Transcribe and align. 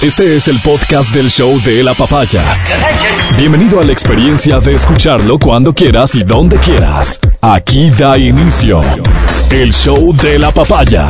Este 0.00 0.36
es 0.36 0.46
el 0.46 0.60
podcast 0.60 1.12
del 1.12 1.28
show 1.28 1.60
de 1.62 1.82
la 1.82 1.92
papaya. 1.92 2.62
Bienvenido 3.36 3.80
a 3.80 3.82
la 3.82 3.90
experiencia 3.90 4.60
de 4.60 4.74
escucharlo 4.74 5.40
cuando 5.40 5.74
quieras 5.74 6.14
y 6.14 6.22
donde 6.22 6.56
quieras. 6.58 7.18
Aquí 7.40 7.90
da 7.90 8.16
inicio 8.16 8.80
el 9.50 9.74
show 9.74 10.14
de 10.14 10.38
la 10.38 10.52
papaya. 10.52 11.08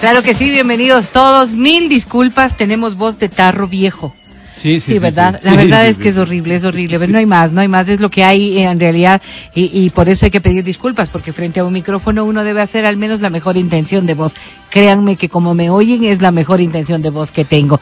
Claro 0.00 0.22
que 0.22 0.32
sí, 0.34 0.50
bienvenidos 0.50 1.10
todos. 1.10 1.50
Mil 1.50 1.90
disculpas, 1.90 2.56
tenemos 2.56 2.96
voz 2.96 3.18
de 3.18 3.28
tarro 3.28 3.68
viejo. 3.68 4.14
Sí, 4.56 4.80
sí, 4.80 4.94
Sí, 4.94 4.98
¿verdad? 4.98 5.38
La 5.44 5.54
verdad 5.54 5.86
es 5.86 5.98
que 5.98 6.08
es 6.08 6.16
horrible, 6.16 6.54
es 6.54 6.64
horrible. 6.64 6.98
Pero 6.98 7.12
no 7.12 7.18
hay 7.18 7.26
más, 7.26 7.52
no 7.52 7.60
hay 7.60 7.68
más. 7.68 7.88
Es 7.88 8.00
lo 8.00 8.08
que 8.08 8.24
hay 8.24 8.56
eh, 8.56 8.62
en 8.64 8.80
realidad 8.80 9.20
y, 9.54 9.70
y 9.72 9.90
por 9.90 10.08
eso 10.08 10.24
hay 10.24 10.30
que 10.30 10.40
pedir 10.40 10.64
disculpas, 10.64 11.10
porque 11.10 11.34
frente 11.34 11.60
a 11.60 11.64
un 11.64 11.74
micrófono 11.74 12.24
uno 12.24 12.42
debe 12.42 12.62
hacer 12.62 12.86
al 12.86 12.96
menos 12.96 13.20
la 13.20 13.28
mejor 13.28 13.58
intención 13.58 14.06
de 14.06 14.14
voz. 14.14 14.32
Créanme 14.70 15.16
que 15.16 15.28
como 15.28 15.52
me 15.52 15.68
oyen 15.68 16.04
es 16.04 16.22
la 16.22 16.32
mejor 16.32 16.62
intención 16.62 17.02
de 17.02 17.10
voz 17.10 17.32
que 17.32 17.44
tengo. 17.44 17.78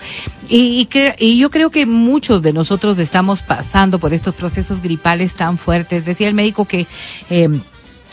Y, 0.48 0.80
y, 0.80 0.86
cre- 0.86 1.14
y 1.18 1.38
yo 1.38 1.48
creo 1.50 1.70
que 1.70 1.86
muchos 1.86 2.42
de 2.42 2.52
nosotros 2.52 2.98
estamos 2.98 3.42
pasando 3.42 4.00
por 4.00 4.12
estos 4.12 4.34
procesos 4.34 4.82
gripales 4.82 5.34
tan 5.34 5.58
fuertes. 5.58 6.04
Decía 6.04 6.26
el 6.26 6.34
médico 6.34 6.64
que... 6.64 6.86
Eh, 7.30 7.48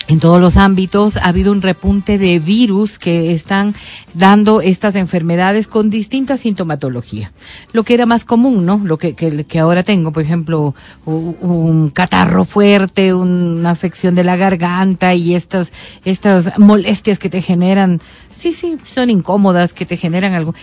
en 0.07 0.19
todos 0.19 0.41
los 0.41 0.57
ámbitos 0.57 1.17
ha 1.17 1.25
habido 1.25 1.51
un 1.51 1.61
repunte 1.61 2.17
de 2.17 2.39
virus 2.39 2.99
que 2.99 3.33
están 3.33 3.75
dando 4.13 4.61
estas 4.61 4.95
enfermedades 4.95 5.67
con 5.67 5.89
distinta 5.89 6.37
sintomatología. 6.37 7.31
Lo 7.71 7.83
que 7.83 7.93
era 7.93 8.05
más 8.05 8.25
común, 8.25 8.65
¿no? 8.65 8.81
Lo 8.83 8.97
que, 8.97 9.13
que, 9.13 9.45
que 9.45 9.59
ahora 9.59 9.83
tengo, 9.83 10.11
por 10.11 10.23
ejemplo, 10.23 10.75
un 11.05 11.89
catarro 11.91 12.45
fuerte, 12.45 13.13
una 13.13 13.71
afección 13.71 14.15
de 14.15 14.23
la 14.23 14.35
garganta 14.35 15.13
y 15.13 15.35
estas, 15.35 15.71
estas 16.03 16.57
molestias 16.57 17.19
que 17.19 17.29
te 17.29 17.41
generan, 17.41 18.01
sí, 18.33 18.53
sí, 18.53 18.77
son 18.87 19.09
incómodas, 19.09 19.73
que 19.73 19.85
te 19.85 19.97
generan 19.97 20.33
algo. 20.33 20.53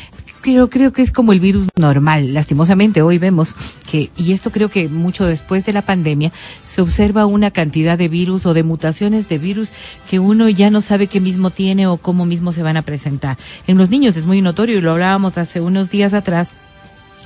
Creo, 0.40 0.70
creo 0.70 0.92
que 0.92 1.02
es 1.02 1.10
como 1.10 1.32
el 1.32 1.40
virus 1.40 1.68
normal. 1.76 2.32
Lastimosamente 2.32 3.02
hoy 3.02 3.18
vemos 3.18 3.54
que, 3.90 4.10
y 4.16 4.32
esto 4.32 4.50
creo 4.50 4.68
que 4.68 4.88
mucho 4.88 5.26
después 5.26 5.64
de 5.64 5.72
la 5.72 5.82
pandemia, 5.82 6.32
se 6.64 6.80
observa 6.80 7.26
una 7.26 7.50
cantidad 7.50 7.98
de 7.98 8.08
virus 8.08 8.46
o 8.46 8.54
de 8.54 8.62
mutaciones 8.62 9.28
de 9.28 9.38
virus 9.38 9.70
que 10.08 10.18
uno 10.18 10.48
ya 10.48 10.70
no 10.70 10.80
sabe 10.80 11.08
qué 11.08 11.20
mismo 11.20 11.50
tiene 11.50 11.86
o 11.86 11.96
cómo 11.96 12.24
mismo 12.24 12.52
se 12.52 12.62
van 12.62 12.76
a 12.76 12.82
presentar. 12.82 13.36
En 13.66 13.78
los 13.78 13.90
niños 13.90 14.16
es 14.16 14.26
muy 14.26 14.40
notorio 14.40 14.78
y 14.78 14.80
lo 14.80 14.92
hablábamos 14.92 15.38
hace 15.38 15.60
unos 15.60 15.90
días 15.90 16.14
atrás 16.14 16.54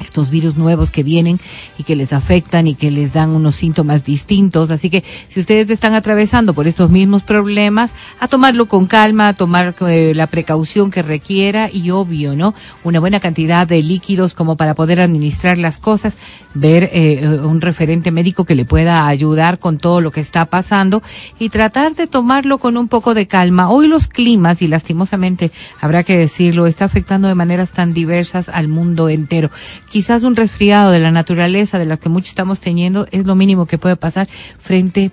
estos 0.04 0.30
virus 0.30 0.56
nuevos 0.56 0.90
que 0.90 1.02
vienen 1.02 1.40
y 1.78 1.84
que 1.84 1.96
les 1.96 2.12
afectan 2.12 2.66
y 2.66 2.74
que 2.74 2.90
les 2.90 3.12
dan 3.12 3.30
unos 3.30 3.56
síntomas 3.56 4.04
distintos. 4.04 4.70
Así 4.70 4.90
que 4.90 5.04
si 5.28 5.40
ustedes 5.40 5.70
están 5.70 5.94
atravesando 5.94 6.54
por 6.54 6.66
estos 6.66 6.90
mismos 6.90 7.22
problemas, 7.22 7.92
a 8.20 8.28
tomarlo 8.28 8.66
con 8.66 8.86
calma, 8.86 9.28
a 9.28 9.34
tomar 9.34 9.74
eh, 9.88 10.12
la 10.14 10.26
precaución 10.26 10.90
que 10.90 11.02
requiera 11.02 11.70
y 11.72 11.90
obvio, 11.90 12.34
¿no? 12.36 12.54
Una 12.84 13.00
buena 13.00 13.20
cantidad 13.20 13.66
de 13.66 13.82
líquidos 13.82 14.34
como 14.34 14.56
para 14.56 14.74
poder 14.74 15.00
administrar 15.00 15.58
las 15.58 15.78
cosas, 15.78 16.16
ver 16.54 16.90
eh, 16.92 17.26
un 17.42 17.60
referente 17.60 18.10
médico 18.10 18.44
que 18.44 18.54
le 18.54 18.64
pueda 18.64 19.06
ayudar 19.06 19.58
con 19.58 19.78
todo 19.78 20.00
lo 20.00 20.10
que 20.10 20.20
está 20.20 20.46
pasando 20.46 21.02
y 21.38 21.48
tratar 21.48 21.94
de 21.94 22.06
tomarlo 22.06 22.58
con 22.58 22.76
un 22.76 22.88
poco 22.88 23.14
de 23.14 23.26
calma. 23.26 23.70
Hoy 23.70 23.88
los 23.88 24.08
climas, 24.08 24.62
y 24.62 24.68
lastimosamente 24.68 25.50
habrá 25.80 26.02
que 26.02 26.16
decirlo, 26.16 26.66
está 26.66 26.84
afectando 26.84 27.28
de 27.28 27.34
maneras 27.34 27.72
tan 27.72 27.94
diversas 27.94 28.48
al 28.48 28.68
mundo 28.68 29.08
entero 29.08 29.50
quizás 29.92 30.22
un 30.22 30.36
resfriado 30.36 30.90
de 30.90 31.00
la 31.00 31.10
naturaleza 31.10 31.78
de 31.78 31.84
la 31.84 31.98
que 31.98 32.08
muchos 32.08 32.30
estamos 32.30 32.60
teniendo 32.60 33.06
es 33.10 33.26
lo 33.26 33.34
mínimo 33.34 33.66
que 33.66 33.76
puede 33.76 33.94
pasar 33.94 34.26
frente 34.58 35.10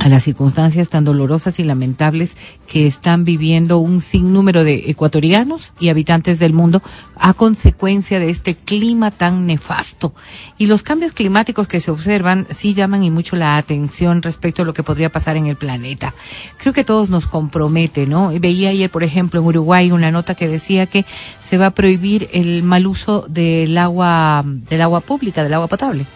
a 0.00 0.08
las 0.08 0.24
circunstancias 0.24 0.88
tan 0.88 1.04
dolorosas 1.04 1.58
y 1.58 1.62
lamentables 1.62 2.34
que 2.66 2.86
están 2.86 3.24
viviendo 3.24 3.78
un 3.78 4.00
sinnúmero 4.00 4.64
de 4.64 4.90
ecuatorianos 4.90 5.74
y 5.78 5.90
habitantes 5.90 6.38
del 6.38 6.54
mundo 6.54 6.82
a 7.16 7.34
consecuencia 7.34 8.18
de 8.18 8.30
este 8.30 8.54
clima 8.54 9.10
tan 9.10 9.46
nefasto. 9.46 10.14
Y 10.56 10.66
los 10.66 10.82
cambios 10.82 11.12
climáticos 11.12 11.68
que 11.68 11.80
se 11.80 11.90
observan 11.90 12.46
sí 12.48 12.72
llaman 12.72 13.04
y 13.04 13.10
mucho 13.10 13.36
la 13.36 13.58
atención 13.58 14.22
respecto 14.22 14.62
a 14.62 14.64
lo 14.64 14.72
que 14.72 14.82
podría 14.82 15.10
pasar 15.10 15.36
en 15.36 15.44
el 15.46 15.56
planeta. 15.56 16.14
Creo 16.56 16.72
que 16.72 16.82
todos 16.82 17.10
nos 17.10 17.26
compromete, 17.26 18.06
¿no? 18.06 18.32
Veía 18.40 18.70
ayer, 18.70 18.88
por 18.88 19.04
ejemplo, 19.04 19.40
en 19.40 19.46
Uruguay 19.46 19.92
una 19.92 20.10
nota 20.10 20.34
que 20.34 20.48
decía 20.48 20.86
que 20.86 21.04
se 21.42 21.58
va 21.58 21.66
a 21.66 21.74
prohibir 21.74 22.30
el 22.32 22.62
mal 22.62 22.86
uso 22.86 23.26
del 23.28 23.76
agua, 23.76 24.42
del 24.46 24.80
agua 24.80 25.02
pública, 25.02 25.42
del 25.42 25.52
agua 25.52 25.66
potable. 25.66 26.06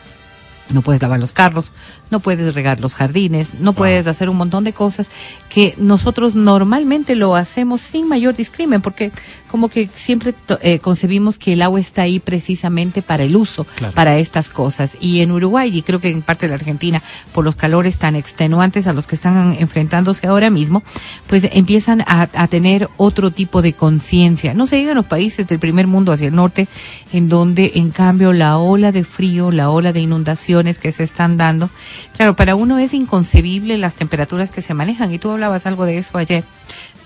No 0.70 0.80
puedes 0.80 1.03
lavar 1.03 1.20
los 1.20 1.32
carros, 1.32 1.72
no 2.14 2.20
puedes 2.20 2.54
regar 2.54 2.78
los 2.80 2.94
jardines, 2.94 3.54
no 3.58 3.72
puedes 3.72 4.06
hacer 4.06 4.28
un 4.30 4.36
montón 4.36 4.62
de 4.62 4.72
cosas 4.72 5.10
que 5.48 5.75
nosotros 5.78 6.36
normalmente 6.36 7.16
lo 7.16 7.34
hacemos 7.34 7.80
sin 7.80 8.08
mayor 8.08 8.36
discrimen, 8.36 8.80
porque 8.82 9.10
como 9.50 9.69
que 9.69 9.88
siempre 9.92 10.32
eh, 10.62 10.78
concebimos 10.78 11.38
que 11.38 11.54
el 11.54 11.62
agua 11.62 11.80
está 11.80 12.03
ahí 12.03 12.20
precisamente 12.20 13.03
para 13.03 13.24
el 13.24 13.34
uso, 13.36 13.64
Claro. 13.74 13.94
para 13.94 14.16
estas 14.19 14.48
cosas. 14.48 14.97
Y 15.00 15.20
en 15.22 15.32
Uruguay, 15.32 15.76
y 15.76 15.82
creo 15.82 15.98
que 16.00 16.10
en 16.10 16.22
parte 16.22 16.47
de 16.47 16.50
la 16.50 16.54
Argentina, 16.56 17.03
por 17.32 17.44
los 17.44 17.56
calores 17.56 17.98
tan 17.98 18.14
extenuantes 18.14 18.86
a 18.86 18.92
los 18.92 19.06
que 19.08 19.16
están 19.16 19.56
enfrentándose 19.58 20.26
ahora 20.28 20.50
mismo, 20.50 20.84
pues 21.26 21.48
empiezan 21.53 22.03
a, 22.03 22.28
a 22.32 22.47
tener 22.47 22.88
otro 22.97 23.32
tipo 23.32 23.60
de 23.60 23.72
conciencia. 23.72 24.54
No 24.54 24.66
se 24.69 24.76
diga 24.76 24.91
en 24.92 24.97
los 24.97 25.06
países 25.06 25.48
del 25.48 25.58
primer 25.58 25.88
mundo 25.88 26.12
hacia 26.12 26.28
el 26.28 26.34
norte, 26.36 26.69
en 27.12 27.28
donde 27.28 27.72
en 27.74 27.91
cambio 27.91 28.32
la 28.32 28.58
ola 28.58 28.92
de 28.92 29.03
frío, 29.03 29.50
la 29.50 29.70
ola 29.70 29.92
de 29.92 30.00
inundaciones 30.00 30.78
que 30.78 30.92
se 30.92 31.03
están 31.03 31.36
dando, 31.36 31.70
claro, 32.16 32.34
para 32.34 32.54
uno 32.54 32.78
es 32.78 32.94
inconcebible 32.94 33.78
las 33.78 33.94
temperaturas 33.94 34.50
que 34.50 34.62
se 34.62 34.75
manejan, 34.75 35.12
y 35.12 35.19
tú 35.19 35.31
hablabas 35.31 35.66
algo 35.66 35.84
de 35.84 35.98
eso 35.98 36.19
ayer. 36.19 36.44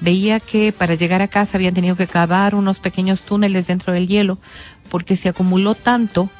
Veía 0.01 0.39
que 0.41 0.73
para 0.73 0.95
llegar 0.95 1.23
a 1.23 1.29
casa 1.29 1.57
habían 1.59 1.75
tenido 1.75 1.97
que 1.97 2.07
cavar 2.07 2.55
unos 2.55 2.79
pequeños 2.79 3.23
túneles 3.23 3.67
dentro 3.67 3.93
del 3.93 4.07
hielo, 4.07 4.39
porque 4.91 5.17
se 5.17 5.29
acumuló 5.29 5.75
tanto 5.75 6.31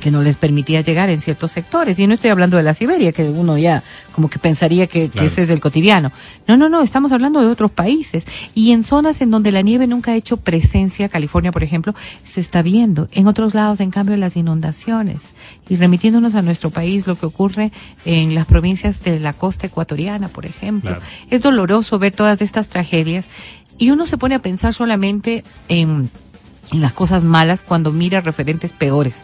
que 0.00 0.10
no 0.10 0.22
les 0.22 0.36
permitía 0.36 0.80
llegar 0.80 1.08
en 1.10 1.20
ciertos 1.20 1.52
sectores. 1.52 1.98
Y 1.98 2.06
no 2.06 2.14
estoy 2.14 2.30
hablando 2.30 2.56
de 2.56 2.62
la 2.62 2.74
Siberia, 2.74 3.12
que 3.12 3.28
uno 3.28 3.56
ya 3.58 3.82
como 4.12 4.28
que 4.28 4.38
pensaría 4.38 4.86
que, 4.86 5.10
eso 5.14 5.40
es 5.40 5.48
del 5.48 5.60
cotidiano. 5.60 6.12
No, 6.46 6.56
no, 6.56 6.68
no, 6.68 6.82
estamos 6.82 7.12
hablando 7.12 7.40
de 7.40 7.48
otros 7.48 7.70
países. 7.70 8.24
Y 8.54 8.72
en 8.72 8.82
zonas 8.82 9.20
en 9.20 9.30
donde 9.30 9.52
la 9.52 9.62
nieve 9.62 9.86
nunca 9.86 10.12
ha 10.12 10.16
hecho 10.16 10.36
presencia, 10.36 11.08
California, 11.08 11.52
por 11.52 11.62
ejemplo, 11.62 11.94
se 12.24 12.40
está 12.40 12.62
viendo. 12.62 13.08
En 13.12 13.26
otros 13.26 13.54
lados, 13.54 13.80
en 13.80 13.90
cambio, 13.90 14.16
las 14.16 14.36
inundaciones. 14.36 15.30
Y 15.68 15.76
remitiéndonos 15.76 16.34
a 16.34 16.42
nuestro 16.42 16.70
país, 16.70 17.06
lo 17.06 17.16
que 17.16 17.26
ocurre 17.26 17.72
en 18.04 18.34
las 18.34 18.46
provincias 18.46 19.02
de 19.02 19.18
la 19.18 19.32
costa 19.32 19.66
ecuatoriana, 19.66 20.28
por 20.28 20.46
ejemplo. 20.46 20.90
Claro. 20.90 21.04
Es 21.30 21.40
doloroso 21.40 21.98
ver 21.98 22.14
todas 22.14 22.42
estas 22.42 22.68
tragedias. 22.68 23.28
Y 23.78 23.90
uno 23.90 24.06
se 24.06 24.16
pone 24.18 24.34
a 24.34 24.38
pensar 24.38 24.72
solamente 24.72 25.44
en, 25.68 26.10
en 26.72 26.80
las 26.80 26.92
cosas 26.92 27.24
malas 27.24 27.62
cuando 27.62 27.92
mira 27.92 28.20
referentes 28.20 28.72
peores. 28.72 29.22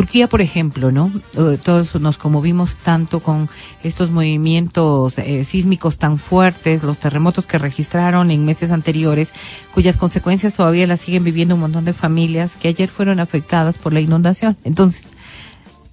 Turquía, 0.00 0.30
por 0.30 0.40
ejemplo, 0.40 0.90
¿no? 0.90 1.12
Eh, 1.34 1.58
todos 1.62 1.94
nos 2.00 2.16
conmovimos 2.16 2.76
tanto 2.76 3.20
con 3.20 3.50
estos 3.82 4.10
movimientos 4.10 5.18
eh, 5.18 5.44
sísmicos 5.44 5.98
tan 5.98 6.16
fuertes, 6.16 6.84
los 6.84 6.96
terremotos 6.96 7.46
que 7.46 7.58
registraron 7.58 8.30
en 8.30 8.46
meses 8.46 8.70
anteriores, 8.70 9.30
cuyas 9.74 9.98
consecuencias 9.98 10.54
todavía 10.54 10.86
las 10.86 11.00
siguen 11.00 11.22
viviendo 11.22 11.54
un 11.54 11.60
montón 11.60 11.84
de 11.84 11.92
familias 11.92 12.56
que 12.56 12.68
ayer 12.68 12.88
fueron 12.88 13.20
afectadas 13.20 13.76
por 13.76 13.92
la 13.92 14.00
inundación. 14.00 14.56
Entonces, 14.64 15.04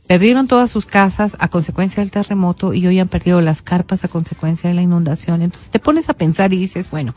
perdieron 0.07 0.47
todas 0.47 0.71
sus 0.71 0.85
casas 0.85 1.35
a 1.39 1.49
consecuencia 1.49 2.01
del 2.01 2.09
terremoto 2.09 2.73
y 2.73 2.87
hoy 2.87 2.99
han 2.99 3.09
perdido 3.09 3.41
las 3.41 3.61
carpas 3.61 4.05
a 4.05 4.07
consecuencia 4.07 4.69
de 4.69 4.75
la 4.75 4.83
inundación. 4.83 5.41
Entonces, 5.41 5.69
te 5.69 5.79
pones 5.79 6.07
a 6.07 6.13
pensar 6.13 6.53
y 6.53 6.57
dices, 6.57 6.89
bueno, 6.89 7.13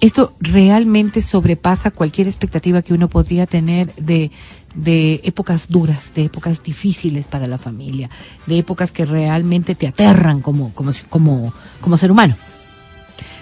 esto 0.00 0.34
realmente 0.40 1.22
sobrepasa 1.22 1.90
cualquier 1.90 2.26
expectativa 2.26 2.82
que 2.82 2.92
uno 2.92 3.08
podría 3.08 3.46
tener 3.46 3.94
de, 3.94 4.30
de 4.74 5.20
épocas 5.24 5.68
duras, 5.68 6.12
de 6.14 6.24
épocas 6.24 6.62
difíciles 6.62 7.28
para 7.28 7.46
la 7.46 7.58
familia, 7.58 8.10
de 8.46 8.58
épocas 8.58 8.90
que 8.90 9.06
realmente 9.06 9.74
te 9.74 9.86
aterran 9.86 10.42
como, 10.42 10.72
como, 10.74 10.92
como, 11.08 11.52
como 11.80 11.96
ser 11.96 12.12
humano. 12.12 12.36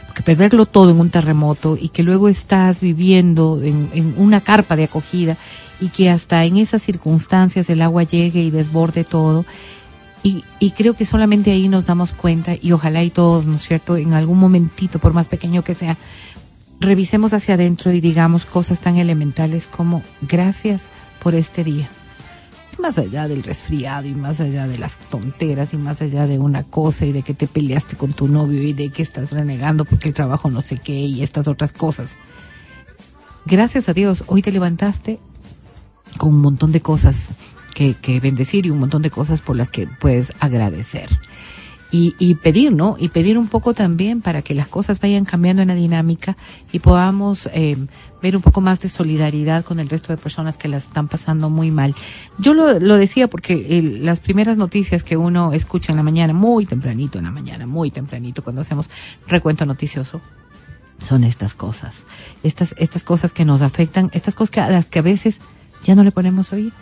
Porque 0.07 0.23
perderlo 0.23 0.65
todo 0.65 0.93
en 0.93 1.01
un 1.01 1.11
terremoto 1.11 1.77
y 1.81 1.89
que 1.89 2.05
luego 2.05 2.29
estás 2.29 2.81
viviendo 2.81 3.61
en, 3.61 3.91
en 3.93 4.15
una 4.17 4.41
carpa 4.41 4.77
de 4.77 4.85
acogida 4.85 5.37
y 5.81 5.89
que 5.89 6.09
hasta 6.09 6.45
en 6.45 6.57
esas 6.57 6.83
circunstancias 6.83 7.69
el 7.69 7.83
agua 7.83 8.05
llegue 8.05 8.41
y 8.41 8.51
desborde 8.51 9.03
todo. 9.03 9.45
Y, 10.23 10.45
y 10.61 10.71
creo 10.71 10.95
que 10.95 11.05
solamente 11.05 11.51
ahí 11.51 11.69
nos 11.69 11.87
damos 11.87 12.13
cuenta 12.13 12.55
y 12.59 12.73
ojalá 12.73 13.03
y 13.03 13.11
todos, 13.11 13.47
¿no 13.47 13.57
es 13.57 13.67
cierto?, 13.67 13.97
en 13.97 14.15
algún 14.15 14.39
momentito, 14.39 15.01
por 15.01 15.13
más 15.13 15.29
pequeño 15.29 15.65
que 15.65 15.75
sea, 15.75 15.99
revisemos 16.85 17.33
hacia 17.33 17.55
adentro 17.55 17.93
y 17.93 18.01
digamos 18.01 18.45
cosas 18.47 18.81
tan 18.81 18.97
elementales 18.97 19.67
como 19.67 20.03
gracias 20.23 20.87
por 21.23 21.35
este 21.35 21.65
día. 21.65 21.89
Más 22.79 22.99
allá 22.99 23.29
del 23.29 23.43
resfriado 23.43 24.09
y 24.09 24.15
más 24.15 24.41
allá 24.41 24.67
de 24.67 24.79
las 24.79 24.99
tonteras 24.99 25.75
y 25.75 25.77
más 25.77 26.03
allá 26.03 26.27
de 26.27 26.39
una 26.39 26.65
cosa 26.65 27.07
y 27.07 27.13
de 27.13 27.23
que 27.23 27.35
te 27.35 27.47
peleaste 27.47 27.97
con 27.97 28.13
tu 28.13 28.29
novio 28.29 28.63
y 28.63 28.73
de 28.73 28.91
que 28.91 29.03
estás 29.03 29.31
renegando 29.31 29.85
porque 29.85 30.09
el 30.09 30.15
trabajo 30.15 30.51
no 30.51 30.61
sé 30.61 30.79
qué 30.79 30.93
y 30.93 31.23
estas 31.23 31.49
otras 31.49 31.73
cosas. 31.73 32.17
Gracias 33.47 33.89
a 33.89 33.93
Dios, 33.93 34.25
hoy 34.27 34.43
te 34.43 34.53
levantaste 34.53 35.19
con 36.19 36.35
un 36.35 36.41
montón 36.41 36.73
de 36.73 36.81
cosas 36.81 37.29
que, 37.75 38.21
bendecir 38.21 38.67
y 38.67 38.71
un 38.71 38.79
montón 38.79 39.03
de 39.03 39.11
cosas 39.11 39.43
por 39.43 39.57
las 39.57 39.71
que 39.71 39.87
puedes 39.87 40.33
agradecer. 40.41 41.09
Y, 41.95 42.17
y 42.19 42.35
pedir, 42.35 42.73
¿no? 42.73 42.97
Y 42.99 43.09
pedir 43.11 43.39
un 43.39 43.47
poco 43.47 43.73
también 43.73 44.21
para 44.21 44.43
que 44.43 44.53
las 44.53 44.67
cosas 44.67 44.99
vayan 44.99 45.25
cambiando 45.25 45.63
en 45.63 45.69
la 45.69 45.77
dinámica 45.77 46.37
y 46.73 46.81
podamos 46.81 47.49
eh, 47.53 47.77
ver 48.21 48.35
un 48.35 48.43
poco 48.43 48.61
más 48.61 48.81
de 48.81 48.89
solidaridad 48.89 49.65
con 49.65 49.79
el 49.79 49.89
resto 49.89 50.13
de 50.13 50.17
personas 50.17 50.59
que 50.59 50.67
las 50.67 50.87
están 50.87 51.07
pasando 51.07 51.51
muy 51.51 51.71
mal. 51.71 51.95
Yo 52.37 52.53
lo, 52.53 52.81
lo 52.81 52.97
decía 52.97 53.29
porque 53.29 53.79
el, 53.79 54.05
las 54.05 54.19
primeras 54.19 54.57
noticias 54.57 55.05
que 55.05 55.17
uno 55.17 55.53
escucha 55.53 55.93
en 55.93 55.97
la 55.97 56.03
mañana, 56.03 56.33
muy 56.33 56.67
tempranito 56.67 57.19
en 57.19 57.27
la 57.27 57.31
mañana, 57.31 57.65
muy 57.65 57.93
tempranito, 57.93 58.43
cuando 58.43 58.63
hacemos 58.63 58.91
recuento 59.29 59.65
noticioso, 59.65 60.21
son 60.99 61.23
estas 61.23 61.55
cosas. 61.55 62.07
Estas, 62.43 62.75
estas 62.77 63.05
cosas 63.05 63.33
que 63.33 63.45
nos 63.45 63.63
afectan, 63.63 64.11
estas 64.15 64.35
cosas 64.35 64.51
que, 64.51 64.61
a 64.61 64.69
las 64.69 64.91
que 64.91 64.99
a 64.99 65.03
veces 65.03 65.39
ya 65.85 65.95
no 65.95 66.03
le 66.03 66.11
ponemos 66.11 66.53
oído 66.53 66.73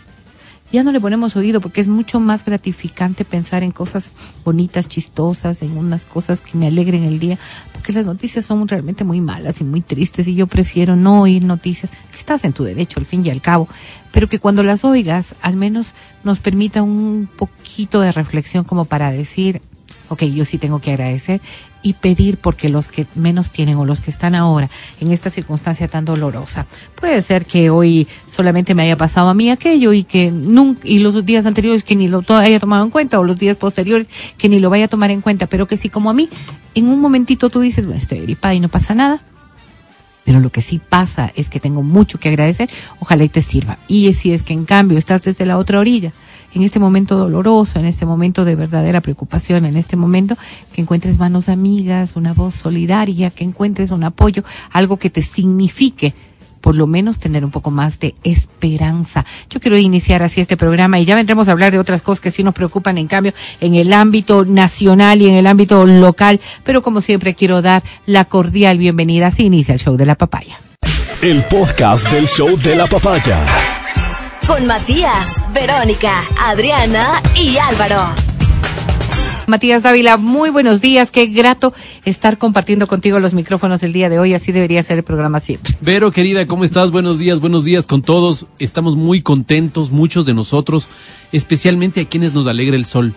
ya 0.73 0.83
no 0.83 0.91
le 0.91 1.01
ponemos 1.01 1.37
oído 1.37 1.61
porque 1.61 1.83
es 1.83 1.89
mucho 1.89 2.19
más 2.19 2.45
gratificante 2.45 3.25
pensar 3.25 3.63
en 3.63 3.73
cosas 3.73 4.13
bonitas, 4.45 4.89
chistosas, 4.89 5.61
en 5.61 5.77
unas 5.77 6.07
cosas 6.07 6.41
que 6.41 6.57
me 6.57 6.67
alegren 6.67 7.05
el 7.05 7.19
día, 7.19 7.39
porque 7.73 7.93
las 7.93 8.07
noticias 8.07 8.47
son 8.47 8.67
realmente 8.67 9.05
muy 9.05 9.21
malas 9.21 9.61
y 9.61 9.65
muy 9.65 9.83
tristes 9.83 10.27
y 10.29 10.35
yo 10.35 10.47
prefiero 10.47 10.97
no 10.97 11.21
oír 11.21 11.45
noticias, 11.45 11.91
que 11.91 12.19
estás 12.19 12.45
en 12.45 12.55
tu 12.55 12.65
derecho 12.65 12.99
al 12.99 13.07
fin 13.07 13.25
y 13.25 13.31
al 13.31 13.43
cabo, 13.43 13.69
pero 14.13 14.29
que 14.29 14.39
cuando 14.39 14.63
las 14.63 14.85
oigas 14.85 15.35
al 15.43 15.57
menos 15.57 15.95
nos 16.25 16.41
permita 16.41 16.83
un 16.83 17.29
poquito 17.37 18.01
de 18.01 18.11
reflexión 18.11 18.65
como 18.65 18.87
para 18.87 19.11
decir, 19.11 19.61
ok, 20.09 20.25
yo 20.25 20.45
sí 20.47 20.57
tengo 20.57 20.81
que 20.81 20.93
agradecer 20.93 21.43
y 21.83 21.95
pedir 21.95 22.39
porque 22.39 22.69
los 22.69 22.89
que 22.89 23.07
menos 23.15 23.53
tienen 23.53 23.77
o 23.77 23.85
los 23.85 24.01
que 24.01 24.11
están 24.11 24.35
ahora 24.35 24.71
en 25.01 25.13
esta 25.13 25.31
circunstancia 25.31 25.89
tan 25.89 26.05
dolorosa. 26.05 26.67
Puede 26.95 27.21
ser 27.23 27.47
que 27.47 27.71
hoy 27.71 28.07
solamente 28.29 28.75
me 28.75 28.83
haya 28.83 28.97
pasado 28.97 29.29
a 29.29 29.35
mí 29.35 29.51
aquello 29.51 29.93
y 29.93 30.05
que 30.05 30.31
nunca, 30.31 30.81
y 30.85 31.01
los 31.01 31.25
días 31.25 31.47
anteriores 31.47 31.85
que 31.85 31.97
ni 31.97 32.09
lo 32.09 32.25
haya 32.29 32.61
tomado 32.61 32.85
en 32.85 32.91
cuenta 32.91 33.19
o 33.19 33.25
los 33.25 33.39
días 33.39 33.57
posteriores 33.57 34.09
que 34.39 34.49
ni 34.49 34.61
lo 34.61 34.71
vaya 34.71 34.87
a 34.87 34.89
tomar 34.89 35.11
en 35.11 35.21
cuenta, 35.21 35.47
pero 35.47 35.67
que 35.67 35.77
sí 35.77 35.89
como 35.89 36.11
a 36.11 36.15
mí, 36.15 36.29
en 36.75 36.89
un 36.89 37.01
momentito 37.01 37.51
tú 37.51 37.61
dices, 37.61 37.87
bueno, 37.87 37.99
estoy 37.99 38.21
gripada 38.21 38.55
y 38.55 38.61
no 38.61 38.69
pasa 38.69 38.95
nada. 38.95 39.21
Pero 40.25 40.41
lo 40.41 40.51
que 40.51 40.63
sí 40.63 40.81
pasa 40.81 41.33
es 41.35 41.49
que 41.49 41.61
tengo 41.61 41.83
mucho 41.83 42.19
que 42.19 42.29
agradecer, 42.29 42.71
ojalá 43.01 43.25
y 43.25 43.29
te 43.29 43.43
sirva. 43.43 43.79
Y 43.89 44.13
si 44.13 44.33
es 44.33 44.43
que 44.43 44.53
en 44.53 44.65
cambio 44.65 44.99
estás 44.99 45.23
desde 45.23 45.47
la 45.47 45.59
otra 45.59 45.81
orilla, 45.81 46.13
en 46.55 46.63
este 46.63 46.79
momento 46.79 47.17
doloroso, 47.17 47.79
en 47.79 47.87
este 47.87 48.05
momento 48.05 48.45
de 48.45 48.55
verdadera 48.55 49.01
preocupación, 49.01 49.65
en 49.65 49.77
este 49.77 49.97
momento 49.97 50.37
que 50.73 50.83
encuentres 50.83 51.19
manos 51.19 51.49
amigas, 51.49 52.13
una 52.15 52.35
voz 52.35 52.55
solidaria, 52.55 53.31
que 53.31 53.45
encuentres 53.45 53.91
un 53.91 54.05
apoyo, 54.05 54.45
algo 54.71 54.99
que 54.99 55.11
te 55.11 55.23
signifique 55.23 56.15
por 56.63 56.75
lo 56.75 56.87
menos 56.87 57.19
tener 57.19 57.45
un 57.45 57.51
poco 57.51 57.71
más 57.71 58.01
de 58.01 58.15
esperanza. 58.25 59.27
Yo 59.51 59.61
quiero 59.61 59.77
iniciar 59.77 60.23
así 60.23 60.41
este 60.41 60.57
programa 60.57 60.99
y 60.99 61.05
ya 61.05 61.15
vendremos 61.15 61.49
a 61.49 61.53
hablar 61.53 61.73
de 61.73 61.79
otras 61.79 62.01
cosas 62.01 62.21
que 62.21 62.31
sí 62.31 62.43
nos 62.43 62.55
preocupan 62.55 62.97
en 62.97 63.09
cambio 63.09 63.35
en 63.61 63.75
el 63.75 63.93
ámbito 63.93 64.47
nacional 64.47 65.21
y 65.21 65.29
en 65.29 65.35
el 65.35 65.47
ámbito 65.47 65.85
local, 65.85 66.41
pero 66.65 66.81
como 66.81 67.03
siempre 67.03 67.35
quiero 67.35 67.61
dar 67.61 67.83
la 68.07 68.25
cordial 68.25 68.79
bienvenida. 68.79 69.27
Así 69.27 69.45
inicia 69.45 69.75
el 69.75 69.81
show 69.81 69.97
de 69.97 70.07
la 70.07 70.15
papaya. 70.15 70.59
El 71.21 71.45
podcast 71.45 72.11
del 72.11 72.27
show 72.27 72.57
de 72.57 72.77
la 72.77 72.87
papaya. 72.87 73.39
Con 74.47 74.67
Matías, 74.67 75.29
Verónica, 75.53 76.25
Adriana 76.41 77.23
y 77.37 77.59
Álvaro. 77.59 78.32
Matías 79.47 79.83
Dávila, 79.83 80.17
muy 80.17 80.51
buenos 80.51 80.81
días. 80.81 81.11
Qué 81.11 81.27
grato 81.27 81.75
estar 82.05 82.39
compartiendo 82.39 82.87
contigo 82.87 83.19
los 83.19 83.35
micrófonos 83.35 83.83
el 83.83 83.93
día 83.93 84.09
de 84.09 84.19
hoy. 84.19 84.35
Así 84.35 84.53
debería 84.53 84.83
ser 84.83 84.99
el 84.99 85.05
programa 85.05 85.41
siempre. 85.41 85.75
Vero, 85.81 86.11
querida, 86.13 86.47
¿cómo 86.47 86.65
estás? 86.65 86.91
Buenos 86.91 87.19
días, 87.19 87.41
buenos 87.41 87.65
días 87.65 87.87
con 87.87 88.03
todos. 88.03 88.47
Estamos 88.59 88.97
muy 88.97 89.21
contentos, 89.21 89.91
muchos 89.91 90.27
de 90.27 90.35
nosotros, 90.35 90.87
especialmente 91.33 92.03
a 92.03 92.05
quienes 92.05 92.35
nos 92.35 92.47
alegra 92.47 92.77
el 92.77 92.85
sol. 92.85 93.15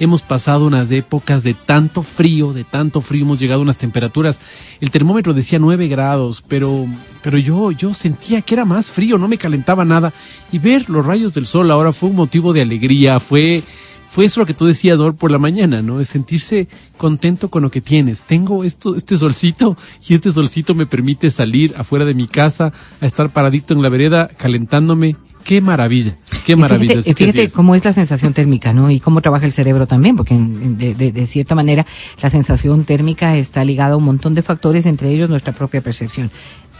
Hemos 0.00 0.22
pasado 0.22 0.66
unas 0.66 0.92
épocas 0.92 1.42
de 1.42 1.54
tanto 1.54 2.04
frío, 2.04 2.52
de 2.52 2.62
tanto 2.62 3.00
frío, 3.00 3.22
hemos 3.22 3.40
llegado 3.40 3.60
a 3.60 3.64
unas 3.64 3.78
temperaturas. 3.78 4.40
El 4.80 4.90
termómetro 4.90 5.34
decía 5.34 5.58
9 5.58 5.88
grados, 5.88 6.42
pero, 6.46 6.86
pero 7.20 7.36
yo, 7.36 7.72
yo 7.72 7.94
sentía 7.94 8.42
que 8.42 8.54
era 8.54 8.64
más 8.64 8.86
frío, 8.86 9.18
no 9.18 9.26
me 9.26 9.38
calentaba 9.38 9.84
nada. 9.84 10.12
Y 10.52 10.60
ver 10.60 10.88
los 10.88 11.04
rayos 11.04 11.34
del 11.34 11.46
sol 11.46 11.70
ahora 11.72 11.92
fue 11.92 12.10
un 12.10 12.16
motivo 12.16 12.52
de 12.52 12.62
alegría, 12.62 13.18
fue, 13.18 13.64
fue 14.08 14.24
eso 14.24 14.40
lo 14.40 14.46
que 14.46 14.54
tú 14.54 14.64
decías, 14.64 14.96
Dor, 14.96 15.16
por 15.16 15.30
la 15.30 15.38
mañana, 15.38 15.82
¿no? 15.82 16.00
Es 16.00 16.08
sentirse 16.08 16.66
contento 16.96 17.50
con 17.50 17.62
lo 17.62 17.70
que 17.70 17.82
tienes. 17.82 18.22
Tengo 18.22 18.64
esto, 18.64 18.96
este 18.96 19.18
solcito 19.18 19.76
y 20.08 20.14
este 20.14 20.32
solcito 20.32 20.74
me 20.74 20.86
permite 20.86 21.30
salir 21.30 21.74
afuera 21.76 22.06
de 22.06 22.14
mi 22.14 22.26
casa, 22.26 22.72
a 23.00 23.06
estar 23.06 23.30
paradito 23.32 23.74
en 23.74 23.82
la 23.82 23.90
vereda, 23.90 24.28
calentándome. 24.28 25.16
Qué 25.44 25.60
maravilla, 25.60 26.16
qué 26.44 26.56
maravilla. 26.56 27.02
Fíjate, 27.02 27.14
fíjate 27.14 27.50
cómo 27.50 27.74
es 27.74 27.84
la 27.84 27.92
sensación 27.92 28.32
térmica, 28.32 28.72
¿no? 28.72 28.90
Y 28.90 28.98
cómo 28.98 29.20
trabaja 29.20 29.46
el 29.46 29.52
cerebro 29.52 29.86
también, 29.86 30.16
porque 30.16 30.34
de, 30.36 30.94
de, 30.94 31.12
de, 31.12 31.26
cierta 31.26 31.54
manera 31.54 31.86
la 32.22 32.28
sensación 32.28 32.84
térmica 32.84 33.36
está 33.36 33.64
ligada 33.64 33.94
a 33.94 33.96
un 33.96 34.04
montón 34.04 34.34
de 34.34 34.42
factores, 34.42 34.84
entre 34.86 35.10
ellos 35.10 35.30
nuestra 35.30 35.52
propia 35.52 35.80
percepción. 35.80 36.30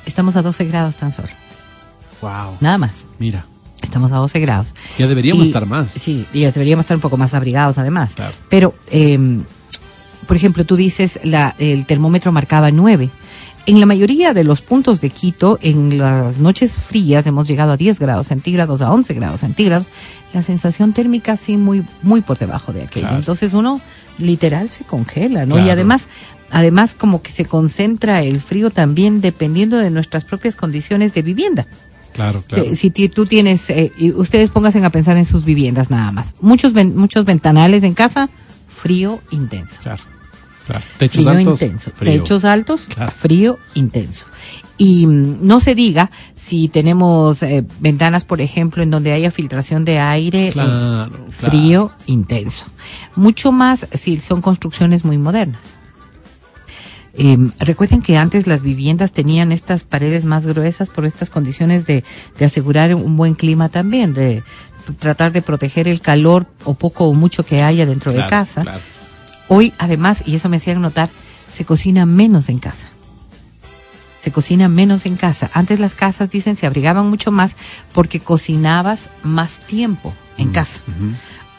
Estamos 0.06 0.36
a 0.36 0.42
12 0.42 0.64
grados 0.64 0.96
tan 0.96 1.12
solo. 1.12 1.28
Wow. 2.20 2.56
Nada 2.60 2.78
más. 2.78 3.04
Mira. 3.18 3.46
Estamos 3.82 4.12
a 4.12 4.16
12 4.16 4.40
grados. 4.40 4.74
Ya 4.98 5.06
deberíamos 5.06 5.44
Y- 5.44 5.48
estar 5.48 5.66
más. 5.66 5.90
Sí, 5.90 6.26
y 6.32 6.40
ya 6.40 6.50
deberíamos 6.52 6.84
estar 6.84 6.96
un 6.96 7.00
poco 7.00 7.16
más 7.16 7.34
abrigados 7.34 7.78
además. 7.78 8.14
Claro. 8.14 8.34
Pero, 8.48 8.74
eh, 8.90 9.18
por 10.26 10.36
ejemplo, 10.36 10.64
tú 10.64 10.76
dices, 10.76 11.20
la, 11.22 11.54
el 11.58 11.86
termómetro 11.86 12.32
marcaba 12.32 12.70
9. 12.70 13.08
En 13.66 13.80
la 13.80 13.86
mayoría 13.86 14.32
de 14.34 14.44
los 14.44 14.62
puntos 14.62 15.00
de 15.02 15.10
Quito, 15.10 15.58
en 15.60 15.98
las 15.98 16.38
noches 16.38 16.72
frías, 16.72 17.26
hemos 17.26 17.46
llegado 17.46 17.72
a 17.72 17.76
10 17.76 17.98
grados 17.98 18.28
centígrados, 18.28 18.80
a 18.82 18.90
11 18.92 19.12
grados 19.14 19.40
centígrados. 19.40 19.86
La 20.32 20.42
sensación 20.42 20.92
térmica 20.94 21.36
sí 21.36 21.56
muy, 21.56 21.82
muy 22.02 22.20
por 22.22 22.38
debajo 22.38 22.72
de 22.72 22.82
aquello. 22.82 23.06
Claro. 23.06 23.18
Entonces 23.18 23.52
uno 23.52 23.80
literal 24.18 24.70
se 24.70 24.84
congela, 24.84 25.44
¿no? 25.46 25.56
Y 25.56 25.62
Claro. 25.62 25.72
además, 25.72 26.02
además 26.50 26.94
como 26.96 27.20
que 27.22 27.30
se 27.30 27.44
concentra 27.44 28.22
el 28.22 28.40
frío 28.40 28.70
también 28.70 29.20
dependiendo 29.20 29.76
de 29.76 29.90
nuestras 29.90 30.24
propias 30.24 30.56
condiciones 30.56 31.12
de 31.14 31.22
vivienda. 31.22 31.66
Claro, 32.18 32.42
claro. 32.48 32.64
Eh, 32.64 32.74
si 32.74 32.90
tú 32.90 33.26
tienes, 33.26 33.70
eh, 33.70 33.92
y 33.96 34.10
ustedes 34.10 34.50
pónganse 34.50 34.84
a 34.84 34.90
pensar 34.90 35.16
en 35.16 35.24
sus 35.24 35.44
viviendas 35.44 35.88
nada 35.88 36.10
más. 36.10 36.34
Muchos, 36.40 36.72
ven- 36.72 36.96
muchos 36.96 37.24
ventanales 37.24 37.84
en 37.84 37.94
casa, 37.94 38.28
frío 38.66 39.20
intenso. 39.30 39.78
Claro, 39.84 40.02
claro. 40.66 40.84
Techos 40.98 41.24
Frío 41.24 41.30
altos, 41.30 41.62
intenso. 41.62 41.90
frío. 41.94 42.12
Techos 42.12 42.44
altos, 42.44 42.88
Claro. 42.92 43.12
frío 43.12 43.58
intenso. 43.74 44.26
Y 44.78 45.06
mm, 45.06 45.46
no 45.46 45.60
se 45.60 45.76
diga 45.76 46.10
si 46.34 46.66
tenemos 46.66 47.40
eh, 47.44 47.64
ventanas, 47.78 48.24
por 48.24 48.40
ejemplo, 48.40 48.82
en 48.82 48.90
donde 48.90 49.12
haya 49.12 49.30
filtración 49.30 49.84
de 49.84 50.00
aire, 50.00 50.48
eh, 50.48 50.52
Claro, 50.52 51.08
claro. 51.08 51.26
frío 51.30 51.92
intenso. 52.06 52.66
Mucho 53.14 53.52
más 53.52 53.86
si 53.92 54.18
son 54.20 54.40
construcciones 54.42 55.04
muy 55.04 55.18
modernas. 55.18 55.78
Eh, 57.20 57.36
recuerden 57.58 58.00
que 58.00 58.16
antes 58.16 58.46
las 58.46 58.62
viviendas 58.62 59.12
tenían 59.12 59.50
estas 59.50 59.82
paredes 59.82 60.24
más 60.24 60.46
gruesas 60.46 60.88
por 60.88 61.04
estas 61.04 61.30
condiciones 61.30 61.84
de, 61.84 62.04
de 62.38 62.44
asegurar 62.44 62.94
un 62.94 63.16
buen 63.16 63.34
clima 63.34 63.68
también, 63.68 64.14
de 64.14 64.44
tratar 65.00 65.32
de 65.32 65.42
proteger 65.42 65.88
el 65.88 66.00
calor 66.00 66.46
o 66.64 66.74
poco 66.74 67.06
o 67.06 67.14
mucho 67.14 67.44
que 67.44 67.62
haya 67.62 67.86
dentro 67.86 68.12
de 68.12 68.26
casa. 68.26 68.62
claro. 68.62 68.80
Hoy, 69.48 69.72
además, 69.78 70.22
y 70.26 70.36
eso 70.36 70.48
me 70.48 70.58
hacían 70.58 70.80
notar, 70.80 71.08
se 71.50 71.64
cocina 71.64 72.06
menos 72.06 72.48
en 72.50 72.58
casa. 72.58 72.86
Se 74.22 74.30
cocina 74.30 74.68
menos 74.68 75.06
en 75.06 75.16
casa. 75.16 75.50
Antes 75.54 75.80
las 75.80 75.94
casas, 75.94 76.30
dicen, 76.30 76.54
se 76.54 76.66
abrigaban 76.66 77.08
mucho 77.08 77.32
más 77.32 77.56
porque 77.92 78.20
cocinabas 78.20 79.08
más 79.22 79.58
tiempo 79.60 80.12
en 80.36 80.50
casa. 80.50 80.80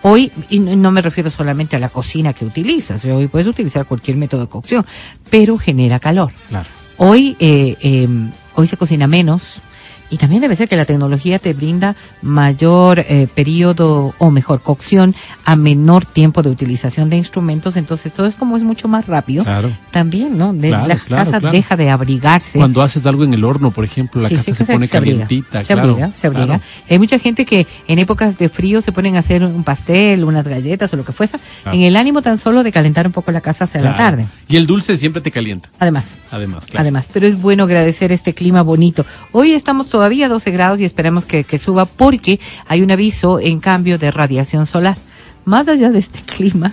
Hoy, 0.01 0.31
y 0.49 0.59
no 0.59 0.91
me 0.91 1.01
refiero 1.01 1.29
solamente 1.29 1.75
a 1.75 1.79
la 1.79 1.89
cocina 1.89 2.33
que 2.33 2.45
utilizas, 2.45 3.03
hoy 3.05 3.27
puedes 3.27 3.47
utilizar 3.47 3.85
cualquier 3.85 4.17
método 4.17 4.41
de 4.41 4.47
cocción, 4.47 4.85
pero 5.29 5.57
genera 5.57 5.99
calor. 5.99 6.31
Claro. 6.47 6.67
Hoy, 6.97 7.35
eh, 7.39 7.75
eh, 7.81 8.07
hoy 8.55 8.67
se 8.67 8.77
cocina 8.77 9.07
menos 9.07 9.61
y 10.09 10.17
también 10.17 10.41
debe 10.41 10.55
ser 10.55 10.67
que 10.67 10.75
la 10.75 10.85
tecnología 10.85 11.39
te 11.39 11.53
brinda 11.53 11.95
mayor 12.21 12.99
eh, 12.99 13.27
periodo 13.33 14.13
o 14.17 14.31
mejor 14.31 14.61
cocción 14.61 15.15
a 15.45 15.55
menor 15.55 16.05
tiempo 16.05 16.41
de 16.43 16.49
utilización 16.49 17.09
de 17.09 17.17
instrumentos. 17.17 17.75
Entonces 17.75 18.13
todo 18.13 18.27
es 18.27 18.35
como 18.35 18.57
es 18.57 18.63
mucho 18.63 18.87
más 18.87 19.07
rápido. 19.07 19.43
Claro. 19.43 19.69
También, 19.91 20.37
¿no? 20.37 20.53
De- 20.53 20.69
Claro, 20.69 20.87
la 20.87 20.95
claro, 20.97 21.31
casa 21.31 21.51
deja 21.51 21.75
de 21.75 21.89
abrigarse. 21.89 22.59
Cuando 22.59 22.81
haces 22.83 23.05
algo 23.07 23.23
en 23.23 23.33
el 23.33 23.43
horno, 23.43 23.71
por 23.71 23.83
ejemplo, 23.83 24.21
la 24.21 24.29
Sí, 24.29 24.35
casa 24.35 24.45
sí, 24.53 24.53
se 24.53 24.65
pone 24.73 24.85
abriga, 24.85 24.89
calientita. 24.91 25.63
Se 25.65 25.73
abriga, 25.73 26.11
se 26.15 26.27
abriga. 26.27 26.61
Hay 26.89 26.99
mucha 26.99 27.17
gente 27.17 27.43
que 27.45 27.65
en 27.87 27.97
épocas 27.99 28.37
de 28.37 28.49
frío 28.49 28.81
se 28.81 28.91
ponen 28.91 29.15
a 29.15 29.19
hacer 29.19 29.43
un 29.43 29.63
pastel, 29.63 30.23
unas 30.23 30.47
galletas 30.47 30.93
o 30.93 30.97
lo 30.97 31.03
que 31.03 31.11
fuese, 31.11 31.37
en 31.65 31.81
el 31.81 31.95
ánimo 31.95 32.21
tan 32.21 32.37
solo 32.37 32.63
de 32.63 32.71
calentar 32.71 33.07
un 33.07 33.13
poco 33.13 33.31
la 33.31 33.41
casa 33.41 33.63
hacia 33.63 33.81
la 33.81 33.95
tarde. 33.95 34.27
Y 34.47 34.57
el 34.57 34.67
dulce 34.67 34.95
siempre 34.97 35.21
te 35.21 35.31
calienta. 35.31 35.69
Además. 35.79 36.17
Además, 36.31 36.65
claro. 36.65 36.81
Además, 36.81 37.09
pero 37.11 37.25
es 37.25 37.41
bueno 37.41 37.63
agradecer 37.63 38.11
este 38.11 38.33
clima 38.33 38.61
bonito. 38.61 39.05
Hoy 39.31 39.53
estamos 39.53 39.87
todavía 39.99 40.27
a 40.27 40.29
12 40.29 40.51
grados 40.51 40.79
y 40.79 40.85
esperamos 40.85 41.25
que, 41.25 41.43
que 41.43 41.59
suba 41.59 41.83
porque 41.85 42.39
hay 42.67 42.81
un 42.81 42.89
aviso 42.89 43.37
en 43.41 43.59
cambio 43.59 43.97
de 43.97 44.11
radiación 44.11 44.65
solar. 44.65 44.95
Más 45.43 45.67
allá 45.67 45.89
de 45.89 45.99
este 45.99 46.19
clima, 46.37 46.71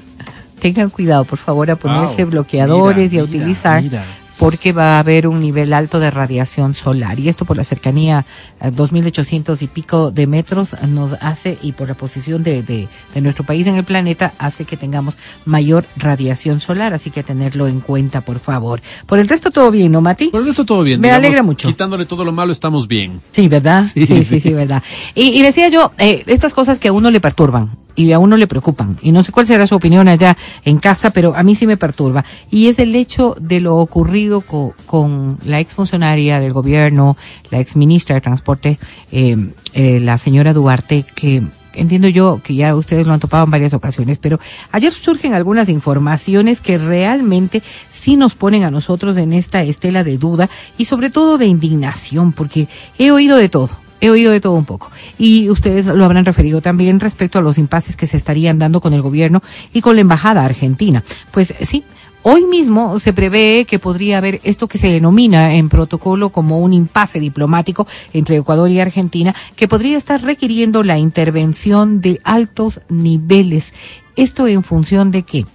tengan 0.61 0.91
cuidado, 0.91 1.25
por 1.25 1.41
favor, 1.41 1.69
a 1.73 1.75
ponerse 1.75 2.23
Wow. 2.23 2.31
bloqueadores 2.31 3.11
Mira, 3.11 3.15
y 3.15 3.19
a 3.19 3.23
mira, 3.27 3.37
utilizar 3.39 3.83
mira. 3.83 4.05
Porque 4.39 4.73
va 4.73 4.97
a 4.97 4.99
haber 5.01 5.27
un 5.27 5.41
nivel 5.41 5.73
alto 5.73 5.99
de 6.01 6.11
radiación 6.11 6.75
solar. 6.75 7.19
Y 7.19 7.29
esto 7.29 7.45
por 7.45 7.57
la 7.57 7.65
cercanía 7.65 8.27
a 8.61 8.71
2.800 8.71 9.63
y 9.63 9.67
pico 9.67 10.11
de 10.11 10.27
metros 10.27 10.77
nos 10.89 11.15
hace, 11.21 11.59
y 11.63 11.73
por 11.73 11.89
la 11.89 11.95
posición 11.95 12.43
de, 12.43 12.63
de, 12.63 12.89
de 13.15 13.21
nuestro 13.21 13.45
país 13.45 13.67
en 13.67 13.77
el 13.77 13.85
planeta, 13.85 14.33
hace 14.39 14.65
que 14.65 14.77
tengamos 14.77 15.15
mayor 15.45 15.87
radiación 15.97 16.61
solar. 16.61 16.93
Así 16.95 17.11
que 17.11 17.23
tenerlo 17.23 17.67
en 17.69 17.81
cuenta, 17.81 18.21
por 18.21 18.39
favor. 18.39 18.81
Por 19.07 19.19
el 19.19 19.29
resto, 19.29 19.51
todo 19.51 19.71
bien, 19.71 19.93
¿no, 19.93 20.01
Mati? 20.01 20.29
Por 20.29 20.41
el 20.41 20.47
resto 20.47 20.65
todo 20.65 20.83
bien. 20.83 21.01
Me 21.01 21.09
digamos, 21.09 21.25
alegra 21.25 21.43
mucho. 21.43 21.69
Quitándole 21.69 22.07
todo 22.07 22.25
lo 22.25 22.33
malo 22.33 22.53
estamos 22.53 22.87
bien. 22.89 23.21
Sí, 23.31 23.49
¿verdad? 23.49 23.85
Sí, 23.93 24.07
sí, 24.07 24.25
sí, 24.25 24.41
Sí. 24.41 24.53
verdad. 24.53 24.83
Y, 25.15 25.29
y 25.39 25.43
decía 25.43 25.69
yo, 25.69 25.93
eh, 25.99 26.23
estas 26.27 26.55
cosas 26.55 26.79
que 26.79 26.89
a 26.89 26.93
uno 26.93 27.11
le 27.11 27.21
perturban 27.21 27.71
y 27.97 28.13
a 28.13 28.19
uno 28.21 28.37
le 28.37 28.47
preocupan, 28.47 28.97
y 29.03 29.11
no 29.11 29.23
sé 29.23 29.33
cuál 29.33 29.47
será 29.47 29.67
su 29.67 29.75
opinión 29.75 30.07
allá 30.07 30.37
en 30.65 30.79
casa, 30.79 31.11
pero 31.11 31.35
a 31.35 31.43
mí 31.43 31.55
sí 31.57 31.67
me 31.67 31.77
perturba, 31.77 32.25
y 32.51 32.69
es 32.69 32.79
el 32.79 32.95
hecho 32.95 33.35
de 33.41 33.61
lo 33.61 33.77
ocurrido 33.77 34.43
co- 34.43 34.75
con 34.87 35.39
la 35.45 35.59
exfuncionaria 35.61 36.39
del 36.39 36.53
gobierno, 36.53 37.17
la 37.51 37.59
ex 37.59 37.75
ministra 37.75 38.15
de 38.15 38.21
Transporte, 38.21 38.79
eh, 39.11 39.37
eh, 39.73 39.99
la 40.01 40.19
señora 40.19 40.53
Duarte, 40.53 41.05
que 41.15 41.43
entiendo 41.75 42.09
yo 42.09 42.41
que 42.43 42.55
ya 42.55 42.75
ustedes 42.75 43.07
lo 43.07 43.13
han 43.13 43.21
topado 43.21 43.45
en 43.45 43.51
varias 43.51 43.75
ocasiones, 43.75 44.17
pero 44.19 44.39
ayer 44.73 44.93
surgen 44.93 45.35
algunas 45.35 45.69
informaciones 45.69 46.61
que 46.63 46.79
realmente 46.79 47.63
sí 47.91 48.17
nos 48.17 48.35
ponen 48.35 48.65
a 48.65 48.71
nosotros 48.71 49.17
en 49.19 49.33
esta 49.35 49.63
estela 49.63 50.03
de 50.03 50.17
duda 50.17 50.49
y 50.79 50.87
sobre 50.87 51.11
todo 51.11 51.37
de 51.37 51.47
indignación, 51.47 52.33
porque 52.33 52.69
he 52.99 53.11
oído 53.11 53.37
de 53.37 53.49
todo. 53.51 53.86
He 54.01 54.11
oído 54.11 54.33
de 54.33 54.41
todo 54.41 54.55
un 54.55 54.65
poco. 54.65 54.91
Y 55.19 55.49
ustedes 55.51 55.87
lo 55.87 56.05
habrán 56.05 56.25
referido 56.25 56.61
también 56.61 57.01
respecto 57.01 57.39
a 57.39 57.43
los 57.43 57.59
impases 57.59 57.97
que 57.97 58.07
se 58.07 58.17
estarían 58.17 58.59
dando 58.59 58.81
con 58.81 58.93
el 58.93 59.03
gobierno 59.03 59.43
y 59.73 59.81
con 59.81 59.97
la 59.97 60.03
embajada 60.03 60.45
argentina. 60.45 61.03
Pues 61.33 61.55
sí, 61.61 61.85
Hoy 62.29 62.45
mismo 62.45 62.99
se 62.99 63.13
prevé 63.13 63.67
que 63.67 63.79
podría 63.79 64.19
haber 64.19 64.41
esto 64.43 64.67
que 64.67 64.79
se 64.79 64.89
denomina 64.89 65.55
en 65.55 65.69
protocolo 65.69 66.31
como 66.31 66.59
un 66.59 66.73
impasse 66.73 67.21
diplomático 67.21 67.87
entre 68.13 68.35
Ecuador 68.35 68.69
y 68.69 68.81
Argentina, 68.81 69.33
que 69.55 69.69
podría 69.69 69.97
estar 69.97 70.21
requiriendo 70.21 70.83
la 70.83 70.99
intervención 70.99 72.01
de 72.01 72.19
altos 72.25 72.81
niveles. 72.89 73.73
Esto 74.17 74.49
en 74.49 74.65
función 74.65 75.13
de 75.13 75.23
qué? 75.23 75.47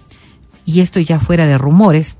Y 0.64 0.80
esto 0.80 0.98
ya 0.98 1.20
fuera 1.20 1.46
de 1.46 1.58
rumores, 1.58 2.16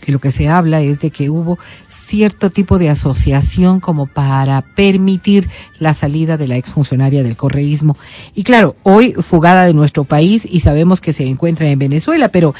que 0.00 0.12
lo 0.12 0.18
que 0.18 0.30
se 0.30 0.48
habla 0.48 0.80
es 0.80 1.00
de 1.00 1.10
que 1.10 1.30
hubo 1.30 1.58
cierto 1.88 2.50
tipo 2.50 2.78
de 2.78 2.90
asociación 2.90 3.80
como 3.80 4.06
para 4.06 4.62
permitir 4.62 5.48
la 5.78 5.94
salida 5.94 6.36
de 6.36 6.48
la 6.48 6.56
exfuncionaria 6.56 7.22
del 7.22 7.36
correísmo. 7.36 7.96
Y 8.34 8.42
claro, 8.42 8.76
hoy 8.82 9.12
fugada 9.14 9.66
de 9.66 9.74
nuestro 9.74 10.04
país 10.04 10.46
y 10.50 10.60
sabemos 10.60 11.00
que 11.00 11.12
se 11.12 11.26
encuentra 11.26 11.68
en 11.68 11.78
Venezuela, 11.78 12.28
pero 12.28 12.54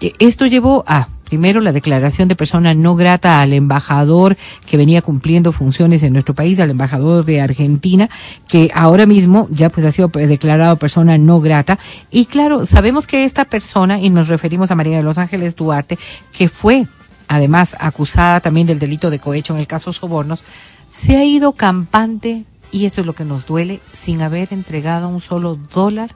eh, 0.00 0.12
esto 0.18 0.46
llevó 0.46 0.84
a 0.86 1.08
primero 1.32 1.62
la 1.62 1.72
declaración 1.72 2.28
de 2.28 2.36
persona 2.36 2.74
no 2.74 2.94
grata 2.94 3.40
al 3.40 3.54
embajador 3.54 4.36
que 4.66 4.76
venía 4.76 5.00
cumpliendo 5.00 5.50
funciones 5.50 6.02
en 6.02 6.12
nuestro 6.12 6.34
país, 6.34 6.60
al 6.60 6.68
embajador 6.68 7.24
de 7.24 7.40
Argentina, 7.40 8.10
que 8.46 8.70
ahora 8.74 9.06
mismo 9.06 9.48
ya 9.50 9.70
pues 9.70 9.86
ha 9.86 9.92
sido 9.92 10.08
declarado 10.08 10.76
persona 10.76 11.16
no 11.16 11.40
grata. 11.40 11.78
Y 12.10 12.26
claro, 12.26 12.66
sabemos 12.66 13.06
que 13.06 13.24
esta 13.24 13.46
persona, 13.46 13.98
y 13.98 14.10
nos 14.10 14.28
referimos 14.28 14.70
a 14.70 14.74
María 14.74 14.98
de 14.98 15.02
los 15.02 15.16
Ángeles 15.16 15.56
Duarte, 15.56 15.98
que 16.36 16.50
fue 16.50 16.86
además 17.28 17.76
acusada 17.80 18.40
también 18.40 18.66
del 18.66 18.78
delito 18.78 19.08
de 19.08 19.18
cohecho 19.18 19.54
en 19.54 19.60
el 19.60 19.66
caso 19.66 19.90
Sobornos, 19.94 20.44
se 20.90 21.16
ha 21.16 21.24
ido 21.24 21.52
campante, 21.52 22.44
y 22.70 22.84
esto 22.84 23.00
es 23.00 23.06
lo 23.06 23.14
que 23.14 23.24
nos 23.24 23.46
duele, 23.46 23.80
sin 23.92 24.20
haber 24.20 24.52
entregado 24.52 25.08
un 25.08 25.22
solo 25.22 25.58
dólar 25.72 26.10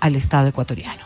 al 0.00 0.16
Estado 0.16 0.48
ecuatoriano 0.48 1.05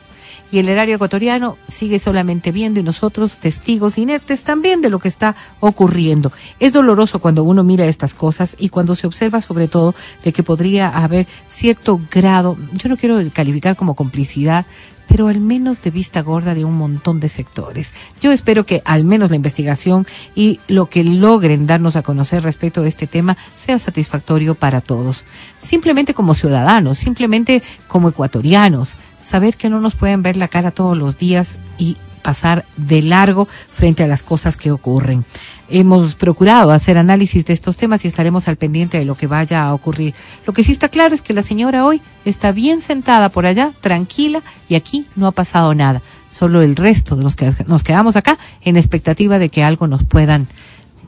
y 0.50 0.58
el 0.58 0.68
erario 0.68 0.96
ecuatoriano 0.96 1.56
sigue 1.68 1.98
solamente 1.98 2.52
viendo 2.52 2.80
y 2.80 2.82
nosotros 2.82 3.38
testigos 3.38 3.98
inertes 3.98 4.44
también 4.44 4.80
de 4.80 4.90
lo 4.90 4.98
que 4.98 5.08
está 5.08 5.36
ocurriendo. 5.60 6.32
Es 6.58 6.72
doloroso 6.72 7.20
cuando 7.20 7.44
uno 7.44 7.64
mira 7.64 7.86
estas 7.86 8.14
cosas 8.14 8.56
y 8.58 8.68
cuando 8.68 8.94
se 8.94 9.06
observa 9.06 9.40
sobre 9.40 9.68
todo 9.68 9.94
de 10.24 10.32
que 10.32 10.42
podría 10.42 10.88
haber 10.88 11.26
cierto 11.48 12.00
grado, 12.10 12.56
yo 12.72 12.88
no 12.88 12.96
quiero 12.96 13.18
calificar 13.32 13.76
como 13.76 13.94
complicidad, 13.94 14.66
pero 15.10 15.26
al 15.26 15.40
menos 15.40 15.82
de 15.82 15.90
vista 15.90 16.22
gorda 16.22 16.54
de 16.54 16.64
un 16.64 16.78
montón 16.78 17.18
de 17.18 17.28
sectores. 17.28 17.92
Yo 18.22 18.30
espero 18.30 18.64
que 18.64 18.80
al 18.84 19.04
menos 19.04 19.30
la 19.30 19.36
investigación 19.36 20.06
y 20.36 20.60
lo 20.68 20.88
que 20.88 21.02
logren 21.02 21.66
darnos 21.66 21.96
a 21.96 22.02
conocer 22.02 22.44
respecto 22.44 22.82
de 22.82 22.90
este 22.90 23.08
tema 23.08 23.36
sea 23.58 23.80
satisfactorio 23.80 24.54
para 24.54 24.80
todos. 24.80 25.24
Simplemente 25.58 26.14
como 26.14 26.34
ciudadanos, 26.34 26.98
simplemente 26.98 27.60
como 27.88 28.10
ecuatorianos, 28.10 28.94
saber 29.30 29.56
que 29.56 29.70
no 29.70 29.78
nos 29.80 29.94
pueden 29.94 30.22
ver 30.22 30.36
la 30.36 30.48
cara 30.48 30.72
todos 30.72 30.98
los 30.98 31.16
días 31.16 31.58
y 31.78 31.96
pasar 32.20 32.64
de 32.76 33.00
largo 33.00 33.46
frente 33.46 34.02
a 34.02 34.08
las 34.08 34.24
cosas 34.24 34.56
que 34.56 34.72
ocurren. 34.72 35.24
Hemos 35.68 36.16
procurado 36.16 36.72
hacer 36.72 36.98
análisis 36.98 37.46
de 37.46 37.52
estos 37.52 37.76
temas 37.76 38.04
y 38.04 38.08
estaremos 38.08 38.48
al 38.48 38.56
pendiente 38.56 38.98
de 38.98 39.04
lo 39.04 39.14
que 39.14 39.28
vaya 39.28 39.62
a 39.62 39.72
ocurrir. 39.72 40.14
Lo 40.46 40.52
que 40.52 40.64
sí 40.64 40.72
está 40.72 40.88
claro 40.88 41.14
es 41.14 41.22
que 41.22 41.32
la 41.32 41.42
señora 41.42 41.84
hoy 41.84 42.02
está 42.24 42.50
bien 42.50 42.80
sentada 42.80 43.28
por 43.28 43.46
allá, 43.46 43.72
tranquila, 43.80 44.42
y 44.68 44.74
aquí 44.74 45.06
no 45.14 45.28
ha 45.28 45.32
pasado 45.32 45.74
nada. 45.74 46.02
Solo 46.28 46.60
el 46.60 46.74
resto 46.74 47.14
de 47.14 47.22
los 47.22 47.36
que 47.36 47.52
nos 47.68 47.84
quedamos 47.84 48.16
acá 48.16 48.36
en 48.62 48.76
expectativa 48.76 49.38
de 49.38 49.48
que 49.48 49.62
algo 49.62 49.86
nos 49.86 50.02
puedan, 50.02 50.48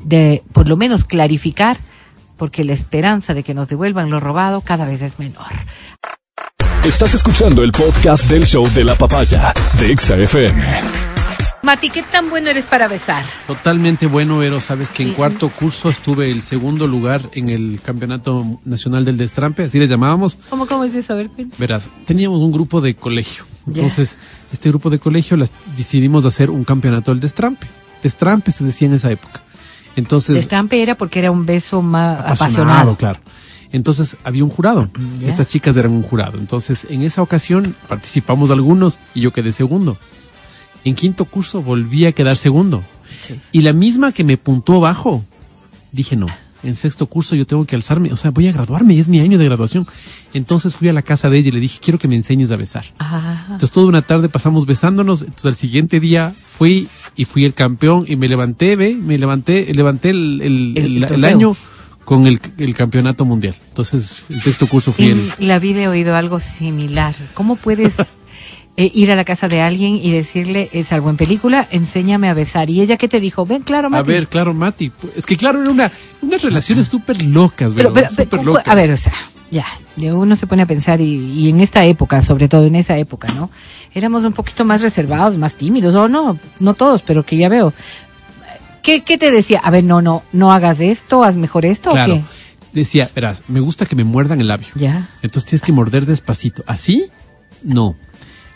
de 0.04 0.44
por 0.52 0.68
lo 0.68 0.76
menos 0.76 1.04
clarificar, 1.04 1.76
porque 2.36 2.62
la 2.62 2.72
esperanza 2.72 3.34
de 3.34 3.42
que 3.42 3.52
nos 3.52 3.68
devuelvan 3.68 4.10
lo 4.10 4.20
robado 4.20 4.60
cada 4.60 4.84
vez 4.84 5.02
es 5.02 5.18
menor. 5.18 5.52
Estás 6.84 7.14
escuchando 7.14 7.62
el 7.62 7.70
podcast 7.70 8.28
del 8.28 8.44
show 8.44 8.68
de 8.72 8.82
la 8.84 8.96
papaya 8.96 9.54
de 9.78 9.92
Exa 9.92 10.16
FM. 10.16 10.80
Mati, 11.62 11.90
¿qué 11.90 12.02
tan 12.02 12.28
bueno 12.28 12.50
eres 12.50 12.66
para 12.66 12.88
besar? 12.88 13.24
Totalmente 13.46 14.06
bueno, 14.08 14.38
Vero. 14.38 14.60
Sabes 14.60 14.88
que 14.88 15.04
Sí. 15.04 15.10
en 15.10 15.14
cuarto 15.14 15.48
curso 15.48 15.90
estuve 15.90 16.28
el 16.32 16.42
segundo 16.42 16.88
lugar 16.88 17.20
en 17.34 17.50
el 17.50 17.80
Campeonato 17.80 18.58
Nacional 18.64 19.04
del 19.04 19.16
Destrampe, 19.16 19.62
así 19.64 19.78
le 19.78 19.86
llamábamos. 19.86 20.36
¿Cómo, 20.50 20.66
cómo 20.66 20.82
es 20.82 20.96
eso? 20.96 21.12
A 21.12 21.16
ver. 21.16 21.30
Verás, 21.56 21.88
teníamos 22.04 22.40
un 22.40 22.50
grupo 22.50 22.80
de 22.80 22.96
colegio. 22.96 23.44
Entonces, 23.68 24.16
este 24.52 24.70
grupo 24.70 24.90
de 24.90 24.98
colegio 24.98 25.36
las, 25.36 25.52
decidimos 25.76 26.24
hacer 26.26 26.50
un 26.50 26.64
campeonato 26.64 27.12
del 27.12 27.20
Destrampe. 27.20 27.68
Destrampe 28.02 28.50
se 28.50 28.64
decía 28.64 28.88
en 28.88 28.94
esa 28.94 29.12
época. 29.12 29.40
Entonces, 29.94 30.34
Destrampe 30.34 30.82
era 30.82 30.96
porque 30.96 31.20
era 31.20 31.30
un 31.30 31.46
beso 31.46 31.80
más 31.80 32.18
apasionado, 32.18 32.32
apasionado. 32.90 32.96
claro. 32.96 33.20
Entonces 33.72 34.16
había 34.22 34.44
un 34.44 34.50
jurado. 34.50 34.88
Ya. 35.18 35.28
Estas 35.28 35.48
chicas 35.48 35.76
eran 35.76 35.92
un 35.92 36.02
jurado. 36.02 36.38
Entonces, 36.38 36.86
en 36.88 37.02
esa 37.02 37.22
ocasión 37.22 37.74
participamos 37.88 38.50
algunos 38.50 38.98
y 39.14 39.22
yo 39.22 39.32
quedé 39.32 39.52
segundo. 39.52 39.96
En 40.84 40.94
quinto 40.94 41.24
curso 41.24 41.62
volví 41.62 42.06
a 42.06 42.12
quedar 42.12 42.36
segundo. 42.36 42.84
Y 43.52 43.62
la 43.62 43.72
misma 43.72 44.12
que 44.12 44.24
me 44.24 44.36
puntuó 44.36 44.80
bajo, 44.80 45.24
dije 45.92 46.16
no. 46.16 46.26
En 46.62 46.76
sexto 46.76 47.06
curso 47.06 47.34
yo 47.34 47.44
tengo 47.44 47.64
que 47.64 47.74
alzarme, 47.74 48.12
o 48.12 48.16
sea, 48.16 48.30
voy 48.30 48.46
a 48.46 48.52
graduarme, 48.52 48.96
es 48.96 49.08
mi 49.08 49.18
año 49.18 49.36
de 49.36 49.46
graduación. 49.46 49.84
Entonces 50.32 50.76
fui 50.76 50.88
a 50.88 50.92
la 50.92 51.02
casa 51.02 51.28
de 51.28 51.38
ella 51.38 51.48
y 51.48 51.52
le 51.52 51.60
dije, 51.60 51.80
quiero 51.82 51.98
que 51.98 52.06
me 52.06 52.14
enseñes 52.14 52.52
a 52.52 52.56
besar. 52.56 52.84
Entonces 53.44 53.72
toda 53.72 53.88
una 53.88 54.02
tarde 54.02 54.28
pasamos 54.28 54.64
besándonos. 54.64 55.22
Entonces 55.22 55.46
al 55.46 55.56
siguiente 55.56 55.98
día 55.98 56.32
fui 56.46 56.88
y 57.16 57.24
fui 57.24 57.44
el 57.44 57.54
campeón 57.54 58.04
y 58.06 58.14
me 58.14 58.28
levanté, 58.28 58.76
ve, 58.76 58.94
me 58.94 59.18
levanté, 59.18 59.74
levanté 59.74 60.10
el, 60.10 60.40
el, 60.76 61.24
año 61.24 61.56
con 62.04 62.26
el, 62.26 62.40
el 62.58 62.74
campeonato 62.76 63.24
mundial. 63.24 63.54
Entonces 63.68 64.24
el 64.28 64.40
sexto 64.40 64.66
curso 64.66 64.92
fui 64.92 65.10
el... 65.10 65.30
la 65.38 65.58
vida 65.58 65.82
he 65.82 65.88
oído 65.88 66.16
algo 66.16 66.40
similar. 66.40 67.14
¿Cómo 67.34 67.56
puedes 67.56 67.96
eh, 68.76 68.90
ir 68.94 69.10
a 69.12 69.16
la 69.16 69.24
casa 69.24 69.48
de 69.48 69.60
alguien 69.62 69.96
y 69.96 70.10
decirle, 70.10 70.68
es 70.72 70.92
algo 70.92 71.10
en 71.10 71.16
película, 71.16 71.66
enséñame 71.70 72.28
a 72.28 72.34
besar? 72.34 72.70
Y 72.70 72.80
ella 72.80 72.96
qué 72.96 73.08
te 73.08 73.20
dijo, 73.20 73.46
ven, 73.46 73.62
claro, 73.62 73.86
A 73.86 73.90
Mati. 73.90 74.08
ver, 74.08 74.28
claro, 74.28 74.52
Mati. 74.54 74.90
Es 75.16 75.24
que 75.26 75.36
claro, 75.36 75.62
era 75.62 75.70
una, 75.70 75.92
unas 76.22 76.42
relaciones 76.42 76.88
súper 76.88 77.22
locas, 77.22 77.74
¿verdad? 77.74 77.92
pero, 77.94 78.08
pero, 78.08 78.24
Súper 78.24 78.38
¿cómo- 78.40 78.44
locas. 78.52 78.68
a 78.68 78.74
ver, 78.74 78.90
o 78.90 78.96
sea, 78.96 79.12
ya, 79.50 79.66
ya 79.96 80.14
uno 80.14 80.34
se 80.34 80.46
pone 80.46 80.62
a 80.62 80.66
pensar 80.66 81.00
y, 81.00 81.04
y 81.04 81.50
en 81.50 81.60
esta 81.60 81.84
época, 81.84 82.22
sobre 82.22 82.48
todo 82.48 82.64
en 82.66 82.74
esa 82.74 82.96
época, 82.96 83.28
¿no? 83.34 83.50
Éramos 83.94 84.24
un 84.24 84.32
poquito 84.32 84.64
más 84.64 84.80
reservados, 84.80 85.36
más 85.36 85.54
tímidos, 85.54 85.94
o 85.94 86.08
no, 86.08 86.38
no 86.58 86.74
todos, 86.74 87.02
pero 87.02 87.22
que 87.24 87.36
ya 87.36 87.48
veo. 87.50 87.72
¿Qué, 88.82 89.02
qué 89.02 89.18
te 89.18 89.30
decía? 89.30 89.60
A 89.62 89.70
ver, 89.70 89.84
no, 89.84 90.02
no, 90.02 90.22
no 90.32 90.52
hagas 90.52 90.80
esto, 90.80 91.22
haz 91.24 91.36
mejor 91.36 91.64
esto 91.64 91.90
Claro. 91.90 92.14
o 92.14 92.16
qué? 92.16 92.24
Decía, 92.72 93.08
verás, 93.14 93.42
me 93.48 93.60
gusta 93.60 93.84
que 93.86 93.94
me 93.94 94.04
muerdan 94.04 94.40
el 94.40 94.48
labio. 94.48 94.68
Ya. 94.74 95.08
Entonces 95.22 95.48
tienes 95.48 95.62
que 95.62 95.72
morder 95.72 96.06
despacito. 96.06 96.64
¿Así? 96.66 97.04
No. 97.62 97.94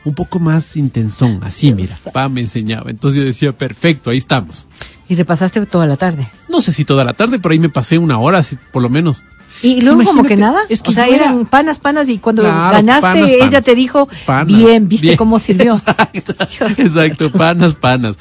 Un 0.05 0.15
poco 0.15 0.39
más 0.39 0.77
intensón. 0.77 1.41
Así, 1.43 1.73
mira. 1.73 1.95
Pa, 2.13 2.29
me 2.29 2.41
enseñaba. 2.41 2.91
Entonces 2.91 3.19
yo 3.21 3.25
decía, 3.25 3.53
perfecto, 3.53 4.11
ahí 4.11 4.19
estamos. 4.19 4.67
Y 5.09 5.15
repasaste 5.17 5.65
toda 5.67 5.87
la 5.87 5.97
tarde. 5.97 6.27
No 6.49 6.61
sé 6.61 6.73
si 6.73 6.85
toda 6.85 7.05
la 7.05 7.13
tarde, 7.13 7.39
pero 7.39 7.53
ahí 7.53 7.59
me 7.59 7.69
pasé 7.69 7.99
una 7.99 8.19
hora, 8.19 8.39
así, 8.39 8.57
por 8.73 8.83
lo 8.83 8.89
menos. 8.89 9.23
Y 9.63 9.81
luego 9.81 10.05
como 10.05 10.23
que 10.25 10.37
nada, 10.37 10.61
es 10.69 10.83
que 10.83 10.91
o 10.91 10.93
sea, 10.93 11.07
era- 11.07 11.17
eran 11.27 11.47
panas, 11.47 11.79
panas 11.79 12.09
y 12.09 12.19
cuando 12.19 12.43
Claro, 12.43 12.73
ganaste 12.73 13.01
panas, 13.03 13.31
ella 13.31 13.47
panas. 13.47 13.65
te 13.65 13.75
dijo, 13.75 14.09
Panas, 14.27 14.47
bien, 14.47 14.87
viste 14.89 15.07
bien. 15.09 15.17
cómo 15.17 15.39
sirvió. 15.39 15.75
Exacto, 16.13 16.35
Dios 16.67 16.79
exacto, 16.79 17.33
panas, 17.33 17.75
panas. 17.75 18.17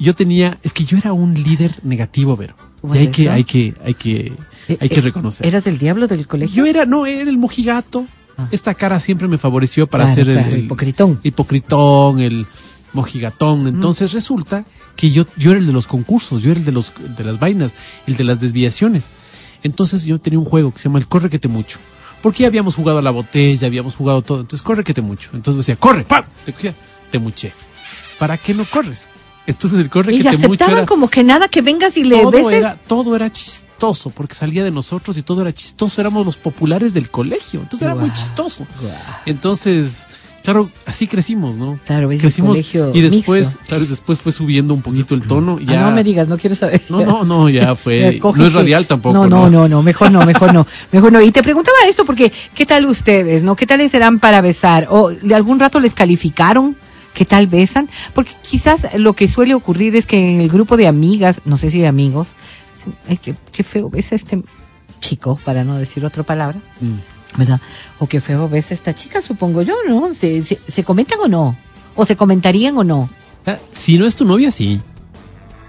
Yo 0.00 0.14
tenía, 0.14 0.58
es 0.62 0.72
que 0.72 0.84
yo 0.84 0.96
era 0.98 1.12
un 1.12 1.34
líder 1.34 1.72
negativo. 1.82 2.32
Y 2.32 2.36
Bueno, 2.36 3.00
hay 3.00 3.08
que, 3.08 3.28
hay 3.30 3.44
que, 3.44 3.74
hay 3.84 3.94
que, 3.94 4.32
hay 4.80 4.88
que 4.88 4.98
Eh, 4.98 5.02
reconocer. 5.02 5.46
¿Eras 5.46 5.66
el 5.66 5.78
diablo 5.78 6.06
del 6.08 6.26
colegio? 6.26 6.64
Yo 6.64 6.66
era, 6.70 6.86
no, 6.86 7.04
era 7.06 7.28
el 7.30 7.36
mojigato. 7.38 8.06
Esta 8.50 8.72
cara 8.74 8.98
siempre 8.98 9.28
me 9.28 9.36
favoreció 9.36 9.86
para 9.86 10.04
Ah. 10.04 10.14
Claro, 10.14 10.24
ser 10.24 10.28
el, 10.30 10.38
claro, 10.42 10.54
el 10.56 10.64
hipocritón. 10.64 11.20
hipocritón, 11.22 12.18
el 12.20 12.46
mojigatón. 12.94 13.66
Entonces 13.68 14.12
resulta 14.12 14.64
que 14.96 15.10
yo, 15.10 15.26
yo 15.36 15.50
era 15.50 15.60
el 15.60 15.66
de 15.66 15.72
los 15.72 15.86
concursos, 15.86 16.42
yo 16.42 16.50
era 16.50 16.60
el 16.60 16.66
de, 16.66 16.72
los, 16.72 16.92
de 17.16 17.24
las 17.24 17.38
vainas, 17.38 17.74
el 18.06 18.16
de 18.16 18.24
las 18.24 18.40
desviaciones. 18.40 19.04
Entonces 19.62 20.04
yo 20.04 20.18
tenía 20.18 20.38
un 20.38 20.46
juego 20.46 20.72
que 20.72 20.78
se 20.80 20.88
llama 20.88 20.98
el 20.98 21.06
Corre 21.06 21.28
que 21.28 21.38
te 21.38 21.48
mucho. 21.48 21.78
Porque 22.22 22.42
ya 22.42 22.48
habíamos 22.48 22.74
jugado 22.74 22.98
a 22.98 23.02
la 23.02 23.10
botella, 23.10 23.66
habíamos 23.66 23.94
jugado 23.94 24.20
todo. 24.22 24.40
Entonces, 24.40 24.62
corre 24.62 24.84
que 24.84 24.92
te 24.92 25.00
mucho. 25.00 25.30
Entonces 25.32 25.64
decía, 25.66 25.76
corre, 25.80 26.04
¡pam! 26.04 26.24
Te 26.44 26.52
cogía, 26.52 26.74
te 27.10 27.18
muché. 27.18 27.52
¿Para 28.18 28.36
qué 28.36 28.52
no 28.52 28.64
corres? 28.66 29.06
Entonces 29.46 29.80
el 29.80 29.90
corre 29.90 30.14
Y 30.14 30.18
que 30.18 30.24
te 30.24 30.30
mucho 30.30 30.46
aceptaban 30.46 30.76
era, 30.78 30.86
como 30.86 31.08
que 31.08 31.24
nada 31.24 31.48
que 31.48 31.62
vengas 31.62 31.96
y 31.96 32.04
le 32.04 32.20
todo 32.20 32.30
beses. 32.30 32.52
era, 32.52 32.76
todo 32.76 33.16
era 33.16 33.30
chistoso, 33.32 34.10
porque 34.10 34.34
salía 34.34 34.62
de 34.62 34.70
nosotros 34.70 35.16
y 35.16 35.22
todo 35.22 35.40
era 35.40 35.52
chistoso. 35.52 36.00
Éramos 36.00 36.24
los 36.26 36.36
populares 36.36 36.94
del 36.94 37.10
colegio. 37.10 37.60
Entonces 37.60 37.82
era 37.82 37.94
muy 37.94 38.12
chistoso. 38.12 38.66
Entonces, 39.26 40.02
claro, 40.42 40.70
así 40.86 41.06
crecimos, 41.06 41.56
¿no? 41.56 41.78
Claro, 41.86 42.10
es 42.10 42.16
el 42.16 42.20
crecimos 42.22 42.50
colegio 42.50 42.92
y 42.94 43.00
después, 43.00 43.46
mixto. 43.46 43.64
claro, 43.66 43.86
después 43.86 44.18
fue 44.18 44.32
subiendo 44.32 44.74
un 44.74 44.82
poquito 44.82 45.14
el 45.14 45.22
tono. 45.22 45.58
Ah, 45.60 45.64
Ya, 45.72 45.80
no 45.82 45.92
me 45.92 46.04
digas, 46.04 46.28
no 46.28 46.38
quiero 46.38 46.56
saber. 46.56 46.80
No, 46.90 47.04
no, 47.04 47.24
no, 47.24 47.48
ya 47.48 47.74
fue. 47.76 48.20
No 48.36 48.46
es 48.46 48.52
radial 48.52 48.86
tampoco. 48.86 49.14
No, 49.14 49.26
no, 49.26 49.50
no, 49.50 49.68
no, 49.68 49.82
mejor 49.82 50.10
no, 50.10 50.24
mejor 50.26 50.52
no, 50.54 50.66
mejor 50.92 51.12
no. 51.12 51.20
Y 51.22 51.30
te 51.32 51.42
preguntaba 51.42 51.76
esto 51.88 52.04
porque, 52.04 52.32
¿qué 52.54 52.66
tal 52.66 52.86
ustedes, 52.86 53.42
no? 53.42 53.56
¿Qué 53.56 53.66
tal 53.66 53.78
les 53.78 53.90
serán 53.90 54.18
para 54.18 54.40
besar? 54.40 54.86
¿O 54.90 55.10
de 55.10 55.34
algún 55.34 55.58
rato 55.58 55.80
les 55.80 55.94
calificaron? 55.94 56.76
¿Qué 57.20 57.26
tal 57.26 57.48
besan? 57.48 57.86
Porque 58.14 58.30
quizás 58.40 58.86
lo 58.96 59.12
que 59.12 59.28
suele 59.28 59.52
ocurrir 59.52 59.94
es 59.94 60.06
que 60.06 60.16
en 60.36 60.40
el 60.40 60.48
grupo 60.48 60.78
de 60.78 60.86
amigas, 60.86 61.42
no 61.44 61.58
sé 61.58 61.68
si 61.68 61.78
de 61.78 61.86
amigos, 61.86 62.28
ay, 63.10 63.18
qué, 63.18 63.34
qué 63.52 63.62
feo 63.62 63.90
besa 63.90 64.14
este 64.14 64.42
chico, 65.00 65.38
para 65.44 65.62
no 65.62 65.76
decir 65.76 66.02
otra 66.06 66.22
palabra, 66.22 66.58
Mm. 66.80 67.36
¿verdad? 67.38 67.60
O 67.98 68.06
qué 68.06 68.22
feo 68.22 68.48
besa 68.48 68.72
esta 68.72 68.94
chica, 68.94 69.20
supongo 69.20 69.60
yo, 69.60 69.74
¿no? 69.86 70.14
¿Se, 70.14 70.42
se, 70.44 70.58
se 70.66 70.82
comentan 70.82 71.18
o 71.20 71.28
no? 71.28 71.58
¿O 71.94 72.06
se 72.06 72.16
comentarían 72.16 72.78
o 72.78 72.84
no? 72.84 73.10
Ah, 73.46 73.58
Si 73.74 73.98
no 73.98 74.06
es 74.06 74.16
tu 74.16 74.24
novia, 74.24 74.50
sí. 74.50 74.80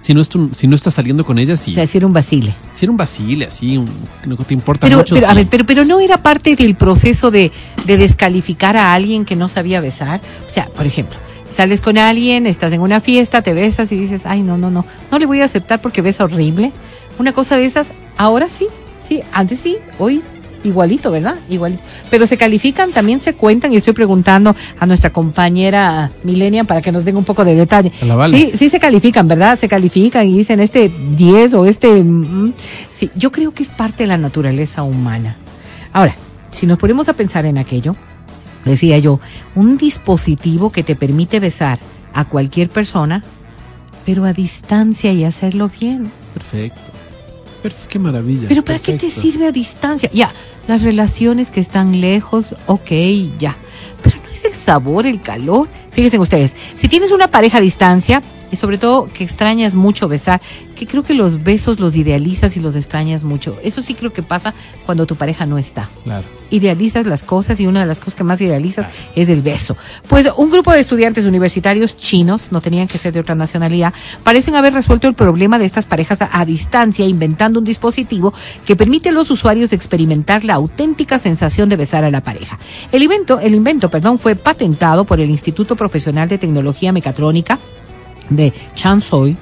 Si 0.01 0.13
no, 0.15 0.21
es 0.21 0.29
tu, 0.29 0.49
si 0.53 0.67
no 0.67 0.75
estás 0.75 0.95
saliendo 0.95 1.23
con 1.23 1.37
ella, 1.37 1.55
sí. 1.55 1.71
O 1.71 1.73
sea, 1.75 1.81
decir 1.83 2.03
un 2.05 2.11
vacile. 2.13 2.55
Si 2.73 2.85
era 2.85 2.91
un 2.91 2.97
vacile, 2.97 3.45
así, 3.45 3.77
un, 3.77 3.89
no 4.25 4.35
te 4.37 4.53
importa 4.53 4.87
Pero, 4.87 4.97
mucho. 4.99 5.13
pero, 5.15 5.27
a 5.27 5.31
sí. 5.31 5.35
ver, 5.35 5.47
pero, 5.47 5.65
pero 5.65 5.85
no 5.85 5.99
era 5.99 6.23
parte 6.23 6.55
del 6.55 6.75
proceso 6.75 7.29
de, 7.29 7.51
de 7.85 7.97
descalificar 7.97 8.75
a 8.77 8.93
alguien 8.93 9.25
que 9.25 9.35
no 9.35 9.47
sabía 9.47 9.79
besar. 9.79 10.19
O 10.47 10.49
sea, 10.49 10.65
por 10.69 10.85
ejemplo, 10.87 11.17
sales 11.49 11.81
con 11.81 11.97
alguien, 11.99 12.47
estás 12.47 12.73
en 12.73 12.81
una 12.81 12.99
fiesta, 12.99 13.41
te 13.43 13.53
besas 13.53 13.91
y 13.91 13.97
dices, 13.97 14.25
ay, 14.25 14.41
no, 14.41 14.57
no, 14.57 14.71
no, 14.71 14.85
no 15.11 15.19
le 15.19 15.25
voy 15.27 15.41
a 15.41 15.45
aceptar 15.45 15.81
porque 15.81 16.01
besa 16.01 16.23
horrible. 16.23 16.71
Una 17.19 17.33
cosa 17.33 17.57
de 17.57 17.65
esas, 17.65 17.91
ahora 18.17 18.47
sí, 18.47 18.67
sí, 19.01 19.21
antes 19.31 19.59
sí, 19.59 19.77
hoy 19.99 20.23
igualito, 20.63 21.11
¿verdad? 21.11 21.35
Igualito. 21.49 21.83
Pero 22.09 22.25
se 22.25 22.37
califican, 22.37 22.91
también 22.91 23.19
se 23.19 23.33
cuentan 23.33 23.73
y 23.73 23.77
estoy 23.77 23.93
preguntando 23.93 24.55
a 24.79 24.85
nuestra 24.85 25.11
compañera 25.11 26.11
Milenia 26.23 26.63
para 26.63 26.81
que 26.81 26.91
nos 26.91 27.05
den 27.05 27.17
un 27.17 27.23
poco 27.23 27.45
de 27.45 27.55
detalle. 27.55 27.91
Vale. 28.05 28.37
Sí, 28.37 28.51
sí 28.55 28.69
se 28.69 28.79
califican, 28.79 29.27
¿verdad? 29.27 29.57
Se 29.57 29.67
califican 29.67 30.27
y 30.27 30.37
dicen 30.37 30.59
este 30.59 30.89
10 30.89 31.53
o 31.55 31.65
este... 31.65 32.03
mm, 32.03 32.53
sí, 32.89 33.09
yo 33.15 33.31
creo 33.31 33.53
que 33.53 33.63
es 33.63 33.69
parte 33.69 34.03
de 34.03 34.07
la 34.07 34.17
naturaleza 34.17 34.83
humana. 34.83 35.35
Ahora, 35.93 36.15
si 36.51 36.65
nos 36.65 36.77
ponemos 36.77 37.09
a 37.09 37.13
pensar 37.13 37.45
en 37.45 37.57
aquello, 37.57 37.95
decía 38.65 38.97
yo, 38.99 39.19
un 39.55 39.77
dispositivo 39.77 40.71
que 40.71 40.83
te 40.83 40.95
permite 40.95 41.39
besar 41.39 41.79
a 42.13 42.25
cualquier 42.25 42.69
persona, 42.69 43.23
pero 44.05 44.25
a 44.25 44.33
distancia 44.33 45.11
y 45.13 45.23
hacerlo 45.23 45.69
bien. 45.69 46.11
Perfecto. 46.33 47.00
Qué 47.89 47.99
maravilla. 47.99 48.47
Pero 48.47 48.63
¿para 48.63 48.79
qué 48.79 48.93
te 48.93 49.09
sirve 49.09 49.47
a 49.47 49.51
distancia? 49.51 50.09
Ya, 50.13 50.33
las 50.67 50.81
relaciones 50.81 51.51
que 51.51 51.59
están 51.59 52.01
lejos, 52.01 52.55
ok, 52.65 52.91
ya. 53.37 53.57
Pero 54.01 54.17
no 54.17 54.29
es 54.29 54.43
el 54.45 54.53
sabor, 54.53 55.05
el 55.05 55.21
calor. 55.21 55.69
Fíjense 55.91 56.17
ustedes, 56.17 56.53
si 56.75 56.87
tienes 56.87 57.11
una 57.11 57.29
pareja 57.29 57.59
a 57.59 57.61
distancia, 57.61 58.23
y 58.51 58.55
sobre 58.55 58.77
todo 58.77 59.09
que 59.11 59.23
extrañas 59.23 59.75
mucho 59.75 60.07
besar, 60.07 60.41
que 60.81 60.87
creo 60.87 61.03
que 61.03 61.13
los 61.13 61.43
besos 61.43 61.79
los 61.79 61.95
idealizas 61.95 62.57
y 62.57 62.59
los 62.59 62.75
extrañas 62.75 63.23
mucho. 63.23 63.59
Eso 63.63 63.83
sí 63.83 63.93
creo 63.93 64.11
que 64.11 64.23
pasa 64.23 64.55
cuando 64.83 65.05
tu 65.05 65.15
pareja 65.15 65.45
no 65.45 65.59
está 65.59 65.91
Claro. 66.03 66.25
idealizas 66.49 67.05
las 67.05 67.21
cosas 67.21 67.59
y 67.59 67.67
una 67.67 67.81
de 67.81 67.85
las 67.85 67.99
cosas 67.99 68.15
que 68.15 68.23
más 68.23 68.41
idealizas 68.41 68.87
es 69.15 69.29
el 69.29 69.43
beso. 69.43 69.75
Pues 70.07 70.27
un 70.37 70.49
grupo 70.49 70.71
de 70.71 70.79
estudiantes 70.79 71.25
universitarios 71.25 71.95
chinos, 71.95 72.51
no 72.51 72.61
tenían 72.61 72.87
que 72.87 72.97
ser 72.97 73.13
de 73.13 73.19
otra 73.19 73.35
nacionalidad, 73.35 73.93
parecen 74.23 74.55
haber 74.55 74.73
resuelto 74.73 75.07
el 75.07 75.13
problema 75.13 75.59
de 75.59 75.65
estas 75.65 75.85
parejas 75.85 76.23
a, 76.23 76.39
a 76.41 76.45
distancia 76.45 77.05
inventando 77.05 77.59
un 77.59 77.65
dispositivo 77.65 78.33
que 78.65 78.75
permite 78.75 79.09
a 79.09 79.11
los 79.11 79.29
usuarios 79.29 79.73
experimentar 79.73 80.43
la 80.43 80.55
auténtica 80.55 81.19
sensación 81.19 81.69
de 81.69 81.77
besar 81.77 82.03
a 82.05 82.09
la 82.09 82.23
pareja. 82.23 82.57
El 82.91 83.03
invento, 83.03 83.39
el 83.39 83.53
invento, 83.53 83.91
perdón, 83.91 84.17
fue 84.17 84.35
patentado 84.35 85.05
por 85.05 85.19
el 85.19 85.29
Instituto 85.29 85.75
Profesional 85.75 86.27
de 86.27 86.39
Tecnología 86.39 86.91
Mecatrónica 86.91 87.59
de 88.31 88.51
Changshui 88.73 89.37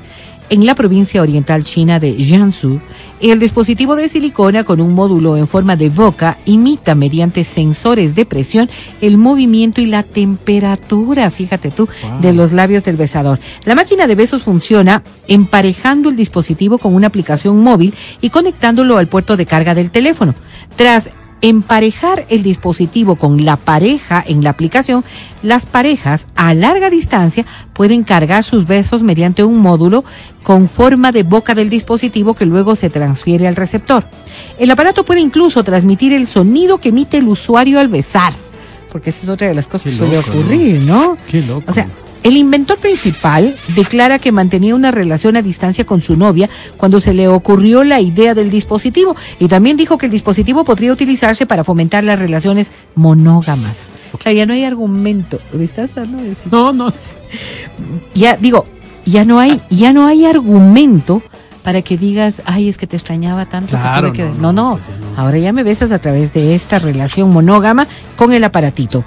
en 0.50 0.66
la 0.66 0.76
provincia 0.76 1.22
oriental 1.22 1.64
china 1.64 2.00
de 2.00 2.14
Jiangsu, 2.14 2.82
el 3.22 3.40
dispositivo 3.40 3.96
de 3.96 4.08
silicona 4.08 4.64
con 4.64 4.82
un 4.82 4.94
módulo 4.94 5.38
en 5.38 5.48
forma 5.48 5.76
de 5.76 5.90
boca 5.90 6.38
imita 6.46 6.96
mediante 6.96 7.44
sensores 7.44 8.16
de 8.16 8.26
presión 8.26 8.70
el 9.02 9.18
movimiento 9.18 9.82
y 9.82 9.86
la 9.86 10.04
temperatura, 10.04 11.30
fíjate 11.32 11.72
tú, 11.72 11.88
Wow. 12.04 12.22
de 12.22 12.34
los 12.34 12.52
labios 12.52 12.84
del 12.84 12.98
besador. 12.98 13.40
La 13.66 13.76
máquina 13.76 14.08
de 14.08 14.16
besos 14.16 14.44
funciona 14.44 15.04
emparejando 15.28 16.10
el 16.10 16.16
dispositivo 16.16 16.78
con 16.78 16.96
una 16.96 17.08
aplicación 17.08 17.62
móvil 17.62 17.94
y 18.22 18.30
conectándolo 18.30 18.98
al 18.98 19.08
puerto 19.08 19.38
de 19.38 19.46
carga 19.46 19.76
del 19.76 19.92
teléfono. 19.92 20.34
Tras 20.76 21.10
emparejar 21.42 22.26
el 22.30 22.44
dispositivo 22.44 23.16
con 23.16 23.46
la 23.46 23.58
pareja 23.58 24.24
en 24.26 24.44
la 24.44 24.50
aplicación, 24.50 25.04
las 25.42 25.66
parejas 25.66 26.28
a 26.36 26.54
larga 26.54 26.90
distancia 26.90 27.46
pueden 27.74 28.04
cargar 28.04 28.44
sus 28.44 28.68
besos 28.68 29.04
mediante 29.04 29.44
un 29.44 29.60
módulo 29.60 30.04
con 30.44 30.68
forma 30.68 31.12
de 31.12 31.24
boca 31.24 31.56
del 31.56 31.70
dispositivo 31.70 32.34
que 32.34 32.46
luego 32.46 32.76
se 32.76 32.90
transfiere 32.90 33.48
al 33.48 33.56
receptor. 33.56 34.08
El 34.58 34.72
aparato 34.72 35.06
puede 35.06 35.22
incluso 35.22 35.64
transmitir 35.64 36.14
el 36.14 36.28
sonido 36.28 36.80
que 36.80 36.90
emite 36.90 37.18
el 37.18 37.28
usuario 37.28 37.80
al 37.80 37.88
besar, 37.88 38.34
porque 38.92 39.10
esa 39.12 39.24
es 39.24 39.30
otra 39.30 39.48
de 39.48 39.56
las 39.56 39.68
cosas 39.68 39.84
Qué 39.84 39.90
que 39.92 40.06
suele 40.06 40.18
ocurrir, 40.18 40.82
¿no? 40.82 41.18
Qué 41.28 41.42
loco. 41.42 41.66
O 41.68 41.74
sea, 41.74 41.88
el 42.24 42.38
inventor 42.38 42.78
principal 42.80 43.56
declara 43.76 44.20
que 44.20 44.32
mantenía 44.32 44.76
una 44.76 44.92
relación 44.92 45.38
a 45.38 45.42
distancia 45.42 45.86
con 45.86 46.02
su 46.02 46.16
novia 46.16 46.50
cuando 46.78 47.00
se 47.00 47.14
le 47.14 47.28
ocurrió 47.28 47.84
la 47.84 48.02
idea 48.02 48.34
del 48.34 48.50
dispositivo 48.50 49.16
y 49.40 49.48
también 49.48 49.78
dijo 49.78 49.98
que 49.98 50.08
el 50.08 50.12
dispositivo 50.12 50.64
podría 50.64 50.92
utilizarse 50.92 51.46
para 51.46 51.64
fomentar 51.64 52.04
las 52.04 52.20
relaciones 52.20 52.72
monógamas. 52.96 53.78
Claro, 54.18 54.36
ya 54.38 54.46
no 54.46 54.54
hay 54.54 54.64
argumento. 54.64 55.40
¿Me 55.54 55.64
estás 55.64 55.96
a 55.98 56.02
decir? 56.02 56.52
no, 56.52 56.74
no. 56.74 56.92
Ya 58.14 58.36
digo, 58.38 58.66
ya 59.06 59.24
no 59.26 59.40
hay, 59.40 59.62
ya 59.70 59.94
no 59.94 60.08
hay 60.08 60.26
argumento 60.26 61.22
para 61.64 61.82
que 61.82 61.98
digas, 61.98 62.42
ay, 62.46 62.70
es 62.70 62.78
que 62.78 62.88
te 62.88 62.96
extrañaba 62.96 63.46
tanto. 63.48 63.72
que 63.76 63.82
Claro, 63.82 64.14
que-". 64.14 64.26
no, 64.26 64.52
no, 64.52 64.54
no, 64.54 64.70
no. 64.70 64.74
pues 64.76 64.88
ya 64.88 64.94
no. 64.98 65.22
Ahora 65.22 65.38
ya 65.38 65.54
me 65.54 65.64
besas 65.64 65.92
a 65.92 66.00
través 66.00 66.34
de 66.34 66.56
esta 66.56 66.80
relación 66.80 67.32
monógama 67.32 67.88
con 68.16 68.34
el 68.34 68.44
aparatito. 68.44 69.04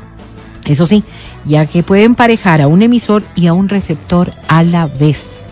Eso 0.64 0.87
sí, 0.87 1.03
ya 1.44 1.66
que 1.66 1.83
puede 1.83 2.05
emparejar 2.05 2.61
a 2.61 2.68
un 2.68 2.83
emisor 2.83 3.22
y 3.35 3.46
a 3.46 3.55
un 3.55 3.68
receptor 3.68 4.33
a 4.48 4.62
la 4.62 4.87
vez. 4.87 5.42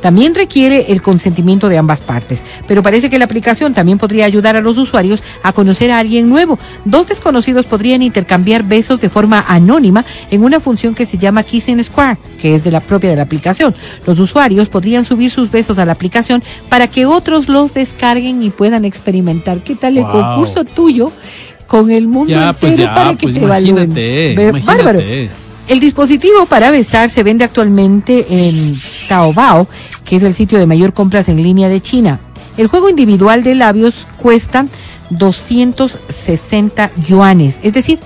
También 0.00 0.36
requiere 0.36 0.92
el 0.92 1.02
consentimiento 1.02 1.68
de 1.68 1.76
ambas 1.76 2.00
partes, 2.00 2.42
pero 2.68 2.84
parece 2.84 3.10
que 3.10 3.18
la 3.18 3.24
aplicación 3.24 3.74
también 3.74 3.98
podría 3.98 4.26
ayudar 4.26 4.54
a 4.54 4.60
los 4.60 4.78
usuarios 4.78 5.24
a 5.42 5.52
conocer 5.52 5.90
a 5.90 5.98
alguien 5.98 6.28
nuevo. 6.28 6.56
Dos 6.84 7.08
desconocidos 7.08 7.66
podrían 7.66 8.02
intercambiar 8.02 8.62
besos 8.62 9.00
de 9.00 9.10
forma 9.10 9.44
anónima 9.48 10.04
en 10.30 10.44
una 10.44 10.60
función 10.60 10.94
que 10.94 11.04
se 11.04 11.18
llama 11.18 11.42
Kissing 11.42 11.82
Square, 11.82 12.18
que 12.40 12.54
es 12.54 12.62
de 12.62 12.70
la 12.70 12.78
propia 12.78 13.10
de 13.10 13.16
la 13.16 13.22
aplicación. 13.22 13.74
Los 14.06 14.20
usuarios 14.20 14.68
podrían 14.68 15.04
subir 15.04 15.32
sus 15.32 15.50
besos 15.50 15.80
a 15.80 15.84
la 15.84 15.92
aplicación 15.92 16.44
para 16.68 16.86
que 16.86 17.04
otros 17.04 17.48
los 17.48 17.74
descarguen 17.74 18.40
y 18.40 18.50
puedan 18.50 18.84
experimentar. 18.84 19.64
¿Qué 19.64 19.74
tal 19.74 19.98
el 19.98 20.04
Wow. 20.04 20.12
concurso 20.12 20.64
tuyo 20.64 21.10
con 21.68 21.92
el 21.92 22.08
mundo 22.08 22.30
Ya, 22.32 22.48
entero 22.48 22.58
pues 22.60 22.76
ya, 22.76 22.94
para 22.94 23.10
que 23.14 23.26
pues 23.26 23.34
te 23.34 23.44
evalúen? 23.44 23.92
imagínate. 23.92 24.62
Bárbaro. 24.64 25.00
El 25.68 25.80
dispositivo 25.80 26.46
para 26.46 26.70
besar 26.70 27.10
se 27.10 27.22
vende 27.22 27.44
actualmente 27.44 28.26
en 28.48 28.74
Taobao, 29.06 29.68
que 30.02 30.16
es 30.16 30.22
el 30.22 30.32
sitio 30.32 30.58
de 30.58 30.66
mayor 30.66 30.94
compras 30.94 31.28
en 31.28 31.42
línea 31.42 31.68
de 31.68 31.80
China. 31.82 32.20
El 32.56 32.68
juego 32.68 32.88
individual 32.88 33.44
de 33.44 33.54
labios 33.54 34.08
cuesta 34.16 34.66
260 35.10 36.90
yuanes, 37.06 37.58
es 37.62 37.74
decir, 37.74 37.98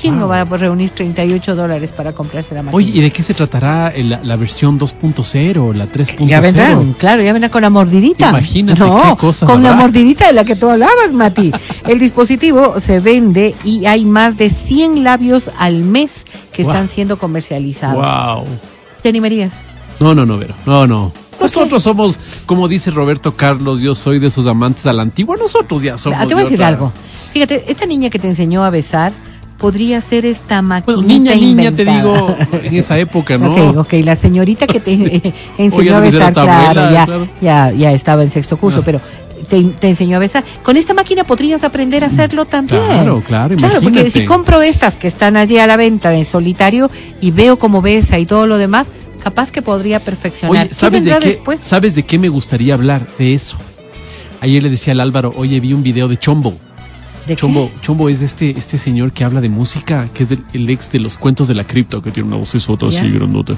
¿quién 0.00 0.18
no 0.18 0.28
va 0.28 0.40
a 0.40 0.44
reunir 0.44 0.90
38 0.90 1.54
dólares 1.56 1.92
para 1.92 2.12
comprarse 2.12 2.54
la 2.54 2.62
máquina? 2.62 2.76
Oye, 2.76 2.90
¿y 2.94 3.00
de 3.00 3.10
qué 3.10 3.22
se 3.22 3.34
tratará 3.34 3.92
la, 3.96 4.22
la 4.22 4.36
versión 4.36 4.78
2.0, 4.78 5.74
la 5.74 5.86
3.0? 5.90 6.26
ya 6.26 6.40
vendrán, 6.40 6.92
claro, 6.94 7.22
ya 7.22 7.32
vendrán 7.32 7.50
con 7.50 7.62
la 7.62 7.70
mordidita. 7.70 8.30
Imagínate 8.30 8.80
no, 8.80 9.02
qué 9.02 9.16
cosas 9.16 9.48
con 9.50 9.62
la 9.62 9.72
mordidita 9.74 10.26
de 10.26 10.32
la 10.32 10.44
que 10.44 10.56
tú 10.56 10.68
hablabas, 10.70 11.12
Mati. 11.12 11.52
El 11.86 11.98
dispositivo 11.98 12.78
se 12.80 13.00
vende 13.00 13.54
y 13.64 13.86
hay 13.86 14.04
más 14.04 14.36
de 14.36 14.50
100 14.50 15.02
labios 15.04 15.50
al 15.58 15.82
mes 15.82 16.24
que 16.52 16.62
Wow. 16.62 16.72
están 16.72 16.88
siendo 16.88 17.18
comercializados. 17.18 17.96
Wow. 17.96 18.46
¿Te 19.02 19.08
animarías? 19.10 19.62
No, 20.00 20.14
no, 20.14 20.24
no, 20.26 20.38
Vero. 20.38 20.54
No, 20.66 20.86
no. 20.86 21.12
Nosotros 21.40 21.82
somos, 21.82 22.18
como 22.46 22.66
dice 22.66 22.90
Roberto 22.90 23.36
Carlos, 23.36 23.80
yo 23.82 23.94
soy 23.94 24.18
de 24.18 24.28
esos 24.28 24.46
amantes 24.46 24.86
a 24.86 24.92
la 24.94 25.02
antigua. 25.02 25.36
Nosotros 25.36 25.82
ya 25.82 25.98
somos. 25.98 26.18
Ah, 26.18 26.26
te 26.26 26.32
voy 26.34 26.42
a 26.42 26.44
de 26.46 26.50
decir 26.50 26.58
otra- 26.58 26.68
algo. 26.68 26.92
Fíjate, 27.32 27.70
esta 27.70 27.84
niña 27.84 28.08
que 28.08 28.18
te 28.18 28.26
enseñó 28.26 28.64
a 28.64 28.70
besar 28.70 29.12
podría 29.58 30.00
ser 30.00 30.26
esta 30.26 30.60
Bueno, 30.62 30.68
maquinita 30.68 31.34
niña, 31.34 31.34
niña, 31.34 31.72
te 31.72 31.84
digo, 31.84 32.36
en 32.62 32.74
esa 32.74 32.98
época, 32.98 33.38
¿no? 33.38 33.52
Ok, 33.52 33.76
ok, 33.78 33.92
la 34.04 34.16
señorita 34.16 34.66
que 34.66 34.80
te 34.80 34.92
enseñó 35.58 35.96
a 35.96 36.00
besar, 36.00 36.32
claro, 36.32 36.90
ya, 36.92 37.06
claro. 37.06 37.28
ya, 37.40 37.72
ya 37.72 37.92
estaba 37.92 38.22
en 38.22 38.30
sexto 38.30 38.56
curso, 38.56 38.80
Ah. 38.80 38.82
pero 38.84 39.00
te, 39.48 39.62
te 39.62 39.88
enseñó 39.88 40.16
a 40.16 40.20
besar. 40.20 40.44
Con 40.62 40.76
esta 40.76 40.92
máquina 40.94 41.24
podrías 41.24 41.62
aprender 41.64 42.02
a 42.04 42.08
hacerlo 42.08 42.44
también. 42.46 42.82
Claro, 42.84 43.22
claro, 43.26 43.56
Claro, 43.56 43.74
porque 43.74 43.88
imagínate. 44.00 44.10
si 44.10 44.24
compro 44.24 44.60
estas 44.62 44.94
que 44.96 45.06
están 45.08 45.36
allí 45.36 45.58
a 45.58 45.66
la 45.66 45.76
venta 45.76 46.12
en 46.14 46.24
solitario 46.24 46.90
y 47.20 47.30
veo 47.30 47.58
cómo 47.58 47.80
besa 47.82 48.18
y 48.18 48.26
todo 48.26 48.46
lo 48.46 48.58
demás, 48.58 48.88
capaz 49.22 49.52
que 49.52 49.62
podría 49.62 50.00
perfeccionar. 50.00 50.66
Oye, 50.66 50.74
¿sabes 50.74 51.02
¿Qué 51.02 51.10
de 51.12 51.18
qué, 51.20 51.26
después? 51.28 51.60
¿sabes 51.60 51.94
de 51.94 52.02
qué 52.04 52.18
me 52.18 52.28
gustaría 52.28 52.74
hablar? 52.74 53.06
De 53.18 53.34
eso. 53.34 53.56
Ayer 54.40 54.62
le 54.62 54.70
decía 54.70 54.92
al 54.92 55.00
Álvaro, 55.00 55.32
oye, 55.36 55.58
vi 55.60 55.72
un 55.72 55.82
video 55.82 56.08
de 56.08 56.16
Chombo. 56.18 56.54
¿De 57.26 57.34
qué? 57.34 57.36
Chombo, 57.36 57.70
Chombo 57.82 58.08
es 58.08 58.22
este, 58.22 58.50
este 58.56 58.78
señor 58.78 59.12
que 59.12 59.24
habla 59.24 59.40
de 59.40 59.48
música, 59.48 60.08
que 60.14 60.22
es 60.24 60.28
del- 60.28 60.44
el 60.52 60.68
ex 60.70 60.90
de 60.92 60.98
los 61.00 61.18
cuentos 61.18 61.48
de 61.48 61.54
la 61.54 61.66
cripta, 61.66 62.00
que 62.00 62.10
tiene 62.10 62.28
una 62.28 62.36
voz 62.36 62.54
otra 62.68 62.88
así 62.88 63.10
grandota. 63.10 63.54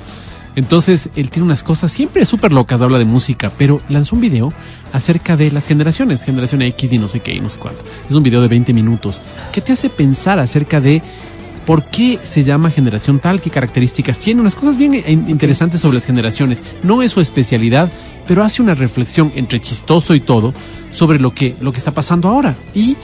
Entonces, 0.56 1.08
él 1.14 1.30
tiene 1.30 1.44
unas 1.46 1.62
cosas 1.62 1.92
siempre 1.92 2.24
súper 2.24 2.52
locas, 2.52 2.80
habla 2.80 2.98
de 2.98 3.04
música, 3.04 3.52
pero 3.56 3.80
lanzó 3.88 4.16
un 4.16 4.22
video 4.22 4.52
acerca 4.92 5.36
de 5.36 5.52
las 5.52 5.66
generaciones, 5.66 6.24
generación 6.24 6.62
X 6.62 6.92
y 6.92 6.98
no 6.98 7.08
sé 7.08 7.20
qué 7.20 7.32
y 7.32 7.40
no 7.40 7.48
sé 7.48 7.58
cuánto. 7.58 7.84
Es 8.08 8.16
un 8.16 8.22
video 8.24 8.40
de 8.42 8.48
20 8.48 8.72
minutos 8.72 9.20
que 9.52 9.60
te 9.60 9.72
hace 9.72 9.88
pensar 9.88 10.38
acerca 10.40 10.80
de 10.80 11.00
por 11.64 11.84
qué 11.84 12.18
se 12.22 12.42
llama 12.42 12.70
generación 12.70 13.18
tal, 13.20 13.40
qué 13.42 13.50
características 13.50 14.18
tiene, 14.18 14.40
unas 14.40 14.54
cosas 14.54 14.78
bien 14.78 14.94
eh, 14.94 15.04
interesantes 15.12 15.82
sobre 15.82 15.96
las 15.96 16.06
generaciones. 16.06 16.62
No 16.82 17.02
es 17.02 17.12
su 17.12 17.20
especialidad, 17.20 17.92
pero 18.26 18.42
hace 18.42 18.62
una 18.62 18.74
reflexión 18.74 19.30
entre 19.36 19.60
chistoso 19.60 20.14
y 20.14 20.20
todo 20.20 20.54
sobre 20.90 21.20
lo 21.20 21.34
que, 21.34 21.54
lo 21.60 21.70
que 21.70 21.78
está 21.78 21.92
pasando 21.92 22.28
ahora. 22.28 22.56
Y 22.74 22.96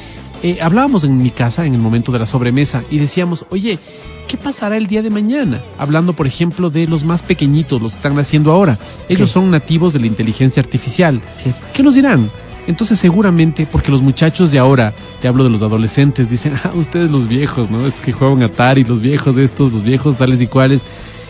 eh, 0.45 0.59
hablábamos 0.61 1.05
en 1.05 1.17
mi 1.17 1.31
casa 1.31 1.65
en 1.65 1.73
el 1.73 1.81
momento 1.81 2.13
de 2.13 2.19
la 2.19 2.27
sobremesa 2.27 2.85
y 2.91 2.99
decíamos, 2.99 3.47
oye, 3.49 3.79
¿qué 4.29 4.37
pasará 4.37 4.77
el 4.77 4.87
día 4.87 5.01
de 5.01 5.09
mañana? 5.09 5.65
Hablando, 5.79 6.15
por 6.15 6.27
ejemplo, 6.27 6.69
de 6.69 6.87
los 6.87 7.03
más 7.03 7.23
pequeñitos, 7.23 7.81
los 7.81 7.93
que 7.93 7.97
están 7.97 8.15
naciendo 8.15 8.53
ahora. 8.53 8.79
Ellos 9.09 9.31
son 9.31 9.51
nativos 9.51 9.95
de 9.95 10.01
la 10.01 10.07
inteligencia 10.07 10.63
artificial. 10.63 11.23
Sí. 11.43 11.51
¿Qué 11.73 11.83
nos 11.83 11.95
dirán? 11.95 12.31
Entonces 12.67 12.99
seguramente, 12.99 13.67
porque 13.67 13.91
los 13.91 14.03
muchachos 14.03 14.51
de 14.51 14.59
ahora, 14.59 14.95
te 15.23 15.29
hablo 15.29 15.45
de 15.45 15.51
los 15.51 15.63
adolescentes, 15.63 16.29
dicen, 16.29 16.53
ah, 16.65 16.73
ustedes 16.75 17.11
los 17.11 17.27
viejos, 17.27 17.71
¿no? 17.71 17.87
Es 17.87 17.99
que 17.99 18.13
juegan 18.13 18.43
Atari, 18.43 18.85
los 18.85 19.01
viejos 19.01 19.39
estos, 19.39 19.73
los 19.73 19.83
viejos 19.83 20.19
tales 20.19 20.43
y 20.43 20.47
cuales. 20.47 20.83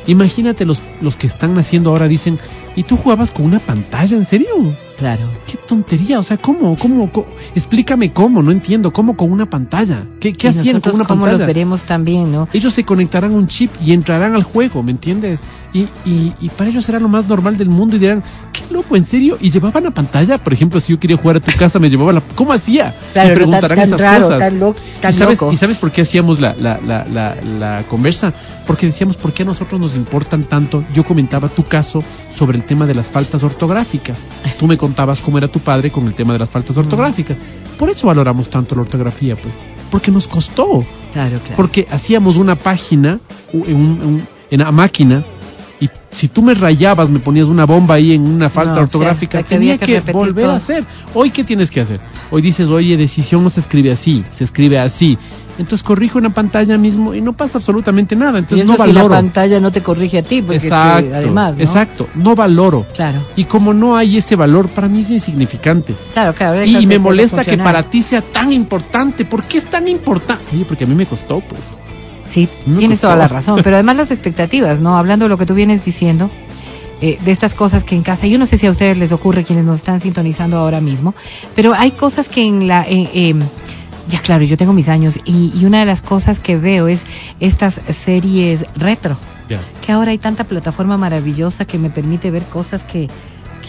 Imagínate 0.09 0.65
los, 0.65 0.83
los 1.01 1.17
que 1.17 1.29
están 1.29 1.55
naciendo 1.55 1.91
ahora 1.91 2.09
dicen, 2.09 2.41
¿y 2.75 2.83
tú 2.83 2.97
jugabas 2.97 3.31
con 3.31 3.47
una 3.47 3.61
pantalla? 3.61 4.17
¿En 4.17 4.25
serio? 4.25 4.77
Claro. 4.97 5.29
Qué 5.47 5.57
tontería, 5.57 6.19
o 6.19 6.23
sea, 6.23 6.37
¿cómo? 6.37 6.77
¿Cómo? 6.77 7.11
Explícame 7.55 8.13
cómo, 8.13 8.43
no 8.43 8.51
entiendo, 8.53 8.93
¿cómo 8.93 9.17
con 9.17 9.33
una 9.33 9.47
pantalla? 9.51 10.05
¿Qué, 10.21 10.33
qué 10.33 10.47
Y 10.49 10.51
hacían 10.51 10.81
con 10.81 10.95
una 10.95 11.05
pantalla? 11.05 11.33
los 11.33 11.47
veremos 11.47 11.83
también, 11.85 12.31
¿no? 12.31 12.49
Ellos 12.53 12.73
se 12.73 12.85
conectarán 12.85 13.33
a 13.33 13.37
un 13.37 13.49
chip 13.49 13.71
y 13.85 13.93
entrarán 13.93 14.35
al 14.35 14.45
juego, 14.45 14.83
¿me 14.83 14.93
entiendes? 14.93 15.41
Y, 15.73 15.89
y, 16.05 16.33
y 16.41 16.49
para 16.51 16.71
ellos 16.71 16.85
será 16.85 17.01
lo 17.01 17.09
más 17.09 17.27
normal 17.27 17.57
del 17.59 17.69
mundo 17.69 17.97
y 17.97 17.99
dirán, 17.99 18.23
qué 18.53 18.63
loco, 18.73 18.95
¿en 18.95 19.05
serio? 19.05 19.37
Y 19.41 19.51
llevaban 19.51 19.83
la 19.83 19.91
pantalla, 19.91 20.39
por 20.39 20.53
ejemplo, 20.53 20.79
si 20.79 20.93
yo 20.93 21.01
quería 21.01 21.17
jugar 21.17 21.39
a 21.39 21.41
tu 21.41 21.51
casa, 21.59 21.81
me 21.81 21.91
llevaba 21.91 22.13
la... 22.13 22.21
¿Cómo 22.37 22.53
hacía? 22.53 22.95
Claro, 23.13 23.33
y 23.33 23.35
preguntarán 23.35 23.77
tan, 23.79 23.89
tan 23.91 23.99
esas 23.99 24.01
raro, 24.01 24.23
cosas. 24.27 24.39
tan, 24.39 24.61
lo- 24.61 24.75
tan 25.01 25.11
¿Y 25.13 25.17
sabes, 25.17 25.41
loco. 25.41 25.53
¿Y 25.53 25.57
sabes 25.57 25.79
por 25.79 25.91
qué 25.91 26.03
hacíamos 26.03 26.39
la, 26.41 26.55
la, 26.55 26.81
la, 26.81 27.05
la, 27.07 27.35
la 27.43 27.83
conversa? 27.89 28.33
Porque 28.65 28.87
decíamos, 28.87 29.17
¿por 29.17 29.33
qué 29.33 29.43
a 29.43 29.47
nosotros 29.47 29.81
nos 29.81 29.97
importan 29.97 30.45
tanto? 30.45 30.85
Yo 30.95 31.05
comentaba 31.05 31.49
tu 31.49 31.65
caso 31.65 32.05
sobre 32.31 32.57
el 32.59 32.65
tema 32.65 32.87
de 32.87 32.95
las 32.95 33.11
faltas 33.11 33.43
ortográficas. 33.43 34.27
Tú 34.59 34.69
me 34.69 34.77
contabas 34.85 35.21
cómo 35.21 35.39
era 35.39 35.49
tu 35.49 35.61
padre 35.61 35.91
con 35.91 36.07
el 36.07 36.15
tema 36.15 36.33
de 36.35 36.39
las 36.41 36.51
faltas 36.51 36.77
ortográficas. 36.77 37.39
Por 37.79 37.89
eso 37.89 38.07
valoramos 38.07 38.51
tanto 38.51 38.75
la 38.75 38.83
ortografía, 38.83 39.35
pues. 39.35 39.55
Porque 39.91 40.11
nos 40.11 40.29
costó. 40.29 40.85
Claro, 41.13 41.39
claro. 41.39 41.57
Porque 41.57 41.87
hacíamos 41.91 42.37
una 42.37 42.55
página 42.55 43.19
en, 43.53 43.75
un- 43.77 44.29
en 44.51 44.61
la 44.61 44.71
máquina 44.73 45.25
y 45.81 45.89
si 46.11 46.29
tú 46.29 46.43
me 46.43 46.55
rayabas, 46.55 47.09
me 47.11 47.19
ponías 47.19 47.47
una 47.49 47.65
bomba 47.67 47.95
ahí 47.97 48.13
en 48.13 48.23
una 48.23 48.49
falta 48.49 48.75
No, 48.75 48.81
ortográfica, 48.83 49.39
o 49.39 49.41
sea, 49.41 49.49
tenía 49.49 49.79
que 49.79 50.01
que, 50.03 50.13
volver 50.13 50.45
todo. 50.45 50.53
a 50.55 50.57
hacer. 50.57 50.85
Hoy, 51.15 51.31
¿qué 51.31 51.43
tienes 51.45 51.71
que 51.71 51.81
hacer? 51.81 52.01
Hoy 52.31 52.43
dices, 52.43 52.69
oye, 52.69 52.97
decisión 52.97 53.43
no 53.43 53.51
se 53.51 53.61
escribe 53.61 53.91
así, 53.91 54.23
se 54.31 54.45
escribe 54.45 54.79
así. 54.79 55.17
Entonces 55.57 55.83
corrijo 55.85 56.19
en 56.19 56.25
la 56.25 56.31
pantalla 56.31 56.77
mismo 56.79 57.15
y 57.15 57.21
no 57.21 57.33
pasa 57.33 57.59
absolutamente 57.59 58.17
nada. 58.17 58.39
y 58.39 58.43
Entonces 58.43 58.67
eso 58.69 58.77
no 58.77 58.85
si 58.85 58.93
la 58.93 59.03
valoro. 59.03 59.15
pantalla 59.15 59.61
no 59.61 59.71
te 59.71 59.83
corrige 59.83 60.19
a 60.19 60.23
ti, 60.23 60.43
porque 60.43 60.57
exacto, 60.57 61.11
además, 61.15 61.57
¿no? 61.57 61.63
exacto, 61.63 62.09
no 62.17 62.35
valoro. 62.35 62.87
Claro, 62.95 63.21
Y 63.37 63.45
como 63.45 63.73
no 63.73 63.97
hay 63.97 64.17
ese 64.19 64.35
valor, 64.37 64.69
para 64.69 64.89
mí 64.89 65.01
es 65.03 65.11
insignificante. 65.11 65.95
claro, 66.13 66.35
claro. 66.35 66.65
Y 66.65 66.87
me 66.87 66.99
molesta 66.99 67.45
que 67.45 67.57
para 67.59 67.83
ti 67.85 68.03
sea 68.03 68.21
tan 68.23 68.53
importante. 68.53 69.25
¿Por 69.25 69.45
qué 69.45 69.59
es 69.59 69.71
tan 69.71 69.87
importante? 69.89 70.45
Oye, 70.53 70.65
porque 70.65 70.85
a 70.85 70.87
mí 70.87 70.95
me 70.95 71.07
costó, 71.07 71.41
pues. 71.41 71.73
Sí, 72.29 72.49
Me 72.67 72.79
tienes 72.79 72.99
costó. 72.99 73.09
toda 73.09 73.17
la 73.19 73.29
razón, 73.29 73.61
pero 73.63 73.77
además 73.77 73.97
las 73.97 74.11
expectativas, 74.11 74.81
¿no? 74.81 74.97
Hablando 74.99 75.27
de 75.27 75.29
lo 75.29 75.39
que 75.39 75.47
tú 75.47 75.55
vienes 75.55 75.85
diciendo, 75.85 76.31
eh, 77.01 77.19
de 77.25 77.31
estas 77.31 77.55
cosas 77.55 77.85
que 77.85 77.95
en 77.95 78.03
casa, 78.03 78.27
yo 78.27 78.39
no 78.39 78.47
sé 78.47 78.59
si 78.59 78.67
a 78.67 78.71
ustedes 78.73 78.97
les 78.99 79.13
ocurre, 79.13 79.45
quienes 79.45 79.65
nos 79.65 79.77
están 79.79 80.01
sintonizando 80.01 80.57
ahora 80.59 80.81
mismo, 80.81 81.15
pero 81.55 81.75
hay 81.75 81.93
cosas 81.93 82.29
que 82.29 82.43
en 82.43 82.67
la... 82.67 82.83
eh, 82.89 83.09
eh, 83.15 83.35
ya 84.09 84.21
claro, 84.21 84.45
yo 84.45 84.57
tengo 84.57 84.73
mis 84.73 84.89
años 84.89 85.19
y, 85.25 85.53
y 85.55 85.65
una 85.65 85.81
de 85.81 85.87
las 85.87 86.03
cosas 86.03 86.39
que 86.41 86.57
veo 86.57 86.89
es 86.89 87.03
estas 87.41 87.81
series 87.89 88.65
retro, 88.77 89.17
Ya. 89.49 89.61
que 89.85 89.93
ahora 89.93 90.11
hay 90.11 90.19
tanta 90.19 90.45
plataforma 90.45 90.97
maravillosa 90.99 91.65
que 91.65 91.79
me 91.79 91.91
permite 91.91 92.31
ver 92.31 92.45
cosas 92.45 92.85
que, 92.85 93.09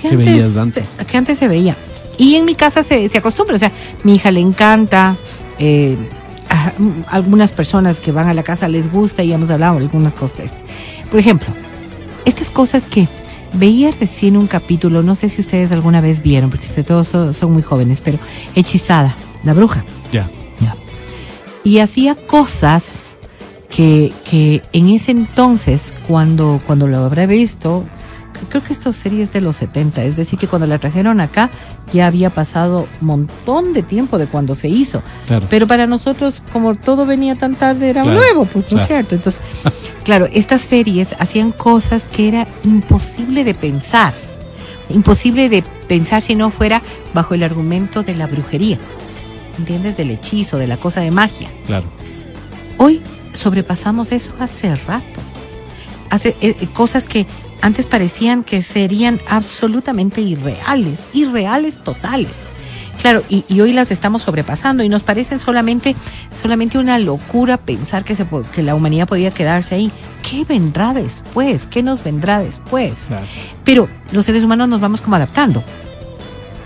que, 0.02 0.10
antes. 0.60 0.90
se- 0.98 1.06
que 1.06 1.18
antes 1.18 1.38
se 1.38 1.48
veía. 1.48 1.78
Y 2.18 2.36
en 2.36 2.46
mi 2.46 2.56
casa 2.56 2.84
se, 2.84 3.08
se 3.10 3.18
acostumbra, 3.18 3.56
o 3.56 3.60
sea, 3.60 3.72
mi 4.04 4.16
hija 4.16 4.32
le 4.32 4.40
encanta, 4.42 5.18
eh, 5.60 5.98
a- 6.50 6.72
algunas 7.10 7.52
personas 7.52 8.00
que 8.00 8.12
van 8.12 8.28
a 8.30 8.34
la 8.34 8.44
casa 8.44 8.68
les 8.68 8.92
gusta 8.92 9.24
y 9.24 9.32
hemos 9.34 9.50
hablado 9.50 9.76
de 9.78 9.82
algunas 9.86 10.14
cosas 10.14 10.38
de 10.38 10.46
esto. 10.46 10.64
Por 11.12 11.20
ejemplo, 11.20 11.48
estas 12.26 12.50
cosas 12.50 12.84
que 12.86 13.08
veía 13.54 13.90
recién 14.00 14.36
un 14.38 14.48
capítulo, 14.48 15.02
no 15.04 15.16
sé 15.16 15.30
si 15.30 15.40
ustedes 15.42 15.72
alguna 15.72 16.02
vez 16.02 16.22
vieron, 16.22 16.50
porque 16.50 16.66
ustedes 16.66 16.88
todos 16.88 17.08
son, 17.08 17.34
son 17.34 17.52
muy 17.54 17.62
jóvenes, 17.62 18.02
pero 18.02 18.18
Hechizada, 18.56 19.16
la 19.44 19.54
bruja. 19.54 19.84
Ya. 20.16 20.76
Y 21.64 21.80
hacía 21.80 22.16
cosas 22.16 22.84
que, 23.70 24.14
que 24.30 24.62
en 24.72 24.90
ese 24.90 25.12
entonces, 25.12 25.94
cuando, 26.08 26.62
cuando 26.66 26.88
lo 26.88 26.98
habré 27.00 27.26
visto, 27.28 27.84
creo 28.50 28.64
que 28.64 28.74
esta 28.74 28.94
serie 28.94 29.24
es 29.24 29.34
de 29.34 29.42
los 29.42 29.56
70, 29.58 30.04
es 30.04 30.16
decir, 30.16 30.38
que 30.38 30.48
cuando 30.48 30.68
la 30.68 30.78
trajeron 30.78 31.20
acá 31.22 31.50
ya 31.94 32.08
había 32.08 32.30
pasado 32.30 32.88
un 33.02 33.08
montón 33.08 33.74
de 33.74 33.82
tiempo 33.82 34.18
de 34.18 34.28
cuando 34.28 34.56
se 34.56 34.68
hizo. 34.68 35.02
Claro. 35.28 35.48
Pero 35.50 35.68
para 35.68 35.88
nosotros, 35.88 36.42
como 36.52 36.76
todo 36.76 37.06
venía 37.06 37.36
tan 37.36 37.56
tarde, 37.56 37.90
era 37.90 38.04
Claro, 38.04 38.18
nuevo, 38.20 38.46
pues 38.46 38.72
no 38.72 38.78
es 38.78 38.86
claro. 38.86 38.88
cierto. 38.88 39.16
Entonces, 39.16 39.42
claro, 40.04 40.28
estas 40.32 40.62
series 40.62 41.16
hacían 41.20 41.52
cosas 41.52 42.08
que 42.08 42.28
era 42.28 42.48
imposible 42.64 43.44
de 43.44 43.54
pensar. 43.54 44.14
Imposible 44.90 45.50
de 45.50 45.64
pensar 45.88 46.22
si 46.22 46.36
no 46.36 46.52
fuera 46.52 46.82
bajo 47.14 47.34
el 47.34 47.44
argumento 47.44 48.04
de 48.04 48.16
la 48.16 48.28
brujería. 48.28 48.78
¿Entiendes? 49.58 49.98
Del 49.98 50.12
hechizo, 50.12 50.58
de 50.58 50.68
la 50.68 50.78
cosa 50.78 51.02
de 51.02 51.12
magia. 51.12 51.50
Claro. 51.66 51.86
Hoy 52.78 53.02
sobrepasamos 53.34 54.12
eso 54.12 54.34
hace 54.40 54.76
rato. 54.76 55.22
Hace 56.10 56.30
eh, 56.42 56.56
eh, 56.60 56.68
cosas 56.74 57.06
que 57.06 57.26
antes 57.62 57.86
parecían 57.86 58.44
que 58.44 58.62
serían 58.62 59.22
absolutamente 59.28 60.22
irreales, 60.22 61.02
irreales 61.14 61.84
totales. 61.84 62.48
Claro, 63.02 63.24
y, 63.30 63.44
y 63.48 63.60
hoy 63.62 63.74
las 63.74 63.92
estamos 63.92 64.24
sobrepasando 64.24 64.84
y 64.84 64.90
nos 64.90 65.04
parecen 65.04 65.38
solamente, 65.38 65.96
solamente 66.32 66.78
una 66.78 66.98
locura 66.98 67.58
pensar 67.58 68.04
que, 68.04 68.16
se, 68.16 68.26
que 68.52 68.64
la 68.64 68.74
humanidad 68.76 69.08
podía 69.08 69.32
quedarse 69.32 69.76
ahí. 69.76 69.92
¿Qué 70.28 70.44
vendrá 70.44 70.94
después? 70.94 71.68
¿Qué 71.68 71.84
nos 71.84 72.04
vendrá 72.04 72.40
después? 72.40 72.94
Claro. 73.08 73.26
Pero 73.64 73.90
los 74.12 74.26
seres 74.26 74.44
humanos 74.44 74.70
nos 74.70 74.80
vamos 74.80 75.02
como 75.02 75.18
adaptando. 75.18 75.64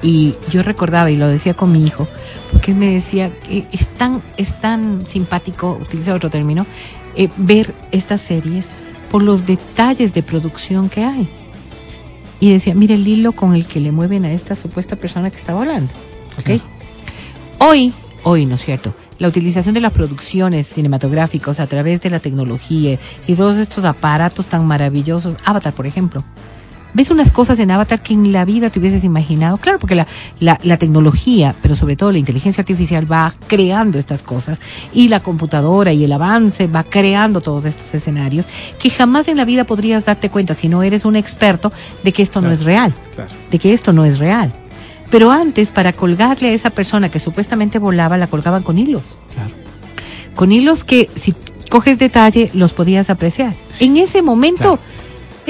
Y 0.02 0.36
yo 0.50 0.64
recordaba, 0.64 1.12
y 1.12 1.16
lo 1.16 1.28
decía 1.28 1.54
con 1.54 1.72
mi 1.72 1.84
hijo, 1.84 2.08
porque 2.52 2.74
me 2.74 2.92
decía 2.92 3.38
que 3.40 3.68
es 3.72 3.90
tan, 3.90 4.22
es 4.38 4.60
tan 4.60 5.06
simpático, 5.06 5.78
utiliza 5.82 6.14
otro 6.14 6.30
término, 6.30 6.66
eh, 7.16 7.30
ver 7.38 7.74
estas 7.92 8.22
series 8.22 8.70
por 9.10 9.24
los 9.24 9.46
detalles 9.46 10.14
de 10.14 10.24
producción 10.24 10.90
que 10.90 11.04
hay. 11.04 11.28
Y 12.40 12.52
decía, 12.52 12.74
mira 12.74 12.94
el 12.94 13.06
hilo 13.06 13.34
con 13.34 13.54
el 13.56 13.66
que 13.66 13.82
le 13.82 13.92
mueven 13.92 14.24
a 14.24 14.32
esta 14.32 14.56
supuesta 14.56 14.96
persona 14.96 15.30
que 15.30 15.38
estaba 15.38 15.60
hablando. 15.60 15.94
¿Ok? 16.40 16.62
Hoy, 17.58 17.94
hoy, 18.24 18.46
¿no 18.46 18.56
es 18.56 18.64
cierto? 18.64 18.96
La 19.18 19.28
utilización 19.28 19.74
de 19.76 19.82
las 19.82 19.92
producciones 19.92 20.68
cinematográficas 20.68 21.60
a 21.60 21.68
través 21.68 22.00
de 22.02 22.10
la 22.10 22.22
tecnología 22.22 22.98
y 23.28 23.36
todos 23.36 23.58
estos 23.58 23.84
aparatos 23.84 24.48
tan 24.48 24.66
maravillosos, 24.66 25.36
Avatar, 25.44 25.74
por 25.74 25.86
ejemplo. 25.86 26.24
Ves 26.94 27.12
unas 27.12 27.32
cosas 27.32 27.60
en 27.60 27.70
Avatar 27.70 28.02
que 28.02 28.14
en 28.14 28.32
la 28.32 28.46
vida 28.46 28.70
te 28.72 28.80
hubieses 28.80 29.04
imaginado. 29.04 29.58
Claro, 29.58 29.78
porque 29.80 29.96
la, 29.96 30.08
la, 30.40 30.60
la 30.64 30.78
tecnología, 30.78 31.56
pero 31.62 31.76
sobre 31.76 31.96
todo 31.96 32.12
la 32.12 32.18
inteligencia 32.18 32.62
artificial 32.62 33.10
va 33.12 33.34
creando 33.48 34.00
estas 34.00 34.24
cosas 34.24 34.60
y 34.92 35.08
la 35.10 35.20
computadora 35.22 35.94
y 35.94 36.04
el 36.04 36.12
avance 36.12 36.68
va 36.68 36.84
creando 36.84 37.42
todos 37.42 37.66
estos 37.66 37.94
escenarios 37.94 38.48
que 38.80 38.90
jamás 38.90 39.28
en 39.28 39.38
la 39.38 39.46
vida 39.46 39.66
podrías 39.66 40.06
darte 40.06 40.30
cuenta 40.32 40.54
si 40.56 40.68
no 40.68 40.82
eres 40.82 41.06
un 41.06 41.16
experto 41.16 41.72
de 42.04 42.12
que 42.12 42.24
esto 42.24 42.42
no 42.42 42.52
es 42.52 42.64
real 42.64 42.94
Claro. 43.16 43.30
de 43.52 43.60
que 43.60 43.74
esto 43.74 43.94
no 43.94 44.04
es 44.06 44.18
real. 44.20 44.52
Pero 45.12 45.32
antes, 45.32 45.72
para 45.72 45.94
colgarle 45.94 46.50
a 46.50 46.54
esa 46.54 46.70
persona 46.70 47.10
que 47.10 47.20
supuestamente 47.20 47.80
volaba, 47.80 48.18
la 48.18 48.28
colgaban 48.28 48.62
con 48.64 48.78
hilos. 48.78 49.18
Claro. 49.34 49.52
con 50.36 50.52
hilos 50.52 50.84
que 50.84 51.10
si 51.16 51.34
coges 51.70 52.00
detalle 52.00 52.50
los 52.54 52.74
podías 52.74 53.10
apreciar. 53.10 53.56
En 53.80 53.98
ese 53.98 54.22
momento. 54.22 54.80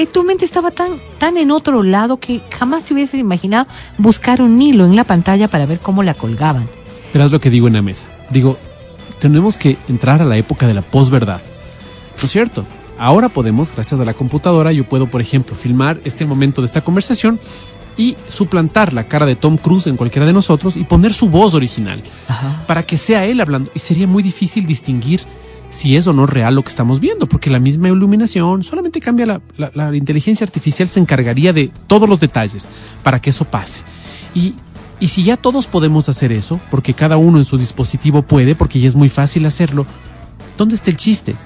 Eh, 0.00 0.06
tu 0.06 0.24
mente 0.24 0.44
estaba 0.44 0.70
tan, 0.70 1.00
tan 1.18 1.36
en 1.36 1.50
otro 1.50 1.82
lado 1.82 2.18
que 2.18 2.42
jamás 2.50 2.84
te 2.84 2.94
hubieses 2.94 3.20
imaginado 3.20 3.66
buscar 3.98 4.40
un 4.40 4.60
hilo 4.60 4.84
en 4.86 4.96
la 4.96 5.04
pantalla 5.04 5.48
para 5.48 5.66
ver 5.66 5.80
cómo 5.80 6.02
la 6.02 6.14
colgaban. 6.14 6.68
Pero 7.12 7.26
es 7.26 7.32
lo 7.32 7.40
que 7.40 7.50
digo 7.50 7.66
en 7.66 7.74
la 7.74 7.82
mesa. 7.82 8.06
Digo, 8.30 8.58
tenemos 9.18 9.58
que 9.58 9.76
entrar 9.88 10.22
a 10.22 10.24
la 10.24 10.36
época 10.36 10.66
de 10.66 10.74
la 10.74 10.82
posverdad. 10.82 11.40
¿No 12.16 12.24
es 12.24 12.30
cierto? 12.30 12.64
Ahora 12.98 13.28
podemos, 13.28 13.72
gracias 13.72 14.00
a 14.00 14.04
la 14.04 14.14
computadora, 14.14 14.72
yo 14.72 14.88
puedo, 14.88 15.10
por 15.10 15.20
ejemplo, 15.20 15.54
filmar 15.54 16.00
este 16.04 16.24
momento 16.24 16.60
de 16.62 16.66
esta 16.66 16.82
conversación 16.82 17.40
y 17.96 18.16
suplantar 18.28 18.92
la 18.92 19.04
cara 19.04 19.26
de 19.26 19.36
Tom 19.36 19.58
Cruise 19.58 19.86
en 19.86 19.96
cualquiera 19.96 20.26
de 20.26 20.32
nosotros 20.32 20.76
y 20.76 20.84
poner 20.84 21.12
su 21.12 21.28
voz 21.28 21.54
original 21.54 22.02
Ajá. 22.28 22.64
para 22.66 22.84
que 22.84 22.96
sea 22.96 23.26
él 23.26 23.40
hablando. 23.40 23.70
Y 23.74 23.80
sería 23.80 24.06
muy 24.06 24.22
difícil 24.22 24.66
distinguir 24.66 25.22
si 25.70 25.96
es 25.96 26.06
o 26.06 26.12
no 26.12 26.26
real 26.26 26.54
lo 26.54 26.62
que 26.62 26.68
estamos 26.70 27.00
viendo, 27.00 27.26
porque 27.28 27.48
la 27.48 27.58
misma 27.58 27.88
iluminación 27.88 28.62
solamente 28.62 29.00
cambia 29.00 29.24
la, 29.26 29.40
la- 29.56 29.70
la 29.74 29.96
inteligencia 29.96 30.44
artificial, 30.44 30.88
se 30.88 31.00
encargaría 31.00 31.52
de 31.52 31.70
todos 31.86 32.08
los 32.08 32.20
detalles 32.20 32.68
para 33.02 33.20
que 33.20 33.30
eso 33.30 33.44
pase. 33.46 33.82
Y, 34.34 34.54
y 34.98 35.08
si 35.08 35.22
ya 35.22 35.36
todos 35.36 35.66
podemos 35.68 36.08
hacer 36.08 36.32
eso, 36.32 36.60
porque 36.70 36.92
cada 36.94 37.16
uno 37.16 37.38
en 37.38 37.44
su 37.44 37.56
dispositivo 37.56 38.22
puede, 38.22 38.54
porque 38.54 38.80
ya 38.80 38.88
es 38.88 38.96
muy 38.96 39.08
fácil 39.08 39.46
hacerlo, 39.46 39.86
¿dónde 40.58 40.74
está 40.74 40.90
el 40.90 40.96
chiste? 40.96 41.36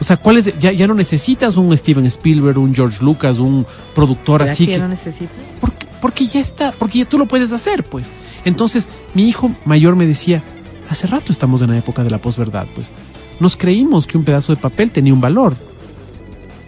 O 0.00 0.04
sea, 0.04 0.16
¿cuál 0.16 0.38
es? 0.38 0.58
Ya, 0.58 0.72
ya 0.72 0.86
no 0.88 0.94
necesitas 0.94 1.56
un 1.56 1.74
Steven 1.78 2.04
Spielberg, 2.06 2.58
un 2.58 2.74
George 2.74 3.02
Lucas, 3.04 3.38
un 3.38 3.64
productor 3.94 4.40
¿Verdad 4.40 4.52
así 4.54 4.66
que 4.66 4.72
ya 4.72 4.78
no 4.78 4.88
necesitas? 4.88 5.36
porque, 5.60 5.86
porque 6.00 6.26
ya 6.26 6.40
está, 6.40 6.72
porque 6.72 6.98
ya 6.98 7.04
tú 7.04 7.16
lo 7.16 7.26
puedes 7.26 7.52
hacer, 7.52 7.84
pues. 7.84 8.10
Entonces, 8.44 8.88
mi 9.14 9.28
hijo 9.28 9.52
mayor 9.64 9.94
me 9.96 10.06
decía, 10.06 10.42
hace 10.90 11.06
rato 11.06 11.30
estamos 11.30 11.62
en 11.62 11.70
la 11.70 11.78
época 11.78 12.02
de 12.02 12.10
la 12.10 12.18
posverdad, 12.20 12.66
pues. 12.74 12.90
Nos 13.40 13.56
creímos 13.56 14.06
que 14.06 14.16
un 14.16 14.24
pedazo 14.24 14.54
de 14.54 14.60
papel 14.60 14.90
tenía 14.90 15.12
un 15.12 15.20
valor. 15.20 15.54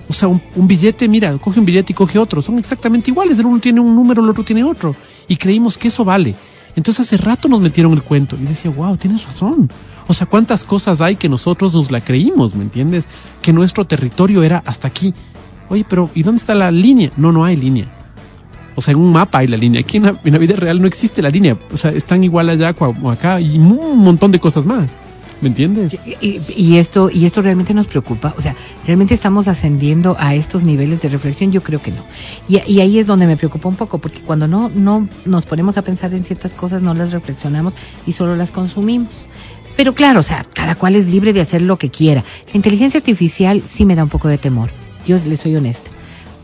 O 0.09 0.12
sea, 0.12 0.29
un, 0.29 0.68
billete, 0.68 1.09
mira, 1.09 1.37
coge 1.38 1.59
un 1.59 1.66
billete 1.66 1.92
y 1.92 1.94
coge 1.94 2.18
otro, 2.18 2.40
son 2.40 2.59
exactamente 2.59 3.11
iguales, 3.11 3.38
uno 3.40 3.59
tiene 3.59 3.81
un 3.81 3.94
número, 3.94 4.22
el 4.22 4.31
otro 4.31 4.44
tiene 4.44 4.62
otro. 4.62 4.94
Y 5.26 5.37
creímos 5.37 5.76
que 5.76 5.88
eso 5.88 6.05
vale. 6.05 6.37
Entonces 6.76 7.07
hace 7.07 7.16
rato 7.16 7.48
nos 7.48 7.61
metieron 7.61 7.92
el 7.92 8.02
cuento 8.02 8.37
y 8.40 8.44
decía, 8.44 8.70
wow, 8.70 8.96
tienes 8.96 9.24
razón. 9.24 9.68
O 10.07 10.14
sea, 10.14 10.26
cuántas 10.26 10.62
cosas 10.64 11.00
hay 11.00 11.16
que 11.16 11.29
nosotros 11.29 11.74
nos 11.74 11.90
la 11.90 12.05
creímos, 12.05 12.55
¿me 12.55 12.62
entiendes? 12.62 13.07
Que 13.42 13.52
nuestro 13.52 13.87
territorio 13.87 14.42
era 14.42 14.62
hasta 14.64 14.87
aquí. 14.87 15.12
Oye, 15.68 15.85
pero 15.88 16.11
¿y 16.14 16.22
dónde 16.22 16.40
está 16.40 16.55
la 16.55 16.70
línea? 16.70 17.11
No, 17.16 17.33
no 17.33 17.44
hay 17.44 17.57
línea. 17.57 17.92
O 18.76 18.83
sea, 18.83 18.92
en 18.92 19.00
un 19.00 19.12
mapa 19.12 19.38
hay 19.38 19.48
la 19.48 19.57
línea. 19.57 19.81
Aquí 19.81 19.96
en 19.96 20.05
la, 20.05 20.20
en 20.22 20.33
la 20.33 20.38
vida 20.38 20.55
real 20.55 20.81
no 20.81 20.87
existe 20.87 21.22
la 21.22 21.31
línea. 21.31 21.59
O 21.72 21.76
sea, 21.76 21.90
están 21.90 22.22
igual 22.22 22.50
allá 22.50 22.74
como 22.74 23.11
acá 23.11 23.40
y 23.40 23.59
un 23.59 23.98
montón 23.98 24.31
de 24.31 24.38
cosas 24.38 24.66
más. 24.66 24.96
¿Me 25.40 25.49
entiendes? 25.49 25.99
Y, 26.20 26.77
esto 26.79 27.11
y 27.12 27.27
esto 27.27 27.42
realmente 27.42 27.75
nos 27.75 27.88
preocupa, 27.88 28.35
o 28.38 28.40
sea, 28.40 28.57
realmente 28.87 29.12
estamos 29.12 29.49
ascendiendo 29.49 30.16
a 30.18 30.35
estos 30.35 30.64
niveles 30.64 31.03
de 31.03 31.11
reflexión, 31.11 31.53
yo 31.53 31.62
creo 31.62 31.83
que 31.83 31.90
no. 31.90 32.05
Y, 32.49 32.61
y 32.66 32.81
ahí 32.81 32.99
es 32.99 33.07
donde 33.07 33.27
me 33.27 33.37
preocupa 33.37 33.68
un 33.68 33.77
poco, 33.77 33.99
porque 33.99 34.20
cuando 34.20 34.49
no 34.49 34.70
no 34.75 35.09
nos 35.27 35.44
ponemos 35.44 35.77
a 35.77 35.83
pensar 35.83 36.14
en 36.14 36.25
ciertas 36.25 36.55
cosas, 36.55 36.81
no 36.81 36.94
las 36.94 37.12
reflexionamos 37.12 37.75
y 38.07 38.12
solo 38.12 38.35
las 38.35 38.51
consumimos. 38.51 39.29
Pero 39.77 39.94
claro, 39.94 40.20
o 40.20 40.22
sea, 40.22 40.42
cada 40.55 40.75
cual 40.75 40.96
es 40.96 41.07
libre 41.07 41.35
de 41.35 41.42
hacer 41.42 41.61
lo 41.61 41.77
que 41.77 41.90
quiera. 41.90 42.25
La 42.46 42.57
inteligencia 42.57 42.99
artificial 42.99 43.62
sí 43.64 43.85
me 43.85 43.94
da 43.94 44.05
un 44.05 44.09
poco 44.09 44.29
de 44.29 44.38
temor. 44.38 44.70
Yo 45.07 45.18
le 45.18 45.37
soy 45.37 45.55
honesta 45.55 45.90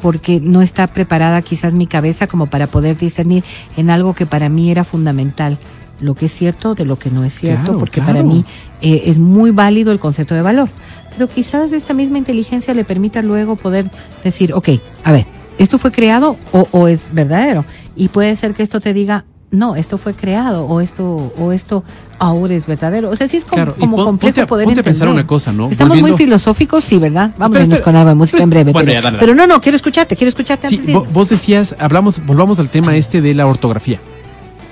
porque 0.02 0.40
no 0.40 0.60
está 0.60 0.88
preparada 0.88 1.40
quizás 1.42 1.74
mi 1.74 1.86
cabeza 1.86 2.26
como 2.26 2.46
para 2.46 2.66
poder 2.66 2.96
discernir 2.96 3.44
en 3.76 3.88
algo 3.88 4.14
que 4.14 4.26
para 4.26 4.48
mí 4.48 4.70
era 4.70 4.82
fundamental, 4.82 5.58
lo 6.02 6.14
que 6.14 6.26
es 6.26 6.32
cierto 6.32 6.74
de 6.74 6.84
lo 6.84 6.98
que 6.98 7.10
no 7.10 7.24
es 7.24 7.32
cierto, 7.34 7.62
Claro, 7.64 7.78
porque 7.78 8.00
claro. 8.00 8.12
para 8.12 8.22
mí 8.24 8.44
eh, 8.82 9.04
es 9.06 9.18
muy 9.18 9.50
válido 9.52 9.92
el 9.92 9.98
concepto 9.98 10.34
de 10.34 10.42
valor. 10.42 10.68
Pero 11.14 11.28
quizás 11.28 11.72
esta 11.72 11.94
misma 11.94 12.18
inteligencia 12.18 12.74
le 12.74 12.84
permita 12.84 13.22
luego 13.22 13.56
poder 13.56 13.90
decir, 14.24 14.52
ok, 14.52 14.68
a 15.04 15.12
ver, 15.12 15.26
¿esto 15.58 15.78
fue 15.78 15.92
creado 15.92 16.36
o, 16.52 16.66
o 16.72 16.88
es 16.88 17.08
verdadero? 17.12 17.64
Y 17.96 18.08
puede 18.08 18.34
ser 18.36 18.52
que 18.54 18.62
esto 18.62 18.80
te 18.80 18.92
diga, 18.92 19.24
no, 19.50 19.76
esto 19.76 19.98
fue 19.98 20.14
creado 20.14 20.64
o 20.66 20.80
esto 20.80 21.32
o 21.38 21.52
esto 21.52 21.84
ahora 22.18 22.54
es 22.54 22.66
verdadero. 22.66 23.10
O 23.10 23.16
sea, 23.16 23.28
sí 23.28 23.36
es 23.36 23.44
como, 23.44 23.56
Claro, 23.56 23.74
como 23.78 23.96
pon- 23.96 24.04
complejo 24.06 24.34
ponte 24.34 24.46
poder 24.46 24.64
ponte 24.64 24.82
pensar 24.82 25.08
una 25.08 25.26
cosa, 25.26 25.52
¿no? 25.52 25.68
Estamos 25.68 26.00
muy 26.00 26.14
filosóficos, 26.14 26.82
sí, 26.82 26.96
¿verdad? 26.98 27.34
Vamos 27.36 27.58
a 27.58 27.62
irnos 27.62 27.82
con 27.82 27.94
algo 27.94 28.08
de 28.08 28.14
música 28.14 28.42
en 28.42 28.48
breve. 28.50 28.72
Bueno, 28.72 28.86
pero, 28.86 28.92
ya, 28.94 29.02
dale, 29.02 29.18
dale. 29.18 29.18
pero 29.20 29.34
no, 29.34 29.46
no, 29.46 29.60
quiero 29.60 29.76
escucharte, 29.76 30.16
quiero 30.16 30.30
escucharte 30.30 30.68
Sí, 30.68 30.76
antes 30.78 30.94
de 30.94 30.98
vos 31.12 31.28
decías, 31.28 31.76
hablamos, 31.78 32.24
volvamos 32.24 32.58
al 32.58 32.70
tema 32.70 32.96
este 32.96 33.20
de 33.20 33.34
la 33.34 33.46
ortografía. 33.46 34.00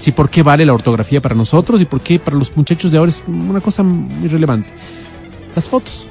Sí, 0.00 0.12
¿por 0.12 0.30
qué 0.30 0.42
vale 0.42 0.64
la 0.64 0.72
ortografía 0.72 1.20
para 1.20 1.34
nosotros 1.34 1.78
y 1.78 1.84
por 1.84 2.00
qué 2.00 2.18
para 2.18 2.34
los 2.34 2.56
muchachos 2.56 2.90
de 2.90 2.96
ahora 2.96 3.10
es 3.10 3.22
una 3.26 3.60
cosa 3.60 3.82
muy 3.82 4.28
relevante? 4.28 4.72
Las 5.54 5.68
fotos. 5.68 6.06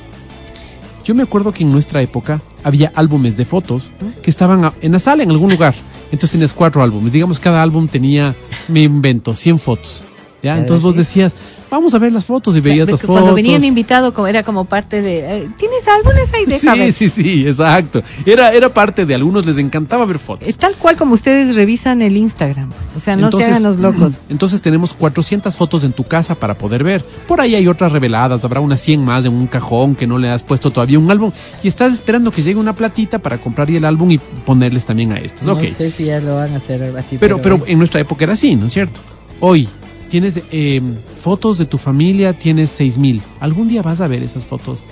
Yo 1.03 1.15
me 1.15 1.23
acuerdo 1.23 1.51
que 1.51 1.63
en 1.63 1.71
nuestra 1.71 1.99
época 1.99 2.39
había 2.63 2.91
álbumes 2.93 3.35
de 3.35 3.45
fotos 3.45 3.91
que 4.21 4.29
estaban 4.29 4.73
en 4.81 4.91
la 4.91 4.99
sala, 4.99 5.23
en 5.23 5.31
algún 5.31 5.49
lugar. 5.49 5.73
Entonces 6.11 6.29
tenías 6.29 6.53
cuatro 6.53 6.83
álbumes. 6.83 7.11
Digamos, 7.11 7.39
cada 7.39 7.63
álbum 7.63 7.87
tenía, 7.87 8.35
me 8.67 8.83
invento, 8.83 9.33
100 9.33 9.57
fotos. 9.57 10.03
¿Ya? 10.41 10.57
Entonces 10.57 10.83
vos 10.83 10.95
decías, 10.95 11.35
vamos 11.69 11.93
a 11.93 11.99
ver 11.99 12.13
las 12.13 12.23
fotos 12.23 12.55
y 12.55 12.61
veías 12.61 12.85
Ve- 12.85 12.93
las 12.93 13.01
fotos. 13.01 13.13
Cuando 13.15 13.35
venían 13.35 13.63
invitados, 13.65 14.13
como 14.13 14.27
era 14.27 14.41
como 14.43 14.65
parte 14.65 15.01
de. 15.01 15.19
eh, 15.19 15.49
¿Tienes 15.57 15.85
álbumes 15.87 16.33
ahí? 16.33 16.45
Deja 16.45 16.75
Sí, 16.75 16.91
sí, 16.93 17.09
sí, 17.09 17.47
exacto. 17.47 18.01
Era, 18.25 18.53
era 18.53 18.73
parte 18.73 19.05
de 19.05 19.15
algunos, 19.15 19.45
les 19.45 19.57
encantaba 19.57 20.05
ver 20.05 20.17
fotos. 20.17 20.47
Eh, 20.47 20.53
Tal 20.53 20.75
cual 20.75 20.95
como 20.95 21.13
ustedes 21.13 21.55
revisan 21.55 22.01
el 22.01 22.15
Instagram. 22.15 22.69
pues. 22.69 22.89
O 22.95 22.99
sea, 22.99 23.15
no 23.17 23.25
Entonces- 23.25 23.47
se 23.49 23.51
hagan 23.51 23.63
los 23.63 23.77
locos. 23.79 24.13
Entonces 24.29 24.61
tenemos 24.61 24.93
400 24.93 25.55
fotos 25.57 25.83
en 25.83 25.91
tu 25.91 26.05
casa 26.05 26.35
para 26.35 26.57
poder 26.57 26.83
ver. 26.85 27.03
Por 27.27 27.41
ahí 27.41 27.55
hay 27.55 27.67
otras 27.67 27.91
reveladas, 27.91 28.43
habrá 28.45 28.61
unas 28.61 28.79
100 28.79 29.03
más 29.03 29.25
en 29.25 29.33
un 29.33 29.47
cajón 29.47 29.95
que 29.95 30.07
no 30.07 30.17
le 30.17 30.29
has 30.29 30.43
puesto 30.43 30.71
todavía 30.71 30.97
un 30.99 31.11
álbum 31.11 31.31
y 31.63 31.67
estás 31.67 31.91
esperando 31.91 32.31
que 32.31 32.41
llegue 32.41 32.59
una 32.59 32.73
platita 32.77 33.19
para 33.19 33.39
comprar 33.39 33.69
el 33.69 33.83
álbum 33.83 34.09
y 34.11 34.17
ponerles 34.17 34.85
también 34.85 35.11
a 35.11 35.17
estas. 35.19 35.43
No 35.43 35.59
sé 35.59 35.89
si 35.89 36.05
ya 36.05 36.19
lo 36.21 36.35
van 36.35 36.53
a 36.53 36.57
hacer 36.57 36.81
así. 36.97 37.17
pero, 37.19 37.41
pero 37.41 37.61
en 37.67 37.77
nuestra 37.77 37.99
época 37.99 38.23
era 38.23 38.33
así, 38.33 38.55
¿no 38.55 38.67
es 38.67 38.73
cierto? 38.73 39.01
Hoy 39.41 39.67
tienes 40.09 40.39
eh, 40.51 40.81
fotos 41.17 41.57
de 41.57 41.65
tu 41.65 41.77
familia, 41.77 42.33
tienes 42.33 42.69
6000. 42.71 43.21
¿Algún 43.39 43.67
día 43.69 43.81
vas 43.81 44.01
a 44.01 44.07
ver 44.07 44.23
esas 44.23 44.45
fotos? 44.45 44.85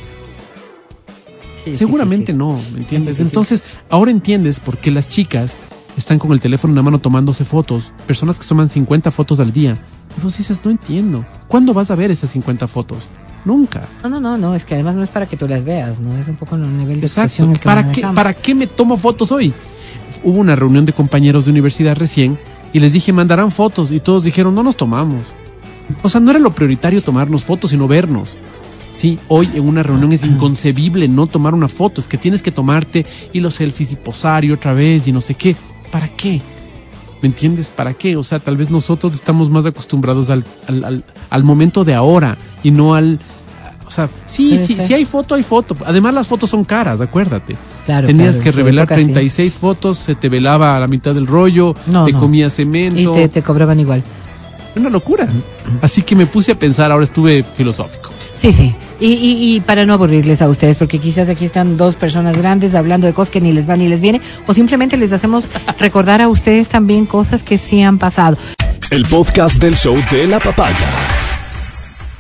Sí, 1.56 1.76
Seguramente 1.76 2.34
no, 2.34 2.58
¿me 2.74 2.80
entiendes? 2.80 3.20
Entonces, 3.20 3.64
ahora 3.90 4.12
entiendes 4.12 4.60
por 4.60 4.78
qué 4.78 4.92
las 4.92 5.08
chicas 5.08 5.56
están 5.98 6.20
con 6.20 6.32
el 6.32 6.40
teléfono 6.40 6.72
en 6.72 6.76
la 6.76 6.84
mano 6.84 7.00
tomándose 7.00 7.44
fotos, 7.44 7.92
personas 8.06 8.40
que 8.40 8.46
toman 8.46 8.70
50 8.70 9.12
fotos 9.12 9.40
al 9.40 9.52
día. 9.52 9.78
Y 10.18 10.22
vos 10.22 10.38
dices, 10.38 10.62
no 10.64 10.72
entiendo. 10.72 11.26
¿Cuándo 11.48 11.74
vas 11.74 11.92
a 11.92 11.96
ver 11.96 12.12
esas 12.12 12.30
50 12.30 12.68
fotos? 12.68 13.10
Nunca. 13.44 13.90
No, 14.04 14.10
no, 14.10 14.20
no, 14.20 14.38
no, 14.38 14.56
es 14.56 14.66
que 14.66 14.76
además 14.76 14.96
no 14.96 15.04
es 15.04 15.10
para 15.10 15.26
que 15.26 15.38
tú 15.38 15.48
las 15.48 15.64
veas, 15.64 16.00
¿no? 16.00 16.18
Es 16.18 16.28
un 16.28 16.36
poco 16.36 16.56
en 16.56 16.64
un 16.64 16.78
nivel 16.78 17.00
de 17.00 17.08
Exacto. 17.08 17.28
expresión 17.28 17.52
el 17.52 17.60
que 17.60 17.66
¿Para 17.66 17.92
qué. 17.92 18.02
¿Para 18.02 18.34
qué 18.34 18.56
me 18.56 18.68
tomo 18.68 18.98
fotos 18.98 19.32
hoy? 19.32 19.54
Hubo 20.24 20.40
una 20.40 20.56
reunión 20.56 20.86
de 20.86 20.94
compañeros 20.94 21.46
de 21.46 21.52
universidad 21.52 21.96
recién 21.96 22.38
y 22.74 22.80
les 22.80 22.94
dije, 22.94 23.14
mandarán 23.14 23.52
fotos. 23.52 23.92
Y 23.92 24.00
todos 24.00 24.24
dijeron, 24.24 24.56
no 24.56 24.64
nos 24.64 24.78
tomamos. 24.78 25.28
O 26.04 26.10
sea, 26.10 26.22
no 26.22 26.32
era 26.32 26.40
lo 26.40 26.54
prioritario 26.54 27.02
tomarnos 27.02 27.44
fotos, 27.44 27.72
sino 27.72 27.88
vernos. 27.88 28.38
Sí, 28.92 29.20
hoy 29.28 29.50
en 29.54 29.68
una 29.68 29.84
reunión 29.84 30.12
es 30.12 30.24
inconcebible 30.24 31.08
no 31.08 31.28
tomar 31.28 31.54
una 31.54 31.68
foto. 31.68 32.02
Es 32.02 32.08
que 32.08 32.18
tienes 32.18 32.42
que 32.42 32.52
tomarte 32.52 33.06
y 33.32 33.40
los 33.40 33.56
selfies 33.56 33.92
y 33.92 33.96
posar 33.96 34.44
y 34.44 34.52
otra 34.52 34.74
vez 34.74 35.08
y 35.08 35.12
no 35.12 35.22
sé 35.22 35.36
qué. 35.36 35.56
¿Para 35.92 36.10
qué? 36.10 36.42
¿Me 37.22 37.28
entiendes? 37.28 37.70
¿Para 37.70 37.94
qué? 37.94 38.16
O 38.16 38.24
sea, 38.24 38.40
tal 38.40 38.58
vez 38.58 38.70
nosotros 38.70 39.14
estamos 39.14 39.50
más 39.50 39.66
acostumbrados 39.66 40.30
al, 40.30 40.46
al, 40.68 40.84
al, 40.84 41.06
al 41.30 41.44
momento 41.44 41.84
de 41.84 41.94
ahora 41.94 42.38
y 42.64 42.72
no 42.72 42.96
al... 42.96 43.20
O 43.88 43.90
sea, 43.90 44.10
sí, 44.26 44.58
sí, 44.58 44.76
sí 44.86 44.94
hay 44.94 45.06
foto, 45.06 45.34
hay 45.36 45.44
foto. 45.44 45.76
Además 45.86 46.14
las 46.14 46.28
fotos 46.28 46.50
son 46.50 46.66
caras, 46.66 47.00
acuérdate. 47.02 47.56
Claro, 47.86 48.06
Tenías 48.06 48.36
claro, 48.36 48.44
que 48.44 48.52
revelar 48.52 48.84
época 48.84 48.96
sí. 48.98 49.04
36 49.06 49.54
fotos, 49.54 49.98
se 49.98 50.14
te 50.16 50.28
velaba 50.30 50.76
a 50.76 50.80
la 50.80 50.88
mitad 50.88 51.14
del 51.16 51.26
rollo, 51.26 51.74
No, 51.92 52.04
te 52.06 52.12
no. 52.12 52.20
comía 52.20 52.50
cemento. 52.50 53.00
Y 53.00 53.06
te, 53.22 53.30
te 53.30 53.42
cobraban 53.42 53.80
igual. 53.80 54.04
Una 54.76 54.90
locura. 54.90 55.28
Así 55.82 56.04
que 56.04 56.16
me 56.16 56.28
puse 56.28 56.52
a 56.52 56.60
pensar, 56.60 56.92
ahora 56.92 57.06
estuve 57.06 57.44
filosófico. 57.56 58.12
Sí, 58.36 58.52
sí. 58.52 58.76
Y, 59.00 59.14
y, 59.14 59.56
y 59.56 59.62
para 59.62 59.86
no 59.86 59.94
aburrirles 59.94 60.42
a 60.42 60.50
ustedes, 60.50 60.76
porque 60.78 61.00
quizás 61.00 61.30
aquí 61.30 61.46
están 61.46 61.78
dos 61.78 61.96
personas 61.96 62.38
grandes 62.38 62.76
hablando 62.76 63.08
de 63.08 63.14
cosas 63.14 63.32
que 63.32 63.42
ni 63.42 63.54
les 63.54 63.68
va 63.68 63.76
ni 63.78 63.88
les 63.88 64.02
viene, 64.02 64.22
o 64.46 64.54
simplemente 64.54 64.98
les 64.98 65.14
hacemos 65.14 65.46
recordar 65.80 66.22
a 66.22 66.28
ustedes 66.28 66.68
también 66.70 67.06
cosas 67.08 67.42
que 67.42 67.58
sí 67.58 67.82
han 67.82 67.98
pasado. 67.98 68.38
El 68.92 69.06
podcast 69.06 69.60
del 69.60 69.76
show 69.76 69.96
de 70.12 70.28
la 70.28 70.40
papaya. 70.40 71.17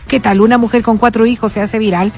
¿Qué 0.07 0.19
tal? 0.19 0.41
Una 0.41 0.57
mujer 0.57 0.83
con 0.83 0.97
cuatro 0.97 1.25
hijos 1.25 1.51
se 1.51 1.61
hace 1.61 1.77
viral 1.79 2.11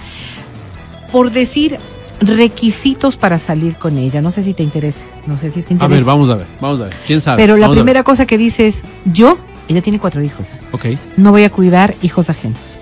por 1.11 1.31
decir 1.31 1.77
requisitos 2.21 3.15
para 3.15 3.39
salir 3.39 3.77
con 3.77 3.97
ella. 3.97 4.21
No 4.21 4.31
sé 4.31 4.43
si 4.43 4.53
te 4.53 4.63
interesa. 4.63 5.05
No 5.25 5.37
sé 5.37 5.51
si 5.51 5.61
te 5.61 5.69
A 5.69 5.73
interesa. 5.73 5.95
ver, 5.95 6.03
vamos 6.03 6.29
a 6.29 6.35
ver, 6.35 6.47
vamos 6.59 6.79
a 6.81 6.85
ver. 6.85 6.93
¿Quién 7.07 7.21
sabe? 7.21 7.37
Pero 7.41 7.55
la 7.55 7.61
Vamos 7.67 7.77
a 7.77 7.79
primera 7.81 8.03
cosa 8.03 8.25
que 8.25 8.37
dice 8.37 8.67
es, 8.67 8.83
yo, 9.05 9.37
ella 9.67 9.81
tiene 9.81 9.99
cuatro 9.99 10.21
hijos. 10.23 10.47
Ok. 10.71 10.85
no 11.17 11.31
voy 11.31 11.43
a 11.43 11.49
cuidar 11.49 11.95
hijos 12.01 12.29
ajenos. 12.29 12.78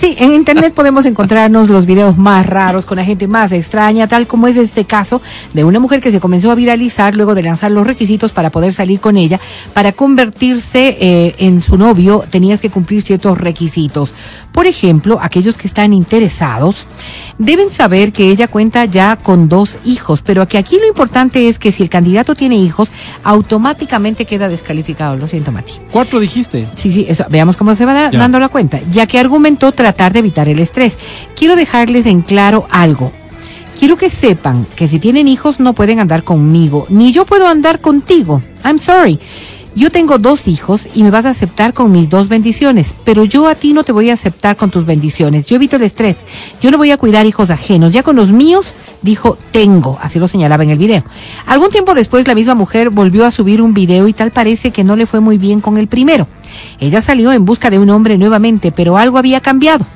Sí, 0.00 0.14
en 0.16 0.32
internet 0.32 0.74
podemos 0.74 1.06
encontrarnos 1.06 1.68
los 1.70 1.84
videos 1.84 2.16
más 2.16 2.46
raros 2.46 2.84
con 2.86 2.98
la 2.98 3.04
gente 3.04 3.26
más 3.26 3.50
extraña, 3.50 4.06
tal 4.06 4.28
como 4.28 4.46
es 4.46 4.56
este 4.56 4.84
caso 4.84 5.20
de 5.54 5.64
una 5.64 5.80
mujer 5.80 5.98
que 6.00 6.12
se 6.12 6.20
comenzó 6.20 6.52
a 6.52 6.54
viralizar 6.54 7.16
luego 7.16 7.34
de 7.34 7.42
lanzar 7.42 7.72
los 7.72 7.84
requisitos 7.84 8.30
para 8.30 8.50
poder 8.50 8.72
salir 8.72 9.00
con 9.00 9.16
ella. 9.16 9.40
Para 9.74 9.90
convertirse 9.90 10.96
eh, 11.00 11.34
en 11.38 11.60
su 11.60 11.76
novio 11.76 12.22
tenías 12.30 12.60
que 12.60 12.70
cumplir 12.70 13.02
ciertos 13.02 13.38
requisitos. 13.38 14.14
Por 14.52 14.66
ejemplo, 14.68 15.18
aquellos 15.20 15.58
que 15.58 15.66
están 15.66 15.92
interesados 15.92 16.86
deben 17.38 17.68
saber 17.70 18.12
que 18.12 18.30
ella 18.30 18.46
cuenta 18.46 18.84
ya 18.84 19.16
con 19.16 19.48
dos 19.48 19.78
hijos, 19.84 20.22
pero 20.22 20.46
que 20.46 20.58
aquí 20.58 20.78
lo 20.78 20.86
importante 20.86 21.48
es 21.48 21.58
que 21.58 21.72
si 21.72 21.82
el 21.82 21.88
candidato 21.88 22.36
tiene 22.36 22.54
hijos, 22.56 22.90
automáticamente 23.24 24.26
queda 24.26 24.48
descalificado. 24.48 25.16
Lo 25.16 25.26
siento, 25.26 25.50
Mati. 25.50 25.72
¿Cuatro 25.90 26.20
dijiste? 26.20 26.68
Sí, 26.76 26.92
sí, 26.92 27.04
eso. 27.08 27.24
Veamos 27.30 27.56
cómo 27.56 27.74
se 27.74 27.84
va 27.84 27.94
da- 27.94 28.10
dando 28.10 28.38
la 28.38 28.48
cuenta. 28.48 28.78
Ya 28.92 29.06
que 29.06 29.18
argumentó 29.18 29.72
tratar 29.88 30.12
de 30.12 30.18
evitar 30.18 30.48
el 30.48 30.58
estrés. 30.58 30.98
Quiero 31.34 31.56
dejarles 31.56 32.04
en 32.04 32.20
claro 32.20 32.66
algo. 32.70 33.10
Quiero 33.78 33.96
que 33.96 34.10
sepan 34.10 34.66
que 34.76 34.86
si 34.86 34.98
tienen 34.98 35.28
hijos 35.28 35.60
no 35.60 35.72
pueden 35.72 35.98
andar 35.98 36.24
conmigo, 36.24 36.86
ni 36.90 37.10
yo 37.12 37.24
puedo 37.24 37.46
andar 37.46 37.80
contigo. 37.80 38.42
I'm 38.64 38.78
sorry. 38.78 39.18
Yo 39.78 39.90
tengo 39.90 40.18
dos 40.18 40.48
hijos 40.48 40.88
y 40.92 41.04
me 41.04 41.12
vas 41.12 41.24
a 41.24 41.30
aceptar 41.30 41.72
con 41.72 41.92
mis 41.92 42.08
dos 42.08 42.28
bendiciones, 42.28 42.96
pero 43.04 43.22
yo 43.22 43.46
a 43.46 43.54
ti 43.54 43.72
no 43.72 43.84
te 43.84 43.92
voy 43.92 44.10
a 44.10 44.14
aceptar 44.14 44.56
con 44.56 44.72
tus 44.72 44.84
bendiciones. 44.84 45.46
Yo 45.46 45.54
evito 45.54 45.76
el 45.76 45.84
estrés. 45.84 46.16
Yo 46.60 46.72
no 46.72 46.78
voy 46.78 46.90
a 46.90 46.96
cuidar 46.96 47.26
hijos 47.26 47.50
ajenos. 47.50 47.92
Ya 47.92 48.02
con 48.02 48.16
los 48.16 48.32
míos, 48.32 48.74
dijo, 49.02 49.38
tengo. 49.52 49.96
Así 50.02 50.18
lo 50.18 50.26
señalaba 50.26 50.64
en 50.64 50.70
el 50.70 50.78
video. 50.78 51.04
Algún 51.46 51.68
tiempo 51.68 51.94
después, 51.94 52.26
la 52.26 52.34
misma 52.34 52.56
mujer 52.56 52.90
volvió 52.90 53.24
a 53.24 53.30
subir 53.30 53.62
un 53.62 53.72
video 53.72 54.08
y 54.08 54.12
tal 54.12 54.32
parece 54.32 54.72
que 54.72 54.82
no 54.82 54.96
le 54.96 55.06
fue 55.06 55.20
muy 55.20 55.38
bien 55.38 55.60
con 55.60 55.76
el 55.76 55.86
primero. 55.86 56.26
Ella 56.80 57.00
salió 57.00 57.30
en 57.30 57.44
busca 57.44 57.70
de 57.70 57.78
un 57.78 57.90
hombre 57.90 58.18
nuevamente, 58.18 58.72
pero 58.72 58.98
algo 58.98 59.16
había 59.16 59.40
cambiado. 59.40 59.86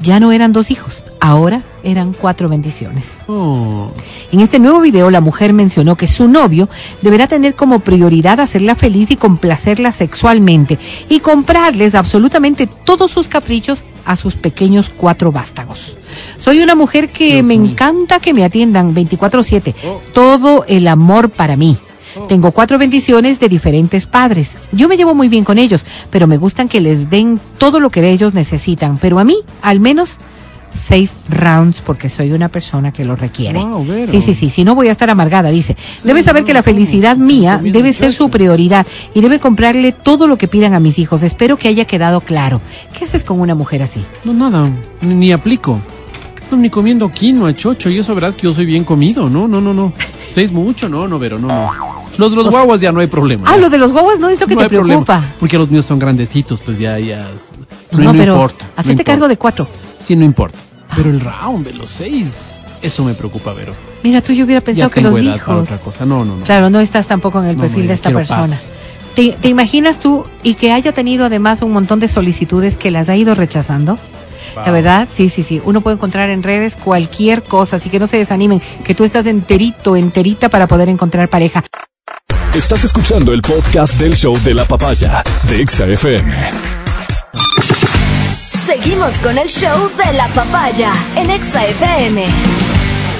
Ya 0.00 0.20
no 0.20 0.32
eran 0.32 0.54
dos 0.54 0.70
hijos, 0.70 1.04
ahora 1.28 1.62
eran 1.82 2.12
cuatro 2.12 2.48
bendiciones. 2.48 3.20
Oh, 3.28 3.90
En 4.32 4.40
este 4.40 4.58
nuevo 4.58 4.80
video, 4.80 5.10
la 5.10 5.20
mujer 5.20 5.52
mencionó 5.52 5.96
que 5.96 6.06
su 6.06 6.26
novio 6.26 6.68
deberá 7.02 7.26
tener 7.28 7.54
como 7.54 7.80
prioridad 7.80 8.40
hacerla 8.40 8.74
feliz 8.74 9.10
y 9.10 9.16
complacerla 9.16 9.92
sexualmente 9.92 10.78
y 11.08 11.20
comprarles 11.20 11.94
absolutamente 11.94 12.66
todos 12.66 13.10
sus 13.10 13.28
caprichos 13.28 13.84
a 14.04 14.16
sus 14.16 14.34
pequeños 14.34 14.90
cuatro 14.94 15.30
vástagos. 15.30 15.96
Soy 16.36 16.60
una 16.60 16.74
mujer 16.74 17.12
que 17.12 17.34
Dios 17.34 17.46
me 17.46 17.58
mío. 17.58 17.70
encanta 17.72 18.20
que 18.20 18.32
me 18.34 18.44
atiendan 18.44 18.94
24/7. 18.94 19.74
Todo 20.14 20.64
el 20.66 20.88
amor 20.88 21.30
para 21.30 21.56
mí. 21.56 21.78
Tengo 22.26 22.50
cuatro 22.52 22.78
bendiciones 22.78 23.38
de 23.38 23.48
diferentes 23.48 24.06
padres. 24.06 24.56
Yo 24.72 24.88
me 24.88 24.96
llevo 24.96 25.14
muy 25.14 25.28
bien 25.28 25.44
con 25.44 25.58
ellos, 25.58 25.84
pero 26.10 26.26
me 26.26 26.38
gustan 26.38 26.68
que 26.68 26.80
les 26.80 27.10
den 27.10 27.38
todo 27.58 27.80
lo 27.80 27.90
que 27.90 28.10
ellos 28.10 28.34
necesitan. 28.34 28.98
Pero 28.98 29.18
a 29.20 29.24
mí, 29.24 29.36
al 29.62 29.78
menos, 29.78 30.16
seis 30.70 31.16
rounds 31.28 31.80
porque 31.80 32.08
soy 32.08 32.32
una 32.32 32.48
persona 32.48 32.92
que 32.92 33.04
lo 33.04 33.16
requiere. 33.16 33.58
Wow, 33.58 33.86
sí, 34.10 34.20
sí, 34.20 34.34
sí, 34.34 34.50
si 34.50 34.64
no 34.64 34.74
voy 34.74 34.88
a 34.88 34.92
estar 34.92 35.08
amargada, 35.10 35.48
dice. 35.50 35.76
Debe 36.04 36.22
saber 36.22 36.44
que 36.44 36.52
la 36.54 36.62
felicidad 36.62 37.16
mía 37.16 37.60
debe 37.62 37.92
ser 37.92 38.12
su 38.12 38.28
prioridad 38.30 38.86
y 39.14 39.20
debe 39.20 39.38
comprarle 39.40 39.92
todo 39.92 40.26
lo 40.26 40.36
que 40.38 40.48
pidan 40.48 40.74
a 40.74 40.80
mis 40.80 40.98
hijos. 40.98 41.22
Espero 41.22 41.56
que 41.56 41.68
haya 41.68 41.84
quedado 41.86 42.20
claro. 42.20 42.60
¿Qué 42.96 43.04
haces 43.04 43.24
con 43.24 43.40
una 43.40 43.54
mujer 43.54 43.82
así? 43.82 44.04
no, 44.24 44.32
nada, 44.32 44.70
ni, 45.00 45.14
ni 45.14 45.32
aplico. 45.32 45.80
No, 46.50 46.56
ni 46.56 46.70
comiendo 46.70 47.10
quinoa, 47.10 47.54
chocho, 47.54 47.90
y 47.90 47.98
eso 47.98 48.14
verás 48.14 48.34
que 48.34 48.42
yo 48.44 48.54
soy 48.54 48.64
bien 48.64 48.82
comido. 48.84 49.28
No, 49.28 49.46
no, 49.46 49.60
no, 49.60 49.74
no. 49.74 49.92
Seis 50.26 50.50
mucho, 50.50 50.88
no, 50.88 51.06
no, 51.06 51.18
Vero, 51.18 51.38
no, 51.38 51.48
no. 51.48 51.98
Los, 52.16 52.32
los 52.32 52.48
guaguas 52.50 52.80
ya 52.80 52.90
no 52.90 53.00
hay 53.00 53.06
problema. 53.06 53.44
Ah, 53.52 53.58
lo 53.58 53.68
de 53.70 53.76
los 53.78 53.92
guaguas 53.92 54.18
no 54.18 54.28
es 54.28 54.40
lo 54.40 54.46
que 54.46 54.54
no 54.54 54.60
te 54.60 54.64
hay 54.64 54.68
problema. 54.70 55.04
preocupa. 55.04 55.34
Porque 55.38 55.56
los 55.58 55.70
míos 55.70 55.84
son 55.84 55.98
grandecitos, 55.98 56.60
pues 56.62 56.78
ya, 56.78 56.98
ya. 56.98 57.28
No, 57.92 57.98
No, 57.98 58.04
no 58.04 58.12
pero 58.18 58.32
importa. 58.34 58.66
hacerte 58.76 59.04
cargo 59.04 59.28
de 59.28 59.36
cuatro. 59.36 59.68
Sí, 59.98 60.16
no 60.16 60.24
importa. 60.24 60.58
Pero 60.96 61.10
el 61.10 61.20
round 61.20 61.66
de 61.66 61.74
los 61.74 61.90
seis, 61.90 62.60
eso 62.82 63.04
me 63.04 63.14
preocupa, 63.14 63.52
Vero. 63.52 63.74
Mira, 64.02 64.22
tú 64.22 64.32
yo 64.32 64.44
hubiera 64.44 64.60
Ya 64.60 64.64
pensado 64.64 64.90
que 64.90 65.00
tengo 65.02 65.10
los 65.10 65.18
edad 65.20 65.32
para 65.32 65.36
hijos. 65.52 65.62
otra 65.64 65.78
cosa. 65.80 66.06
No, 66.06 66.24
no, 66.24 66.36
no. 66.36 66.44
Claro, 66.44 66.70
no 66.70 66.80
estás 66.80 67.06
tampoco 67.06 67.40
en 67.42 67.50
el 67.50 67.56
No, 67.56 67.62
perfil 67.62 67.86
de 67.88 67.94
esta 67.94 68.10
persona. 68.10 68.46
paz. 68.48 68.70
¿Te, 69.14 69.32
te 69.32 69.48
imaginas 69.48 69.98
tú 70.00 70.24
y 70.42 70.54
que 70.54 70.72
haya 70.72 70.92
tenido 70.92 71.26
además 71.26 71.60
un 71.62 71.72
montón 71.72 71.98
de 72.00 72.08
solicitudes 72.08 72.76
que 72.76 72.90
las 72.90 73.08
ha 73.08 73.16
ido 73.16 73.34
rechazando? 73.34 73.98
La 74.56 74.70
verdad, 74.70 75.08
sí, 75.12 75.28
sí, 75.28 75.42
sí. 75.42 75.60
Uno 75.64 75.80
puede 75.82 75.96
encontrar 75.96 76.30
en 76.30 76.42
redes 76.42 76.74
cualquier 76.76 77.42
cosa, 77.42 77.76
así 77.76 77.90
que 77.90 77.98
no 77.98 78.06
se 78.06 78.16
desanimen, 78.16 78.62
que 78.84 78.94
tú 78.94 79.04
estás 79.04 79.26
enterito, 79.26 79.94
enterita 79.96 80.48
para 80.48 80.66
poder 80.66 80.88
encontrar 80.88 81.28
pareja. 81.28 81.62
Estás 82.54 82.82
escuchando 82.84 83.32
el 83.34 83.42
podcast 83.42 83.94
del 83.98 84.16
show 84.16 84.38
de 84.42 84.54
la 84.54 84.64
papaya 84.64 85.22
de 85.48 85.60
Exa 85.60 85.84
FM. 85.86 86.34
Seguimos 88.68 89.14
con 89.22 89.38
el 89.38 89.48
show 89.48 89.88
de 89.96 90.12
la 90.12 90.28
papaya 90.34 90.92
en 91.16 91.30
Exa 91.30 91.66
FM. 91.66 92.22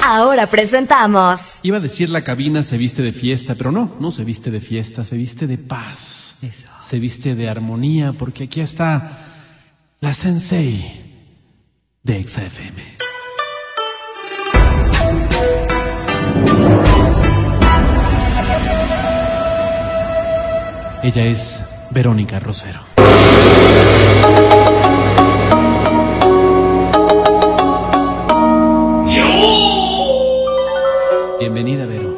Ahora 0.05 0.45
presentamos 0.45 1.41
Iba 1.63 1.77
a 1.77 1.79
decir 1.79 2.11
la 2.11 2.23
cabina 2.23 2.61
se 2.61 2.77
viste 2.77 3.01
de 3.01 3.11
fiesta, 3.11 3.55
pero 3.55 3.71
no, 3.71 3.95
no 3.99 4.11
se 4.11 4.23
viste 4.23 4.51
de 4.51 4.59
fiesta, 4.59 5.03
se 5.03 5.17
viste 5.17 5.47
de 5.47 5.57
paz. 5.57 6.37
Eso. 6.43 6.69
Se 6.79 6.99
viste 6.99 7.33
de 7.33 7.49
armonía, 7.49 8.13
porque 8.13 8.43
aquí 8.43 8.61
está 8.61 9.09
la 10.01 10.13
sensei 10.13 11.01
de 12.03 12.23
XFM. 12.23 12.83
Ella 21.01 21.25
es 21.25 21.59
Verónica 21.89 22.39
Rosero. 22.39 22.81
Bienvenida, 31.51 31.87
Vero. 31.87 32.15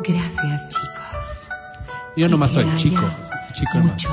Gracias, 0.00 0.68
chicos. 0.68 1.48
Yo 2.14 2.28
nomás 2.28 2.52
soy 2.52 2.66
chico. 2.76 3.00
Chico. 3.54 3.78
Mucho, 3.78 4.10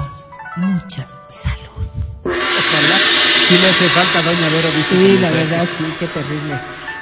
mucha 0.56 1.06
salud. 1.30 1.86
Ojalá. 2.24 2.98
Sí 3.46 3.58
le 3.58 3.68
hace 3.68 3.90
falta, 3.90 4.22
doña 4.22 4.48
Vero, 4.48 4.72
dice. 4.72 4.96
Sí, 4.96 5.18
la 5.20 5.32
verdad, 5.32 5.68
sí, 5.78 5.84
qué 6.00 6.08
terrible. 6.08 6.58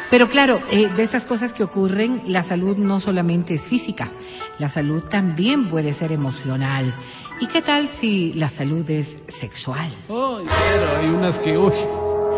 Pero 0.09 0.27
claro, 0.27 0.59
eh, 0.71 0.89
de 0.89 1.03
estas 1.03 1.23
cosas 1.23 1.53
que 1.53 1.63
ocurren, 1.63 2.23
la 2.25 2.41
salud 2.41 2.77
no 2.77 2.99
solamente 2.99 3.53
es 3.53 3.61
física, 3.61 4.09
la 4.57 4.67
salud 4.67 5.03
también 5.03 5.67
puede 5.69 5.93
ser 5.93 6.11
emocional. 6.13 6.91
¿Y 7.39 7.45
qué 7.45 7.61
tal 7.61 7.87
si 7.87 8.33
la 8.33 8.49
salud 8.49 8.89
es 8.89 9.19
sexual? 9.27 9.87
Ay, 10.09 10.47
pero 10.49 10.97
hay 10.97 11.09
unas 11.09 11.37
que, 11.37 11.59
uy, 11.59 11.73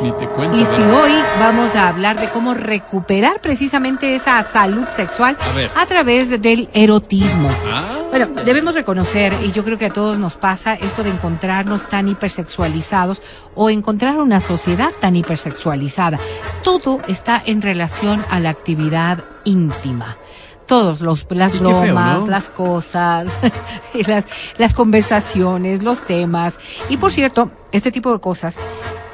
ni 0.02 0.12
te 0.14 0.28
cuento. 0.28 0.58
Y 0.58 0.66
si 0.66 0.82
hoy 0.82 1.14
vamos 1.40 1.76
a 1.76 1.90
hablar 1.90 2.20
de 2.20 2.30
cómo 2.30 2.54
recuperar 2.54 3.42
precisamente 3.42 4.16
esa 4.16 4.44
salud 4.44 4.86
sexual 4.96 5.38
A 5.76 5.86
través 5.86 6.42
del 6.42 6.70
erotismo. 6.74 7.50
Ah, 7.72 7.98
Bueno, 8.10 8.28
debemos 8.46 8.76
reconocer, 8.76 9.34
y 9.44 9.52
yo 9.52 9.64
creo 9.64 9.78
que 9.78 9.88
a 9.88 9.94
todos 9.94 10.18
nos 10.20 10.36
pasa, 10.36 10.74
esto 10.74 11.04
de 11.04 11.10
encontrarnos 11.10 11.90
tan 11.90 12.08
hipersexualizados 12.08 13.22
o 13.56 13.70
encontrar 13.70 14.18
una 14.18 14.40
sociedad 14.40 14.92
tan 15.00 15.16
hipersexualizada. 15.16 16.20
Todo 16.64 17.00
está 17.08 17.42
en 17.46 17.62
relación 17.62 18.26
a 18.30 18.40
la 18.40 18.50
actividad 18.50 19.24
íntima. 19.44 20.18
Todos 20.66 21.02
los 21.02 21.28
las 21.30 21.52
feo, 21.52 21.62
bromas, 21.62 22.22
¿no? 22.22 22.28
las 22.28 22.50
cosas, 22.50 23.28
las 24.08 24.26
las 24.58 24.74
conversaciones, 24.74 25.84
los 25.84 26.02
temas. 26.02 26.58
Y 26.90 26.98
por 26.98 27.12
cierto, 27.12 27.52
este 27.72 27.92
tipo 27.92 28.12
de 28.12 28.20
cosas 28.20 28.56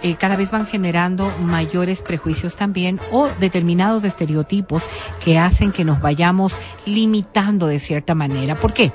eh, 0.03 0.15
cada 0.15 0.35
vez 0.35 0.51
van 0.51 0.65
generando 0.65 1.31
mayores 1.39 2.01
prejuicios 2.01 2.55
también 2.55 2.99
o 3.11 3.29
determinados 3.39 4.03
estereotipos 4.03 4.83
que 5.23 5.37
hacen 5.37 5.71
que 5.71 5.85
nos 5.85 6.01
vayamos 6.01 6.55
limitando 6.85 7.67
de 7.67 7.79
cierta 7.79 8.15
manera. 8.15 8.55
¿Por 8.55 8.73
qué? 8.73 8.91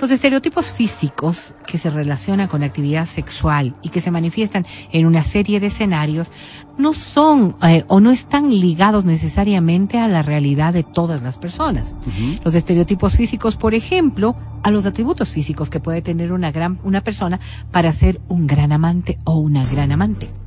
Los 0.00 0.10
estereotipos 0.10 0.68
físicos 0.68 1.54
que 1.64 1.78
se 1.78 1.88
relacionan 1.88 2.48
con 2.48 2.60
la 2.60 2.66
actividad 2.66 3.06
sexual 3.06 3.76
y 3.82 3.90
que 3.90 4.00
se 4.00 4.10
manifiestan 4.10 4.66
en 4.90 5.06
una 5.06 5.22
serie 5.22 5.60
de 5.60 5.68
escenarios 5.68 6.32
no 6.76 6.92
son 6.92 7.56
eh, 7.62 7.84
o 7.86 8.00
no 8.00 8.10
están 8.10 8.50
ligados 8.50 9.04
necesariamente 9.04 10.00
a 10.00 10.08
la 10.08 10.22
realidad 10.22 10.72
de 10.72 10.82
todas 10.82 11.22
las 11.22 11.36
personas. 11.36 11.94
Los 12.44 12.56
estereotipos 12.56 13.14
físicos, 13.14 13.56
por 13.56 13.74
ejemplo, 13.74 14.34
a 14.64 14.72
los 14.72 14.86
atributos 14.86 15.30
físicos 15.30 15.70
que 15.70 15.78
puede 15.78 16.02
tener 16.02 16.32
una 16.32 16.50
gran 16.50 16.80
una 16.82 17.04
persona 17.04 17.38
para 17.70 17.92
ser 17.92 18.20
un 18.26 18.48
gran 18.48 18.72
amante 18.72 19.18
o 19.22 19.36
una 19.36 19.64
gran 19.64 19.92
amante. 19.92 20.41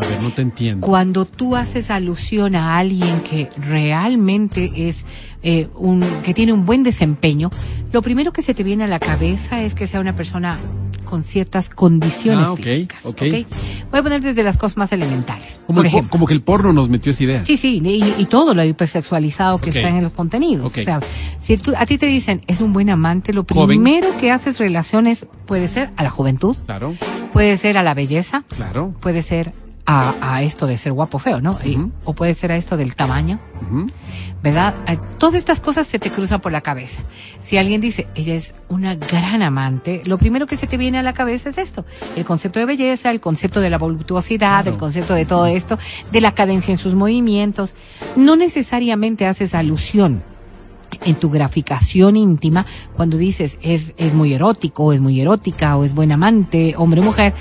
A 0.00 0.06
ver, 0.08 0.20
no 0.22 0.30
te 0.30 0.42
entiendo. 0.42 0.86
Cuando 0.86 1.24
tú 1.24 1.56
haces 1.56 1.90
alusión 1.90 2.54
a 2.54 2.78
alguien 2.78 3.20
que 3.20 3.48
realmente 3.58 4.70
es 4.88 5.04
eh, 5.42 5.68
un 5.76 6.00
que 6.22 6.34
tiene 6.34 6.52
un 6.52 6.64
buen 6.66 6.82
desempeño, 6.82 7.50
lo 7.92 8.02
primero 8.02 8.32
que 8.32 8.42
se 8.42 8.54
te 8.54 8.62
viene 8.62 8.84
a 8.84 8.86
la 8.86 8.98
cabeza 8.98 9.60
es 9.62 9.74
que 9.74 9.86
sea 9.86 10.00
una 10.00 10.14
persona 10.14 10.58
con 11.04 11.24
ciertas 11.24 11.70
condiciones 11.70 12.46
Ah, 12.48 12.54
físicas. 12.56 13.04
ok. 13.04 13.22
¿ok? 13.22 13.46
Voy 13.90 14.00
a 14.00 14.02
poner 14.04 14.22
desde 14.22 14.44
las 14.44 14.56
cosas 14.56 14.76
más 14.76 14.92
elementales. 14.92 15.58
Como, 15.66 15.78
por 15.78 15.86
el 15.86 15.90
po- 15.90 15.96
ejemplo. 15.98 16.10
como 16.12 16.26
que 16.26 16.34
el 16.34 16.42
porno 16.42 16.72
nos 16.72 16.88
metió 16.88 17.10
esa 17.10 17.24
idea. 17.24 17.44
Sí, 17.44 17.56
sí, 17.56 17.80
y, 17.84 18.14
y 18.22 18.26
todo 18.26 18.54
lo 18.54 18.62
hipersexualizado 18.64 19.60
que 19.60 19.70
está 19.70 19.88
en 19.88 20.02
los 20.04 20.12
contenidos. 20.12 20.66
O 20.66 20.70
sea, 20.70 21.00
si 21.40 21.56
tú- 21.56 21.72
a 21.76 21.84
ti 21.86 21.98
te 21.98 22.06
dicen 22.06 22.42
es 22.46 22.60
un 22.60 22.72
buen 22.72 22.90
amante, 22.90 23.32
lo 23.32 23.44
Joven. 23.48 23.66
primero 23.80 24.16
que 24.18 24.30
haces 24.30 24.58
relaciones 24.60 25.26
puede 25.46 25.66
ser 25.66 25.90
a 25.96 26.04
la 26.04 26.10
juventud, 26.10 26.56
Claro, 26.66 26.94
puede 27.32 27.56
ser 27.56 27.76
a 27.76 27.82
la 27.82 27.94
belleza, 27.94 28.44
claro. 28.54 28.94
puede 29.00 29.22
ser 29.22 29.52
a, 29.92 30.14
a 30.36 30.42
esto 30.42 30.66
de 30.68 30.76
ser 30.76 30.92
guapo 30.92 31.18
feo, 31.18 31.40
¿no? 31.40 31.58
Y- 31.64 31.76
o 32.04 32.12
puede 32.14 32.34
ser 32.34 32.52
a 32.52 32.56
esto 32.56 32.76
del 32.76 32.94
tamaño. 32.94 33.40
¿verdad? 34.42 34.74
Todas 35.18 35.34
estas 35.34 35.60
cosas 35.60 35.86
se 35.86 35.98
te 35.98 36.10
cruzan 36.10 36.40
por 36.40 36.50
la 36.50 36.60
cabeza. 36.62 37.02
Si 37.40 37.58
alguien 37.58 37.80
dice, 37.80 38.06
ella 38.14 38.34
es 38.34 38.54
una 38.68 38.94
gran 38.94 39.42
amante, 39.42 40.00
lo 40.06 40.16
primero 40.16 40.46
que 40.46 40.56
se 40.56 40.66
te 40.66 40.76
viene 40.78 40.98
a 40.98 41.02
la 41.02 41.12
cabeza 41.12 41.50
es 41.50 41.58
esto, 41.58 41.84
el 42.16 42.24
concepto 42.24 42.58
de 42.58 42.64
belleza, 42.66 43.10
el 43.10 43.20
concepto 43.20 43.60
de 43.60 43.68
la 43.68 43.76
voluptuosidad, 43.78 44.62
Claro. 44.62 44.70
el 44.70 44.78
concepto 44.78 45.12
de 45.14 45.26
todo 45.26 45.46
esto, 45.46 45.78
de 46.10 46.20
la 46.22 46.32
cadencia 46.34 46.72
en 46.72 46.78
sus 46.78 46.94
movimientos. 46.94 47.74
No 48.16 48.34
necesariamente 48.36 49.26
haces 49.26 49.54
alusión 49.54 50.22
en 51.04 51.14
tu 51.16 51.30
graficación 51.30 52.16
íntima 52.16 52.64
cuando 52.94 53.16
dices 53.18 53.58
es, 53.62 53.94
es 53.98 54.14
muy 54.14 54.32
erótico, 54.32 54.84
o 54.86 54.92
es 54.92 55.00
muy 55.00 55.20
erótica, 55.20 55.76
o 55.76 55.84
es 55.84 55.94
buen 55.94 56.12
amante, 56.12 56.74
hombre 56.78 57.00
o 57.00 57.04
mujer, 57.04 57.34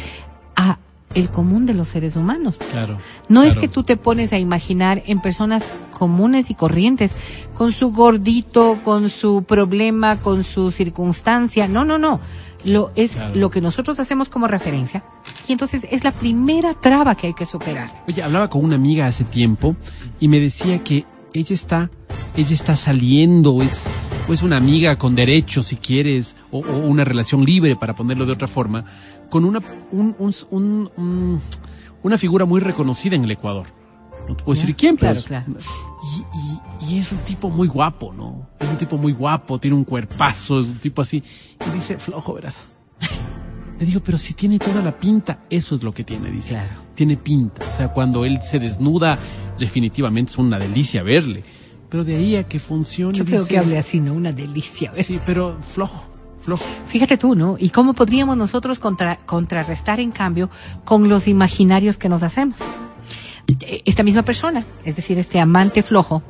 a 0.56 0.78
el 1.16 1.30
común 1.30 1.66
de 1.66 1.74
los 1.74 1.88
seres 1.90 2.16
humanos. 2.16 2.58
Claro. 2.72 2.98
No 3.28 3.44
es 3.44 3.58
que 3.58 3.68
tú 3.68 3.84
te 3.84 3.98
pones 3.98 4.32
a 4.34 4.38
imaginar 4.40 5.04
en 5.08 5.22
personas 5.22 5.66
comunes 5.92 6.50
y 6.50 6.56
corrientes, 6.56 7.12
con 7.54 7.72
su 7.72 7.92
gordito, 7.92 8.80
con 8.84 9.10
su 9.10 9.44
problema, 9.44 10.18
con 10.22 10.44
su 10.44 10.72
circunstancia. 10.72 11.68
No, 11.68 11.84
no, 11.84 11.98
no. 11.98 12.20
Lo 12.66 12.92
es 12.96 13.14
Claro. 13.14 13.36
lo 13.36 13.50
que 13.50 13.62
nosotros 13.62 14.00
hacemos 14.00 14.28
como 14.30 14.48
referencia. 14.48 15.04
Y 15.48 15.54
entonces 15.54 15.88
es 15.90 16.04
la 16.04 16.12
primera 16.12 16.74
traba 16.74 17.16
que 17.16 17.28
hay 17.28 17.34
que 17.34 17.46
superar. 17.46 18.04
Oye, 18.08 18.22
hablaba 18.22 18.50
con 18.50 18.64
una 18.64 18.76
amiga 18.76 19.08
hace 19.08 19.24
tiempo 19.24 19.76
y 20.20 20.28
me 20.28 20.40
decía 20.40 20.84
que 20.84 21.06
ella 21.34 21.54
está, 21.54 21.90
ella 22.36 22.54
está 22.54 22.76
saliendo, 22.76 23.62
es, 23.62 23.84
o 24.28 24.34
es 24.34 24.42
una 24.44 24.58
amiga 24.58 24.98
con 24.98 25.16
derechos, 25.16 25.68
si 25.68 25.78
quieres, 25.78 26.36
o, 26.52 26.60
o 26.60 26.78
una 26.88 27.04
relación 27.04 27.44
libre, 27.44 27.76
para 27.76 27.96
ponerlo 27.96 28.26
de 28.26 28.34
otra 28.34 28.48
forma, 28.48 28.86
con 29.30 29.46
una, 29.46 29.60
un, 29.92 30.16
un- 30.18 30.36
un- 30.50 30.90
un- 30.98 31.42
una 32.04 32.18
figura 32.18 32.46
muy 32.46 32.60
reconocida 32.62 33.16
en 33.16 33.24
el 33.24 33.32
Ecuador. 33.32 33.68
No 34.28 34.36
te 34.36 34.44
puedo 34.44 34.60
decir 34.60 34.76
quién, 34.76 34.96
pero 34.96 35.14
claro, 35.24 35.46
claro. 35.46 35.60
Y, 36.84 36.90
y- 36.92 36.96
y 36.96 36.98
es 37.00 37.12
un 37.12 37.18
tipo 37.20 37.50
muy 37.50 37.68
guapo, 37.68 38.14
¿no? 38.14 38.48
Es 38.60 38.70
un 38.70 38.78
tipo 38.78 38.98
muy 38.98 39.12
guapo, 39.12 39.60
tiene 39.60 39.76
un 39.76 39.84
cuerpazo, 39.84 40.60
es 40.60 40.68
un 40.68 40.78
tipo 40.78 41.02
así. 41.02 41.24
Y 41.68 41.74
dice, 41.74 41.98
flojo, 41.98 42.34
verás. 42.34 42.62
Le 43.80 43.86
digo, 43.86 44.02
pero 44.02 44.18
si 44.18 44.34
tiene 44.34 44.60
toda 44.60 44.82
la 44.84 45.00
pinta, 45.00 45.46
eso 45.50 45.74
es 45.74 45.84
lo 45.84 45.94
que 45.94 46.04
tiene, 46.04 46.30
dice. 46.30 46.50
Claro. 46.50 46.70
Tiene 46.96 47.16
pinta. 47.16 47.66
O 47.66 47.72
sea, 47.72 47.88
cuando 47.94 48.26
él 48.26 48.40
se 48.42 48.60
desnuda, 48.60 49.18
definitivamente 49.58 50.32
es 50.34 50.38
una 50.38 50.60
delicia 50.60 51.02
verle. 51.02 51.44
Pero 51.90 52.04
de 52.04 52.16
ahí 52.18 52.36
a 52.36 52.44
que 52.48 52.60
funcione. 52.60 53.18
Yo 53.18 53.24
creo 53.26 53.40
dice, 53.40 53.50
que 53.52 53.58
hable 53.58 53.78
así, 53.78 54.00
¿no? 54.02 54.14
Una 54.14 54.34
delicia. 54.34 54.92
¿ves? 54.94 55.06
Sí, 55.08 55.20
pero 55.26 55.58
flojo, 55.62 56.09
flojo. 56.42 56.64
Fíjate 56.88 57.18
tú, 57.18 57.36
¿no? 57.36 57.56
¿Y 57.60 57.70
cómo 57.70 57.94
podríamos 57.94 58.38
nosotros 58.38 58.80
contra- 58.80 59.18
contrarrestar, 59.18 60.00
en 60.00 60.12
cambio, 60.12 60.50
con 60.86 61.10
los 61.10 61.28
imaginarios 61.28 61.98
que 61.98 62.10
nos 62.10 62.24
hacemos? 62.24 62.58
Eh, 63.62 63.82
Esta 63.86 64.04
misma 64.04 64.22
persona, 64.24 64.66
es 64.86 64.96
decir, 64.96 65.18
este 65.20 65.40
amante 65.40 65.84
flojo, 65.84 66.22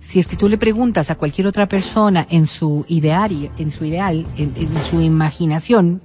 si 0.00 0.18
es 0.18 0.26
que 0.26 0.36
tú 0.36 0.48
le 0.48 0.58
preguntas 0.58 1.10
a 1.10 1.14
cualquier 1.14 1.46
otra 1.46 1.66
persona 1.68 2.26
en 2.30 2.46
su 2.46 2.84
ideario, 2.88 3.50
en 3.58 3.70
su 3.70 3.84
ideal, 3.84 4.26
en, 4.36 4.52
en 4.56 4.82
su 4.82 5.00
imaginación, 5.00 6.02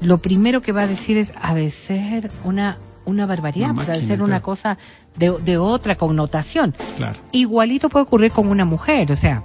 lo 0.00 0.18
primero 0.18 0.60
que 0.62 0.72
va 0.72 0.82
a 0.82 0.86
decir 0.86 1.16
es, 1.16 1.32
ha 1.40 1.54
de 1.54 1.70
ser 1.70 2.30
una, 2.44 2.78
una 3.04 3.26
barbaridad, 3.26 3.70
Una 3.70 3.74
pues 3.74 3.88
ha 3.88 3.92
de 3.92 4.06
ser 4.06 4.22
una 4.22 4.40
cosa 4.42 4.78
de, 5.16 5.32
de 5.44 5.58
otra 5.58 5.96
connotación. 5.96 6.74
Claro. 6.96 7.18
Igualito 7.32 7.88
puede 7.88 8.04
ocurrir 8.04 8.30
con 8.30 8.46
una 8.48 8.64
mujer, 8.64 9.10
o 9.10 9.16
sea, 9.16 9.42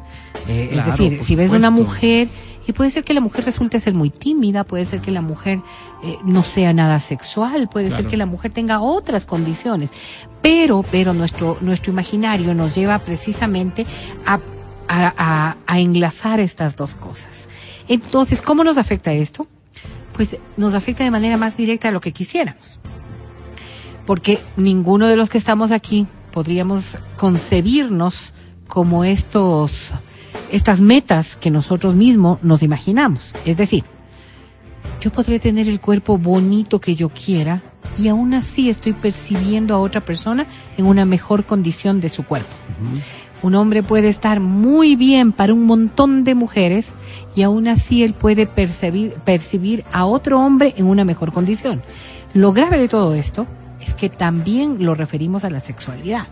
eh, 0.48 0.70
Claro, 0.74 0.92
es 0.92 0.98
decir, 1.00 1.22
si 1.24 1.36
ves 1.36 1.52
una 1.52 1.70
supuesto. 1.70 1.90
mujer 1.94 2.28
y 2.68 2.72
puede 2.74 2.90
ser 2.92 3.04
que 3.04 3.14
la 3.14 3.22
mujer 3.22 3.46
resulte 3.46 3.80
ser 3.80 3.94
muy 3.94 4.10
tímida, 4.10 4.64
puede 4.64 4.86
ser 4.86 5.02
que 5.02 5.12
la 5.12 5.22
mujer 5.22 5.60
eh, 6.04 6.18
no 6.24 6.44
sea 6.44 6.74
nada 6.74 7.00
sexual, 7.00 7.68
puede 7.70 7.92
ser 7.92 8.08
que 8.08 8.18
la 8.18 8.26
mujer 8.26 8.52
tenga 8.52 8.80
otras 8.80 9.26
condiciones, 9.26 9.92
pero, 10.42 10.84
pero 10.90 11.14
nuestro, 11.14 11.58
nuestro 11.62 11.92
imaginario 11.92 12.54
nos 12.54 12.76
lleva 12.76 13.00
precisamente 13.00 13.86
a, 14.26 14.40
a, 14.88 15.14
a- 15.18 15.58
a 15.68 15.80
enlazar 15.80 16.40
estas 16.40 16.76
dos 16.76 16.94
cosas. 16.96 17.48
Entonces, 17.88 18.42
¿cómo 18.42 18.64
nos 18.64 18.78
afecta 18.78 19.12
esto? 19.12 19.48
Pues 20.16 20.38
nos 20.58 20.74
afecta 20.74 21.04
de 21.04 21.12
manera 21.12 21.38
más 21.38 21.58
directa 21.58 21.90
a 21.90 21.92
lo 21.92 22.00
que 22.02 22.12
quisiéramos 22.14 22.80
porque 24.06 24.38
ninguno 24.58 25.08
de 25.08 25.16
los 25.16 25.30
que 25.30 25.38
estamos 25.38 25.72
aquí 25.72 26.08
podríamos 26.34 26.98
concebirnos 27.16 28.34
como 28.68 29.06
estos 29.06 29.92
estas 30.52 30.82
metas 30.82 31.36
que 31.36 31.52
nosotros 31.52 31.96
mismos 31.96 32.40
nos 32.42 32.64
imaginamos. 32.64 33.34
Es 33.46 33.58
decir, 33.58 33.84
yo 35.02 35.12
podré 35.12 35.40
tener 35.40 35.68
el 35.68 35.80
cuerpo 35.80 36.18
bonito 36.18 36.80
que 36.80 36.96
yo 36.96 37.10
quiera 37.10 37.64
y 37.98 38.08
aún 38.08 38.34
así 38.34 38.70
estoy 38.70 38.94
percibiendo 38.94 39.76
a 39.76 39.80
otra 39.80 40.06
persona 40.06 40.48
en 40.78 40.86
una 40.86 41.06
mejor 41.06 41.46
condición 41.46 42.00
de 42.00 42.10
su 42.10 42.24
cuerpo. 42.24 42.54
Un 43.42 43.56
hombre 43.56 43.84
puede 43.84 44.08
estar 44.08 44.40
muy 44.40 44.96
bien 44.96 45.34
para 45.34 45.54
un 45.54 45.66
montón 45.66 46.24
de 46.24 46.34
mujeres 46.34 46.94
y 47.36 47.42
aún 47.42 47.68
así 47.68 48.04
él 48.04 48.14
puede 48.14 48.48
percibir, 48.48 49.16
percibir 49.26 49.84
a 49.92 50.06
otro 50.06 50.40
hombre 50.40 50.74
en 50.78 50.86
una 50.86 51.04
mejor 51.04 51.34
condición. 51.34 51.82
Lo 52.34 52.54
grave 52.54 52.78
de 52.78 52.88
todo 52.88 53.14
esto 53.14 53.46
es 53.82 53.94
que 53.94 54.10
también 54.10 54.86
lo 54.86 54.96
referimos 54.96 55.44
a 55.44 55.50
la 55.50 55.60
sexualidad. 55.60 56.28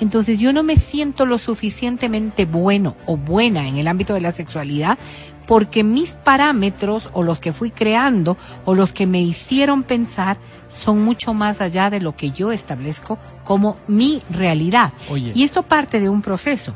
Entonces 0.00 0.40
yo 0.40 0.52
no 0.52 0.62
me 0.62 0.76
siento 0.76 1.26
lo 1.26 1.38
suficientemente 1.38 2.44
bueno 2.44 2.96
o 3.06 3.16
buena 3.16 3.66
en 3.68 3.76
el 3.76 3.88
ámbito 3.88 4.14
de 4.14 4.20
la 4.20 4.32
sexualidad 4.32 4.98
porque 5.46 5.84
mis 5.84 6.14
parámetros 6.14 7.08
o 7.12 7.22
los 7.22 7.40
que 7.40 7.52
fui 7.52 7.70
creando 7.70 8.36
o 8.64 8.74
los 8.74 8.92
que 8.92 9.06
me 9.06 9.22
hicieron 9.22 9.84
pensar 9.84 10.38
son 10.68 11.02
mucho 11.02 11.34
más 11.34 11.60
allá 11.60 11.88
de 11.88 12.00
lo 12.00 12.16
que 12.16 12.32
yo 12.32 12.52
establezco 12.52 13.18
como 13.44 13.78
mi 13.86 14.22
realidad. 14.28 14.92
Oye. 15.08 15.32
Y 15.34 15.44
esto 15.44 15.62
parte 15.62 16.00
de 16.00 16.08
un 16.08 16.20
proceso. 16.20 16.74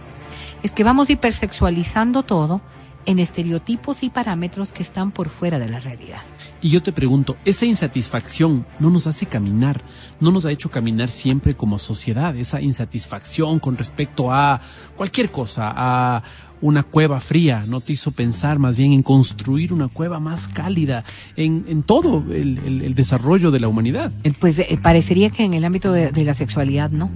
Es 0.62 0.72
que 0.72 0.84
vamos 0.84 1.10
hipersexualizando 1.10 2.22
todo 2.22 2.60
en 3.06 3.18
estereotipos 3.18 4.02
y 4.02 4.10
parámetros 4.10 4.72
que 4.72 4.82
están 4.82 5.10
por 5.10 5.30
fuera 5.30 5.58
de 5.58 5.68
la 5.68 5.80
realidad. 5.80 6.20
Y 6.62 6.68
yo 6.68 6.82
te 6.82 6.92
pregunto, 6.92 7.38
esa 7.46 7.64
insatisfacción 7.64 8.66
no 8.78 8.90
nos 8.90 9.06
hace 9.06 9.24
caminar, 9.24 9.82
no 10.20 10.30
nos 10.30 10.44
ha 10.44 10.52
hecho 10.52 10.70
caminar 10.70 11.08
siempre 11.08 11.54
como 11.54 11.78
sociedad, 11.78 12.36
esa 12.36 12.60
insatisfacción 12.60 13.60
con 13.60 13.78
respecto 13.78 14.30
a 14.30 14.60
cualquier 14.94 15.30
cosa, 15.30 15.72
a 15.74 16.22
una 16.60 16.82
cueva 16.82 17.20
fría, 17.20 17.64
no 17.66 17.80
te 17.80 17.94
hizo 17.94 18.12
pensar 18.12 18.58
más 18.58 18.76
bien 18.76 18.92
en 18.92 19.02
construir 19.02 19.72
una 19.72 19.88
cueva 19.88 20.20
más 20.20 20.48
cálida, 20.48 21.02
en, 21.34 21.82
todo 21.82 22.24
el, 22.30 22.94
desarrollo 22.94 23.50
de 23.50 23.60
la 23.60 23.68
humanidad. 23.68 24.12
Eh, 24.24 24.34
Pues 24.38 24.58
eh, 24.58 24.78
parecería 24.82 25.30
que 25.30 25.44
en 25.44 25.54
el 25.54 25.64
ámbito 25.64 25.92
de, 25.92 26.12
de 26.12 26.24
la 26.24 26.34
sexualidad 26.34 26.90
no. 26.90 27.10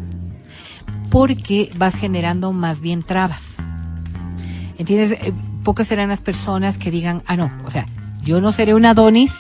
Porque 1.11 1.71
vas 1.77 1.95
generando 1.95 2.53
más 2.53 2.81
bien 2.81 3.03
trabas. 3.03 3.43
¿Entiendes? 4.79 5.13
Eh, 5.13 5.35
pocas 5.63 5.87
serán 5.87 6.09
las 6.09 6.21
personas 6.21 6.79
que 6.79 6.91
digan, 6.91 7.23
ah, 7.27 7.37
no, 7.37 7.53
o 7.67 7.71
sea, 7.71 7.87
yo 8.25 8.41
no 8.41 8.53
seré 8.53 8.75
una 8.75 8.91
Adonis, 8.91 9.33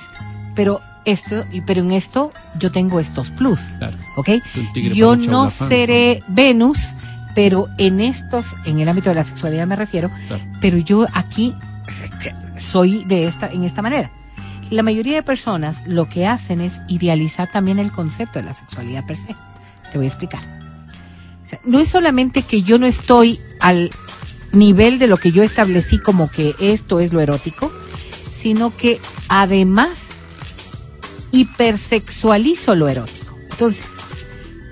pero 0.55 0.81
esto, 1.05 1.45
pero 1.67 1.81
en 1.83 1.93
esto 1.93 2.33
yo 2.59 2.71
tengo 2.73 3.01
estos 3.01 3.31
plus. 3.31 3.61
Claro. 3.79 3.97
¿Ok? 4.17 4.29
Un 4.77 4.93
Yo 4.93 5.17
no 5.17 5.51
seré 5.51 6.23
Venus, 6.29 6.95
pero 7.35 7.69
en 7.79 8.01
estos, 8.01 8.47
en 8.65 8.79
el 8.81 8.89
ámbito 8.89 9.09
de 9.11 9.17
la 9.17 9.25
sexualidad 9.25 9.67
me 9.67 9.77
refiero, 9.77 10.11
Claro. 10.29 10.45
pero 10.61 10.79
yo 10.79 11.07
aquí 11.13 11.55
soy 12.57 13.05
de 13.05 13.27
esta, 13.27 13.49
en 13.51 13.65
esta 13.65 13.83
manera. 13.83 14.11
La 14.71 14.83
mayoría 14.83 15.17
de 15.17 15.23
personas 15.23 15.83
lo 15.87 16.09
que 16.09 16.27
hacen 16.27 16.61
es 16.61 16.81
idealizar 16.89 17.51
también 17.51 17.79
el 17.79 17.93
concepto 17.93 18.39
de 18.39 18.47
la 18.47 18.55
sexualidad 18.55 19.05
per 19.07 19.17
se. 19.17 19.37
Te 19.93 19.99
voy 19.99 20.07
a 20.07 20.09
explicar. 20.09 20.41
O 21.45 21.47
sea, 21.47 21.59
no 21.67 21.79
es 21.79 21.89
solamente 21.89 22.43
que 22.43 22.63
yo 22.63 22.79
no 22.79 22.87
estoy 22.87 23.39
al 23.61 23.91
nivel 24.53 24.99
de 24.99 25.07
lo 25.07 25.19
que 25.19 25.33
yo 25.33 25.43
establecí 25.43 25.99
como 25.99 26.31
que 26.31 26.55
esto 26.61 27.01
es 27.01 27.13
lo 27.13 27.21
erótico, 27.21 27.71
sino 28.45 28.77
que 28.77 29.01
además 29.31 30.01
hipersexualizo 31.31 32.75
lo 32.75 32.89
erótico. 32.91 33.39
Entonces, 33.51 33.87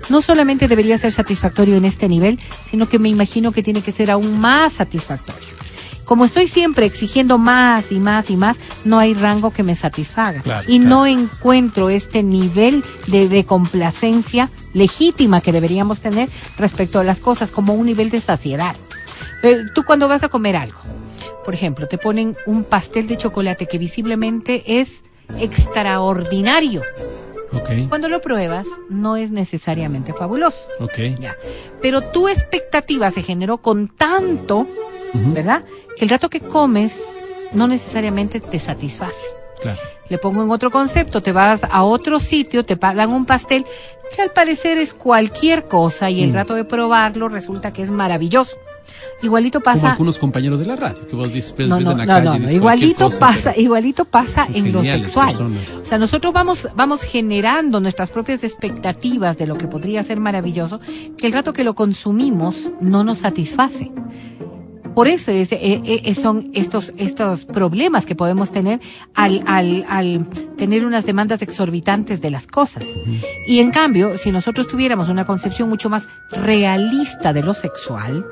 no 0.09 0.21
solamente 0.21 0.67
debería 0.67 0.95
ser 0.99 1.11
satisfactorio 1.11 1.75
en 1.75 1.85
este 1.85 2.07
nivel, 2.07 2.39
sino 2.69 2.87
que 2.87 2.99
me 2.99 3.09
imagino 3.09 3.51
que 3.51 3.63
tiene 3.63 3.81
que 3.81 3.91
ser 3.91 4.11
aún 4.11 4.39
más 4.39 4.73
satisfactorio. 4.73 5.41
Como 6.05 6.23
estoy 6.23 6.45
siempre 6.45 6.85
exigiendo 6.85 7.39
más 7.39 7.91
y 7.91 7.99
más 7.99 8.29
y 8.29 8.37
más, 8.37 8.57
no 8.85 8.99
hay 8.99 9.15
rango 9.15 9.49
que 9.49 9.63
me 9.63 9.73
satisfaga. 9.73 10.43
Claro, 10.43 10.71
y 10.71 10.77
no 10.77 11.07
encuentro 11.07 11.89
este 11.89 12.21
nivel 12.21 12.83
de, 13.07 13.27
de 13.27 13.43
complacencia 13.43 14.51
legítima 14.73 15.41
que 15.41 15.51
deberíamos 15.51 15.99
tener 15.99 16.29
respecto 16.59 16.99
a 16.99 17.03
las 17.03 17.19
cosas, 17.19 17.49
como 17.49 17.73
un 17.73 17.87
nivel 17.87 18.11
de 18.11 18.21
saciedad. 18.21 18.75
Eh, 19.41 19.63
tú 19.73 19.81
cuando 19.83 20.07
vas 20.07 20.21
a 20.21 20.29
comer 20.29 20.57
algo, 20.57 20.77
por 21.45 21.53
ejemplo, 21.53 21.87
te 21.87 21.97
ponen 21.97 22.35
un 22.45 22.63
pastel 22.63 23.07
de 23.07 23.17
chocolate 23.17 23.65
que 23.67 23.77
visiblemente 23.77 24.63
es 24.81 25.03
extraordinario. 25.39 26.81
Ok, 27.53 27.69
Cuando 27.89 28.09
lo 28.09 28.19
pruebas, 28.19 28.65
no 28.89 29.15
es 29.15 29.29
necesariamente 29.31 30.11
fabuloso. 30.13 30.67
ok. 30.79 30.97
Ya. 31.19 31.35
Pero 31.81 32.01
tu 32.01 32.27
expectativa 32.27 33.09
se 33.11 33.21
generó 33.21 33.57
con 33.59 33.87
tanto. 33.87 34.67
¿verdad? 35.15 35.63
Que 35.95 36.05
el 36.05 36.09
rato 36.09 36.27
que 36.27 36.39
comes 36.39 36.93
no 37.51 37.67
necesariamente 37.67 38.39
te 38.39 38.57
satisface. 38.57 39.15
Claro. 39.61 39.77
Le 40.09 40.17
pongo 40.17 40.41
en 40.41 40.49
otro 40.49 40.71
concepto, 40.71 41.21
te 41.21 41.31
vas 41.31 41.63
a 41.69 41.83
otro 41.83 42.19
sitio, 42.19 42.65
te 42.65 42.77
pagan 42.77 43.11
un 43.11 43.27
pastel 43.27 43.63
que 44.15 44.23
al 44.23 44.31
parecer 44.31 44.79
es 44.79 44.95
cualquier 44.95 45.67
cosa 45.67 46.09
y 46.09 46.23
el 46.23 46.31
Mm. 46.31 46.33
rato 46.33 46.55
de 46.55 46.65
probarlo 46.65 47.29
resulta 47.29 47.71
que 47.71 47.83
es 47.83 47.91
maravilloso. 47.91 48.57
Igualito 49.21 49.61
Como 49.61 49.75
pasa 49.75 49.91
algunos 49.91 50.17
compañeros 50.17 50.59
de 50.59 50.65
la 50.65 50.75
radio 50.75 51.07
que 51.07 51.15
vos 51.15 51.31
dices, 51.31 51.55
ves 51.57 51.67
no, 51.67 51.79
no, 51.79 51.91
en 51.91 51.97
la 51.99 52.05
no, 52.05 52.13
calle 52.13 52.39
no, 52.39 52.45
no, 52.45 52.51
igualito 52.51 53.05
cosa, 53.05 53.19
pasa, 53.19 53.53
igualito 53.57 54.05
pasa 54.05 54.47
en 54.53 54.71
lo 54.71 54.83
sexual. 54.83 55.27
personas. 55.27 55.69
O 55.81 55.85
sea, 55.85 55.97
nosotros 55.97 56.33
vamos, 56.33 56.67
vamos 56.75 57.01
generando 57.01 57.79
nuestras 57.79 58.09
propias 58.09 58.43
expectativas 58.43 59.37
de 59.37 59.47
lo 59.47 59.57
que 59.57 59.67
podría 59.67 60.03
ser 60.03 60.19
maravilloso, 60.19 60.79
que 61.17 61.27
el 61.27 61.33
rato 61.33 61.53
que 61.53 61.63
lo 61.63 61.75
consumimos 61.75 62.69
no 62.81 63.03
nos 63.03 63.19
satisface. 63.19 63.91
Por 64.95 65.07
eso 65.07 65.31
es, 65.31 65.51
eh, 65.51 65.81
eh, 65.83 66.13
son 66.13 66.51
estos, 66.53 66.93
estos 66.97 67.45
problemas 67.45 68.05
que 68.05 68.15
podemos 68.15 68.51
tener 68.51 68.79
al, 69.15 69.43
al, 69.47 69.85
al 69.89 70.27
tener 70.57 70.85
unas 70.85 71.05
demandas 71.05 71.41
exorbitantes 71.41 72.21
de 72.21 72.29
las 72.29 72.47
cosas. 72.47 72.87
Y 73.47 73.59
en 73.59 73.71
cambio, 73.71 74.15
si 74.17 74.31
nosotros 74.31 74.67
tuviéramos 74.67 75.09
una 75.09 75.25
concepción 75.25 75.69
mucho 75.69 75.89
más 75.89 76.07
realista 76.31 77.33
de 77.33 77.41
lo 77.41 77.53
sexual, 77.53 78.25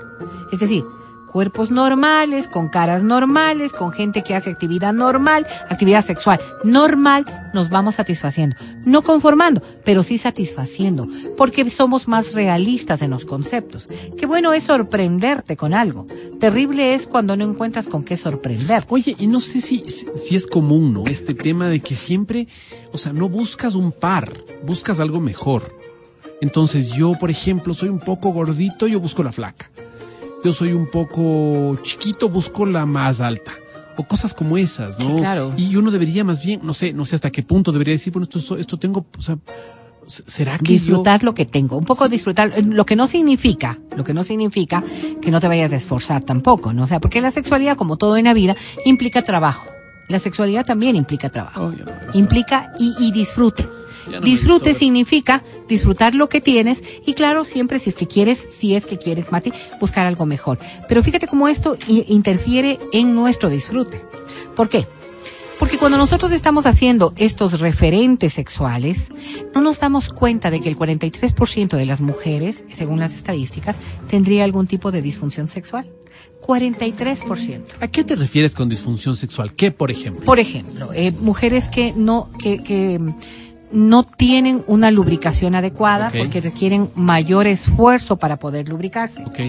es 0.52 0.60
decir, 0.60 0.84
cuerpos 1.32 1.72
normales, 1.72 2.48
con 2.48 2.70
caras 2.70 3.04
normales, 3.04 3.72
con 3.72 3.92
gente 3.92 4.22
que 4.22 4.36
hace 4.36 4.52
actividad 4.52 4.94
normal, 4.94 5.48
actividad 5.70 6.06
sexual 6.06 6.40
normal, 6.64 7.26
nos 7.54 7.70
vamos 7.70 7.96
satisfaciendo. 7.96 8.56
No 8.86 9.02
conformando, 9.02 9.62
pero 9.84 10.04
sí 10.04 10.18
satisfaciendo, 10.18 11.08
porque 11.38 11.70
somos 11.70 12.08
más 12.08 12.34
realistas 12.34 13.02
en 13.02 13.12
los 13.12 13.26
conceptos. 13.26 13.90
Qué 14.18 14.26
bueno 14.26 14.54
es 14.54 14.66
sorprenderte 14.66 15.56
con 15.56 15.74
algo. 15.74 16.06
Terrible 16.40 16.94
es 16.94 17.08
cuando 17.08 17.36
no 17.36 17.46
encuentras 17.46 17.88
con 17.88 18.04
qué 18.04 18.18
sorprender. 18.18 18.84
Oye, 18.90 19.16
y 19.18 19.28
no 19.28 19.40
sé 19.40 19.62
si, 19.62 19.86
si 19.88 20.36
es 20.36 20.48
común, 20.48 20.94
¿no? 20.94 21.06
Este 21.08 21.34
tema 21.34 21.68
de 21.68 21.80
que 21.80 21.96
siempre, 21.96 22.48
o 22.92 22.98
sea, 22.98 23.14
no 23.14 23.30
buscas 23.30 23.76
un 23.76 23.92
par, 23.92 24.34
buscas 24.64 25.00
algo 25.00 25.20
mejor. 25.20 25.78
Entonces 26.42 26.90
yo, 26.90 27.14
por 27.14 27.30
ejemplo, 27.30 27.74
soy 27.74 27.90
un 27.90 28.00
poco 28.00 28.32
gordito, 28.32 28.88
yo 28.88 29.00
busco 29.00 29.24
la 29.24 29.32
flaca. 29.32 29.70
Yo 30.44 30.54
soy 30.54 30.74
un 30.74 30.88
poco 30.88 31.78
chiquito, 31.84 32.30
busco 32.30 32.66
la 32.66 32.86
más 32.86 33.20
alta. 33.20 33.52
O 33.98 34.04
cosas 34.04 34.34
como 34.34 34.58
esas, 34.58 34.98
¿no? 35.00 35.16
Sí, 35.16 35.22
claro. 35.22 35.54
Y 35.58 35.76
uno 35.76 35.92
debería 35.92 36.24
más 36.24 36.44
bien, 36.44 36.62
no 36.64 36.74
sé, 36.74 36.94
no 36.94 37.06
sé 37.06 37.16
hasta 37.16 37.30
qué 37.30 37.44
punto 37.44 37.72
debería 37.72 37.94
decir, 37.94 38.12
bueno, 38.12 38.24
esto, 38.24 38.40
esto, 38.40 38.58
esto 38.58 38.80
tengo, 38.80 39.06
o 39.18 39.22
sea, 39.22 39.38
¿será 40.08 40.58
que 40.58 40.74
disfrutar 40.74 41.24
lo 41.24 41.34
que 41.34 41.46
tengo, 41.46 41.78
un 41.78 41.86
poco 41.86 42.08
disfrutar, 42.10 42.54
eh, 42.56 42.64
lo 42.64 42.86
que 42.86 42.96
no 42.96 43.06
significa, 43.06 43.80
lo 43.96 44.04
que 44.04 44.14
no 44.14 44.24
significa 44.24 44.84
que 45.22 45.30
no 45.30 45.40
te 45.40 45.48
vayas 45.48 45.74
a 45.74 45.76
esforzar 45.76 46.24
tampoco, 46.24 46.74
¿no? 46.74 46.84
O 46.84 46.88
sea, 46.88 47.00
porque 47.00 47.22
la 47.22 47.32
sexualidad, 47.32 47.78
como 47.78 47.98
todo 47.98 48.18
en 48.18 48.26
la 48.26 48.34
vida, 48.34 48.56
implica 48.86 49.22
trabajo. 49.22 49.68
La 50.08 50.20
sexualidad 50.20 50.66
también 50.66 50.96
implica 50.96 51.30
trabajo. 51.30 51.66
Oh, 51.66 51.72
no 51.72 51.86
implica 52.14 52.74
y, 52.80 52.96
y 53.00 53.12
disfrute. 53.12 53.68
No 54.10 54.22
Disfrute 54.22 54.74
significa 54.74 55.44
disfrutar 55.68 56.16
lo 56.16 56.30
que 56.30 56.42
tienes 56.42 56.84
y 57.06 57.14
claro, 57.14 57.46
siempre 57.46 57.80
si 57.80 57.90
es 57.90 57.96
que 57.96 58.08
quieres, 58.08 58.38
si 58.38 58.76
es 58.76 58.86
que 58.86 58.98
quieres, 58.98 59.32
Mati, 59.32 59.54
buscar 59.80 60.08
algo 60.08 60.26
mejor. 60.26 60.60
Pero 60.88 61.04
fíjate 61.04 61.28
cómo 61.28 61.48
esto 61.48 61.78
interfiere 61.88 62.80
en 62.92 63.16
nuestro 63.16 63.50
disfrute. 63.50 64.02
¿Por 64.56 64.70
qué? 64.70 64.88
Porque 65.62 65.78
cuando 65.78 66.00
nosotros 66.00 66.32
estamos 66.32 66.66
haciendo 66.66 67.14
estos 67.18 67.60
referentes 67.60 68.34
sexuales, 68.34 69.10
no 69.54 69.62
nos 69.62 69.80
damos 69.80 70.10
cuenta 70.10 70.50
de 70.50 70.60
que 70.60 70.70
el 70.70 70.76
43% 70.76 71.78
de 71.78 71.86
las 71.86 72.02
mujeres, 72.02 72.64
según 72.74 73.00
las 73.00 73.14
estadísticas, 73.14 73.76
tendría 74.08 74.44
algún 74.44 74.66
tipo 74.66 74.92
de 74.92 75.04
disfunción 75.04 75.48
sexual. 75.48 75.88
43%. 76.42 77.62
¿A 77.80 77.88
qué 77.90 78.04
te 78.04 78.16
refieres 78.16 78.56
con 78.56 78.70
disfunción 78.70 79.16
sexual? 79.16 79.54
¿Qué, 79.54 79.70
por 79.70 79.92
ejemplo? 79.92 80.26
Por 80.26 80.40
ejemplo, 80.40 80.92
eh, 80.94 81.12
mujeres 81.12 81.70
que 81.70 81.94
no, 81.96 82.32
que, 82.40 82.64
que 82.64 83.00
no 83.74 84.04
tienen 84.04 84.64
una 84.68 84.92
lubricación 84.92 85.56
adecuada 85.56 86.12
porque 86.16 86.42
requieren 86.42 86.90
mayor 86.96 87.48
esfuerzo 87.48 88.18
para 88.18 88.38
poder 88.38 88.70
lubricarse. 88.70 89.24
Ok. 89.24 89.40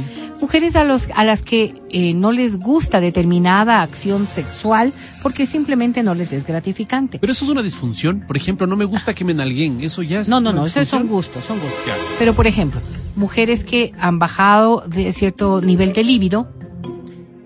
Mujeres 0.41 0.77
a, 0.77 0.85
los, 0.85 1.09
a 1.14 1.25
las 1.25 1.43
que 1.43 1.75
eh, 1.91 2.14
no 2.14 2.33
les 2.33 2.59
gusta 2.59 3.01
determinada 3.01 3.83
acción 3.83 4.27
sexual 4.27 4.93
porque 5.23 5.47
simplemente 5.47 6.03
no 6.03 6.14
les 6.14 6.33
es 6.33 6.47
gratificante. 6.47 7.18
Pero 7.18 7.33
eso 7.33 7.45
es 7.45 7.51
una 7.51 7.62
disfunción. 7.62 8.25
Por 8.27 8.37
ejemplo, 8.37 8.66
no 8.66 8.77
me 8.77 8.85
gusta 8.85 9.14
que 9.14 9.25
me 9.25 9.35
nalguen. 9.35 9.81
Eso 9.81 10.03
ya 10.03 10.20
es. 10.20 10.29
No, 10.29 10.41
no, 10.41 10.51
una 10.51 10.61
no, 10.61 10.66
esos 10.66 10.89
son 10.89 11.07
gustos, 11.07 11.45
son 11.45 11.59
gustos. 11.59 11.81
Pero, 12.18 12.35
por 12.35 12.47
ejemplo, 12.47 12.81
mujeres 13.16 13.64
que 13.64 13.93
han 13.99 14.18
bajado 14.18 14.85
de 14.87 15.12
cierto 15.12 15.61
nivel 15.61 15.93
de 15.93 16.05
líbido 16.05 16.49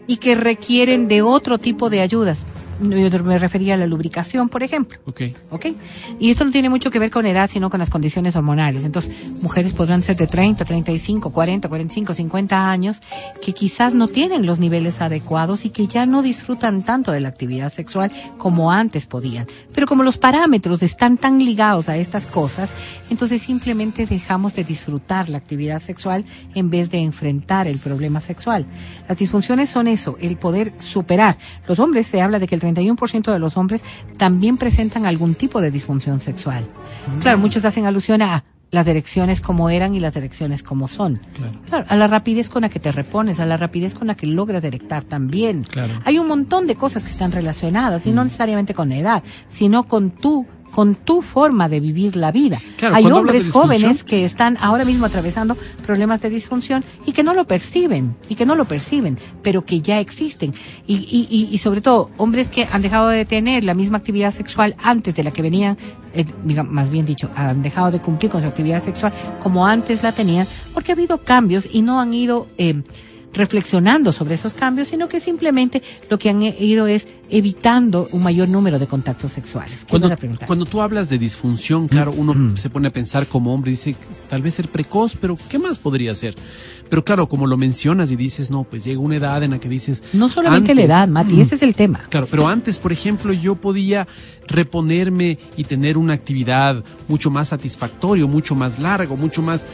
y 0.07 0.19
que 0.19 0.35
requieren 0.35 1.09
de 1.09 1.23
otro 1.23 1.59
tipo 1.59 1.91
de 1.91 2.01
ayudas. 2.01 2.47
Yo 2.81 3.25
me 3.25 3.39
refería 3.39 3.75
a 3.75 3.77
la 3.77 3.87
lubricación, 3.87 4.49
por 4.49 4.63
ejemplo. 4.63 4.99
Ok. 5.07 5.23
¿Ok? 5.51 5.67
Y 6.19 6.31
esto 6.31 6.45
no 6.45 6.51
tiene 6.51 6.69
mucho 6.69 6.91
que 6.91 6.99
ver 6.99 7.11
con 7.11 7.27
edad, 7.27 7.49
sino 7.51 7.71
con 7.71 7.81
las 7.81 7.91
condiciones 7.91 8.37
hormonales. 8.37 8.85
Entonces, 8.85 9.13
mujeres 9.41 9.73
podrán 9.73 10.03
ser 10.03 10.17
de 10.17 10.27
30, 10.27 10.65
35, 10.65 11.31
40, 11.31 11.69
45, 11.69 12.15
50 12.15 12.71
años 12.71 13.01
que 13.41 13.53
quizás 13.53 13.95
no 13.95 14.09
tienen 14.09 14.47
los 14.47 14.59
niveles 14.59 15.01
adecuados 15.01 15.65
y 15.65 15.71
que 15.71 15.87
ya 15.87 16.07
no 16.07 16.23
disfrutan 16.23 16.83
tanto 16.83 17.13
de 17.13 17.21
la 17.21 17.29
actividad 17.29 17.73
sexual 17.73 18.13
como 18.39 18.71
antes 18.71 19.07
podían. 19.07 19.47
Pero 19.73 19.87
como 19.87 20.03
los 20.03 20.19
parámetros 20.19 20.83
están 20.83 21.17
tan 21.17 21.39
ligados 21.45 21.89
a 21.89 21.97
estas 21.97 22.27
cosas, 22.27 22.71
entonces 23.11 23.43
simplemente 23.43 24.07
dejamos 24.07 24.55
de 24.55 24.65
disfrutar 24.65 25.29
la 25.29 25.39
actividad 25.39 25.81
sexual 25.81 26.25
en 26.55 26.71
vez 26.71 26.91
de 26.91 26.99
enfrentar 26.99 27.67
el 27.67 27.79
problema 27.79 28.21
sexual. 28.21 28.67
Las 29.09 29.19
disfunciones 29.19 29.71
son 29.71 29.89
eso, 29.89 30.17
el 30.21 30.37
poder 30.37 30.73
superar. 30.79 31.39
Los 31.67 31.79
hombres, 31.79 32.07
se 32.07 32.21
habla 32.21 32.39
de 32.39 32.47
que 32.47 32.55
el 32.55 32.61
31% 32.75 33.33
de 33.33 33.39
los 33.39 33.57
hombres 33.57 33.83
también 34.17 34.57
presentan 34.57 35.07
algún 35.07 35.35
tipo 35.35 35.61
de 35.61 35.71
disfunción 35.71 36.21
sexual. 36.21 36.67
Claro, 37.21 37.39
muchos 37.39 37.65
hacen 37.65 37.87
alusión 37.87 38.23
a 38.23 38.45
las 38.71 38.89
erecciones 38.89 39.41
como 39.41 39.71
eran 39.71 39.95
y 39.95 40.01
las 40.01 40.17
erecciones 40.17 40.63
como 40.63 40.89
son. 40.89 41.21
Claro. 41.35 41.61
Claro, 41.69 41.87
a 41.89 41.97
la 41.97 42.07
rapidez 42.09 42.49
con 42.49 42.63
la 42.63 42.69
que 42.69 42.81
te 42.81 42.91
repones, 42.93 43.39
a 43.41 43.47
la 43.47 43.57
rapidez 43.57 43.95
con 43.95 44.09
la 44.09 44.17
que 44.17 44.27
logras 44.27 44.65
erectar 44.65 45.05
también. 45.05 45.63
Claro. 45.65 45.93
Hay 46.05 46.19
un 46.19 46.27
montón 46.27 46.67
de 46.67 46.75
cosas 46.75 47.05
que 47.05 47.11
están 47.11 47.33
relacionadas, 47.33 48.07
y 48.07 48.13
no 48.13 48.25
necesariamente 48.25 48.75
con 48.75 48.89
la 48.89 48.97
edad, 48.97 49.23
sino 49.49 49.85
con 49.85 50.11
tu 50.11 50.47
con 50.71 50.95
tu 50.95 51.23
forma 51.23 51.69
de 51.69 51.81
vivir 51.81 52.17
la 52.17 52.33
vida. 52.33 52.61
Claro, 52.77 52.95
Hay 52.95 53.07
hombres 53.07 53.51
jóvenes 53.51 54.05
que 54.05 54.25
están 54.25 54.57
ahora 54.61 54.85
mismo 54.85 55.07
atravesando 55.07 55.57
problemas 55.85 56.21
de 56.21 56.31
disfunción 56.31 56.85
y 57.07 57.13
que 57.13 57.23
no 57.23 57.35
lo 57.35 57.47
perciben, 57.47 58.17
y 58.29 58.35
que 58.35 58.47
no 58.47 58.55
lo 58.55 58.67
perciben, 58.67 59.19
pero 59.43 59.65
que 59.65 59.81
ya 59.81 60.01
existen. 60.01 60.55
Y, 60.87 60.97
y, 60.97 61.27
y, 61.31 61.49
y 61.53 61.59
sobre 61.59 61.81
todo, 61.81 62.11
hombres 62.17 62.49
que 62.49 62.69
han 62.71 62.83
dejado 62.83 63.09
de 63.09 63.25
tener 63.25 63.65
la 63.65 63.75
misma 63.75 63.99
actividad 63.99 64.33
sexual 64.33 64.77
antes 64.83 65.15
de 65.17 65.25
la 65.25 65.31
que 65.31 65.43
venían, 65.43 65.79
eh, 66.15 66.25
más 66.69 66.91
bien 66.91 67.07
dicho, 67.07 67.31
han 67.35 67.63
dejado 67.63 67.91
de 67.91 68.01
cumplir 68.01 68.31
con 68.31 68.43
su 68.43 68.49
actividad 68.49 68.83
sexual 68.83 69.13
como 69.43 69.67
antes 69.67 70.03
la 70.03 70.13
tenían, 70.13 70.47
porque 70.73 70.93
ha 70.93 70.95
habido 70.95 71.19
cambios 71.19 71.69
y 71.71 71.83
no 71.83 72.01
han 72.01 72.15
ido 72.15 72.49
eh, 72.59 72.83
reflexionando 73.37 74.13
sobre 74.13 74.35
esos 74.35 74.55
cambios, 74.55 74.89
sino 74.89 75.09
que 75.09 75.21
simplemente 75.21 75.83
lo 76.11 76.19
que 76.19 76.31
han 76.31 76.43
ido 76.43 76.87
es 76.87 77.07
evitando 77.29 78.09
un 78.13 78.23
mayor 78.23 78.49
número 78.49 78.79
de 78.79 78.87
contactos 78.87 79.33
sexuales. 79.33 79.85
¿Qué 79.85 79.99
Cuando, 80.47 80.65
tú 80.65 80.81
hablas 80.81 81.09
de 81.09 81.19
disfunción, 81.19 81.89
claro, 81.89 82.13
uno 82.17 82.57
se 82.57 82.71
pone 82.71 82.89
a 82.89 82.93
pensar 82.93 83.27
como 83.27 83.53
hombre 83.53 83.73
y 83.73 83.75
dice, 83.75 83.97
tal 84.29 84.43
vez 84.43 84.55
ser 84.55 84.71
precoz, 84.71 85.17
pero 85.21 85.39
¿qué 85.49 85.59
más 85.59 85.79
podría 85.79 86.15
ser? 86.15 86.35
Pero 86.89 87.05
claro, 87.05 87.29
como 87.29 87.47
lo 87.47 87.57
mencionas 87.57 88.11
y 88.11 88.17
dices, 88.17 88.51
no, 88.51 88.65
pues 88.65 88.85
llega 88.85 89.01
una 89.01 89.17
edad 89.17 89.43
en 89.43 89.51
la 89.53 89.59
que 89.59 89.69
dices... 89.69 90.03
no 90.13 90.29
solamente 90.29 90.75
la 90.75 90.83
edad, 90.83 91.09
Mati, 91.09 91.41
ese 91.41 91.57
es 91.57 91.63
el 91.63 91.75
tema. 91.75 92.05
Claro, 92.09 92.29
pero 92.31 92.47
antes, 92.47 92.79
por 92.79 92.93
ejemplo, 92.93 93.33
yo 93.33 93.57
podía 93.57 94.07
reponerme 94.47 95.39
y 95.57 95.65
tener 95.65 95.99
una 95.99 96.15
actividad 96.15 96.85
mucho 97.09 97.31
más 97.31 97.49
satisfactoria, 97.49 98.27
mucho 98.27 98.55
más 98.55 98.79
largo, 98.79 99.17
mucho 99.17 99.43
más... 99.43 99.67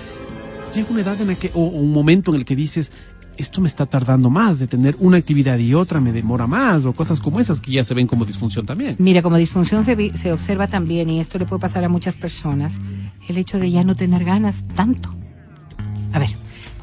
Llega 0.74 0.88
una 0.88 1.02
edad 1.02 1.20
en 1.20 1.26
la 1.26 1.34
que, 1.34 1.50
o 1.52 1.64
un 1.64 1.92
momento 1.92 2.30
en 2.30 2.38
el 2.38 2.46
que 2.46 2.56
dices, 2.56 2.90
esto 3.36 3.60
me 3.60 3.68
está 3.68 3.86
tardando 3.86 4.30
más, 4.30 4.58
de 4.58 4.66
tener 4.66 4.96
una 4.98 5.16
actividad 5.16 5.58
y 5.58 5.74
otra 5.74 6.00
me 6.00 6.12
demora 6.12 6.46
más, 6.46 6.84
o 6.84 6.92
cosas 6.92 7.20
como 7.20 7.40
esas 7.40 7.60
que 7.60 7.72
ya 7.72 7.84
se 7.84 7.94
ven 7.94 8.06
como 8.06 8.24
disfunción 8.24 8.66
también. 8.66 8.96
Mira, 8.98 9.22
como 9.22 9.36
disfunción 9.36 9.84
se, 9.84 10.16
se 10.16 10.32
observa 10.32 10.66
también, 10.66 11.10
y 11.10 11.20
esto 11.20 11.38
le 11.38 11.46
puede 11.46 11.60
pasar 11.60 11.84
a 11.84 11.88
muchas 11.88 12.14
personas, 12.14 12.74
el 13.28 13.38
hecho 13.38 13.58
de 13.58 13.70
ya 13.70 13.84
no 13.84 13.96
tener 13.96 14.24
ganas 14.24 14.64
tanto. 14.74 15.14
A 16.12 16.18
ver, 16.18 16.30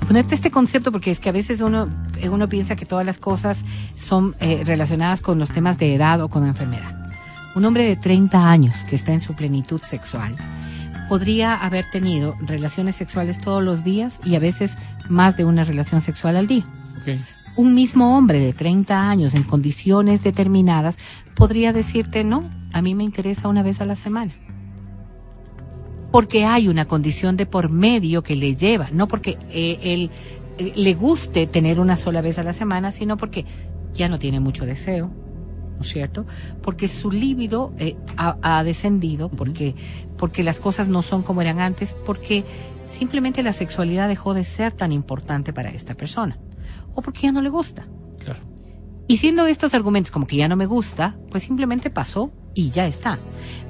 ponerte 0.08 0.34
este 0.34 0.50
concepto 0.50 0.92
porque 0.92 1.12
es 1.12 1.20
que 1.20 1.30
a 1.30 1.34
veces 1.34 1.62
uno, 1.62 1.88
uno 2.30 2.50
piensa 2.50 2.76
que 2.76 2.86
todas 2.86 3.06
las 3.06 3.20
cosas 3.20 3.64
son 3.96 4.36
eh, 4.40 4.64
relacionadas 4.66 5.22
con 5.22 5.38
los 5.38 5.52
temas 5.52 5.78
de 5.78 5.94
edad 5.94 6.22
o 6.22 6.30
con 6.30 6.48
enfermedad. 6.48 6.96
Un 7.56 7.66
hombre 7.66 7.86
de 7.86 7.96
30 7.96 8.50
años 8.50 8.86
que 8.86 8.96
está 8.96 9.14
en 9.14 9.22
su 9.22 9.36
plenitud 9.36 9.82
sexual 9.82 10.36
podría 11.10 11.56
haber 11.56 11.90
tenido 11.90 12.36
relaciones 12.40 12.96
sexuales 12.96 13.40
todos 13.40 13.64
los 13.64 13.84
días 13.84 14.20
y 14.24 14.36
a 14.36 14.40
veces 14.40 14.78
más 15.10 15.36
de 15.36 15.46
una 15.46 15.64
relación 15.64 16.02
sexual 16.02 16.38
al 16.38 16.48
día. 16.48 16.66
Un 17.58 17.76
mismo 17.76 18.18
hombre 18.18 18.40
de 18.40 18.54
30 18.54 19.10
años 19.10 19.36
en 19.36 19.44
condiciones 19.44 20.24
determinadas 20.24 20.98
podría 21.36 21.74
decirte 21.74 22.24
no, 22.24 22.50
a 22.72 22.82
mí 22.82 22.96
me 22.96 23.04
interesa 23.04 23.48
una 23.48 23.64
vez 23.64 23.82
a 23.82 23.86
la 23.86 23.96
semana. 23.96 24.34
Porque 26.12 26.46
hay 26.46 26.68
una 26.68 26.86
condición 26.86 27.36
de 27.36 27.46
por 27.46 27.70
medio 27.70 28.24
que 28.24 28.36
le 28.36 28.56
lleva, 28.56 28.90
no 28.92 29.08
porque 29.08 29.38
eh, 29.50 29.80
él 29.82 30.12
eh, 30.58 30.74
le 30.76 30.94
guste 30.94 31.48
tener 31.48 31.80
una 31.80 31.98
sola 31.98 32.22
vez 32.22 32.40
a 32.40 32.44
la 32.44 32.54
semana, 32.54 32.92
sino 32.92 33.18
porque 33.18 33.46
ya 33.94 34.08
no 34.10 34.20
tiene 34.20 34.40
mucho 34.40 34.66
deseo, 34.66 35.12
¿no 35.80 35.86
es 35.86 35.92
cierto? 35.92 36.26
Porque 36.62 36.90
su 36.90 37.10
líbido 37.10 37.74
eh, 37.80 37.96
ha, 38.18 38.38
ha 38.42 38.64
descendido, 38.66 39.30
porque, 39.30 39.76
porque 40.18 40.44
las 40.44 40.60
cosas 40.60 40.90
no 40.90 41.02
son 41.02 41.24
como 41.24 41.42
eran 41.42 41.62
antes, 41.62 41.96
porque 42.06 42.44
simplemente 42.86 43.44
la 43.44 43.54
sexualidad 43.54 44.10
dejó 44.10 44.34
de 44.34 44.44
ser 44.44 44.74
tan 44.74 44.92
importante 44.92 45.54
para 45.54 45.70
esta 45.70 45.96
persona, 45.96 46.38
o 46.94 47.02
porque 47.02 47.22
ya 47.22 47.32
no 47.32 47.42
le 47.42 47.50
gusta. 47.50 47.88
Claro. 48.20 48.42
Y 49.08 49.18
siendo 49.18 49.48
estos 49.48 49.74
argumentos 49.74 50.12
como 50.12 50.28
que 50.28 50.36
ya 50.36 50.50
no 50.50 50.58
me 50.58 50.66
gusta, 50.66 51.18
pues 51.32 51.44
simplemente 51.44 51.90
pasó 51.90 52.32
y 52.56 52.72
ya 52.72 52.88
está. 52.88 53.20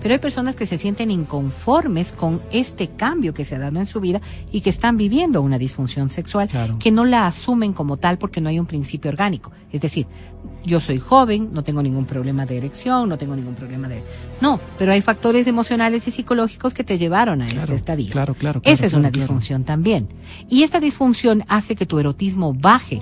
Pero 0.01 0.13
hay 0.13 0.19
personas 0.19 0.55
que 0.55 0.65
se 0.65 0.77
sienten 0.77 1.11
inconformes 1.11 2.11
con 2.13 2.41
este 2.51 2.87
cambio 2.87 3.33
que 3.33 3.43
se 3.45 3.55
ha 3.55 3.59
dado 3.59 3.77
en 3.79 3.85
su 3.85 3.99
vida 3.99 4.21
y 4.51 4.61
que 4.61 4.69
están 4.69 4.95
viviendo 4.97 5.41
una 5.41 5.57
disfunción 5.57 6.09
sexual 6.09 6.47
Claro. 6.47 6.77
que 6.79 6.91
no 6.91 7.05
la 7.05 7.27
asumen 7.27 7.73
como 7.73 7.97
tal 7.97 8.17
porque 8.17 8.39
no 8.41 8.49
hay 8.49 8.59
un 8.59 8.65
principio 8.65 9.11
orgánico. 9.11 9.51
Es 9.71 9.81
decir, 9.81 10.07
yo 10.65 10.79
soy 10.79 10.97
joven, 10.99 11.49
no 11.53 11.63
tengo 11.63 11.83
ningún 11.83 12.05
problema 12.05 12.45
de 12.45 12.57
erección, 12.57 13.09
no 13.09 13.17
tengo 13.17 13.35
ningún 13.35 13.55
problema 13.55 13.87
de... 13.87 14.03
No, 14.41 14.59
pero 14.77 14.91
hay 14.93 15.01
factores 15.01 15.45
emocionales 15.47 16.07
y 16.07 16.11
psicológicos 16.11 16.73
que 16.73 16.83
te 16.83 16.97
llevaron 16.97 17.41
a 17.41 17.47
Claro, 17.47 17.63
este 17.63 17.75
estadio. 17.75 18.09
claro, 18.11 18.33
claro, 18.35 18.61
claro, 18.61 18.73
Esa 18.73 18.85
es 18.85 18.93
una 18.93 19.11
disfunción 19.11 19.63
también. 19.63 20.07
Y 20.49 20.63
esta 20.63 20.79
disfunción 20.79 21.43
hace 21.47 21.75
que 21.75 21.85
tu 21.85 21.99
erotismo 21.99 22.53
baje 22.53 23.01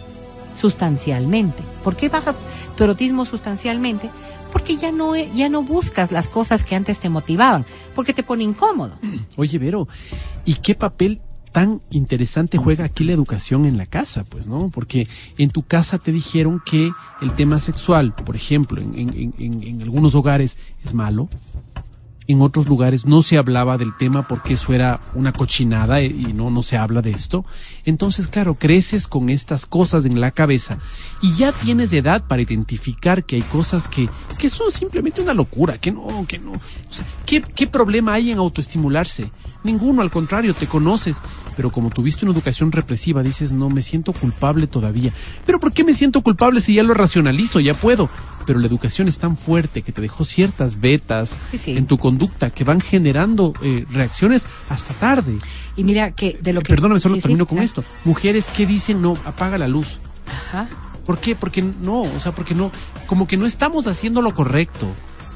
sustancialmente. 0.60 1.64
¿Por 1.84 1.96
qué 1.96 2.10
baja 2.10 2.36
tu 2.76 2.84
erotismo 2.84 3.26
sustancialmente? 3.26 4.10
Porque 4.58 4.76
ya 4.76 4.92
no, 4.92 5.16
ya 5.16 5.50
no 5.50 5.62
buscas 5.62 6.12
las 6.12 6.30
cosas 6.30 6.64
que 6.64 6.74
antes 6.76 6.98
te 6.98 7.10
motivaban, 7.10 7.64
porque 7.94 8.12
te 8.12 8.24
pone 8.24 8.44
incómodo. 8.44 8.98
Oye, 9.38 9.60
Vero, 9.60 9.88
¿y 10.46 10.56
qué 10.56 10.74
papel 10.74 11.22
tan 11.52 11.80
interesante 11.92 12.58
juega 12.58 12.84
aquí 12.86 13.04
la 13.04 13.14
educación 13.14 13.66
en 13.66 13.78
la 13.78 13.86
casa? 13.86 14.24
Pues, 14.24 14.48
¿no? 14.48 14.70
Porque 14.70 15.08
en 15.38 15.52
tu 15.52 15.62
casa 15.62 16.00
te 16.00 16.12
dijeron 16.12 16.60
que 16.66 16.92
el 17.22 17.34
tema 17.36 17.60
sexual, 17.60 18.16
por 18.16 18.36
ejemplo, 18.36 18.82
en- 18.82 19.34
en 19.38 19.82
algunos 19.84 20.16
hogares 20.16 20.58
es 20.84 20.96
malo. 20.96 21.30
En 22.28 22.42
otros 22.42 22.68
lugares 22.68 23.06
no 23.06 23.22
se 23.22 23.38
hablaba 23.38 23.78
del 23.78 23.96
tema 23.96 24.28
porque 24.28 24.56
eso 24.56 24.74
era 24.74 25.00
una 25.14 25.32
cochinada 25.32 26.02
y 26.02 26.34
no, 26.34 26.52
no 26.52 26.62
se 26.62 26.78
habla 26.78 27.02
de 27.02 27.12
esto. 27.12 27.46
Entonces, 27.86 28.28
claro, 28.28 28.56
creces 28.56 29.08
con 29.08 29.30
estas 29.30 29.66
cosas 29.66 30.06
en 30.06 30.20
la 30.20 30.32
cabeza 30.32 30.78
y 31.22 31.34
ya 31.34 31.52
tienes 31.52 31.94
edad 31.94 32.26
para 32.28 32.42
identificar 32.42 33.24
que 33.24 33.38
hay 33.38 33.42
cosas 33.44 33.88
que, 33.88 34.10
que 34.38 34.50
son 34.50 34.72
simplemente 34.72 35.22
una 35.22 35.34
locura, 35.34 35.78
que 35.78 35.92
no, 35.92 36.26
que 36.28 36.38
no. 36.38 36.52
O 36.52 36.60
sea, 36.90 37.06
¿qué, 37.26 37.42
¿qué 37.42 37.68
problema 37.68 38.14
hay 38.14 38.32
en 38.32 38.40
autoestimularse? 38.40 39.32
Ninguno, 39.68 40.02
al 40.02 40.10
contrario, 40.10 40.54
te 40.56 40.66
conoces. 40.66 41.22
Pero 41.56 41.72
como 41.72 41.90
tuviste 41.92 42.26
una 42.26 42.34
educación 42.34 42.72
represiva, 42.72 43.22
dices, 43.22 43.52
no, 43.54 43.70
me 43.70 43.82
siento 43.82 44.14
culpable 44.14 44.66
todavía. 44.66 45.12
Pero 45.46 45.60
¿por 45.60 45.74
qué 45.74 45.84
me 45.84 45.94
siento 45.94 46.22
culpable 46.22 46.62
si 46.62 46.74
ya 46.76 46.84
lo 46.84 46.94
racionalizo, 46.96 47.60
ya 47.60 47.74
puedo? 47.76 48.10
Pero 48.46 48.60
la 48.60 48.68
educación 48.68 49.08
es 49.08 49.18
tan 49.18 49.36
fuerte 49.38 49.82
que 49.82 49.92
te 49.92 50.02
dejó 50.02 50.24
ciertas 50.24 50.80
vetas 50.80 51.38
Sí, 51.52 51.58
sí. 51.58 51.72
en 51.78 51.86
tu 51.86 51.98
conducta 51.98 52.50
que 52.50 52.64
van 52.64 52.80
generando 52.82 53.54
eh, 53.62 53.86
reacciones 53.92 54.46
hasta 54.70 54.94
tarde. 54.94 55.38
Y 55.76 55.84
mira 55.84 56.12
que 56.12 56.40
de 56.42 56.54
lo 56.54 56.62
Eh, 56.62 56.64
que... 56.64 56.70
Perdóname, 56.74 57.00
solo 57.00 57.16
sí, 57.16 57.22
termino 57.22 57.46
con 57.46 57.58
claro. 57.58 57.66
esto. 57.66 57.84
Mujeres 58.06 58.46
que 58.56 58.66
dicen, 58.66 59.02
no, 59.02 59.18
apaga 59.26 59.58
la 59.58 59.68
luz. 59.68 60.00
Ajá. 60.28 60.68
¿Por 61.06 61.20
qué? 61.20 61.36
Porque 61.36 61.62
no, 61.62 62.02
o 62.02 62.20
sea, 62.20 62.34
porque 62.34 62.54
no, 62.56 62.72
como 63.06 63.28
que 63.28 63.38
no 63.38 63.46
estamos 63.46 63.88
haciendo 63.88 64.22
lo 64.22 64.34
correcto. 64.34 64.88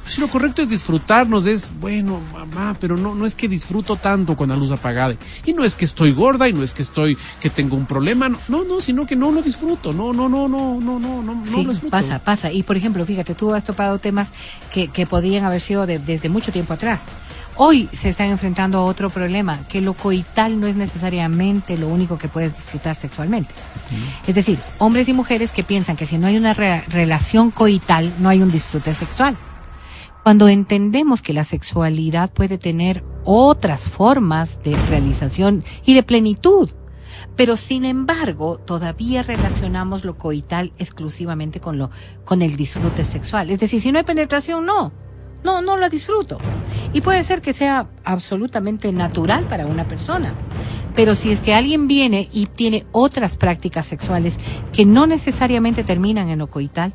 Si 0.06 0.20
lo 0.20 0.28
correcto 0.28 0.62
es 0.62 0.70
disfrutarnos, 0.70 1.46
es, 1.46 1.72
bueno, 1.80 2.20
mamá, 2.34 2.76
pero 2.80 2.98
no, 2.98 3.16
no 3.16 3.26
es 3.26 3.34
que 3.36 3.48
disfruto 3.48 3.96
tanto 3.96 4.36
con 4.36 4.50
la 4.50 4.56
luz 4.58 4.72
apagada. 4.72 5.16
Y 5.46 5.54
no 5.54 5.64
es 5.64 5.76
que 5.76 5.86
estoy 5.86 6.12
gorda 6.12 6.50
y 6.50 6.54
no 6.54 6.64
es 6.64 6.74
que 6.74 6.82
estoy, 6.82 7.18
que 7.40 7.50
tengo 7.50 7.78
un 7.78 7.86
problema. 7.86 8.28
No, 8.28 8.38
no, 8.50 8.64
no, 8.66 8.82
sino 8.82 9.06
que 9.06 9.16
no 9.16 9.32
lo 9.32 9.42
disfruto. 9.42 9.94
No, 9.94 10.12
no, 10.12 10.28
no, 10.28 10.48
no, 10.50 10.80
no, 10.82 11.00
no, 11.00 11.22
no, 11.24 11.34
no 11.36 11.46
Sí, 11.46 11.66
disfruto. 11.66 11.92
pasa, 11.92 12.20
pasa. 12.20 12.52
Y 12.52 12.64
por 12.64 12.76
ejemplo, 12.76 13.06
fíjate, 13.06 13.36
tú 13.36 13.54
has 13.54 13.64
topado 13.64 14.00
temas 14.00 14.32
que, 14.72 14.90
que 14.90 15.06
podían 15.06 15.46
haber 15.46 15.62
sido 15.62 15.86
de- 15.86 16.00
desde 16.00 16.28
mucho 16.30 16.52
tiempo 16.52 16.74
atrás. 16.74 17.04
Hoy 17.56 17.88
se 17.94 18.10
están 18.10 18.28
enfrentando 18.32 18.80
a 18.80 18.84
otro 18.84 19.10
problema, 19.10 19.60
que 19.70 19.82
lo 19.82 19.94
coital 19.94 20.60
no 20.60 20.68
es 20.68 20.76
necesariamente 20.76 21.78
lo 21.78 21.88
único 21.88 22.18
que 22.18 22.28
puedes 22.28 22.56
disfrutar 22.56 22.96
sexualmente. 22.96 23.54
Es 24.26 24.36
decir, 24.36 24.58
hombres 24.78 25.08
y 25.10 25.14
mujeres 25.14 25.52
que 25.52 25.64
piensan 25.64 25.96
que 25.96 26.06
si 26.06 26.18
no 26.18 26.28
hay 26.28 26.38
una 26.38 26.54
re- 26.54 26.84
relación 26.88 27.52
coital, 27.52 28.12
no 28.20 28.30
hay 28.30 28.42
un 28.42 28.52
disfrute 28.52 28.94
sexual. 28.94 29.38
Cuando 30.24 30.48
entendemos 30.50 31.24
que 31.24 31.34
la 31.34 31.44
sexualidad 31.44 32.32
puede 32.32 32.60
tener 32.60 33.04
otras 33.24 33.90
formas 33.90 34.62
de 34.62 34.78
realización 34.86 35.64
y 35.84 35.96
de 35.96 36.04
plenitud, 36.04 36.70
pero 37.36 37.58
sin 37.58 37.86
embargo 37.86 38.58
todavía 38.58 39.24
relacionamos 39.24 40.06
lo 40.06 40.20
coital 40.20 40.74
exclusivamente 40.78 41.60
con 41.60 41.80
lo 41.80 41.90
con 42.24 42.44
el 42.44 42.56
disfrute 42.56 43.04
sexual. 43.04 43.50
Es 43.50 43.60
decir, 43.60 43.82
si 43.82 43.92
no 43.92 43.98
hay 43.98 44.04
penetración, 44.04 44.66
no. 44.66 44.92
No, 45.44 45.64
no 45.64 45.76
la 45.76 45.90
disfruto. 45.90 46.38
Y 46.94 47.02
puede 47.02 47.24
ser 47.24 47.42
que 47.42 47.56
sea 47.56 47.88
absolutamente 48.04 48.94
natural 48.94 49.48
para 49.48 49.66
una 49.66 49.88
persona. 49.88 50.36
Pero 50.96 51.16
si 51.16 51.32
es 51.32 51.42
que 51.42 51.56
alguien 51.56 51.88
viene 51.88 52.30
y 52.32 52.46
tiene 52.46 52.86
otras 52.92 53.38
prácticas 53.38 53.88
sexuales 53.88 54.36
que 54.72 54.86
no 54.86 55.08
necesariamente 55.08 55.84
terminan 55.84 56.30
en 56.30 56.38
lo 56.38 56.46
coital, 56.46 56.94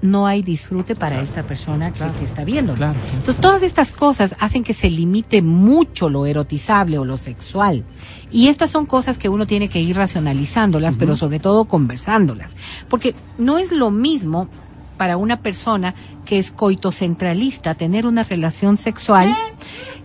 no 0.00 0.26
hay 0.26 0.42
disfrute 0.42 0.94
para 0.94 1.20
esta 1.20 1.46
persona 1.46 1.92
que, 1.92 2.04
que 2.18 2.24
está 2.24 2.44
viendo. 2.44 2.74
Claro. 2.74 2.98
Entonces, 3.14 3.40
todas 3.40 3.62
estas 3.62 3.92
cosas 3.92 4.36
hacen 4.38 4.62
que 4.64 4.72
se 4.72 4.90
limite 4.90 5.42
mucho 5.42 6.08
lo 6.08 6.26
erotizable 6.26 6.98
o 6.98 7.04
lo 7.04 7.16
sexual. 7.16 7.84
Y 8.30 8.48
estas 8.48 8.70
son 8.70 8.86
cosas 8.86 9.18
que 9.18 9.28
uno 9.28 9.46
tiene 9.46 9.68
que 9.68 9.80
ir 9.80 9.96
racionalizándolas, 9.96 10.94
pero 10.96 11.16
sobre 11.16 11.40
todo 11.40 11.64
conversándolas. 11.64 12.56
Porque 12.88 13.14
no 13.38 13.58
es 13.58 13.72
lo 13.72 13.90
mismo 13.90 14.48
para 14.96 15.16
una 15.16 15.40
persona 15.40 15.94
que 16.24 16.38
es 16.38 16.50
coitocentralista 16.50 17.74
tener 17.74 18.06
una 18.06 18.24
relación 18.24 18.76
sexual, 18.76 19.34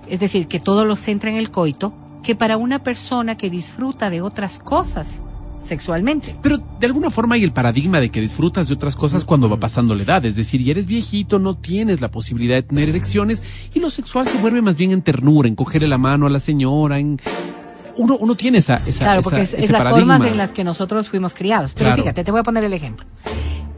es 0.08 0.20
decir, 0.20 0.48
que 0.48 0.60
todo 0.60 0.86
lo 0.86 0.96
centra 0.96 1.30
en 1.30 1.38
el 1.38 1.52
coito, 1.52 1.94
que 2.22 2.36
para 2.36 2.58
una 2.58 2.84
persona 2.84 3.36
que 3.36 3.50
disfruta 3.50 4.10
de 4.10 4.22
otras 4.22 4.60
cosas 4.60 5.24
sexualmente. 5.64 6.36
Pero 6.42 6.58
de 6.80 6.86
alguna 6.88 7.10
forma 7.10 7.36
hay 7.36 7.44
el 7.44 7.54
paradigma 7.54 8.00
de 8.00 8.10
que 8.10 8.22
disfrutas 8.22 8.68
de 8.68 8.74
otras 8.74 8.96
cosas 8.96 9.26
cuando 9.26 9.50
va 9.50 9.58
pasando 9.60 9.96
la 9.96 10.04
edad. 10.04 10.26
Es 10.26 10.36
decir, 10.36 10.62
y 10.62 10.70
eres 10.72 10.86
viejito, 10.86 11.40
no 11.40 11.56
tienes 11.56 12.02
la 12.02 12.12
posibilidad 12.12 12.56
de 12.56 12.64
tener 12.64 12.90
erecciones 12.90 13.42
y 13.74 13.80
lo 13.80 13.90
sexual 13.90 14.28
se 14.28 14.38
vuelve 14.38 14.62
más 14.62 14.78
bien 14.78 14.92
en 14.92 15.02
ternura, 15.02 15.48
en 15.48 15.56
cogerle 15.56 15.88
la 15.88 15.98
mano 15.98 16.28
a 16.28 16.30
la 16.30 16.40
señora, 16.40 17.00
en... 17.00 17.20
Uno, 17.96 18.18
uno 18.20 18.34
tiene 18.36 18.58
esa, 18.58 18.82
esa, 18.88 19.00
Claro, 19.06 19.20
esa- 19.20 19.30
porque 19.30 19.42
es, 19.42 19.54
es 19.54 19.70
las 19.70 19.84
paradigma. 19.84 20.16
formas 20.18 20.32
en 20.32 20.38
las 20.38 20.52
que 20.52 20.64
nosotros 20.64 21.10
fuimos 21.10 21.34
criados. 21.36 21.74
Pero 21.76 21.90
Claro. 21.90 22.02
fíjate, 22.02 22.24
te 22.24 22.32
voy 22.32 22.40
a 22.40 22.44
poner 22.44 22.64
el 22.64 22.74
ejemplo. 22.74 23.06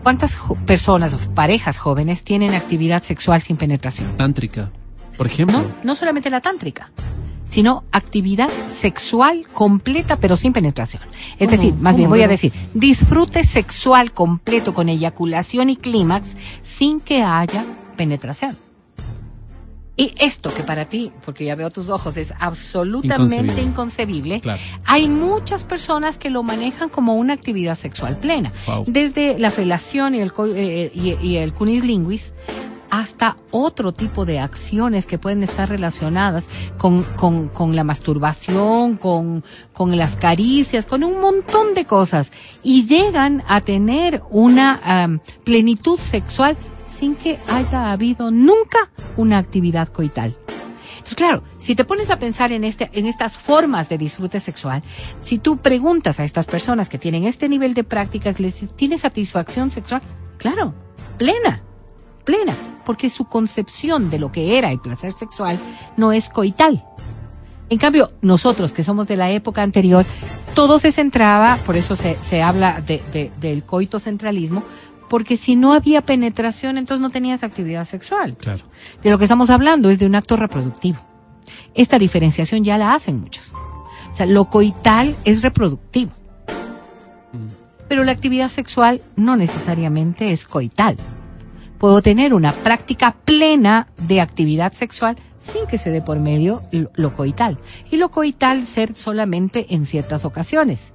¿Cuántas 0.04 0.38
personas 0.66 1.14
o 1.14 1.18
parejas 1.34 1.78
jóvenes 1.78 2.24
tienen 2.24 2.54
actividad 2.54 3.04
sexual 3.04 3.42
sin 3.42 3.58
penetración? 3.58 4.16
Tántrica, 4.18 4.72
por 5.18 5.28
ejemplo. 5.28 5.58
No, 5.60 5.66
no 5.84 5.96
solamente 5.96 6.30
la 6.30 6.40
tántrica, 6.42 6.92
sino 7.50 7.84
actividad 7.92 8.50
sexual 8.74 9.46
completa 9.54 10.18
pero 10.20 10.36
sin 10.38 10.52
penetración. 10.54 11.02
Es 11.40 11.50
decir, 11.50 11.74
más 11.76 11.96
bien 11.96 12.08
¿Cómo, 12.08 12.16
voy 12.16 12.24
a 12.24 12.28
decir, 12.28 12.52
disfrute 12.74 13.44
sexual 13.44 14.12
completo 14.12 14.74
con 14.74 14.90
eyaculación 14.90 15.70
y 15.70 15.76
clímax 15.78 16.36
sin 16.64 17.00
que 17.00 17.22
haya 17.24 17.66
penetración. 17.96 18.58
Y 19.98 20.14
esto 20.20 20.54
que 20.54 20.62
para 20.64 20.84
ti, 20.84 21.10
porque 21.24 21.46
ya 21.46 21.56
veo 21.56 21.70
tus 21.70 21.88
ojos, 21.88 22.18
es 22.18 22.34
absolutamente 22.38 23.36
Inconcebible. 23.38 23.62
inconcebible, 23.62 24.42
Claro. 24.42 24.60
hay 24.84 25.08
muchas 25.08 25.64
personas 25.64 26.18
que 26.18 26.30
lo 26.30 26.44
manejan 26.44 26.90
como 26.90 27.14
una 27.16 27.32
actividad 27.34 27.78
sexual 27.78 28.18
plena. 28.18 28.52
Wow. 28.68 28.84
Desde 28.88 29.40
la 29.40 29.52
felación 29.52 30.14
y 30.14 30.20
el, 30.20 30.34
co- 30.34 30.48
eh, 30.54 30.92
y, 30.94 31.14
y 31.26 31.38
el 31.38 31.54
cunislinguis 31.54 32.34
hasta 33.00 33.38
otro 33.52 33.94
tipo 33.94 34.26
de 34.26 34.40
acciones 34.40 35.06
que 35.06 35.18
pueden 35.18 35.44
estar 35.44 35.70
relacionadas 35.70 36.48
con, 36.78 37.04
con, 37.04 37.76
la 37.76 37.84
masturbación, 37.84 38.98
con, 38.98 39.44
con 39.74 39.98
las 39.98 40.16
caricias, 40.16 40.86
con 40.86 41.04
un 41.04 41.20
montón 41.20 41.74
de 41.74 41.86
cosas. 41.86 42.32
Y 42.64 42.86
llegan 42.86 43.44
a 43.48 43.62
tener 43.62 44.22
una 44.30 45.20
plenitud 45.44 46.00
sexual 46.00 46.58
sin 46.92 47.16
que 47.16 47.40
haya 47.48 47.92
habido 47.92 48.32
nunca 48.32 48.90
una 49.18 49.38
actividad 49.38 49.90
coital. 49.90 50.36
Entonces, 51.06 51.16
claro, 51.16 51.44
si 51.58 51.76
te 51.76 51.84
pones 51.84 52.10
a 52.10 52.18
pensar 52.18 52.52
en, 52.52 52.64
este, 52.64 52.90
en 52.94 53.06
estas 53.06 53.38
formas 53.38 53.90
de 53.90 53.98
disfrute 53.98 54.40
sexual, 54.40 54.82
si 55.22 55.38
tú 55.38 55.58
preguntas 55.58 56.20
a 56.20 56.24
estas 56.24 56.46
personas 56.46 56.90
que 56.90 56.98
tienen 56.98 57.26
este 57.26 57.50
nivel 57.50 57.74
de 57.74 57.84
prácticas, 57.84 58.40
¿les 58.40 58.56
tiene 58.76 58.98
satisfacción 58.98 59.70
sexual? 59.70 60.02
Claro, 60.38 60.74
plena, 61.18 61.62
porque 62.86 63.10
su 63.10 63.26
concepción 63.26 64.10
de 64.10 64.20
lo 64.20 64.32
que 64.32 64.58
era 64.58 64.72
el 64.72 64.80
placer 64.80 65.12
sexual 65.12 65.60
no 65.98 66.12
es 66.14 66.30
coital. 66.30 66.86
En 67.70 67.78
cambio, 67.80 68.12
nosotros 68.22 68.72
que 68.74 68.84
somos 68.84 69.08
de 69.08 69.18
la 69.18 69.32
época 69.32 69.64
anterior, 69.64 70.06
todo 70.54 70.78
se 70.78 70.92
centraba, 70.92 71.58
por 71.66 71.76
eso 71.76 71.96
se, 71.96 72.18
se 72.22 72.42
habla 72.44 72.80
de, 72.82 73.04
de- 73.12 73.32
del 73.40 73.64
coitocentralismo, 73.64 74.64
porque 75.10 75.36
si 75.38 75.56
no 75.56 75.74
había 75.74 76.02
penetración, 76.02 76.78
entonces 76.78 77.02
no 77.02 77.10
tenías 77.10 77.44
actividad 77.44 77.86
sexual. 77.86 78.36
Claro. 78.38 78.64
De 79.04 79.10
lo 79.10 79.18
que 79.18 79.26
estamos 79.26 79.50
hablando 79.50 79.90
es 79.90 79.98
de 80.00 80.06
un 80.06 80.16
acto 80.16 80.36
reproductivo. 80.38 81.00
Esta 81.74 81.98
diferenciación 82.00 82.64
ya 82.64 82.78
la 82.78 82.94
hacen 82.94 83.20
muchos. 83.20 83.54
O 83.54 84.16
sea, 84.16 84.26
lo 84.26 84.46
coital 84.46 85.16
es 85.26 85.42
reproductivo. 85.42 86.12
Pero 87.88 88.04
la 88.04 88.12
actividad 88.14 88.50
sexual 88.50 89.02
no 89.16 89.36
necesariamente 89.36 90.32
es 90.32 90.46
coital. 90.48 90.98
Puedo 91.78 92.02
tener 92.02 92.34
una 92.34 92.52
práctica 92.52 93.16
plena 93.26 93.88
de 93.98 94.22
actividad 94.22 94.74
sexual 94.74 95.16
sin 95.40 95.68
que 95.68 95.78
se 95.78 95.92
dé 95.92 96.02
por 96.02 96.20
medio 96.20 96.64
lo, 96.72 97.16
coital. 97.16 97.58
Y 97.92 97.98
lo 97.98 98.10
coital 98.10 98.66
ser 98.66 98.96
solamente 98.96 99.68
en 99.70 99.86
ciertas 99.86 100.26
ocasiones. 100.26 100.92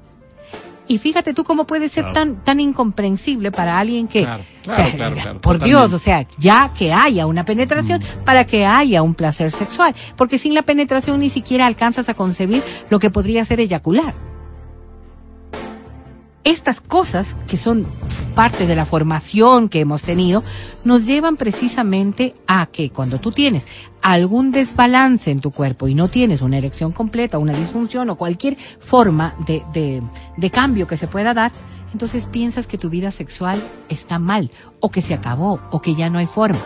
Y 0.89 0.99
fíjate 0.99 1.35
tú 1.35 1.45
cómo 1.45 1.66
puede 1.68 1.89
ser 1.89 2.12
tan, 2.12 2.43
tan 2.43 2.59
incomprensible 2.59 3.53
para 3.53 3.78
alguien 3.78 4.09
que, 4.09 4.22
Claro, 4.22 4.43
claro, 4.64 4.89
o 5.16 5.22
sea, 5.22 5.35
por 5.35 5.41
totalmente. 5.41 5.64
Dios, 5.66 5.93
o 5.93 5.99
sea, 5.99 6.26
ya 6.39 6.72
que 6.76 6.93
haya 6.93 7.26
una 7.26 7.45
penetración 7.45 8.03
para 8.24 8.45
que 8.45 8.66
haya 8.66 9.03
un 9.03 9.14
placer 9.14 9.53
sexual. 9.53 9.95
Porque 10.16 10.37
sin 10.37 10.53
la 10.53 10.62
penetración 10.62 11.20
ni 11.20 11.28
siquiera 11.28 11.66
alcanzas 11.66 12.09
a 12.09 12.14
concebir 12.14 12.62
lo 12.91 12.99
que 12.99 13.11
podría 13.11 13.45
ser 13.45 13.61
eyacular. 13.61 14.14
Estas 16.43 16.80
cosas, 16.80 17.36
que 17.49 17.59
son 17.59 17.86
parte 18.34 18.66
de 18.66 18.74
la 18.74 18.86
formación 18.86 19.68
que 19.68 19.80
hemos 19.80 20.03
tenido, 20.03 20.43
nos 20.84 21.07
llevan 21.07 21.36
precisamente 21.36 22.34
a 22.47 22.64
que 22.66 22.88
cuando 22.91 23.20
tú 23.20 23.30
tienes 23.30 23.66
algún 24.01 24.51
desbalance 24.51 25.30
en 25.30 25.41
tu 25.41 25.51
cuerpo 25.51 25.86
y 25.86 25.95
no 25.95 26.09
tienes 26.09 26.41
una 26.41 26.57
erección 26.57 26.93
completa, 26.93 27.36
una 27.38 27.53
disfunción 27.53 28.09
o 28.09 28.16
cualquier 28.16 28.57
forma 28.57 29.34
de, 29.47 29.62
de, 29.74 30.03
de 30.38 30.51
cambio 30.51 30.86
que 30.86 30.97
se 30.97 31.09
pueda 31.09 31.34
dar, 31.34 31.53
entonces 31.93 32.24
piensas 32.26 32.66
que 32.66 32.78
tu 32.78 32.88
vida 32.88 33.11
sexual 33.11 33.62
está 33.91 34.18
mal 34.18 34.51
o 34.80 34.91
que 34.91 35.03
se 35.03 35.12
acabó 35.12 35.61
o 35.70 35.82
que 35.82 35.95
ya 35.95 36.09
no 36.09 36.18
hay 36.18 36.26
forma. 36.26 36.59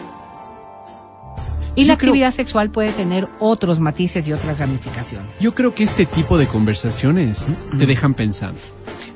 Y 1.74 1.82
Yo 1.82 1.88
la 1.88 1.98
creo- 1.98 2.10
actividad 2.12 2.32
sexual 2.32 2.70
puede 2.70 2.92
tener 2.92 3.26
otros 3.40 3.80
matices 3.80 4.28
y 4.28 4.32
otras 4.32 4.60
ramificaciones. 4.60 5.40
Yo 5.40 5.52
creo 5.52 5.74
que 5.74 5.82
este 5.82 6.06
tipo 6.06 6.38
de 6.38 6.46
conversaciones 6.46 7.38
te 7.76 7.86
dejan 7.86 8.14
pensando. 8.14 8.60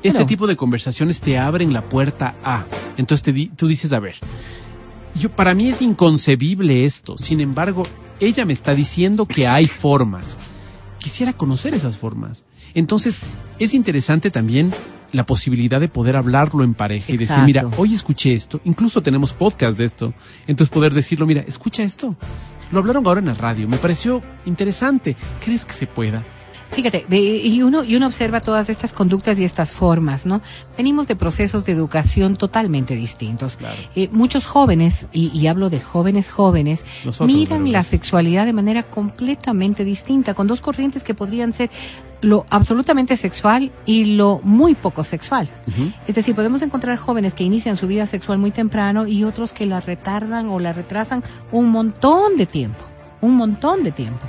Este 0.01 0.19
Bueno. 0.19 0.25
tipo 0.27 0.47
de 0.47 0.55
conversaciones 0.55 1.19
te 1.19 1.37
abren 1.37 1.73
la 1.73 1.81
puerta 1.89 2.35
a. 2.43 2.65
Entonces 2.97 3.23
te 3.23 3.33
di- 3.33 3.47
tú 3.49 3.67
dices, 3.67 3.91
a 3.91 3.99
ver, 3.99 4.15
yo 5.15 5.29
para 5.35 5.53
mí 5.53 5.69
es 5.69 5.81
inconcebible 5.81 6.85
esto. 6.85 7.17
Sin 7.17 7.41
embargo, 7.41 7.83
ella 8.19 8.45
me 8.45 8.53
está 8.53 8.73
diciendo 8.73 9.25
que 9.25 9.47
hay 9.47 9.67
formas. 9.67 10.37
Quisiera 10.99 11.33
conocer 11.33 11.73
esas 11.73 11.97
formas. 11.97 12.45
Entonces, 12.73 13.21
es 13.57 13.73
interesante 13.73 14.31
también 14.31 14.71
la 15.11 15.25
posibilidad 15.25 15.79
de 15.79 15.87
poder 15.89 16.15
hablarlo 16.15 16.63
en 16.63 16.75
pareja 16.75 17.11
y 17.11 17.17
decir, 17.17 17.37
mira, 17.45 17.65
hoy 17.77 17.95
escuché 17.95 18.33
esto, 18.33 18.61
incluso 18.63 19.01
tenemos 19.01 19.33
podcast 19.33 19.75
de 19.77 19.85
esto, 19.85 20.13
entonces 20.45 20.69
poder 20.71 20.93
decirlo, 20.93 21.25
mira, 21.25 21.41
escucha 21.47 21.81
esto. 21.81 22.15
Lo 22.71 22.79
hablaron 22.79 23.07
ahora 23.07 23.19
en 23.19 23.25
la 23.25 23.33
radio, 23.33 23.67
me 23.67 23.77
pareció 23.77 24.21
interesante. 24.45 25.15
¿Crees 25.43 25.65
que 25.65 25.73
se 25.73 25.87
pueda? 25.87 26.23
Fíjate, 26.71 27.05
y 27.09 27.61
uno, 27.61 27.83
y 27.83 27.95
uno 27.95 28.07
observa 28.07 28.41
todas 28.41 28.69
estas 28.69 28.93
conductas 28.93 29.39
y 29.39 29.43
estas 29.43 29.71
formas, 29.71 30.25
¿no? 30.25 30.41
Venimos 30.77 31.07
de 31.07 31.15
procesos 31.15 31.65
de 31.65 31.71
educación 31.71 32.35
totalmente 32.35 32.95
distintos. 32.95 33.57
Claro. 33.57 33.75
Eh, 33.95 34.09
muchos 34.11 34.45
jóvenes, 34.45 35.07
y, 35.11 35.31
y 35.37 35.47
hablo 35.47 35.69
de 35.69 35.79
jóvenes 35.79 36.29
jóvenes, 36.29 36.83
Nosotros, 37.03 37.35
miran 37.35 37.63
pero 37.63 37.71
la 37.71 37.83
sexualidad 37.83 38.45
de 38.45 38.53
manera 38.53 38.83
completamente 38.83 39.83
distinta, 39.83 40.33
con 40.33 40.47
dos 40.47 40.61
corrientes 40.61 41.03
que 41.03 41.13
podrían 41.13 41.51
ser 41.51 41.69
lo 42.21 42.45
absolutamente 42.49 43.15
sexual 43.17 43.71
y 43.85 44.15
lo 44.15 44.41
muy 44.43 44.75
poco 44.75 45.03
sexual. 45.03 45.49
Es 46.07 46.15
decir, 46.15 46.35
podemos 46.35 46.61
encontrar 46.61 46.97
jóvenes 46.97 47.33
que 47.33 47.43
inician 47.43 47.77
su 47.77 47.87
vida 47.87 48.05
sexual 48.05 48.37
muy 48.37 48.51
temprano 48.51 49.07
y 49.07 49.23
otros 49.23 49.53
que 49.53 49.65
la 49.65 49.79
retardan 49.79 50.47
o 50.49 50.59
la 50.59 50.73
retrasan 50.73 51.23
un 51.51 51.69
montón 51.69 52.37
de 52.37 52.45
tiempo, 52.45 52.83
un 53.21 53.35
montón 53.35 53.83
de 53.83 53.91
tiempo. 53.91 54.25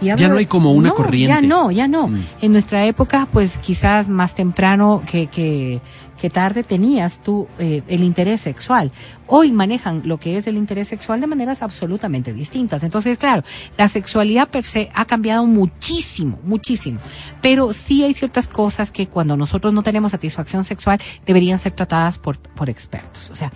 Y 0.00 0.10
hablo 0.10 0.20
Ya 0.20 0.28
no 0.28 0.36
hay 0.38 0.46
como 0.46 0.72
una 0.72 0.90
No, 0.90 0.94
corriente. 0.94 1.28
Ya 1.28 1.40
no, 1.40 1.70
ya 1.70 1.88
no. 1.88 2.08
Mm. 2.08 2.24
En 2.42 2.52
nuestra 2.52 2.84
época, 2.84 3.28
pues 3.32 3.58
quizás 3.58 4.08
más 4.08 4.34
temprano 4.34 5.02
que, 5.06 5.28
que, 5.28 5.80
que 6.24 6.30
tarde 6.30 6.62
tenías 6.62 7.18
tú 7.22 7.48
eh, 7.58 7.82
el 7.86 8.02
interés 8.02 8.40
sexual. 8.40 8.90
Hoy 9.26 9.52
manejan 9.52 10.02
lo 10.04 10.18
que 10.18 10.36
es 10.36 10.46
el 10.46 10.56
interés 10.56 10.88
sexual 10.88 11.20
de 11.20 11.26
maneras 11.26 11.62
absolutamente 11.62 12.32
distintas. 12.32 12.82
Entonces, 12.82 13.18
claro, 13.18 13.42
la 13.76 13.88
sexualidad 13.88 14.48
per 14.48 14.64
se 14.64 14.90
ha 14.94 15.04
cambiado 15.04 15.46
muchísimo, 15.46 16.38
muchísimo. 16.44 17.00
Pero 17.42 17.72
sí 17.72 18.04
hay 18.04 18.14
ciertas 18.14 18.48
cosas 18.48 18.90
que 18.90 19.06
cuando 19.06 19.36
nosotros 19.36 19.72
no 19.72 19.82
tenemos 19.82 20.12
satisfacción 20.12 20.64
sexual 20.64 20.98
deberían 21.26 21.58
ser 21.58 21.72
tratadas 21.72 22.18
por, 22.18 22.38
por 22.38 22.70
expertos. 22.70 23.30
O 23.30 23.34
sea, 23.34 23.52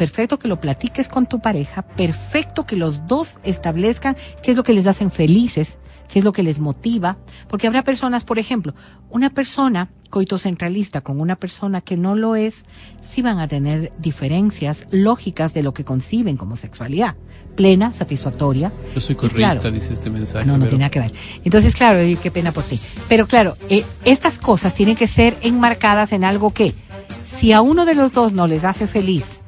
perfecto 0.00 0.38
que 0.38 0.48
lo 0.48 0.58
platiques 0.58 1.08
con 1.08 1.26
tu 1.26 1.40
pareja, 1.40 1.82
perfecto 1.82 2.64
que 2.64 2.74
los 2.74 3.06
dos 3.06 3.34
establezcan 3.42 4.16
qué 4.42 4.52
es 4.52 4.56
lo 4.56 4.62
que 4.62 4.72
les 4.72 4.86
hacen 4.86 5.10
felices, 5.10 5.78
qué 6.08 6.20
es 6.20 6.24
lo 6.24 6.32
que 6.32 6.42
les 6.42 6.58
motiva, 6.58 7.18
porque 7.48 7.66
habrá 7.66 7.84
personas, 7.84 8.24
por 8.24 8.38
ejemplo, 8.38 8.74
una 9.10 9.28
persona 9.28 9.90
coitocentralista 10.08 11.02
con 11.02 11.20
una 11.20 11.36
persona 11.36 11.82
que 11.82 11.98
no 11.98 12.14
lo 12.14 12.34
es, 12.34 12.64
sí 13.02 13.20
van 13.20 13.40
a 13.40 13.46
tener 13.46 13.92
diferencias 13.98 14.86
lógicas 14.90 15.52
de 15.52 15.62
lo 15.62 15.74
que 15.74 15.84
conciben 15.84 16.38
como 16.38 16.56
sexualidad, 16.56 17.16
plena, 17.54 17.92
satisfactoria. 17.92 18.72
Yo 18.94 19.02
soy 19.02 19.16
correísta, 19.16 19.60
claro, 19.60 19.70
dice 19.70 19.92
este 19.92 20.08
mensaje. 20.08 20.46
no, 20.46 20.54
no 20.54 20.60
pero- 20.60 20.70
tiene 20.70 20.84
nada 20.84 20.90
que 20.90 21.00
ver. 21.00 21.12
Entonces, 21.44 21.74
claro, 21.74 22.02
y 22.02 22.16
qué 22.16 22.30
pena 22.30 22.52
por 22.52 22.64
ti. 22.64 22.80
Pero 23.06 23.26
claro, 23.26 23.58
eh, 23.68 23.84
estas 24.06 24.38
cosas 24.38 24.74
tienen 24.74 24.96
que 24.96 25.06
ser 25.06 25.36
enmarcadas 25.42 26.12
en 26.12 26.24
algo 26.24 26.54
que, 26.54 26.74
si 27.22 27.52
a 27.52 27.60
uno 27.60 27.84
de 27.84 27.94
los 27.94 28.12
dos 28.12 28.32
no 28.32 28.46
les 28.46 28.64
hace 28.64 28.86
feliz, 28.86 29.39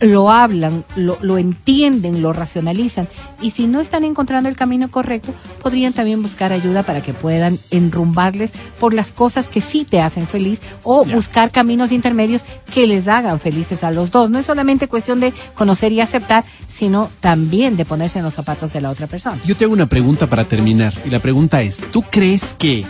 lo 0.00 0.30
hablan, 0.30 0.84
lo, 0.96 1.18
lo 1.20 1.38
entienden, 1.38 2.22
lo 2.22 2.32
racionalizan, 2.32 3.08
y 3.40 3.50
si 3.50 3.66
no 3.66 3.80
están 3.80 4.04
encontrando 4.04 4.48
el 4.48 4.56
camino 4.56 4.90
correcto, 4.90 5.34
podrían 5.62 5.92
también 5.92 6.22
buscar 6.22 6.52
ayuda 6.52 6.82
para 6.82 7.02
que 7.02 7.12
puedan 7.12 7.58
enrumbarles 7.70 8.52
por 8.78 8.94
las 8.94 9.12
cosas 9.12 9.46
que 9.46 9.60
sí 9.60 9.84
te 9.84 10.00
hacen 10.00 10.26
feliz 10.26 10.60
o 10.82 11.04
buscar 11.04 11.50
caminos 11.50 11.92
intermedios 11.92 12.42
que 12.72 12.86
les 12.86 13.08
hagan 13.08 13.40
felices 13.40 13.84
a 13.84 13.90
los 13.90 14.10
dos. 14.10 14.30
No 14.30 14.38
es 14.38 14.46
solamente 14.46 14.88
cuestión 14.88 15.20
de 15.20 15.32
conocer 15.54 15.92
y 15.92 16.00
aceptar, 16.00 16.44
sino 16.68 17.10
también 17.20 17.76
de 17.76 17.84
ponerse 17.84 18.18
en 18.18 18.24
los 18.24 18.34
zapatos 18.34 18.72
de 18.72 18.80
la 18.80 18.90
otra 18.90 19.06
persona. 19.06 19.40
Yo 19.44 19.56
te 19.56 19.64
hago 19.64 19.72
una 19.72 19.86
pregunta 19.86 20.26
para 20.26 20.44
terminar. 20.44 20.92
Y 21.04 21.10
la 21.10 21.20
pregunta 21.20 21.62
es, 21.62 21.78
¿tú 21.92 22.02
crees 22.02 22.54
que 22.54 22.84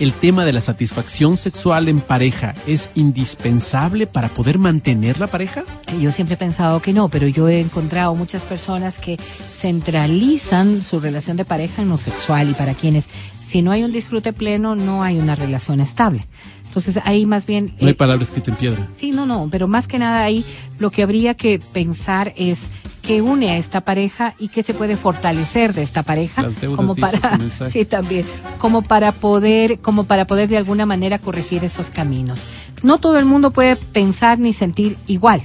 el 0.00 0.14
tema 0.14 0.44
de 0.46 0.52
la 0.52 0.62
satisfacción 0.62 1.36
sexual 1.36 1.88
en 1.88 2.00
pareja 2.00 2.54
es 2.66 2.90
indispensable 2.94 4.06
para 4.06 4.28
poder 4.30 4.58
mantener 4.58 5.20
la 5.20 5.26
pareja? 5.26 5.64
Yo 6.00 6.10
siempre 6.10 6.34
he 6.34 6.38
pensado 6.38 6.80
que 6.80 6.94
no, 6.94 7.08
pero 7.08 7.28
yo 7.28 7.48
he 7.48 7.60
encontrado 7.60 8.14
muchas 8.14 8.42
personas 8.42 8.98
que 8.98 9.18
centralizan 9.18 10.82
su 10.82 11.00
relación 11.00 11.36
de 11.36 11.44
pareja 11.44 11.82
en 11.82 11.90
lo 11.90 11.98
sexual 11.98 12.50
y 12.50 12.54
para 12.54 12.74
quienes 12.74 13.06
si 13.46 13.62
no 13.62 13.72
hay 13.72 13.84
un 13.84 13.92
disfrute 13.92 14.32
pleno 14.32 14.74
no 14.74 15.02
hay 15.02 15.18
una 15.18 15.34
relación 15.34 15.80
estable. 15.80 16.26
Entonces 16.64 17.00
ahí 17.04 17.26
más 17.26 17.46
bien... 17.46 17.74
No 17.80 17.88
hay 17.88 17.92
eh, 17.92 17.94
palabra 17.94 18.22
escrita 18.22 18.52
en 18.52 18.56
piedra. 18.56 18.88
Sí, 18.96 19.10
no, 19.10 19.26
no, 19.26 19.48
pero 19.50 19.66
más 19.66 19.88
que 19.88 19.98
nada 19.98 20.22
ahí 20.22 20.44
lo 20.78 20.90
que 20.90 21.02
habría 21.02 21.34
que 21.34 21.58
pensar 21.58 22.32
es 22.36 22.68
qué 23.02 23.22
une 23.22 23.50
a 23.50 23.56
esta 23.56 23.80
pareja 23.80 24.34
y 24.38 24.48
qué 24.48 24.62
se 24.62 24.74
puede 24.74 24.96
fortalecer 24.96 25.74
de 25.74 25.82
esta 25.82 26.02
pareja 26.02 26.48
como 26.76 26.94
para 26.94 27.38
sí 27.70 27.84
también 27.84 28.26
como 28.58 28.82
para 28.82 29.12
poder 29.12 29.78
como 29.78 30.04
para 30.04 30.26
poder 30.26 30.48
de 30.48 30.56
alguna 30.56 30.86
manera 30.86 31.18
corregir 31.18 31.64
esos 31.64 31.90
caminos. 31.90 32.40
No 32.82 32.98
todo 32.98 33.18
el 33.18 33.24
mundo 33.24 33.50
puede 33.50 33.76
pensar 33.76 34.38
ni 34.38 34.52
sentir 34.52 34.96
igual, 35.06 35.42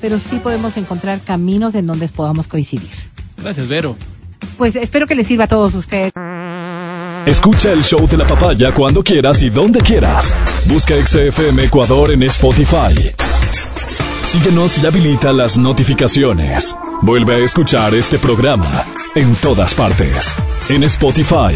pero 0.00 0.18
sí 0.18 0.38
podemos 0.38 0.76
encontrar 0.76 1.20
caminos 1.20 1.74
en 1.74 1.86
donde 1.86 2.08
podamos 2.08 2.48
coincidir. 2.48 2.90
Gracias, 3.36 3.68
Vero. 3.68 3.96
Pues 4.56 4.76
espero 4.76 5.06
que 5.06 5.14
les 5.14 5.26
sirva 5.26 5.44
a 5.44 5.48
todos 5.48 5.74
ustedes. 5.74 6.12
Escucha 7.26 7.72
el 7.72 7.84
show 7.84 8.06
de 8.06 8.16
la 8.16 8.26
papaya 8.26 8.72
cuando 8.72 9.02
quieras 9.02 9.42
y 9.42 9.50
donde 9.50 9.80
quieras. 9.80 10.34
Busca 10.64 10.94
XFM 10.94 11.64
Ecuador 11.64 12.10
en 12.12 12.22
Spotify. 12.22 13.27
Síguenos 14.32 14.76
y 14.78 14.84
habilita 14.86 15.32
las 15.32 15.56
notificaciones. 15.56 16.76
Vuelve 17.00 17.36
a 17.36 17.38
escuchar 17.38 17.94
este 17.94 18.18
programa 18.18 18.84
en 19.14 19.34
todas 19.36 19.72
partes. 19.72 20.34
En 20.68 20.82
Spotify, 20.84 21.54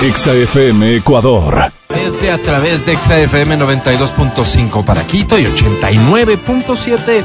XFM 0.00 0.96
Ecuador. 0.96 1.70
Desde 1.90 2.30
a 2.32 2.38
través 2.42 2.86
de 2.86 2.96
XFM 2.96 3.58
92.5 3.58 4.82
para 4.86 5.06
Quito 5.06 5.38
y 5.38 5.44
89.7 5.44 7.24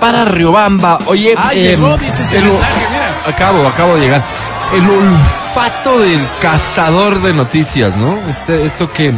para 0.00 0.24
Riobamba. 0.24 0.98
Oye, 1.06 1.34
Ah, 1.36 1.52
em, 1.54 1.60
llegó, 1.60 1.96
dice 1.96 2.22
el- 2.32 2.42
mira. 2.42 3.22
acabo, 3.24 3.64
acabo 3.68 3.94
de 3.94 4.00
llegar. 4.00 4.24
El 4.74 4.90
olfato 4.90 6.00
del 6.00 6.20
cazador 6.40 7.22
de 7.22 7.32
noticias, 7.32 7.96
¿no? 7.96 8.18
Este, 8.28 8.64
esto 8.64 8.90
que 8.92 9.12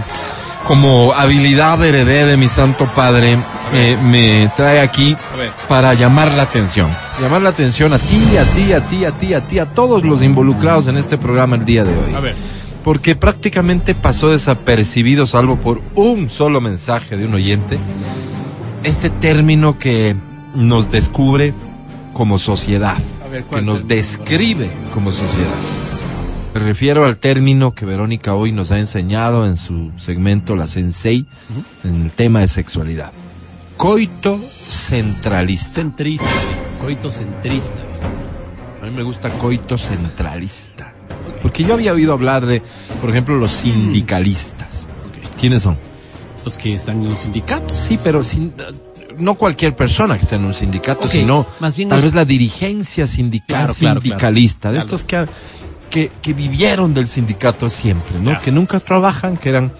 como 0.66 1.12
habilidad 1.12 1.84
heredé 1.84 2.24
de 2.24 2.36
mi 2.36 2.48
santo 2.48 2.86
padre 2.94 3.36
eh, 3.72 3.96
me 4.02 4.50
trae 4.56 4.80
aquí 4.80 5.16
para 5.68 5.94
llamar 5.94 6.32
la 6.32 6.42
atención. 6.42 6.88
Llamar 7.20 7.42
la 7.42 7.50
atención 7.50 7.92
a 7.92 7.98
ti, 7.98 8.36
a 8.36 8.44
ti, 8.52 8.72
a 8.72 8.80
ti, 8.86 9.04
a 9.04 9.10
ti, 9.12 9.34
a 9.34 9.46
ti, 9.46 9.58
a 9.58 9.66
todos 9.66 10.04
los 10.04 10.22
involucrados 10.22 10.88
en 10.88 10.96
este 10.96 11.18
programa 11.18 11.56
el 11.56 11.64
día 11.64 11.84
de 11.84 11.92
hoy 11.96 12.14
A 12.14 12.20
ver. 12.20 12.34
porque 12.82 13.14
prácticamente 13.14 13.94
pasó 13.94 14.30
desapercibido, 14.30 15.26
salvo 15.26 15.56
por 15.56 15.80
un 15.94 16.28
solo 16.30 16.60
mensaje 16.60 17.16
de 17.16 17.26
un 17.26 17.34
oyente, 17.34 17.78
este 18.82 19.10
término 19.10 19.78
que 19.78 20.16
nos 20.54 20.90
descubre 20.90 21.54
como 22.12 22.38
sociedad, 22.38 22.96
A 23.24 23.28
ver, 23.28 23.42
que 23.42 23.48
¿cuál 23.48 23.66
nos 23.66 23.86
describe 23.88 24.68
como 24.92 25.10
sociedad. 25.12 25.48
Me 26.54 26.60
refiero 26.60 27.04
al 27.04 27.16
término 27.16 27.72
que 27.74 27.84
Verónica 27.84 28.34
hoy 28.34 28.52
nos 28.52 28.70
ha 28.70 28.78
enseñado 28.78 29.44
en 29.46 29.56
su 29.58 29.90
segmento 29.96 30.54
La 30.54 30.66
Sensei, 30.68 31.26
en 31.82 32.02
el 32.04 32.10
tema 32.12 32.40
de 32.40 32.48
sexualidad. 32.48 33.12
Coito 33.76 34.40
centralista. 34.68 35.68
Centrista. 35.74 36.24
Coito 36.80 37.10
centrista. 37.10 37.82
A 38.80 38.86
mí 38.86 38.92
me 38.92 39.02
gusta 39.02 39.30
coito 39.30 39.76
centralista. 39.76 40.94
Porque 41.42 41.64
yo 41.64 41.74
había 41.74 41.92
oído 41.92 42.12
hablar 42.12 42.46
de, 42.46 42.62
por 43.00 43.10
ejemplo, 43.10 43.36
los 43.36 43.50
sindicalistas. 43.50 44.86
¿Quiénes 45.40 45.62
son? 45.62 45.76
Los 46.44 46.56
que 46.56 46.74
están 46.74 47.02
en 47.02 47.10
los 47.10 47.18
sindicatos. 47.18 47.76
Sí, 47.76 47.98
pero 48.02 48.22
sin, 48.22 48.52
no 49.18 49.34
cualquier 49.34 49.74
persona 49.74 50.16
que 50.16 50.22
esté 50.22 50.36
en 50.36 50.44
un 50.44 50.54
sindicato, 50.54 51.08
sino 51.08 51.46
más 51.58 51.76
bien 51.76 51.88
tal 51.88 51.98
los- 51.98 52.04
vez 52.04 52.14
la 52.14 52.24
dirigencia 52.24 53.06
sindical, 53.08 53.64
Claro, 53.66 53.74
claro, 53.74 54.00
sindicalista, 54.00 54.70
de 54.70 54.78
estos 54.78 55.02
que, 55.02 55.26
que, 55.94 56.10
que 56.22 56.32
vivieron 56.32 56.92
del 56.92 57.06
sindicato 57.06 57.70
siempre, 57.70 58.18
¿no? 58.18 58.40
Que 58.40 58.50
nunca 58.50 58.80
trabajan, 58.80 59.36
que 59.36 59.48
eran 59.48 59.70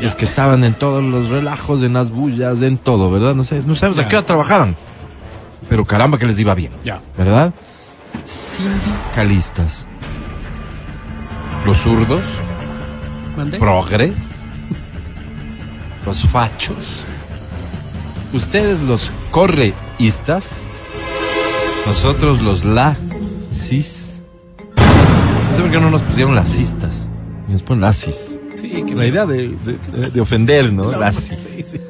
los 0.00 0.16
que 0.16 0.24
estaban 0.24 0.64
en 0.64 0.74
todos 0.74 1.04
los 1.04 1.28
relajos, 1.28 1.84
en 1.84 1.92
las 1.92 2.10
bullas, 2.10 2.60
en 2.62 2.76
todo, 2.76 3.08
¿verdad? 3.08 3.36
No 3.36 3.44
sé, 3.44 3.62
no 3.64 3.76
sabemos 3.76 4.00
a 4.00 4.08
qué 4.08 4.16
hora 4.16 4.26
trabajaban, 4.26 4.74
pero 5.68 5.84
caramba 5.84 6.18
que 6.18 6.26
les 6.26 6.40
iba 6.40 6.56
bien, 6.56 6.72
Ya. 6.84 7.00
¿verdad? 7.16 7.54
Sindicalistas. 8.24 9.86
Los 11.64 11.76
zurdos, 11.78 12.22
¿Mandé? 13.36 13.60
progres, 13.60 14.26
los 16.04 16.24
fachos, 16.24 17.04
ustedes 18.32 18.80
los 18.82 19.12
correístas, 19.30 20.62
nosotros 21.86 22.42
los 22.42 22.64
lacis. 22.64 23.98
No 23.98 23.99
sé 25.60 25.62
por 25.62 25.70
qué 25.70 25.80
no 25.80 25.90
nos 25.90 26.02
pusieron 26.02 26.34
lacistas, 26.34 27.06
y 27.48 27.52
nos 27.52 27.62
ponen 27.62 27.82
lacis. 27.82 28.38
Sí, 28.56 28.68
que 28.82 28.94
La 28.94 29.06
idea 29.06 29.26
de, 29.26 29.48
de- 29.48 30.10
de 30.10 30.20
ofender, 30.20 30.72
¿no? 30.72 30.90
Lacis. 30.92 31.38
Sí, 31.38 31.62
sí. 31.62 31.80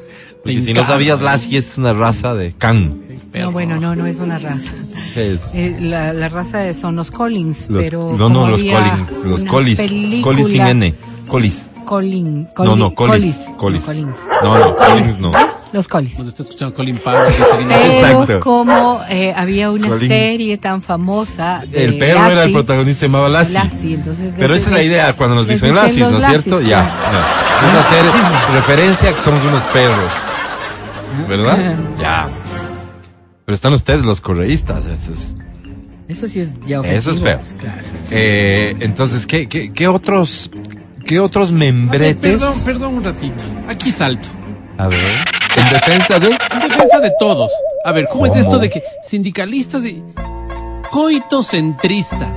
Porque 0.43 0.55
Me 0.55 0.61
si 0.61 0.67
no 0.67 0.71
encanta. 0.71 0.87
sabías, 0.93 1.21
laci 1.21 1.55
es 1.57 1.77
una 1.77 1.93
raza 1.93 2.33
de 2.33 2.53
can. 2.53 3.01
Perro. 3.31 3.45
No, 3.45 3.51
bueno, 3.51 3.79
no, 3.79 3.95
no 3.95 4.05
es 4.07 4.17
una 4.17 4.37
raza. 4.39 4.71
¿Qué 5.13 5.33
es? 5.33 5.41
Eh, 5.53 5.77
la, 5.79 6.13
la 6.13 6.29
raza 6.29 6.73
son 6.73 6.95
los 6.95 7.11
Collins, 7.11 7.69
Los- 7.69 7.83
pero 7.83 8.15
no, 8.17 8.27
no, 8.29 8.47
los 8.49 8.61
Collins, 8.63 9.23
los 9.25 9.43
Collis. 9.45 9.77
película- 9.77 10.23
Collis 10.23 10.47
sin 10.47 10.61
N. 10.61 10.95
Collis. 11.27 11.69
Colin, 11.85 12.43
No, 12.43 12.49
Colli- 12.55 12.77
no, 12.79 12.93
Collis. 12.95 13.35
Collis. 13.57 13.83
Collins. 13.83 14.15
No, 14.43 14.57
no, 14.59 14.75
Collins 14.75 15.19
no. 15.19 15.31
Los 15.73 15.87
Collis. 15.87 16.15
Cuando 16.15 16.29
está 16.29 16.43
escuchando 16.43 16.73
Colin 16.75 16.97
Powell, 16.97 17.31
Pero 17.67 18.23
Exacto. 18.23 18.39
como 18.41 19.01
eh, 19.09 19.33
había 19.35 19.71
una 19.71 19.87
Colin. 19.87 20.07
serie 20.07 20.57
tan 20.57 20.81
famosa 20.81 21.63
de 21.65 21.85
El 21.85 21.97
perro 21.97 22.19
era 22.19 22.29
el 22.29 22.35
Lassie, 22.35 22.53
protagonista, 22.53 22.99
se 22.99 23.05
llamaba 23.07 23.29
Lassie. 23.29 23.53
Lassie, 23.53 23.93
entonces 23.95 24.33
Pero 24.37 24.53
esa 24.53 24.69
es 24.69 24.73
la 24.73 24.83
idea 24.83 25.13
cuando 25.13 25.35
nos 25.35 25.47
dicen 25.47 25.69
los 25.73 25.77
¿no 25.95 26.17
es 26.17 26.25
cierto? 26.25 26.59
claro. 26.59 26.63
Ya, 26.63 26.83
ya. 27.61 27.67
Es 27.67 27.73
hacer 27.75 28.05
referencia 28.53 29.09
a 29.09 29.13
que 29.13 29.19
somos 29.21 29.43
unos 29.45 29.63
perros. 29.65 30.11
¿Verdad? 31.29 31.75
Ya. 32.01 32.29
Pero 33.45 33.53
están 33.55 33.73
ustedes 33.73 34.03
los 34.05 34.21
correístas. 34.21 34.85
Eso 34.87 35.11
es, 35.11 35.35
Eso 36.07 36.27
sí 36.27 36.39
es 36.39 36.59
ya 36.61 36.79
eso 36.79 37.11
es 37.11 37.17
ofensivo, 37.17 37.25
feo. 37.25 37.37
pues, 37.39 37.53
claro. 37.59 37.77
Eh, 38.11 38.75
entonces, 38.81 39.25
¿qué, 39.25 39.47
qué, 39.47 39.71
qué 39.73 39.87
otros, 39.87 40.51
qué 41.05 41.19
otros 41.19 41.51
ver, 41.51 41.59
membretes? 41.59 42.39
Perdón, 42.39 42.59
perdón 42.65 42.95
un 42.95 43.03
ratito. 43.03 43.43
Aquí 43.67 43.91
salto. 43.91 44.29
A 44.77 44.87
ver. 44.87 44.99
En 45.61 45.69
defensa 45.73 46.19
de. 46.19 46.27
En 46.27 46.59
defensa 46.59 46.99
de 46.99 47.11
todos. 47.19 47.51
A 47.85 47.91
ver, 47.91 48.07
¿cómo, 48.11 48.25
es 48.25 48.31
¿Cómo? 48.31 48.41
esto 48.43 48.59
de 48.59 48.69
que 48.69 48.83
sindicalistas 49.03 49.83
y 49.85 50.03
coitocentrista? 50.91 52.27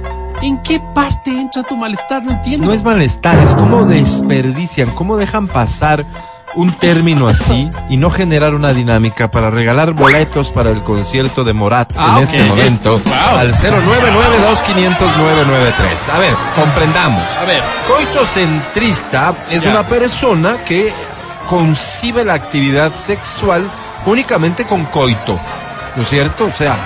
¿En 0.43 0.59
qué 0.62 0.81
parte 0.95 1.31
entra 1.31 1.62
tu 1.62 1.77
malestar? 1.77 2.22
No 2.25 2.33
entiendo. 2.33 2.66
No 2.66 2.72
es 2.72 2.83
malestar, 2.83 3.39
es 3.39 3.53
como 3.55 3.85
desperdician, 3.87 4.91
cómo 4.91 5.16
dejan 5.16 5.47
pasar 5.49 6.05
un 6.57 6.70
término 6.72 7.27
así 7.29 7.68
y 7.89 7.97
no 7.97 8.11
generar 8.11 8.55
una 8.55 8.72
dinámica 8.72 9.29
para 9.31 9.51
regalar 9.51 9.93
boletos 9.93 10.51
para 10.53 10.70
el 10.70 10.83
concierto 10.83 11.43
de 11.45 11.53
Morat 11.53 11.93
Ah, 11.97 12.16
en 12.18 12.25
este 12.25 12.43
momento 12.45 13.01
Wow. 13.05 13.39
al 13.39 13.53
0992500993. 13.55 16.09
A 16.12 16.18
ver, 16.18 16.35
comprendamos. 16.55 17.22
A 17.41 17.45
ver. 17.45 17.62
Coitocentrista 17.89 19.35
es 19.51 19.62
Ya. 19.62 19.70
una 19.70 19.83
persona 19.85 20.59
que 20.64 20.93
concibe 21.49 22.24
la 22.24 22.34
actividad 22.34 22.92
sexual 22.95 23.70
únicamente 24.07 24.64
con 24.64 24.84
coito. 24.86 25.38
¿No 25.97 26.03
es 26.03 26.09
cierto? 26.09 26.47
O 26.47 26.53
sea, 26.53 26.76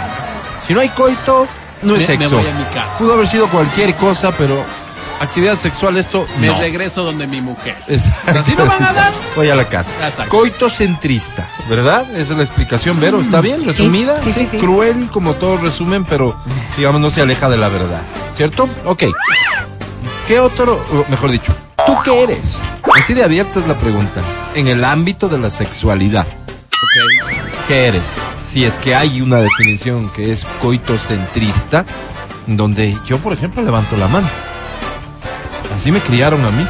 si 0.62 0.74
no 0.74 0.80
hay 0.80 0.88
coito, 0.90 1.46
no 1.82 1.94
es 1.96 2.09
Me- 2.09 2.16
me 2.18 2.24
sexo. 2.24 2.36
voy 2.36 2.46
a 2.46 2.54
mi 2.54 2.64
casa. 2.64 2.98
Pudo 2.98 3.14
haber 3.14 3.26
sido 3.26 3.48
cualquier 3.48 3.94
cosa, 3.94 4.32
pero 4.32 4.62
actividad 5.20 5.56
sexual 5.56 5.96
esto 5.96 6.26
Me 6.38 6.48
no. 6.48 6.59
regreso 6.59 7.02
donde 7.02 7.26
mi 7.26 7.40
mujer. 7.40 7.76
Exacto. 7.88 8.38
Así 8.40 8.54
no 8.56 8.66
van 8.66 8.82
a 8.84 8.92
dar. 8.92 9.12
Voy 9.34 9.48
a 9.50 9.54
la 9.54 9.64
casa. 9.64 9.90
Exacto. 10.04 10.28
Coitocentrista, 10.36 11.48
¿verdad? 11.68 12.02
Esa 12.16 12.32
es 12.32 12.38
la 12.38 12.44
explicación, 12.44 13.00
Vero. 13.00 13.20
¿Está 13.20 13.40
bien? 13.40 13.64
¿Resumida? 13.64 14.18
sí, 14.22 14.32
sí, 14.32 14.46
sí. 14.50 14.59
Cruel, 14.59 15.09
como 15.12 15.34
todo 15.34 15.56
resumen, 15.56 16.04
pero 16.04 16.36
digamos 16.76 17.00
no 17.00 17.11
se 17.11 17.22
aleja 17.22 17.48
de 17.48 17.56
la 17.56 17.68
verdad. 17.68 18.02
¿Cierto? 18.36 18.68
Ok. 18.84 19.04
¿Qué 20.28 20.38
otro, 20.40 20.84
mejor 21.09 21.30
dicho, 21.30 21.52
tú 21.89 21.97
qué 22.05 22.22
eres? 22.24 22.59
Así 22.95 23.14
de 23.14 23.24
abierta 23.24 23.61
es 23.61 23.66
la 23.66 23.78
pregunta. 23.78 24.20
En 24.55 24.68
el 24.68 24.84
ámbito 24.84 25.28
de 25.28 25.39
la 25.39 25.51
sexualidad, 25.51 26.26
Ok. 26.26 27.66
¿qué 27.66 27.86
eres? 27.86 28.03
Si 28.47 28.64
es 28.64 28.74
que 28.74 28.95
hay 28.95 29.20
una 29.20 29.36
definición 29.36 30.11
que 30.11 30.32
es 30.32 30.47
coitocentrista, 30.61 31.84
donde 32.47 32.97
yo, 33.07 33.18
por 33.18 33.32
ejemplo, 33.32 33.62
levanto 33.62 33.97
la 33.97 34.09
mano. 34.09 34.28
Así 35.74 35.93
me 35.93 36.01
criaron 36.01 36.45
a 36.45 36.51
mí. 36.51 36.66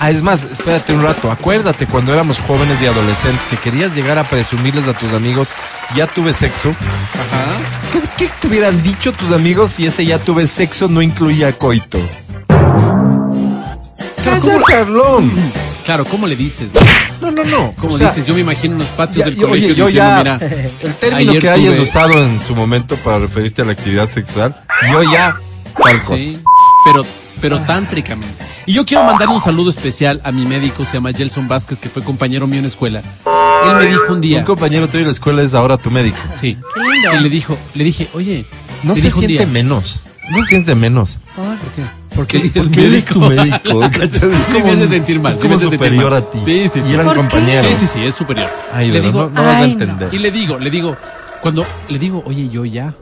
Ah, 0.00 0.10
es 0.10 0.22
más, 0.22 0.42
espérate 0.44 0.92
un 0.92 1.02
rato. 1.02 1.30
Acuérdate 1.30 1.86
cuando 1.86 2.12
éramos 2.12 2.38
jóvenes 2.38 2.80
y 2.80 2.86
adolescentes 2.86 3.40
que 3.50 3.56
querías 3.56 3.94
llegar 3.94 4.18
a 4.18 4.24
presumirles 4.24 4.86
a 4.88 4.94
tus 4.94 5.12
amigos, 5.12 5.50
ya 5.94 6.06
tuve 6.06 6.32
sexo. 6.32 6.70
Ajá. 6.70 7.46
¿Qué, 7.92 8.00
qué 8.16 8.30
te 8.40 8.46
hubieran 8.46 8.80
dicho 8.82 9.12
tus 9.12 9.32
amigos 9.32 9.72
si 9.72 9.86
ese 9.86 10.04
ya 10.06 10.18
tuve 10.18 10.46
sexo 10.46 10.88
no 10.88 11.02
incluía 11.02 11.52
coito? 11.52 11.98
¡Calla, 14.30 14.62
Charlón! 14.68 15.32
Claro, 15.84 16.04
¿cómo 16.04 16.26
le 16.26 16.36
dices? 16.36 16.70
No, 17.20 17.30
no, 17.30 17.44
no. 17.44 17.74
¿Cómo 17.80 17.94
O 17.94 17.98
sea, 17.98 18.10
dices? 18.10 18.26
Yo 18.26 18.34
me 18.34 18.40
imagino 18.40 18.74
en 18.74 18.80
los 18.80 18.88
patios 18.88 19.16
ya- 19.18 19.24
del 19.26 19.36
yo- 19.36 19.46
colegio 19.48 19.68
oye, 19.68 19.74
yo 19.74 19.86
diciendo, 19.86 20.24
ya, 20.24 20.38
mira, 20.38 20.50
el 20.82 20.94
término 20.94 21.32
que 21.40 21.48
hayas 21.50 21.74
tuve- 21.76 21.80
usado 21.82 22.22
en 22.22 22.40
su 22.46 22.54
momento 22.54 22.96
para 22.96 23.18
referirte 23.18 23.62
a 23.62 23.64
la 23.64 23.72
actividad 23.72 24.10
sexual, 24.10 24.54
yo 24.92 25.02
ya 25.02 25.36
tal 25.82 26.00
cosa. 26.02 26.16
Sí, 26.22 26.38
pero, 26.84 27.06
pero 27.40 27.58
tántricamente. 27.60 28.44
Y 28.66 28.74
yo 28.74 28.84
quiero 28.84 29.02
mandarle 29.04 29.34
un 29.34 29.42
saludo 29.42 29.70
especial 29.70 30.20
a 30.24 30.30
mi 30.30 30.44
médico, 30.44 30.84
se 30.84 30.92
llama 30.94 31.12
Gelson 31.12 31.48
Vázquez, 31.48 31.78
que 31.78 31.88
fue 31.88 32.02
compañero 32.04 32.46
mío 32.46 32.58
en 32.58 32.66
escuela. 32.66 33.02
Él 33.64 33.74
me 33.76 33.86
dijo 33.86 34.12
un 34.12 34.20
día. 34.20 34.40
Un 34.40 34.44
compañero 34.44 34.86
tuyo 34.88 35.00
de 35.00 35.06
la 35.06 35.12
escuela 35.12 35.42
es 35.42 35.54
ahora 35.54 35.78
tu 35.78 35.90
médico. 35.90 36.18
Sí. 36.38 36.58
Qué 36.74 36.80
lindo. 36.80 37.14
Y 37.18 37.22
le 37.22 37.28
dijo, 37.30 37.56
le 37.74 37.84
dije, 37.84 38.08
oye, 38.12 38.44
No 38.82 38.94
se 38.94 39.10
siente 39.10 39.26
día, 39.26 39.46
menos. 39.46 40.00
No 40.30 40.42
se 40.42 40.48
siente 40.50 40.74
menos. 40.74 41.18
¿Por 41.34 41.56
qué? 41.74 41.82
Porque 42.18 42.36
él 42.38 42.50
es 42.54 42.64
Porque 42.68 42.80
él 42.86 42.94
es 42.94 43.04
médico. 43.04 43.14
tu 43.14 43.20
médico. 43.20 43.84
Es 44.02 44.12
Sí, 44.12 44.52
me 44.52 44.60
como, 44.60 44.72
hace 44.72 44.88
sentir 44.88 45.20
mal. 45.20 45.32
es 45.34 45.40
sí 45.40 45.48
como 45.48 45.58
me 45.58 45.64
superior 45.64 46.10
mal. 46.10 46.22
a 46.22 46.30
ti. 46.30 46.38
Sí, 46.44 46.68
sí, 46.68 46.82
sí. 46.82 46.90
Y 46.90 46.94
eran 46.94 47.14
compañeros. 47.14 47.76
Sí, 47.78 47.86
sí, 47.86 47.92
sí, 47.94 48.04
es 48.04 48.14
superior. 48.14 48.50
Ay, 48.72 48.90
le 48.90 49.00
digo, 49.00 49.20
no, 49.22 49.30
no 49.30 49.42
vas 49.42 49.54
a 49.54 49.58
ay, 49.58 49.74
no. 49.76 49.82
entender. 49.82 50.08
y 50.12 50.18
le 50.18 50.30
digo, 50.30 50.58
le 50.58 50.70
digo, 50.70 50.96
cuando 51.40 51.64
le 51.88 51.98
digo, 51.98 52.22
oye, 52.26 52.48
yo 52.48 52.64
ya, 52.64 52.92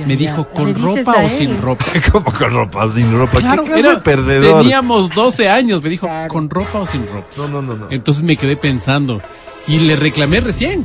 Ya, 0.00 0.06
me 0.06 0.16
dijo, 0.16 0.48
¿con 0.48 0.74
ropa 0.74 1.14
o 1.24 1.28
sin 1.28 1.62
ropa? 1.62 1.84
como 2.12 2.32
con 2.32 2.52
ropa, 2.52 2.88
sin 2.88 3.12
ropa. 3.16 3.38
Claro, 3.40 3.62
¿Qué 3.62 3.68
clase 3.70 3.80
era- 3.86 3.94
de 3.94 4.00
perdedor? 4.02 4.62
Teníamos 4.62 5.10
12 5.14 5.48
años, 5.48 5.80
me 5.80 5.88
dijo, 5.88 6.06
Claro. 6.08 6.28
¿con 6.28 6.50
ropa 6.50 6.80
o 6.80 6.86
sin 6.86 7.06
ropa? 7.06 7.26
No, 7.38 7.46
no, 7.48 7.62
no, 7.62 7.76
no. 7.76 7.86
Entonces 7.90 8.24
me 8.24 8.36
quedé 8.36 8.56
pensando 8.56 9.22
y 9.68 9.78
le 9.78 9.94
reclamé 9.94 10.40
recién. 10.40 10.84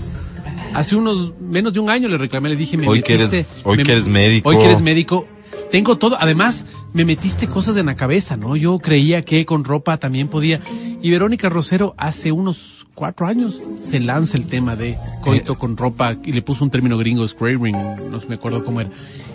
Hace 0.75 0.95
unos 0.95 1.34
menos 1.39 1.73
de 1.73 1.79
un 1.79 1.89
año 1.89 2.07
le 2.09 2.17
reclamé, 2.17 2.49
le 2.49 2.55
dije, 2.55 2.77
me 2.77 2.88
Hoy 2.88 3.01
que 3.01 3.13
metiste, 3.13 3.39
eres- 3.39 3.55
hoy 3.63 3.77
me- 3.77 3.84
que 3.84 3.91
eres 3.91 4.07
médico. 4.07 4.49
Hoy 4.49 4.57
que 4.57 4.65
eres 4.65 4.81
médico, 4.81 5.27
tengo 5.71 5.97
todo, 5.97 6.15
además 6.19 6.65
me 6.93 7.05
metiste 7.05 7.47
cosas 7.47 7.75
en 7.77 7.87
la 7.87 7.95
cabeza, 7.95 8.37
¿no? 8.37 8.55
Yo 8.55 8.77
creía 8.79 9.21
que 9.23 9.45
con 9.45 9.63
ropa 9.63 9.97
también 9.97 10.27
podía. 10.27 10.59
Y 11.01 11.09
Verónica 11.09 11.49
Rosero 11.49 11.95
hace 11.97 12.31
unos 12.31 12.85
cuatro 12.93 13.27
años 13.27 13.61
se 13.79 13.99
lanza 13.99 14.37
el 14.37 14.45
tema 14.45 14.75
de 14.75 14.97
coito 15.21 15.57
con 15.57 15.75
ropa 15.75 16.15
y 16.23 16.31
le 16.31 16.41
puso 16.41 16.63
un 16.63 16.69
término 16.69 16.97
gringo, 16.97 17.27
square 17.27 17.57
ring, 17.57 17.75
no 17.75 18.19
me 18.29 18.35
acuerdo 18.35 18.63
cómo 18.63 18.81
era. 18.81 18.91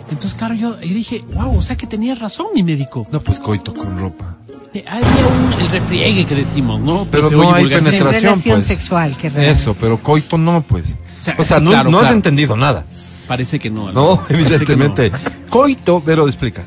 Entonces, 0.09 0.35
claro, 0.35 0.55
yo, 0.55 0.79
yo 0.79 0.93
dije, 0.93 1.23
wow, 1.33 1.57
o 1.57 1.61
sea 1.61 1.75
que 1.75 1.85
tenía 1.85 2.15
razón 2.15 2.47
mi 2.55 2.63
médico. 2.63 3.05
No, 3.11 3.19
pues 3.21 3.39
coito 3.39 3.73
con 3.73 3.99
ropa. 3.99 4.37
Eh, 4.73 4.85
Había 4.87 5.27
un, 5.27 5.61
el 5.61 5.69
refriegue 5.69 6.25
que 6.25 6.35
decimos, 6.35 6.81
¿no? 6.81 7.07
Pero 7.11 7.29
se 7.29 7.35
no 7.35 7.53
hay 7.53 7.63
vulgar. 7.63 7.83
Penetración, 7.83 8.21
relación 8.21 8.55
pues. 8.55 8.65
sexual, 8.65 9.15
qué 9.19 9.29
raro. 9.29 9.41
Eso, 9.47 9.75
pero 9.79 9.97
coito 10.01 10.37
no, 10.37 10.61
pues. 10.61 10.95
sea, 11.21 11.35
O 11.37 11.43
sea, 11.43 11.59
no, 11.59 11.71
claro, 11.71 11.91
no 11.91 11.97
has 11.97 12.03
claro. 12.03 12.15
entendido 12.15 12.55
nada. 12.55 12.85
Parece 13.27 13.59
que 13.59 13.69
no. 13.69 13.91
No, 13.91 14.25
que 14.25 14.33
evidentemente. 14.33 15.11
Coito, 15.49 16.01
pero 16.03 16.25
explica. 16.27 16.65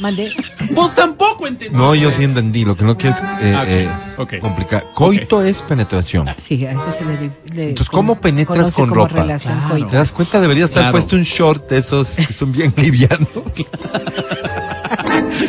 Mandé. 0.00 0.30
no. 0.70 0.74
Vos 0.74 0.94
tampoco 0.94 1.46
entendiste. 1.46 1.76
No, 1.76 1.94
yo 1.94 2.10
sí 2.10 2.24
entendí. 2.24 2.64
Lo 2.64 2.76
que 2.76 2.84
no 2.84 2.96
quiero 2.96 3.16
es 3.16 3.22
eh, 3.42 3.54
Ah, 3.56 3.64
eh, 3.66 3.88
ok. 4.16 4.34
complicar. 4.40 4.86
Coito 4.94 5.42
es 5.42 5.62
penetración. 5.62 6.28
Sí, 6.38 6.64
a 6.66 6.72
eso 6.72 6.92
se 6.92 7.04
le. 7.04 7.30
le- 7.54 7.68
Entonces, 7.70 7.90
¿cómo 7.90 8.20
penetras 8.20 8.72
con 8.74 8.88
como 8.88 9.06
ropa? 9.06 9.22
relación 9.22 9.54
Claro. 9.54 9.70
coito. 9.70 9.88
¿Te 9.88 9.96
das 9.96 10.12
cuenta? 10.12 10.40
Debería 10.40 10.64
estar 10.64 10.82
Claro. 10.84 10.92
puesto 10.92 11.16
un 11.16 11.22
short 11.22 11.68
de 11.70 11.78
esos 11.78 12.08
que 12.08 12.32
son 12.32 12.52
bien 12.52 12.72
livianos. 12.76 13.28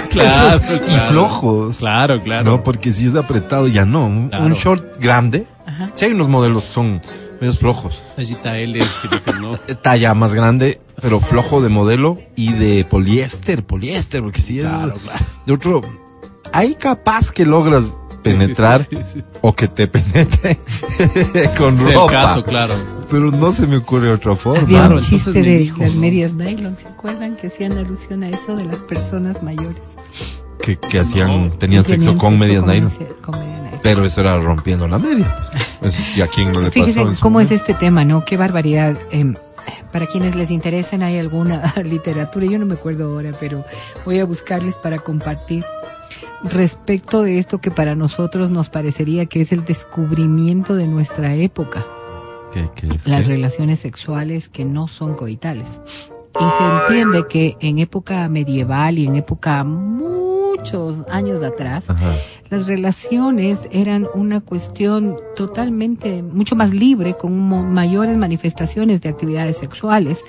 Claro, 0.09 0.59
Esos- 0.59 0.76
Y 0.76 0.80
claro. 0.80 1.09
flojos. 1.11 1.78
Claro, 1.78 2.22
claro. 2.22 2.43
No, 2.51 2.63
porque 2.63 2.91
si 2.91 3.05
es 3.07 3.15
apretado 3.15 3.67
ya 3.67 3.86
no. 3.86 4.05
Un, 4.05 4.30
Claro. 4.30 4.45
un 4.45 4.53
short 4.53 4.97
grande. 5.01 5.45
Si 5.95 6.05
hay 6.05 6.11
unos 6.11 6.28
modelos 6.28 6.65
que 6.65 6.72
son 6.74 7.01
medios 7.41 7.59
flojos. 7.59 8.01
Tallita 8.15 8.57
L, 8.57 8.79
que 9.01 9.07
dicen, 9.15 9.41
¿no? 9.41 9.57
Talla 9.81 10.13
más 10.13 10.33
grande, 10.33 10.79
pero 11.01 11.19
flojo 11.19 11.59
de 11.61 11.67
modelo 11.69 12.19
y 12.37 12.53
de 12.53 12.85
poliéster, 12.85 13.65
poliéster, 13.65 14.21
porque 14.21 14.39
si 14.39 14.59
es 14.59 14.65
Claro, 14.67 14.93
claro. 14.93 15.25
de 15.45 15.53
otro, 15.53 15.81
hay 16.53 16.75
capaz 16.75 17.31
que 17.31 17.45
logras 17.45 17.97
penetrar 18.23 18.81
sí, 18.87 18.97
sí, 18.97 19.03
sí. 19.15 19.23
o 19.41 19.55
que 19.55 19.67
te 19.67 19.87
penetre 19.87 20.55
con 21.57 21.73
Es 21.73 21.81
el 21.87 21.93
ropa. 21.95 22.11
caso, 22.11 22.43
claro. 22.43 22.75
Pero 23.09 23.31
no 23.31 23.51
se 23.51 23.65
me 23.65 23.77
ocurre 23.77 24.11
otra 24.11 24.35
forma. 24.35 24.61
Había 24.61 24.77
Claro, 24.77 24.95
un 24.97 25.01
chiste 25.01 25.31
de 25.31 25.57
dijo, 25.57 25.81
las 25.81 25.95
¿no? 25.95 26.01
medias 26.01 26.33
nylon, 26.35 26.77
¿se 26.77 26.87
acuerdan? 26.87 27.35
Que 27.35 27.47
hacían 27.47 27.71
alusión 27.79 28.23
a 28.23 28.29
eso 28.29 28.55
de 28.55 28.65
las 28.65 28.77
personas 28.81 29.41
mayores. 29.41 29.97
Que, 30.61 30.77
que 30.77 30.99
hacían, 30.99 31.47
No. 31.47 31.53
tenían 31.53 31.81
Que 31.83 31.89
sexo 31.89 32.05
tenían 32.11 32.17
con 32.19 32.37
medias 32.37 32.63
con 32.63 32.69
nylon. 33.39 33.61
Pero 33.84 34.05
eso 34.05 34.21
era 34.21 34.38
rompiendo 34.39 34.88
la 34.88 34.99
media. 34.99 35.36
pues. 35.79 36.19
A 36.21 36.27
quién 36.27 36.51
no 36.51 36.61
le 36.61 36.71
Fíjese 36.71 37.03
pasó. 37.03 37.19
cómo 37.21 37.39
es 37.41 37.51
este 37.51 37.73
tema, 37.73 38.03
¿no? 38.05 38.23
Qué 38.23 38.38
barbaridad. 38.38 38.95
Eh, 39.11 39.34
para 39.91 40.05
quienes 40.07 40.36
les 40.36 40.51
interesen, 40.51 41.03
hay 41.03 41.17
alguna 41.17 41.73
literatura, 41.84 42.45
yo 42.45 42.59
no 42.59 42.65
me 42.65 42.75
acuerdo 42.75 43.05
ahora, 43.05 43.32
pero 43.39 43.63
voy 44.05 44.19
a 44.19 44.25
buscarles 44.25 44.75
para 44.75 44.99
compartir 44.99 45.63
respecto 46.43 47.21
de 47.23 47.38
esto 47.38 47.59
que 47.59 47.69
para 47.71 47.93
nosotros 47.95 48.49
nos 48.51 48.69
parecería 48.69 49.25
que 49.27 49.41
es 49.41 49.51
el 49.51 49.63
descubrimiento 49.63 50.75
de 50.75 50.88
nuestra 50.88 51.36
época, 51.36 51.86
¿Qué- 52.51 52.69
qué 52.75 52.88
es? 52.95 53.07
las 53.07 53.21
¿Qué? 53.21 53.27
relaciones 53.27 53.79
sexuales 53.79 54.49
que 54.49 54.65
no 54.65 54.88
son 54.88 55.13
coitales. 55.15 55.79
Y 56.39 56.43
se 56.57 56.63
entiende 56.93 57.27
que 57.27 57.57
en 57.59 57.79
época 57.79 58.27
medieval 58.29 58.97
y 58.97 59.05
en 59.07 59.15
época 59.15 59.63
muchos 59.63 61.03
años 61.09 61.41
atrás, 61.43 61.89
Ajá. 61.89 62.13
las 62.49 62.67
relaciones 62.67 63.67
eran 63.71 64.07
una 64.13 64.39
cuestión 64.41 65.15
totalmente 65.36 66.21
mucho 66.21 66.55
más 66.55 66.71
libre 66.71 67.15
con 67.17 67.73
mayores 67.73 68.15
manifestaciones 68.17 69.01
de 69.01 69.09
actividades 69.09 69.57
sexuales 69.57 70.19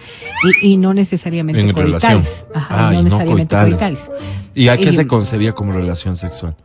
y, 0.63 0.73
y 0.73 0.77
no 0.77 0.95
necesariamente 0.95 1.61
En 1.61 1.73
coitales 1.73 2.03
relación. 2.03 2.25
Ajá, 2.55 2.89
Ay, 2.89 2.97
no 2.97 3.03
necesariamente 3.05 3.55
coitales. 3.55 4.01
coitales. 4.09 4.23
¿Y 4.55 4.69
a 4.69 4.77
qué 4.77 4.91
Y- 4.91 4.93
se 4.97 5.07
concebía 5.07 5.53
como 5.55 5.73
relación 5.73 6.17
sexual? 6.17 6.57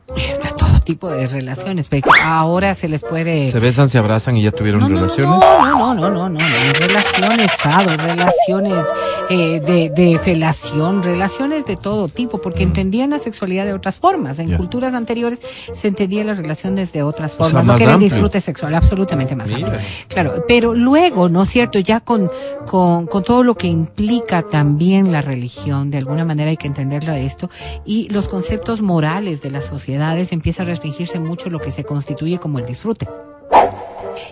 Tipo 0.88 1.10
de 1.10 1.28
relaciones, 1.28 1.88
pero 1.90 2.10
ahora 2.24 2.74
se 2.74 2.88
les 2.88 3.04
puede 3.04 3.52
¿Se 3.52 3.60
besan, 3.60 3.90
se 3.90 3.98
abrazan 3.98 4.38
y 4.38 4.44
ya 4.44 4.52
tuvieron 4.52 4.80
no, 4.82 4.88
no, 4.88 4.96
relaciones? 4.96 5.40
No, 5.40 5.76
no, 5.78 5.94
no, 5.94 6.10
no, 6.10 6.30
no, 6.30 6.40
no, 6.40 6.74
relaciones 6.80 7.52
sado, 7.62 7.96
relaciones 7.98 8.86
eh, 9.30 9.60
de, 9.60 9.90
de 9.90 10.18
felación, 10.18 11.04
relaciones 11.04 11.66
de 11.66 11.76
todo 11.76 12.08
tipo, 12.08 12.40
porque 12.40 12.64
entendían 12.64 13.10
la 13.10 13.20
sexualidad 13.20 13.66
de 13.66 13.74
otras 13.74 13.98
formas. 13.98 14.40
En 14.40 14.48
Mm. 14.48 14.58
Culturas 14.58 14.94
anteriores 14.94 15.40
se 15.74 15.90
entendía 15.90 16.24
las 16.24 16.38
relaciones 16.38 16.94
de 16.94 17.04
otras 17.04 17.32
sea, 17.32 17.38
formas, 17.38 17.66
no 17.66 17.76
que 17.76 17.84
era 17.84 17.94
el 17.96 18.00
disfrute 18.00 18.40
sexual, 18.40 18.74
absolutamente 18.76 19.36
más 19.36 19.50
Mira. 19.50 19.68
amplio. 19.68 19.82
Claro, 20.08 20.46
pero 20.48 20.74
luego, 20.74 21.28
¿no 21.28 21.44
es 21.44 21.50
cierto? 21.50 21.80
Ya 21.80 22.00
con, 22.00 22.32
con, 22.66 23.08
con 23.08 23.24
todo 23.24 23.44
lo 23.44 23.56
que 23.56 23.68
implica 23.68 24.44
también 24.44 25.12
la 25.12 25.22
religión, 25.22 25.92
de 25.92 25.98
alguna 25.98 26.24
manera 26.24 26.50
hay 26.50 26.58
que 26.58 26.68
entenderlo 26.68 27.12
a 27.12 27.20
esto, 27.20 27.50
y 27.86 28.08
los 28.10 28.30
conceptos 28.30 28.82
morales 28.82 29.42
de 29.42 29.52
las 29.52 29.66
sociedades 29.66 30.32
empieza 30.32 30.64
a 30.64 30.66
restringirse 30.78 31.20
mucho 31.20 31.50
lo 31.50 31.60
que 31.60 31.72
se 31.72 31.84
constituye 31.84 32.38
como 32.40 32.60
el 32.60 32.66
disfrute. 32.66 33.08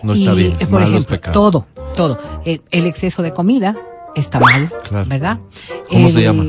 No 0.02 0.12
está 0.14 0.32
Y, 0.32 0.36
bien. 0.36 0.52
eh, 0.52 0.56
Es 0.60 0.68
por 0.68 0.82
ejemplo, 0.82 1.08
pecado. 1.08 1.32
todo, 1.34 1.66
todo. 1.96 2.18
Eh, 2.44 2.60
el 2.70 2.86
exceso 2.86 3.22
de 3.22 3.32
comida 3.32 3.76
está 4.14 4.38
mal, 4.40 4.72
Claro. 4.88 5.08
¿verdad? 5.08 5.38
¿Cómo 5.90 6.06
El- 6.06 6.12
se 6.12 6.22
llama? 6.22 6.44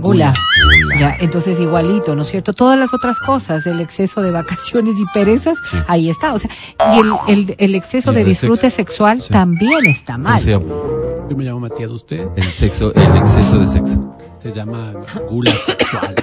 Gula. 0.00 0.34
Gula. 0.80 0.98
Ya, 0.98 1.16
entonces 1.20 1.60
igualito, 1.60 2.14
¿no 2.16 2.22
es 2.22 2.28
cierto? 2.28 2.52
Todas 2.54 2.78
las 2.78 2.92
otras 2.92 3.18
cosas, 3.20 3.66
el 3.66 3.80
exceso 3.80 4.20
de 4.22 4.30
vacaciones 4.30 4.96
y 5.00 5.04
perezas, 5.14 5.58
Sí. 5.70 5.76
ahí 5.86 6.10
está. 6.10 6.34
O 6.34 6.38
sea, 6.38 6.50
y 6.94 6.98
el, 6.98 7.12
el, 7.28 7.54
el 7.58 7.74
exceso 7.74 8.10
Y 8.12 8.16
el 8.16 8.22
de 8.22 8.24
disfrute 8.24 8.62
sexo. 8.70 8.76
sexual 8.76 9.22
Sí. 9.22 9.30
también 9.32 9.86
está 9.86 10.14
¿Cómo 10.14 10.24
mal. 10.24 10.40
se 10.40 10.50
llama? 10.50 10.66
Yo 11.30 11.36
me 11.36 11.44
llamo 11.44 11.60
Matías, 11.60 11.90
¿usted? 11.90 12.28
El 12.36 12.44
sexo, 12.44 12.92
el 12.94 13.16
exceso 13.16 13.58
de 13.58 13.68
sexo. 13.68 14.14
Se 14.42 14.52
llama 14.52 14.92
gula 15.28 15.50
sexual. 15.50 16.14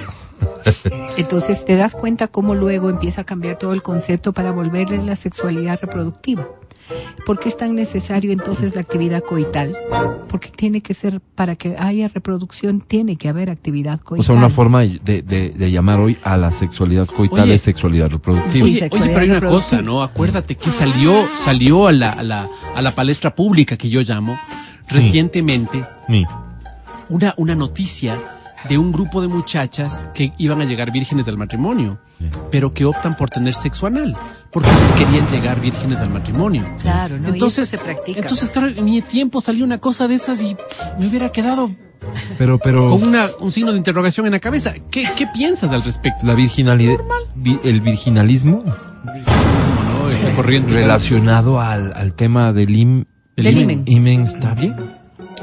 Entonces 1.16 1.64
te 1.64 1.76
das 1.76 1.94
cuenta 1.94 2.28
cómo 2.28 2.54
luego 2.54 2.90
empieza 2.90 3.22
a 3.22 3.24
cambiar 3.24 3.58
todo 3.58 3.72
el 3.72 3.82
concepto 3.82 4.32
para 4.32 4.52
volverle 4.52 5.02
la 5.02 5.16
sexualidad 5.16 5.78
reproductiva. 5.80 6.48
¿Por 7.24 7.38
qué 7.38 7.48
es 7.48 7.56
tan 7.56 7.74
necesario 7.74 8.30
entonces 8.30 8.74
la 8.74 8.82
actividad 8.82 9.22
coital? 9.22 9.74
Porque 10.28 10.50
tiene 10.50 10.82
que 10.82 10.92
ser, 10.92 11.20
para 11.34 11.56
que 11.56 11.76
haya 11.78 12.08
reproducción, 12.08 12.82
tiene 12.82 13.16
que 13.16 13.30
haber 13.30 13.50
actividad 13.50 14.00
coital. 14.00 14.20
O 14.20 14.24
sea, 14.24 14.34
una 14.36 14.50
forma 14.50 14.82
de, 14.82 15.22
de, 15.22 15.50
de 15.50 15.70
llamar 15.70 15.98
hoy 16.00 16.18
a 16.22 16.36
la 16.36 16.52
sexualidad 16.52 17.06
coital 17.06 17.44
Oye. 17.44 17.54
es 17.54 17.62
sexualidad 17.62 18.10
reproductiva. 18.10 18.52
Sí, 18.52 18.62
Oye, 18.62 18.78
sexualidad 18.80 19.16
oye, 19.16 19.26
pero 19.26 19.32
hay 19.34 19.38
una 19.42 19.50
cosa, 19.50 19.80
¿no? 19.80 20.02
Acuérdate 20.02 20.56
que 20.56 20.70
salió, 20.70 21.12
salió 21.42 21.86
a 21.88 21.92
la, 21.92 22.10
a 22.10 22.22
la, 22.22 22.48
a 22.74 22.82
la 22.82 22.90
palestra 22.94 23.34
pública 23.34 23.78
que 23.78 23.88
yo 23.88 24.02
llamo 24.02 24.38
recientemente 24.88 25.86
Ni. 26.08 26.26
una, 27.08 27.32
una 27.38 27.54
noticia 27.54 28.20
de 28.68 28.78
un 28.78 28.92
grupo 28.92 29.20
de 29.20 29.28
muchachas 29.28 30.08
que 30.14 30.32
iban 30.38 30.60
a 30.60 30.64
llegar 30.64 30.90
vírgenes 30.90 31.26
del 31.26 31.36
matrimonio, 31.36 31.98
pero 32.50 32.72
que 32.72 32.84
optan 32.84 33.16
por 33.16 33.28
tener 33.30 33.54
sexo 33.54 33.86
anal, 33.86 34.16
porque 34.50 34.70
ellas 34.70 34.92
querían 34.92 35.28
llegar 35.28 35.60
vírgenes 35.60 36.00
al 36.00 36.10
matrimonio. 36.10 36.64
Claro, 36.80 37.18
¿no? 37.18 37.28
Entonces, 37.28 37.68
se 37.68 37.78
practica. 37.78 38.20
entonces 38.20 38.48
claro, 38.50 38.68
en 38.68 38.84
mi 38.84 39.02
tiempo 39.02 39.40
salió 39.40 39.64
una 39.64 39.78
cosa 39.78 40.08
de 40.08 40.14
esas 40.14 40.40
y 40.40 40.54
pff, 40.54 40.98
me 40.98 41.06
hubiera 41.08 41.30
quedado 41.30 41.70
Pero, 42.38 42.58
pero. 42.58 42.90
con 42.90 43.06
una, 43.08 43.26
un 43.40 43.52
signo 43.52 43.72
de 43.72 43.78
interrogación 43.78 44.26
en 44.26 44.32
la 44.32 44.40
cabeza. 44.40 44.72
¿Qué, 44.90 45.06
qué 45.16 45.26
piensas 45.26 45.70
al 45.72 45.82
respecto? 45.82 46.24
La 46.26 46.34
virginalidad. 46.34 46.96
vi- 47.34 47.60
el 47.64 47.80
virginalismo 47.80 48.62
¿no? 48.64 50.10
Esa 50.10 50.32
corriente. 50.34 50.72
relacionado 50.74 51.60
al, 51.60 51.92
al 51.94 52.14
tema 52.14 52.52
del 52.52 52.74
im, 52.76 53.04
Del 53.36 53.58
himen. 53.58 53.82
himen, 53.86 54.22
¿está 54.22 54.54
bien? 54.54 54.74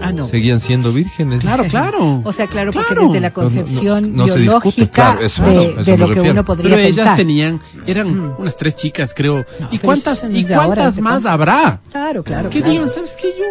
Ah, 0.01 0.11
no. 0.11 0.27
Seguían 0.27 0.59
siendo 0.59 0.91
vírgenes. 0.93 1.41
Claro, 1.41 1.63
claro. 1.65 2.21
O 2.23 2.31
sea, 2.33 2.47
claro, 2.47 2.71
porque 2.71 2.87
Claro. 2.93 3.07
desde 3.07 3.19
la 3.21 3.29
No, 3.29 3.35
no, 3.35 3.41
concepción 3.41 4.15
no 4.15 4.27
se 4.27 4.39
discute, 4.39 4.41
biológica 4.41 4.91
claro, 4.91 5.21
eso- 5.21 5.43
de, 5.43 5.51
eso- 5.53 5.83
de 5.83 5.97
lo 5.97 6.07
que 6.07 6.13
refiero. 6.15 6.31
uno 6.31 6.45
podría 6.45 6.69
Pero 6.75 6.81
ellas 6.81 6.95
pensar. 6.97 7.15
tenían, 7.17 7.59
eran 7.85 8.35
unas 8.37 8.55
tres 8.57 8.75
chicas, 8.75 9.13
creo. 9.15 9.45
¿Y 9.71 9.77
cuántas, 9.79 10.23
no 10.23 10.31
y 10.37 10.41
es 10.41 10.47
cuántas 10.47 10.85
¿hace 10.87 11.01
más 11.01 11.25
habrá? 11.25 11.79
Claro, 11.91 12.23
claro. 12.23 12.49
Que 12.49 12.59
claro. 12.59 12.71
digan, 12.73 12.89
¿sabes 12.89 13.15
qué? 13.21 13.27
Yo. 13.37 13.45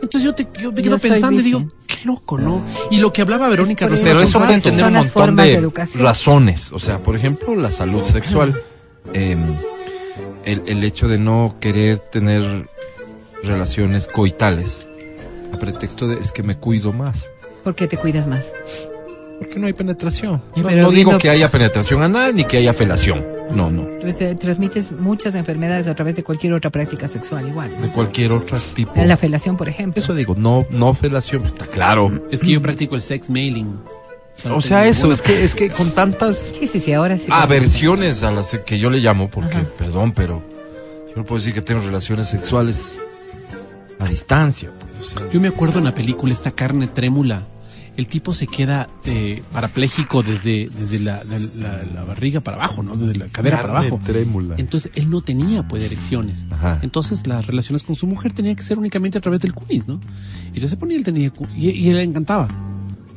Entonces 0.00 0.22
yo, 0.22 0.34
te, 0.34 0.46
yo 0.60 0.70
me 0.70 0.76
Yo 0.76 0.82
quedo 0.84 0.98
soy 1.00 1.10
pensando 1.10 1.40
y 1.40 1.44
digo, 1.44 1.64
qué 1.86 1.96
loco, 2.04 2.38
¿no? 2.38 2.62
Y 2.90 2.98
lo 2.98 3.12
que 3.12 3.20
hablaba 3.22 3.48
Verónica 3.48 3.86
Rosero 3.88 4.08
Pero 4.10 4.20
eso 4.22 4.38
puede 4.38 4.60
tener 4.60 4.84
un 4.84 4.92
montón 4.92 5.34
de, 5.36 5.42
de 5.42 5.54
educación. 5.54 6.02
razones. 6.04 6.72
O 6.72 6.78
sea, 6.78 7.02
por 7.02 7.16
ejemplo, 7.16 7.54
la 7.56 7.70
salud 7.72 8.04
sexual. 8.04 8.60
Eh, 9.12 9.36
el, 10.44 10.62
el 10.66 10.84
hecho 10.84 11.08
de 11.08 11.18
no 11.18 11.56
querer 11.60 11.98
tener 11.98 12.68
relaciones 13.42 14.06
coitales 14.06 14.86
a 15.52 15.58
pretexto 15.58 16.08
de 16.08 16.18
es 16.18 16.32
que 16.32 16.42
me 16.42 16.56
cuido 16.56 16.92
más. 16.92 17.30
¿Por 17.64 17.74
qué 17.74 17.86
te 17.86 17.96
cuidas 17.96 18.26
más? 18.26 18.46
Porque 19.38 19.58
no 19.58 19.66
hay 19.66 19.72
penetración. 19.72 20.42
No, 20.56 20.70
no 20.70 20.90
digo 20.90 21.16
que 21.18 21.30
haya 21.30 21.50
penetración 21.50 22.02
anal 22.02 22.34
ni 22.34 22.44
que 22.44 22.56
haya 22.56 22.74
felación. 22.74 23.24
No, 23.50 23.70
no. 23.70 23.86
Pues, 24.00 24.20
eh, 24.20 24.34
transmites 24.34 24.92
muchas 24.92 25.34
enfermedades 25.34 25.86
a 25.86 25.94
través 25.94 26.16
de 26.16 26.22
cualquier 26.22 26.52
otra 26.52 26.70
práctica 26.70 27.08
sexual 27.08 27.48
igual. 27.48 27.72
¿no? 27.72 27.82
De 27.82 27.92
cualquier 27.92 28.32
otro 28.32 28.58
tipo. 28.74 28.92
La 28.96 29.16
felación, 29.16 29.56
por 29.56 29.68
ejemplo. 29.68 30.02
Eso 30.02 30.14
digo, 30.14 30.34
no, 30.36 30.66
no 30.70 30.92
felación, 30.94 31.46
está 31.46 31.66
claro. 31.66 32.26
Es 32.30 32.40
que 32.40 32.52
yo 32.52 32.60
practico 32.62 32.94
el 32.94 33.02
sex 33.02 33.30
mailing. 33.30 33.78
O 34.50 34.60
sea, 34.60 34.86
eso, 34.86 35.10
es 35.10 35.20
que, 35.20 35.42
es 35.42 35.54
que 35.54 35.68
con 35.68 35.90
tantas 35.90 36.36
Sí, 36.58 36.66
sí, 36.68 36.78
sí, 36.78 36.92
ahora 36.92 37.18
sí. 37.18 37.26
aversiones 37.28 38.22
a 38.22 38.30
las 38.30 38.56
que 38.64 38.78
yo 38.78 38.88
le 38.88 38.98
llamo, 38.98 39.28
porque, 39.28 39.58
perdón, 39.76 40.12
pero 40.12 40.42
yo 41.08 41.16
no 41.16 41.24
puedo 41.24 41.40
decir 41.40 41.54
que 41.54 41.62
tengo 41.62 41.80
relaciones 41.80 42.28
sexuales 42.28 42.98
a 43.98 44.06
distancia. 44.06 44.70
Yo 45.32 45.40
me 45.40 45.48
acuerdo 45.48 45.78
en 45.78 45.84
la 45.84 45.94
película 45.94 46.32
esta 46.32 46.50
carne 46.52 46.86
trémula. 46.88 47.46
El 47.96 48.06
tipo 48.06 48.32
se 48.32 48.46
queda 48.46 48.86
eh, 49.04 49.42
parapléjico 49.52 50.22
desde, 50.22 50.68
desde 50.78 51.00
la, 51.00 51.24
la- 51.24 51.38
la- 51.40 51.82
la 51.82 52.04
barriga 52.04 52.38
para 52.40 52.56
abajo, 52.56 52.84
¿no? 52.84 52.94
Desde 52.94 53.16
la 53.18 53.26
cadera 53.26 53.60
para 53.60 53.78
abajo. 53.80 54.00
trémula. 54.04 54.54
Entonces 54.56 54.92
él 54.94 55.10
no 55.10 55.20
tenía 55.22 55.66
pues 55.66 55.82
erecciones. 55.82 56.46
Ajá. 56.50 56.78
Entonces 56.82 57.26
las 57.26 57.46
relaciones 57.48 57.82
con 57.82 57.96
su 57.96 58.06
mujer 58.06 58.32
tenían 58.32 58.54
que 58.54 58.62
ser 58.62 58.78
únicamente 58.78 59.18
a 59.18 59.20
través 59.20 59.40
del 59.40 59.52
cunis, 59.52 59.88
¿no? 59.88 60.00
Ya 60.54 60.68
se 60.68 60.76
ponía, 60.76 60.96
él 60.96 61.02
tenía 61.02 61.32
y, 61.56 61.70
y 61.70 61.88
él 61.90 61.96
le 61.96 62.04
encantaba. 62.04 62.46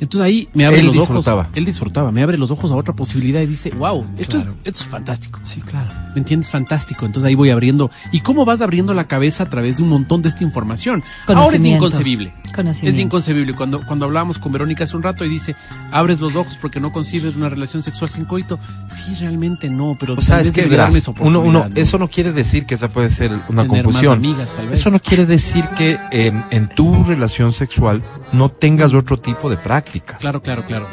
Entonces 0.02 0.22
ahí 0.26 0.50
me 0.54 0.66
abre 0.66 0.80
Él 0.80 0.88
los 0.88 0.96
disfrutaba. 0.96 1.44
ojos. 1.44 1.52
Él 1.56 1.64
disfrutaba, 1.66 2.12
me 2.12 2.22
abre 2.24 2.38
los 2.38 2.52
ojos 2.52 2.72
a 2.72 2.76
otra 2.76 2.94
posibilidad 2.96 3.40
y 3.40 3.46
dice, 3.46 3.70
wow, 3.70 4.06
esto, 4.18 4.38
Claro. 4.38 4.52
es, 4.64 4.74
esto 4.74 4.84
es 4.84 4.90
fantástico. 4.90 5.40
Sí, 5.44 5.62
claro. 5.62 5.90
¿Me 6.14 6.20
entiendes? 6.20 6.50
Fantástico. 6.50 7.06
Entonces 7.06 7.28
ahí 7.30 7.36
voy 7.36 7.52
abriendo. 7.52 7.90
¿Y 8.12 8.20
cómo 8.22 8.44
vas 8.44 8.60
abriendo 8.62 8.94
la 8.94 9.08
cabeza 9.08 9.44
a 9.44 9.50
través 9.50 9.78
de 9.78 9.84
un 9.84 9.90
montón 9.90 10.22
de 10.22 10.30
esta 10.30 10.44
información? 10.44 11.04
Ahora 11.28 11.56
es 11.56 11.64
inconcebible. 11.64 12.34
Conocimiento. 12.54 12.96
Es 12.98 13.00
inconcebible. 13.00 13.54
Cuando, 13.54 13.86
cuando 13.86 14.06
hablábamos 14.08 14.38
con 14.40 14.52
Verónica 14.52 14.84
hace 14.84 14.98
un 14.98 15.04
rato 15.04 15.24
y 15.24 15.30
dice, 15.30 15.56
abres 15.92 16.20
los 16.20 16.36
ojos 16.36 16.58
porque 16.60 16.80
no 16.82 16.92
concibes 16.92 17.36
una 17.36 17.48
relación 17.48 17.82
sexual 17.84 18.10
sin 18.10 18.26
coito. 18.26 18.60
Sí, 18.94 19.14
realmente 19.20 19.70
no, 19.70 19.96
pero 20.00 20.16
O 20.16 20.22
sea, 20.22 20.42
es 20.42 20.52
que 20.52 20.66
verás, 20.66 20.94
esa 20.96 21.14
uno, 21.20 21.40
uno, 21.42 21.70
eso 21.76 21.98
no 21.98 22.10
quiere 22.10 22.34
decir 22.34 22.66
que 22.66 22.74
esa 22.76 22.90
puede 22.90 23.10
ser 23.10 23.32
una 23.50 23.62
Tener 23.64 23.68
más 23.68 23.84
confusión. 23.84 24.14
amigas, 24.18 24.52
tal 24.52 24.68
vez. 24.68 24.80
Eso 24.80 24.90
no 24.90 25.00
quiere 25.00 25.26
decir 25.26 25.64
que 25.78 25.98
eh, 26.12 26.34
en 26.50 26.68
tu 26.70 27.04
relación 27.04 27.52
sexual 27.54 28.02
no 28.34 28.50
tengas 28.50 28.94
otro 28.94 29.18
tipo 29.20 29.50
de 29.50 29.58
prácticas. 29.92 30.20
Claro, 30.20 30.42
claro, 30.42 30.64
claro. 30.64 30.88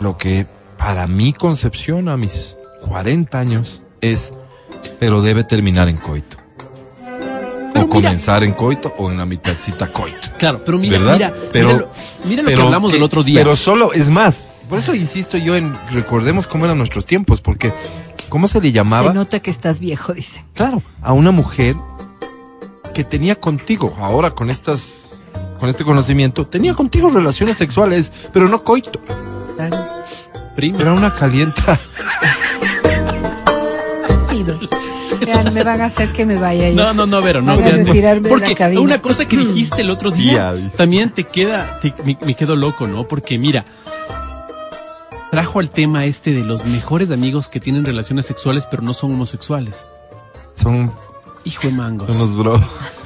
Lo 0.00 0.16
que 0.16 0.46
para 0.78 1.06
mi 1.06 1.32
concepción 1.32 2.08
a 2.08 2.16
mis 2.16 2.56
40 2.88 3.38
años 3.38 3.82
es, 4.00 4.32
pero 4.98 5.22
debe 5.22 5.44
terminar 5.44 5.88
en 5.88 5.96
coito. 5.96 6.36
Pero 7.72 7.84
o 7.86 7.88
mira- 7.88 8.08
comenzar 8.08 8.42
en 8.44 8.52
coito 8.52 8.92
o 8.98 9.10
en 9.10 9.18
la 9.18 9.26
mitadcita 9.26 9.88
coito. 9.92 10.28
Claro, 10.38 10.62
pero 10.64 10.78
mira, 10.78 10.98
¿verdad? 10.98 11.14
mira, 11.14 11.34
pero, 11.52 11.68
mira 11.68 11.78
lo, 11.78 11.88
mira 12.24 12.42
lo 12.42 12.48
que 12.48 12.54
pero 12.54 12.66
hablamos 12.66 12.90
que- 12.90 12.96
del 12.96 13.02
otro 13.04 13.22
día. 13.22 13.38
Pero 13.40 13.56
solo, 13.56 13.92
es 13.92 14.10
más, 14.10 14.48
por 14.68 14.78
eso 14.78 14.94
insisto 14.94 15.38
yo 15.38 15.56
en 15.56 15.74
recordemos 15.90 16.46
cómo 16.46 16.64
eran 16.64 16.78
nuestros 16.78 17.06
tiempos, 17.06 17.40
porque 17.40 17.72
¿cómo 18.28 18.48
se 18.48 18.60
le 18.60 18.68
Se 18.68 18.72
llamaba? 18.72 19.12
nota 19.12 19.40
que 19.40 19.50
estás 19.50 19.78
viejo, 19.78 20.12
dice. 20.12 20.44
Claro, 20.54 20.82
a 21.00 21.12
una 21.12 21.30
mujer 21.30 21.76
que 22.92 23.04
tenía 23.04 23.36
contigo, 23.36 23.94
ahora 24.00 24.32
con 24.32 24.50
estas, 24.50 25.11
con 25.62 25.68
este 25.68 25.84
conocimiento, 25.84 26.44
tenía 26.44 26.74
contigo 26.74 27.08
relaciones 27.08 27.56
sexuales, 27.56 28.10
pero 28.32 28.48
no 28.48 28.64
coito. 28.64 29.00
Prima. 30.56 30.80
era 30.80 30.92
una 30.92 31.12
calienta. 31.12 31.78
Vean, 35.24 35.54
me 35.54 35.62
van 35.62 35.80
a 35.80 35.84
hacer 35.84 36.08
que 36.12 36.26
me 36.26 36.36
vaya. 36.36 36.68
ya. 36.70 36.74
No, 36.74 36.92
no, 36.94 37.06
no, 37.06 37.22
Vero, 37.22 37.42
no. 37.42 37.54
No. 37.54 37.62
retirarme 37.64 38.22
de 38.28 38.34
la 38.34 38.40
Porque 38.40 38.56
cabina. 38.56 38.80
una 38.80 39.00
cosa 39.00 39.24
que 39.26 39.36
dijiste 39.36 39.82
el 39.82 39.90
otro 39.90 40.10
día 40.10 40.52
también 40.76 41.10
te 41.10 41.22
queda, 41.28 41.78
te- 41.78 41.94
me, 42.04 42.18
me 42.26 42.34
quedo 42.34 42.56
loco, 42.56 42.88
¿no? 42.88 43.06
Porque 43.06 43.38
mira, 43.38 43.64
trajo 45.30 45.60
al 45.60 45.70
tema 45.70 46.06
este 46.06 46.32
de 46.32 46.42
los 46.42 46.64
mejores 46.66 47.12
amigos 47.12 47.46
que 47.48 47.60
tienen 47.60 47.84
relaciones 47.84 48.26
sexuales 48.26 48.66
pero 48.68 48.82
no 48.82 48.94
son 48.94 49.12
homosexuales. 49.12 49.86
Son, 50.60 50.90
Hijo 51.44 51.66
de 51.66 51.72
mangos. 51.72 52.08
son 52.08 52.18
los 52.18 52.36
bro. 52.36 52.60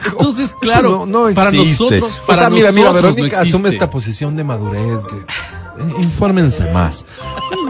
Entonces, 0.07 0.51
claro, 0.61 1.07
no, 1.07 1.29
no 1.29 1.35
para 1.35 1.51
existe. 1.51 1.85
nosotros, 2.01 2.21
o 2.23 2.27
para 2.27 2.39
sea, 2.41 2.51
mira, 2.51 2.71
mira, 2.73 2.93
Verónica 2.93 3.41
asume 3.41 3.71
esta 3.71 3.89
posición 3.91 4.37
de 4.37 4.45
madurez, 4.45 5.03
de 5.05 5.17
eh, 5.19 5.95
infórmense 5.99 6.71
más. 6.73 7.05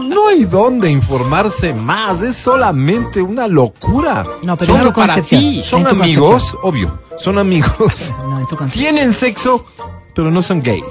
No 0.03 0.27
hay 0.27 0.43
dónde 0.45 0.89
informarse 0.89 1.73
más, 1.73 2.21
es 2.21 2.35
solamente 2.35 3.21
una 3.21 3.47
locura. 3.47 4.25
No, 4.43 4.57
pero 4.57 4.91
para 4.93 5.21
ti. 5.21 5.61
Son 5.63 5.87
amigos, 5.87 6.29
concepción. 6.51 6.61
obvio, 6.63 6.99
son 7.17 7.37
amigos. 7.37 8.13
No, 8.29 8.39
en 8.39 8.45
tu. 8.47 8.55
Tienen 8.67 9.13
sexo, 9.13 9.65
pero 10.13 10.29
no 10.29 10.41
son 10.41 10.61
gays. 10.61 10.83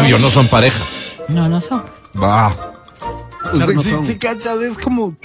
Obvio, 0.00 0.18
no 0.18 0.30
son 0.30 0.48
pareja. 0.48 0.84
No, 1.28 1.48
no 1.48 1.60
somos. 1.60 1.86
Va. 2.20 2.48
O 2.48 3.50
Claro, 3.50 3.66
sea, 3.66 3.74
no 3.74 3.82
si, 3.82 3.90
son. 3.90 4.06
si 4.06 4.18
cachas, 4.18 4.58
es 4.58 4.76
como. 4.78 5.16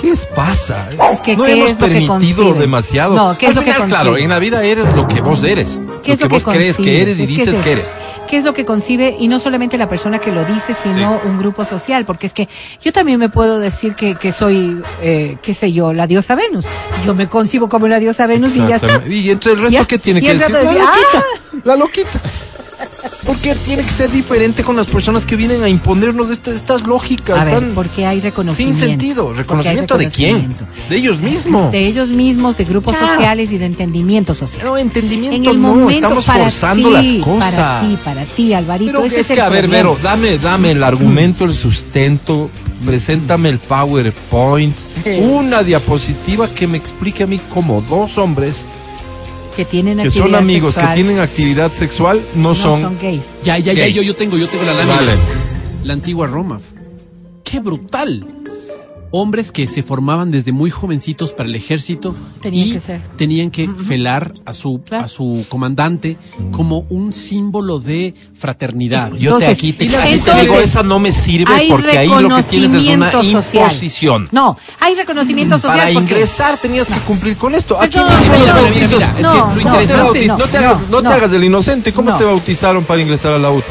¿Qué 0.00 0.08
les 0.08 0.26
pasa? 0.26 0.88
Es 1.12 1.20
que, 1.20 1.36
no 1.36 1.44
¿qué 1.44 1.52
hemos 1.52 1.70
es 1.70 1.80
lo 1.80 1.86
que 1.86 1.92
permitido 1.92 2.54
demasiado. 2.54 3.14
No, 3.14 3.38
¿qué 3.38 3.46
es 3.46 3.50
Al 3.50 3.56
lo 3.56 3.62
que 3.62 3.84
claro, 3.86 4.16
en 4.16 4.30
la 4.30 4.38
vida 4.38 4.64
eres 4.64 4.94
lo 4.94 5.06
que 5.06 5.20
vos 5.20 5.44
eres. 5.44 5.80
¿Qué 6.02 6.12
es 6.12 6.20
lo 6.20 6.26
lo 6.26 6.30
que 6.30 6.44
vos 6.44 6.54
crees 6.54 6.76
que 6.76 7.02
eres 7.02 7.18
y 7.18 7.22
Es 7.22 7.28
dices 7.28 7.48
es 7.48 7.64
que 7.64 7.72
eres. 7.72 7.92
¿Qué 8.28 8.38
es 8.38 8.44
lo 8.44 8.54
que 8.54 8.64
concibe? 8.64 9.14
Y 9.18 9.28
no 9.28 9.38
solamente 9.38 9.76
la 9.76 9.88
persona 9.88 10.18
que 10.18 10.32
lo 10.32 10.44
dice, 10.44 10.74
sino 10.82 11.20
un 11.24 11.38
grupo 11.38 11.64
social. 11.64 12.04
Porque 12.04 12.26
es 12.26 12.32
que 12.32 12.48
yo 12.82 12.92
también 12.92 13.18
me 13.18 13.28
puedo 13.28 13.58
decir 13.58 13.94
que, 13.94 14.14
que 14.14 14.32
soy, 14.32 14.82
eh, 15.02 15.36
qué 15.42 15.54
sé 15.54 15.72
yo, 15.72 15.92
la 15.92 16.06
diosa 16.06 16.34
Venus. 16.34 16.64
Yo 17.04 17.14
me 17.14 17.28
concibo 17.28 17.68
como 17.68 17.88
la 17.88 17.98
diosa 17.98 18.26
Venus 18.26 18.56
y 18.56 18.66
ya 18.66 18.76
está. 18.76 19.02
Y 19.06 19.30
entonces 19.30 19.58
el 19.58 19.62
resto. 19.70 19.86
¿qué 19.86 19.98
tiene 19.98 20.20
Y 20.20 20.22
que 20.22 20.32
decir? 20.34 20.52
resto 20.52 20.64
La 20.64 20.70
decía, 20.70 20.84
loquita. 20.84 21.62
La 21.64 21.76
loquita. 21.76 22.20
Porque 23.26 23.54
tiene 23.56 23.82
que 23.84 23.90
ser 23.90 24.10
diferente 24.10 24.62
con 24.64 24.76
las 24.76 24.86
personas 24.86 25.24
que 25.24 25.36
vienen 25.36 25.62
a 25.62 25.68
imponernos 25.68 26.30
esta- 26.30 26.52
estas 26.52 26.82
lógicas 26.86 27.38
A 27.40 27.44
ver, 27.44 27.54
tan 27.54 27.70
porque 27.74 28.06
hay 28.06 28.16
sin 28.16 28.24
reconocimiento. 28.24 28.84
sentido. 28.84 29.24
Porque 29.26 29.38
hay 29.38 29.42
¿Reconocimiento 29.42 29.98
de 29.98 30.08
quién? 30.08 30.54
De 30.88 30.96
ellos 30.96 31.20
mismos. 31.20 31.72
De 31.72 31.86
ellos 31.86 32.08
mismos, 32.08 32.56
de 32.56 32.64
grupos 32.64 32.96
Claro. 32.96 33.14
sociales 33.14 33.50
y 33.52 33.58
de 33.58 33.66
entendimiento 33.66 34.34
social. 34.34 34.64
No, 34.66 34.76
entendimiento 34.76 35.36
en 35.36 35.46
el 35.46 35.60
no, 35.60 35.68
momento 35.74 35.90
estamos 35.90 36.24
para 36.26 36.44
forzando 36.44 36.88
ti, 36.88 36.94
las 36.94 37.24
cosas. 37.24 37.54
Para 37.54 37.80
ti, 37.80 37.96
para 38.04 38.24
ti, 38.24 38.52
Alvarito. 38.54 38.92
Pero 39.02 39.04
es 39.16 39.26
que, 39.26 39.40
a 39.40 39.48
ver. 39.48 39.68
Vero, 39.68 39.96
dame, 40.02 40.38
dame 40.38 40.70
el 40.72 40.82
argumento, 40.82 41.44
el 41.44 41.54
sustento, 41.54 42.50
preséntame 42.84 43.48
el 43.48 43.58
PowerPoint, 43.58 44.74
una 45.22 45.62
diapositiva 45.62 46.48
que 46.54 46.66
me 46.66 46.76
explique 46.76 47.22
a 47.22 47.26
mí 47.26 47.40
como 47.52 47.80
dos 47.82 48.18
hombres 48.18 48.64
que 49.52 49.64
tienen 49.64 49.98
que 49.98 50.08
actividad 50.08 50.26
son 50.26 50.34
amigos, 50.34 50.74
sexual, 50.74 50.94
que 50.94 51.02
tienen 51.02 51.18
actividad 51.20 51.72
sexual, 51.72 52.22
no, 52.34 52.48
no 52.48 52.54
son... 52.54 52.80
son, 52.80 52.98
gays. 53.00 53.24
Ya, 53.42 53.58
ya, 53.58 53.72
ya, 53.72 53.82
Gays. 53.84 53.94
yo, 53.96 54.02
yo 54.02 54.16
tengo, 54.16 54.36
yo 54.36 54.48
tengo 54.48 54.64
la 54.64 54.74
lámina. 54.74 54.96
Vale. 54.96 55.12
La 55.84 55.92
antigua 55.92 56.26
Roma. 56.26 56.60
¡Qué 57.44 57.60
brutal! 57.60 58.41
Hombres 59.14 59.52
que 59.52 59.68
se 59.68 59.82
formaban 59.82 60.30
desde 60.30 60.52
muy 60.52 60.70
jovencitos 60.70 61.32
para 61.32 61.46
el 61.48 61.54
ejército 61.54 62.16
Tenían 62.40 62.68
y 62.68 62.72
que 62.72 62.80
ser. 62.80 63.02
tenían 63.18 63.50
que 63.50 63.68
felar 63.68 64.32
a 64.46 64.54
su, 64.54 64.80
Claro. 64.82 65.04
a 65.04 65.08
su 65.08 65.44
comandante 65.50 66.16
como 66.50 66.86
un 66.88 67.12
símbolo 67.12 67.78
de 67.78 68.14
fraternidad. 68.32 69.10
Yo 69.12 69.16
te 69.18 69.24
Entonces, 69.44 69.48
aquí 69.50 69.72
te, 69.74 69.84
aquí 69.94 69.96
te 70.08 70.12
entonces, 70.14 70.42
digo, 70.42 70.58
esa 70.58 70.82
no 70.82 70.98
me 70.98 71.12
sirve 71.12 71.66
porque 71.68 71.98
ahí 71.98 72.08
lo 72.08 72.34
que 72.36 72.42
tienes 72.44 72.74
es 72.74 72.86
una 72.96 73.12
social. 73.22 73.64
imposición. 73.64 74.28
No, 74.32 74.56
hay 74.80 74.94
reconocimiento 74.94 75.56
social 75.58 75.78
Para 75.78 75.92
porque... 75.92 76.14
ingresar 76.14 76.58
tenías 76.58 76.86
que 76.86 76.98
cumplir 77.00 77.36
con 77.36 77.54
esto. 77.54 77.78
Aquí 77.78 77.98
Perdón, 77.98 78.16
mismo 78.18 78.32
perdón, 78.32 78.46
los 78.46 78.54
mira, 78.54 78.62
bautizos. 78.62 78.90
mira, 78.98 79.06
es 79.10 79.14
que 79.16 79.22
No, 79.22 79.34
lo 79.34 79.44
no, 79.46 79.52
No 79.52 80.44
te, 80.44 80.50
te 80.50 80.56
hagas, 80.58 80.80
no, 80.90 81.02
no. 81.02 81.10
te 81.10 81.14
hagas 81.16 81.32
el 81.34 81.44
inocente. 81.44 81.92
¿Cómo 81.92 82.10
No. 82.10 82.16
te 82.16 82.24
bautizaron 82.24 82.84
para 82.84 83.02
ingresar 83.02 83.34
a 83.34 83.38
la 83.38 83.50
UTA? 83.50 83.66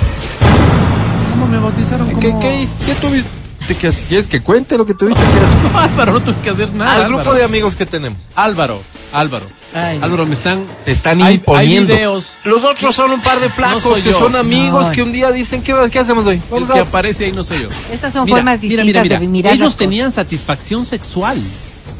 ¿Cómo 1.32 1.48
me 1.48 1.58
bautizaron? 1.58 2.08
¿Qué, 2.20 2.30
como- 2.30 2.40
qué, 2.40 2.68
qué 2.86 2.94
tuviste? 2.96 3.41
Que 3.76 3.88
hacer? 3.88 4.04
¿Quieres 4.06 4.28
que 4.28 4.42
cuente 4.42 4.78
lo 4.78 4.86
que 4.86 4.94
tuviste 4.94 5.22
que 5.22 5.40
hacer? 5.40 5.72
No, 5.72 5.80
Álvaro, 5.80 6.14
no 6.14 6.20
tuve 6.22 6.36
que 6.44 6.50
hacer 6.50 6.74
nada. 6.74 6.92
Al 6.94 6.98
Álvaro. 7.04 7.16
grupo 7.24 7.34
de 7.36 7.44
amigos 7.44 7.76
que 7.76 7.86
tenemos. 7.86 8.20
Álvaro, 8.36 8.82
Álvaro. 9.14 9.46
Ay, 9.74 10.00
no. 10.00 10.06
Álvaro, 10.06 10.26
me 10.26 10.34
están. 10.34 10.64
Te 10.84 10.92
están 10.92 11.22
hay- 11.22 11.36
imponiendo. 11.36 11.94
Hay 11.94 11.98
videos. 12.00 12.34
Los 12.44 12.64
otros 12.64 12.94
son 12.94 13.12
un 13.12 13.22
par 13.22 13.40
de 13.40 13.50
flacos 13.50 14.00
que 14.02 14.12
yo. 14.12 14.20
son 14.20 14.36
amigos 14.36 14.88
No. 14.88 14.92
que 14.94 15.02
un 15.04 15.12
día 15.14 15.32
dicen, 15.32 15.62
¿qué, 15.64 15.74
qué 15.92 16.00
hacemos 16.00 16.26
hoy? 16.26 16.36
El 16.36 16.42
Vamos 16.50 16.72
que 16.72 16.80
aparece 16.80 17.26
ahí 17.26 17.32
no 17.32 17.44
soy 17.44 17.64
yo. 17.64 17.70
Estas 17.92 18.12
son 18.14 18.28
formas 18.28 18.60
distintas 18.60 19.08
de 19.10 19.20
mirar 19.28 19.54
Ellos 19.54 19.76
tenían 19.78 20.12
satisfacción 20.12 20.86
sexual. 20.86 21.42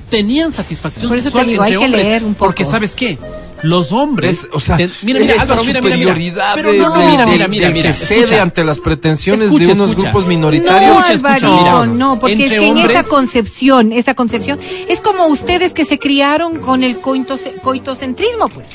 Tenían 0.10 0.52
satisfacción 0.54 1.08
Por 1.08 1.18
eso 1.18 1.32
te 1.32 1.32
sexual 1.32 1.48
digo, 1.48 1.64
entre 1.64 1.76
hay 1.76 1.80
que 1.80 1.86
hombres. 1.86 2.06
leer 2.06 2.24
un 2.26 2.34
poco. 2.34 2.48
Porque, 2.48 2.66
¿sabes 2.66 2.94
qué? 2.96 3.18
Los 3.64 3.92
hombres. 3.92 4.40
Es, 4.40 4.48
o 4.52 4.60
sea, 4.60 4.78
ten- 4.78 4.92
mira, 5.04 5.20
mira, 5.20 5.34
esta 5.34 5.44
Álvaro, 5.54 5.64
mira, 5.64 5.82
mira, 5.82 5.96
mira. 5.98 6.10
superioridad 6.14 6.54
Pero 6.56 6.72
de- 6.72 6.78
no, 6.80 6.90
de- 6.98 7.06
mira, 7.06 7.26
de- 7.26 7.32
mira, 7.32 7.48
mira, 7.48 7.66
del 7.68 7.74
mira. 7.76 7.88
que 7.90 7.94
cede 7.94 8.20
escucha. 8.24 8.42
ante 8.42 8.64
las 8.64 8.80
pretensiones 8.80 9.46
Escucha, 9.46 9.66
de 9.68 9.72
unos 9.74 9.90
escucha. 9.90 10.08
grupos 10.10 10.24
No, 10.24 10.30
minoritarios. 10.30 10.92
Escucha, 10.92 11.14
escucha, 11.14 11.36
Alvarito, 11.36 11.58
mira. 11.58 11.86
no, 11.86 12.20
porque 12.20 12.34
es 12.46 12.52
que 12.52 12.58
en 12.68 12.78
hombres- 12.78 12.98
esa 12.98 13.04
concepción, 13.10 13.92
esa 13.94 14.14
concepción, 14.16 14.60
es 14.88 15.00
como 15.00 15.28
ustedes 15.28 15.74
que 15.74 15.86
se 15.86 16.00
criaron 16.00 16.60
con 16.60 16.84
el 16.84 17.02
coito- 17.02 17.38
coitocentrismo, 17.62 18.50
pues. 18.50 18.68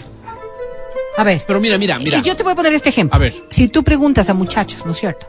A 1.19 1.25
ver, 1.25 1.43
Pero 1.47 1.61
mira, 1.61 1.79
mira, 1.79 1.99
mira. 1.99 2.21
yo 2.23 2.37
te 2.37 2.43
voy 2.43 2.53
a 2.53 2.55
poner 2.55 2.73
este 2.75 2.91
ejemplo. 2.91 3.17
A 3.17 3.19
ver. 3.19 3.35
Si 3.49 3.69
tú 3.69 3.83
preguntas 3.83 4.29
a 4.29 4.35
muchachos, 4.35 4.85
¿no 4.85 4.93
es 4.93 4.99
cierto? 4.99 5.27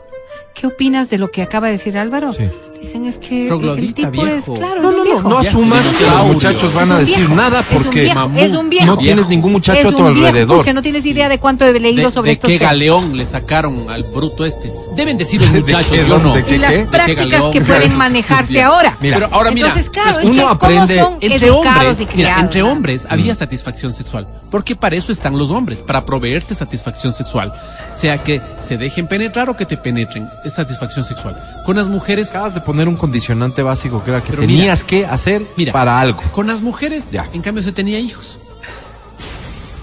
¿Qué 0.54 0.66
opinas 0.66 1.08
de 1.08 1.18
lo 1.18 1.30
que 1.30 1.42
acaba 1.42 1.66
de 1.68 1.74
decir 1.74 1.96
Álvaro? 1.98 2.32
Sí. 2.32 2.44
Dicen 2.80 3.06
es 3.06 3.18
que 3.18 3.48
el 3.48 3.94
tipo 3.94 4.24
es, 4.26 4.44
claro, 4.44 4.80
No, 4.82 4.90
es 4.90 4.94
un 4.96 5.04
no, 5.08 5.22
no, 5.22 5.28
no 5.30 5.38
asumas 5.38 5.84
que 5.98 6.06
los 6.06 6.26
muchachos 6.26 6.72
van 6.74 6.92
a 6.92 6.98
decir 7.00 7.16
viejo, 7.16 7.34
nada 7.34 7.60
es 7.60 7.76
un 7.76 7.82
porque 7.82 8.00
viejo, 8.02 8.30
es 8.36 8.52
un 8.52 8.70
viejo. 8.70 8.86
no 8.86 8.96
tienes 8.98 9.28
ningún 9.28 9.50
muchacho 9.52 9.88
Es 9.88 9.94
a 9.94 9.96
tu 9.96 10.06
alrededor. 10.06 10.56
escucha, 10.58 10.72
no 10.72 10.82
tienes 10.82 11.04
idea 11.04 11.28
de 11.28 11.40
cuánto 11.40 11.64
he 11.64 11.78
leído 11.80 12.06
de, 12.08 12.14
sobre 12.14 12.28
de 12.28 12.32
estos 12.34 12.48
qué 12.48 12.58
temas. 12.58 12.70
galeón 12.72 13.16
le 13.16 13.26
sacaron 13.26 13.90
al 13.90 14.04
bruto 14.04 14.44
este. 14.44 14.72
Deben 14.98 15.16
decir 15.16 15.40
los 15.40 15.52
¿De 15.52 15.60
muchachos, 15.60 15.92
qué, 15.92 16.06
yo 16.08 16.18
no. 16.18 16.34
de 16.34 16.44
qué, 16.44 16.56
y 16.56 16.58
las 16.58 16.72
qué? 16.72 16.84
prácticas 16.86 17.44
que 17.52 17.60
pueden 17.60 17.96
manejarse 17.96 18.60
ahora. 18.62 18.96
Mira, 19.00 19.16
Pero 19.18 19.28
ahora 19.32 19.52
mira, 19.52 19.68
Entonces, 19.68 19.88
claro, 19.90 20.18
es 20.18 20.24
uno 20.26 20.34
que 20.34 20.40
aprende- 20.66 20.96
cómo 20.96 21.08
son 21.10 21.18
entre 21.20 21.46
educados 21.46 21.76
hombres, 21.76 22.00
y 22.00 22.06
criados. 22.06 22.16
mira, 22.34 22.40
entre 22.40 22.60
¿no? 22.62 22.72
hombres 22.72 23.06
había 23.08 23.34
satisfacción 23.36 23.92
sexual, 23.92 24.26
porque 24.50 24.74
para 24.74 24.96
eso 24.96 25.12
están 25.12 25.38
los 25.38 25.50
hombres, 25.52 25.78
para 25.82 26.04
proveerte 26.04 26.52
satisfacción 26.56 27.14
sexual, 27.14 27.54
sea 27.96 28.18
que 28.24 28.42
se 28.60 28.76
dejen 28.76 29.06
penetrar 29.06 29.48
o 29.48 29.56
que 29.56 29.66
te 29.66 29.76
penetren, 29.76 30.28
es 30.44 30.54
satisfacción 30.54 31.04
sexual. 31.04 31.40
Con 31.64 31.76
las 31.76 31.88
mujeres, 31.88 32.30
Acabas 32.30 32.54
de 32.56 32.60
poner 32.60 32.88
un 32.88 32.96
condicionante 32.96 33.62
básico 33.62 34.02
que 34.02 34.10
era 34.10 34.20
que 34.20 34.30
Pero 34.30 34.40
tenías 34.42 34.82
que 34.82 35.06
hacer 35.06 35.46
mira, 35.56 35.72
para 35.72 36.00
algo. 36.00 36.20
con 36.32 36.48
las 36.48 36.60
mujeres, 36.60 37.12
Ya. 37.12 37.28
en 37.32 37.40
cambio 37.40 37.62
se 37.62 37.70
tenía 37.70 38.00
hijos. 38.00 38.36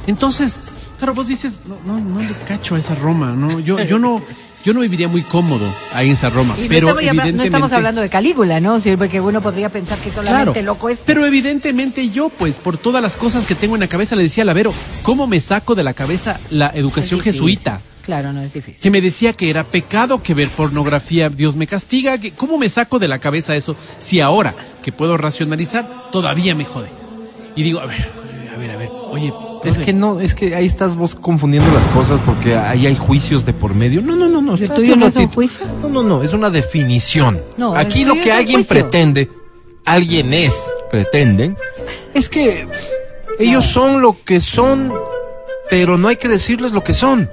Entonces, 0.07 0.59
claro, 0.97 1.13
vos 1.13 1.27
dices, 1.27 1.59
no, 1.65 1.77
no, 1.85 1.99
no 1.99 2.19
le 2.19 2.33
cacho 2.47 2.75
a 2.75 2.79
esa 2.79 2.95
Roma, 2.95 3.31
no, 3.33 3.59
yo, 3.59 3.79
yo 3.81 3.97
no, 3.97 4.21
yo 4.65 4.73
no 4.73 4.79
viviría 4.81 5.07
muy 5.07 5.21
cómodo 5.21 5.71
ahí 5.93 6.07
en 6.07 6.13
esa 6.13 6.29
Roma, 6.29 6.55
Y 6.57 6.63
no, 6.63 6.67
pero 6.67 6.87
estamos, 6.87 6.95
no 6.95 6.99
evidentemente 7.09 7.43
estamos 7.45 7.71
hablando 7.71 8.01
de 8.01 8.09
Calígula, 8.09 8.59
¿no? 8.59 8.79
Sí, 8.79 8.97
porque 8.97 9.21
uno 9.21 9.39
podría 9.41 9.69
pensar 9.69 9.99
que 9.99 10.09
solamente 10.09 10.53
Claro, 10.53 10.65
loco 10.65 10.89
es. 10.89 11.03
pero 11.05 11.23
evidentemente 11.25 12.09
yo, 12.09 12.29
pues, 12.29 12.55
por 12.55 12.77
todas 12.77 13.01
las 13.01 13.15
cosas 13.15 13.45
que 13.45 13.53
tengo 13.53 13.75
en 13.75 13.81
la 13.81 13.87
cabeza, 13.87 14.15
le 14.15 14.23
decía 14.23 14.41
a 14.41 14.45
Lavero, 14.45 14.73
¿cómo 15.03 15.27
me 15.27 15.39
saco 15.39 15.75
de 15.75 15.83
la 15.83 15.93
cabeza 15.93 16.39
la 16.49 16.71
educación 16.73 17.19
jesuita? 17.19 17.81
Claro, 18.01 18.33
no 18.33 18.41
es 18.41 18.53
difícil. 18.53 18.81
Que 18.81 18.91
me 18.91 19.01
decía 19.01 19.33
que 19.33 19.49
era 19.49 19.63
pecado 19.63 20.21
que 20.21 20.33
ver 20.33 20.49
pornografía, 20.49 21.29
Dios 21.29 21.55
me 21.55 21.67
castiga, 21.67 22.17
que, 22.17 22.31
¿cómo 22.31 22.57
me 22.57 22.69
saco 22.69 22.97
de 22.97 23.07
la 23.07 23.19
cabeza 23.19 23.55
eso 23.55 23.75
si 23.99 24.19
ahora 24.19 24.55
que 24.83 24.91
puedo 24.91 25.15
racionalizar 25.17 26.09
todavía 26.11 26.55
me 26.55 26.65
jode? 26.65 26.89
Y 27.55 27.63
digo, 27.63 27.79
a 27.79 27.85
ver, 27.85 28.09
a 28.53 28.57
ver, 28.57 28.71
a 28.71 28.77
ver, 28.77 28.89
oye, 28.91 29.31
Es 29.65 29.77
que 29.77 29.93
no, 29.93 30.19
es 30.19 30.35
que 30.35 30.55
ahí 30.55 30.65
estás 30.65 30.95
vos 30.95 31.15
confundiendo 31.15 31.71
las 31.73 31.87
cosas 31.89 32.21
porque 32.21 32.55
ahí 32.55 32.85
hay 32.85 32.95
juicios 32.95 33.45
de 33.45 33.53
por 33.53 33.73
medio. 33.73 34.01
No, 34.01 34.15
no, 34.15 34.27
no, 34.27 34.41
no. 34.41 34.55
¿El 34.55 34.69
tuyo 34.71 34.95
no 34.95 35.07
es 35.07 35.15
un 35.15 35.27
juicio? 35.27 35.65
No, 35.81 35.89
no, 35.89 36.03
no, 36.03 36.23
es 36.23 36.33
una 36.33 36.49
definición. 36.49 37.41
No, 37.57 37.75
Aquí 37.75 38.05
lo 38.05 38.13
que 38.15 38.31
alguien 38.31 38.57
juicio. 38.63 38.69
pretende, 38.69 39.29
alguien 39.85 40.33
es, 40.33 40.55
pretenden, 40.91 41.57
es 42.13 42.29
que 42.29 42.67
ellos 43.39 43.65
son 43.65 44.01
lo 44.01 44.15
que 44.23 44.39
son 44.39 44.93
pero 45.69 45.97
no 45.97 46.07
hay 46.07 46.17
que 46.17 46.27
decirles 46.27 46.71
lo 46.71 46.83
que 46.83 46.93
son. 46.93 47.29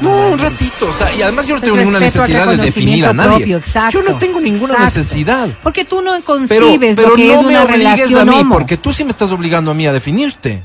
No, 0.00 0.30
un 0.30 0.38
ratito, 0.38 0.88
o 0.88 0.92
sea, 0.92 1.14
y 1.14 1.22
además 1.22 1.46
yo 1.46 1.54
no 1.56 1.60
tengo 1.60 1.76
ninguna 1.76 2.00
necesidad 2.00 2.48
de 2.48 2.56
definir 2.56 3.06
a 3.06 3.12
nadie. 3.12 3.36
propio, 3.38 3.58
exacto, 3.58 4.00
yo 4.02 4.08
no 4.12 4.18
tengo 4.18 4.40
ninguna 4.40 4.74
exacto. 4.74 4.98
necesidad. 4.98 5.48
Porque 5.62 5.84
tú 5.84 6.02
no 6.02 6.12
Pero, 6.12 6.24
concibes 6.24 6.96
pero 6.96 7.10
lo 7.10 7.14
que 7.14 7.28
no 7.28 7.34
es 7.34 7.42
me 7.42 7.48
una 7.48 7.62
obligues 7.62 7.86
a 7.86 7.94
relación 7.94 8.28
mí, 8.28 8.36
homo. 8.40 8.54
porque 8.54 8.76
tú 8.76 8.92
sí 8.92 9.04
me 9.04 9.10
estás 9.10 9.30
obligando 9.30 9.70
a 9.70 9.74
mí 9.74 9.86
a 9.86 9.92
definirte. 9.92 10.64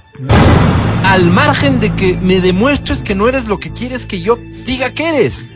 Al 1.11 1.29
margen 1.29 1.81
de 1.81 1.93
que 1.93 2.17
me 2.21 2.39
demuestres 2.39 3.01
que 3.01 3.15
no 3.15 3.27
eres 3.27 3.49
lo 3.49 3.59
que 3.59 3.73
quieres 3.73 4.05
que 4.05 4.21
yo 4.21 4.39
diga 4.65 4.93
que 4.93 5.09
eres. 5.09 5.49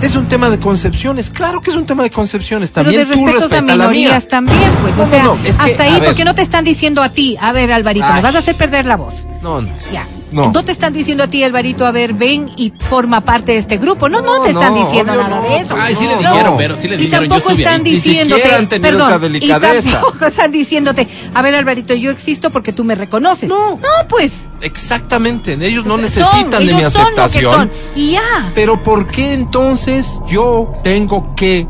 Es 0.00 0.14
un 0.14 0.28
tema 0.28 0.48
de 0.48 0.60
concepciones, 0.60 1.28
claro 1.28 1.60
que 1.60 1.70
es 1.70 1.76
un 1.76 1.86
tema 1.86 2.04
de 2.04 2.10
concepciones. 2.10 2.70
Pero 2.70 2.84
También 2.84 3.08
de 3.08 3.16
tú 3.16 3.26
respetos 3.26 3.52
a 3.52 3.62
minorías 3.62 4.28
también, 4.28 4.70
pues. 4.80 4.96
O 4.96 5.10
sea, 5.10 5.24
no, 5.24 5.34
no, 5.34 5.44
es 5.44 5.58
que, 5.58 5.72
hasta 5.72 5.82
ahí, 5.82 5.94
ver. 5.94 6.04
porque 6.04 6.24
no 6.24 6.36
te 6.36 6.42
están 6.42 6.64
diciendo 6.64 7.02
a 7.02 7.08
ti, 7.08 7.36
a 7.40 7.50
ver, 7.50 7.72
Alvarito, 7.72 8.06
me 8.14 8.20
vas 8.20 8.36
a 8.36 8.38
hacer 8.38 8.54
perder 8.54 8.86
la 8.86 8.96
voz. 8.96 9.26
No, 9.42 9.60
no. 9.60 9.68
Ya. 9.92 10.06
No. 10.32 10.50
No. 10.52 10.62
te 10.64 10.72
están 10.72 10.92
diciendo 10.92 11.24
a 11.24 11.26
ti, 11.28 11.42
Alvarito, 11.42 11.86
a 11.86 11.92
ver, 11.92 12.14
ven 12.14 12.50
y 12.56 12.72
forma 12.78 13.20
parte 13.22 13.52
de 13.52 13.58
este 13.58 13.76
grupo. 13.76 14.08
No, 14.08 14.20
no, 14.20 14.38
No, 14.38 14.42
te 14.42 14.50
están 14.50 14.74
no, 14.74 14.84
diciendo 14.84 15.14
nada 15.14 15.40
de 15.40 15.56
eso. 15.58 15.74
Ay, 15.78 15.94
sí 15.94 16.06
le 16.06 16.16
dijeron, 16.16 16.54
pero 16.56 16.76
sí 16.76 16.88
le 16.88 16.94
Y 16.94 16.98
dijeron. 16.98 17.24
yo 17.24 17.28
tampoco 17.30 17.50
están 17.52 17.74
ahí. 17.74 17.82
Diciéndote, 17.82 18.54
han 18.54 18.66
perdón, 18.68 19.08
esa 19.08 19.18
delicadeza. 19.18 19.88
y 19.88 19.92
tampoco 19.92 20.24
están 20.26 20.52
diciéndote, 20.52 21.08
a 21.34 21.42
ver, 21.42 21.54
Alvarito, 21.54 21.94
yo 21.94 22.10
existo 22.10 22.50
porque 22.50 22.72
tú 22.72 22.84
me 22.84 22.94
reconoces. 22.94 23.48
No. 23.48 23.72
no, 23.76 24.08
pues. 24.08 24.32
Exactamente, 24.60 25.54
ellos 25.60 25.84
no 25.84 25.94
son, 25.94 26.02
necesitan 26.02 26.50
de 26.50 26.62
ellos 26.64 26.74
mi 26.76 26.90
son 26.90 27.02
lo 27.10 27.14
que 27.16 27.20
aceptación. 27.22 27.52
son. 27.54 27.70
Y 27.96 28.12
ya. 28.12 28.52
Pero 28.54 28.82
¿por 28.82 29.06
qué 29.08 29.32
entonces 29.32 30.10
yo 30.28 30.72
tengo 30.82 31.34
que 31.34 31.66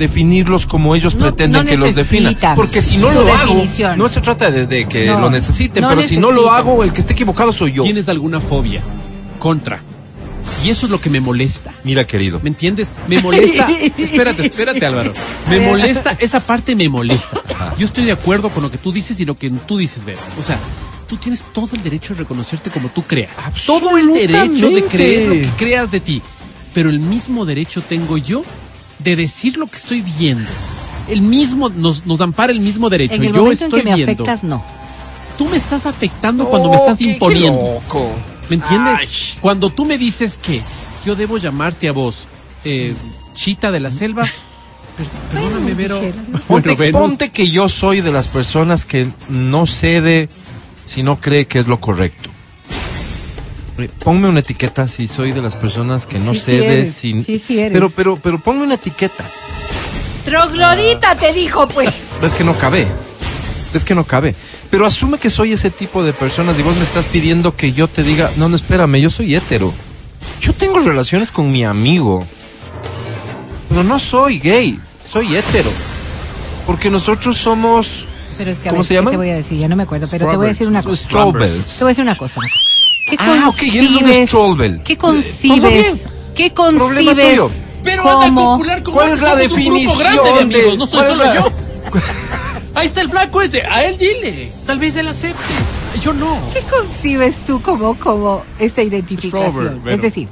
definirlos 0.00 0.66
como 0.66 0.96
ellos 0.96 1.14
No- 1.14 1.20
pretenden 1.20 1.64
no 1.64 1.70
que 1.70 1.76
los 1.76 1.94
definan? 1.94 2.36
Porque 2.56 2.82
si 2.82 2.96
no 2.96 3.12
lo 3.12 3.32
hago, 3.32 3.62
no 3.96 4.08
se 4.08 4.20
trata 4.20 4.50
de, 4.50 4.66
de 4.66 4.88
que 4.88 5.06
No, 5.06 5.20
lo 5.20 5.30
necesiten, 5.30 5.82
no 5.82 5.90
pero 5.90 6.02
si 6.02 6.16
no 6.16 6.32
lo 6.32 6.50
hago, 6.50 6.82
el 6.82 6.92
que 6.92 7.02
esté 7.02 7.12
equivocado 7.12 7.52
soy 7.52 7.72
yo. 7.72 7.84
Tienes 7.84 8.08
alguna 8.08 8.40
fobia 8.40 8.82
contra. 9.38 9.80
Y 10.64 10.70
eso 10.70 10.86
es 10.86 10.90
lo 10.90 11.00
que 11.00 11.08
me 11.10 11.20
molesta. 11.20 11.72
Mira, 11.84 12.04
querido. 12.06 12.40
¿Me 12.42 12.48
entiendes? 12.48 12.88
Me 13.08 13.20
molesta. 13.22 13.68
espérate, 13.98 14.46
espérate, 14.46 14.84
Álvaro. 14.84 15.12
Me 15.48 15.60
molesta, 15.60 16.16
esa 16.18 16.40
parte 16.40 16.74
me 16.74 16.88
molesta. 16.88 17.42
Yo 17.78 17.86
estoy 17.86 18.04
de 18.04 18.12
acuerdo 18.12 18.48
con 18.50 18.62
lo 18.62 18.70
que 18.70 18.78
tú 18.78 18.90
dices 18.92 19.20
y 19.20 19.24
lo 19.24 19.36
que 19.36 19.50
tú 19.50 19.78
dices, 19.78 20.04
Vera. 20.04 20.20
O 20.38 20.42
sea, 20.42 20.58
tú 21.06 21.16
tienes 21.18 21.44
todo 21.52 21.68
el 21.74 21.82
derecho 21.82 22.14
de 22.14 22.20
reconocerte 22.20 22.70
como 22.70 22.88
tú 22.88 23.02
creas. 23.02 23.30
Todo 23.66 23.96
el 23.96 24.12
derecho 24.12 24.70
de 24.70 24.82
creer 24.84 25.28
lo 25.28 25.34
que 25.34 25.50
creas 25.56 25.90
de 25.90 26.00
ti. 26.00 26.22
Pero 26.74 26.88
el 26.90 27.00
mismo 27.00 27.44
derecho 27.44 27.82
tengo 27.82 28.16
yo 28.18 28.42
de 29.02 29.16
decir 29.16 29.56
lo 29.56 29.66
que 29.66 29.76
estoy 29.76 30.02
viendo. 30.02 30.48
El 31.08 31.22
mismo, 31.22 31.68
nos, 31.70 32.06
nos 32.06 32.20
ampara 32.20 32.52
el 32.52 32.60
mismo 32.60 32.88
derecho. 32.90 33.14
En 33.16 33.24
el 33.24 33.32
yo 33.32 33.42
momento 33.42 33.64
en 33.64 33.68
estoy 33.68 33.80
que 33.82 33.88
me 33.90 33.94
viendo. 33.96 34.12
afectas, 34.12 34.44
no. 34.44 34.62
Tú 35.38 35.46
me 35.46 35.56
estás 35.56 35.86
afectando 35.86 36.46
cuando 36.48 36.68
me 36.70 36.76
estás 36.76 36.94
Oh, 36.96 36.98
qué 36.98 37.04
imponiendo. 37.04 37.80
loco. 37.82 38.08
¿Me 38.48 38.56
entiendes? 38.56 38.98
Ay. 38.98 39.08
Cuando 39.40 39.70
tú 39.70 39.84
me 39.84 39.96
dices 39.98 40.38
que 40.40 40.62
yo 41.04 41.16
debo 41.16 41.38
llamarte 41.38 41.88
a 41.88 41.92
vos, 41.92 42.26
eh, 42.64 42.94
Chita 43.34 43.70
de 43.70 43.80
la 43.80 43.90
Selva, 43.90 44.22
per- 44.96 45.06
perdóname, 45.32 45.74
Vero. 45.74 46.00
Ponte, 46.46 46.70
Bueno, 46.70 46.76
Venus, 46.76 47.00
ponte 47.00 47.30
que 47.30 47.48
yo 47.50 47.68
soy 47.68 48.00
de 48.02 48.12
las 48.12 48.28
personas 48.28 48.84
que 48.84 49.08
no 49.28 49.66
cede 49.66 50.28
si 50.84 51.02
no 51.02 51.20
cree 51.20 51.46
que 51.46 51.60
es 51.60 51.66
lo 51.66 51.80
correcto. 51.80 52.29
Ponme 53.88 54.28
una 54.28 54.40
etiqueta 54.40 54.86
si 54.88 55.08
soy 55.08 55.32
de 55.32 55.40
las 55.42 55.56
personas 55.56 56.06
que 56.06 56.18
no 56.18 56.32
Sí, 56.34 56.40
sí 56.40 56.44
cede 56.46 56.64
eres, 56.80 56.94
sin. 56.94 57.24
sí, 57.24 57.38
sí 57.38 57.58
eres. 57.58 57.72
Pero, 57.72 57.90
pero, 57.90 58.16
pero 58.16 58.38
ponme 58.38 58.62
una 58.64 58.74
etiqueta. 58.74 59.24
Troglodita 60.24 61.16
te 61.16 61.32
dijo, 61.32 61.66
pues. 61.68 61.88
Es 62.22 62.32
que 62.32 62.44
no 62.44 62.56
cabe. 62.56 62.86
Es 63.72 63.84
que 63.84 63.94
no 63.94 64.04
cabe. 64.04 64.34
Pero 64.70 64.84
asume 64.84 65.18
que 65.18 65.30
soy 65.30 65.52
ese 65.52 65.70
tipo 65.70 66.02
de 66.02 66.12
personas 66.12 66.58
y 66.58 66.62
vos 66.62 66.76
me 66.76 66.82
estás 66.82 67.06
pidiendo 67.06 67.56
que 67.56 67.72
yo 67.72 67.88
te 67.88 68.02
diga, 68.02 68.30
no, 68.36 68.48
no, 68.48 68.56
espérame, 68.56 68.96
yo 69.00 69.10
soy 69.10 69.34
hétero. 69.34 69.72
Yo 70.40 70.52
tengo 70.52 70.78
relaciones 70.80 71.30
con 71.30 71.50
mi 71.50 71.64
amigo. 71.64 72.26
Pero 73.68 73.84
no 73.84 73.98
soy 73.98 74.40
gay, 74.40 74.78
soy 75.10 75.36
hétero. 75.36 75.70
Porque 76.66 76.90
nosotros 76.90 77.36
somos... 77.36 78.06
Pero 78.36 78.50
es 78.50 78.58
que 78.58 78.68
a 78.68 78.70
¿Cómo 78.70 78.80
ver, 78.82 78.86
se 78.86 78.94
¿qué 78.94 78.98
llaman? 78.98 79.10
te 79.12 79.16
voy 79.18 79.30
a 79.30 79.34
decir? 79.36 79.58
Ya 79.58 79.68
no 79.68 79.76
me 79.76 79.82
acuerdo, 79.84 80.08
pero 80.10 80.28
te 80.28 80.36
voy 80.36 80.46
a 80.46 80.48
decir 80.48 80.66
una 80.66 80.82
cosa. 80.82 81.06
Te 81.08 81.14
voy 81.16 81.42
a 81.42 81.46
decir 81.88 82.02
una 82.02 82.16
cosa. 82.16 82.34
una 82.40 82.48
cosa. 82.48 82.69
¿Qué 83.08 83.16
Ah, 83.18 83.46
ok, 83.48 83.62
eres 83.62 83.90
un 83.92 84.00
concibes- 84.02 84.26
Strollbell. 84.28 84.82
¿Qué 84.82 84.96
Todo 84.96 85.12
concibes? 85.12 85.72
bien. 85.72 86.00
¿Qué 86.34 86.50
Problema 86.50 86.78
concibes? 87.12 87.30
tuyo. 87.30 87.50
Pero 87.82 88.02
anda 88.20 88.26
a 88.42 88.46
calcular 88.46 88.82
¿Cuál 88.82 89.10
es 89.10 89.20
la 89.22 89.36
definición 89.36 89.98
grande 89.98 90.22
de 90.32 90.40
amigos, 90.40 90.62
de- 90.72 90.76
no 90.76 90.86
soy 90.86 90.98
cuál 90.98 91.06
es 91.10 91.12
solo 91.16 91.24
la- 91.24 91.34
yo. 91.34 91.52
Ahí 92.74 92.86
está 92.86 93.00
el 93.00 93.08
flaco 93.08 93.42
ese, 93.42 93.62
a 93.62 93.84
él 93.84 93.98
dile. 93.98 94.52
Tal 94.66 94.78
vez 94.78 94.94
él 94.96 95.08
acepte. 95.08 95.42
Yo 96.00 96.12
no. 96.12 96.38
¿Qué 96.52 96.60
concibes 96.70 97.36
tú 97.44 97.60
como, 97.60 97.98
como 97.98 98.42
esta 98.58 98.82
identificación? 98.82 99.82
Es 99.86 100.00
decir, 100.00 100.28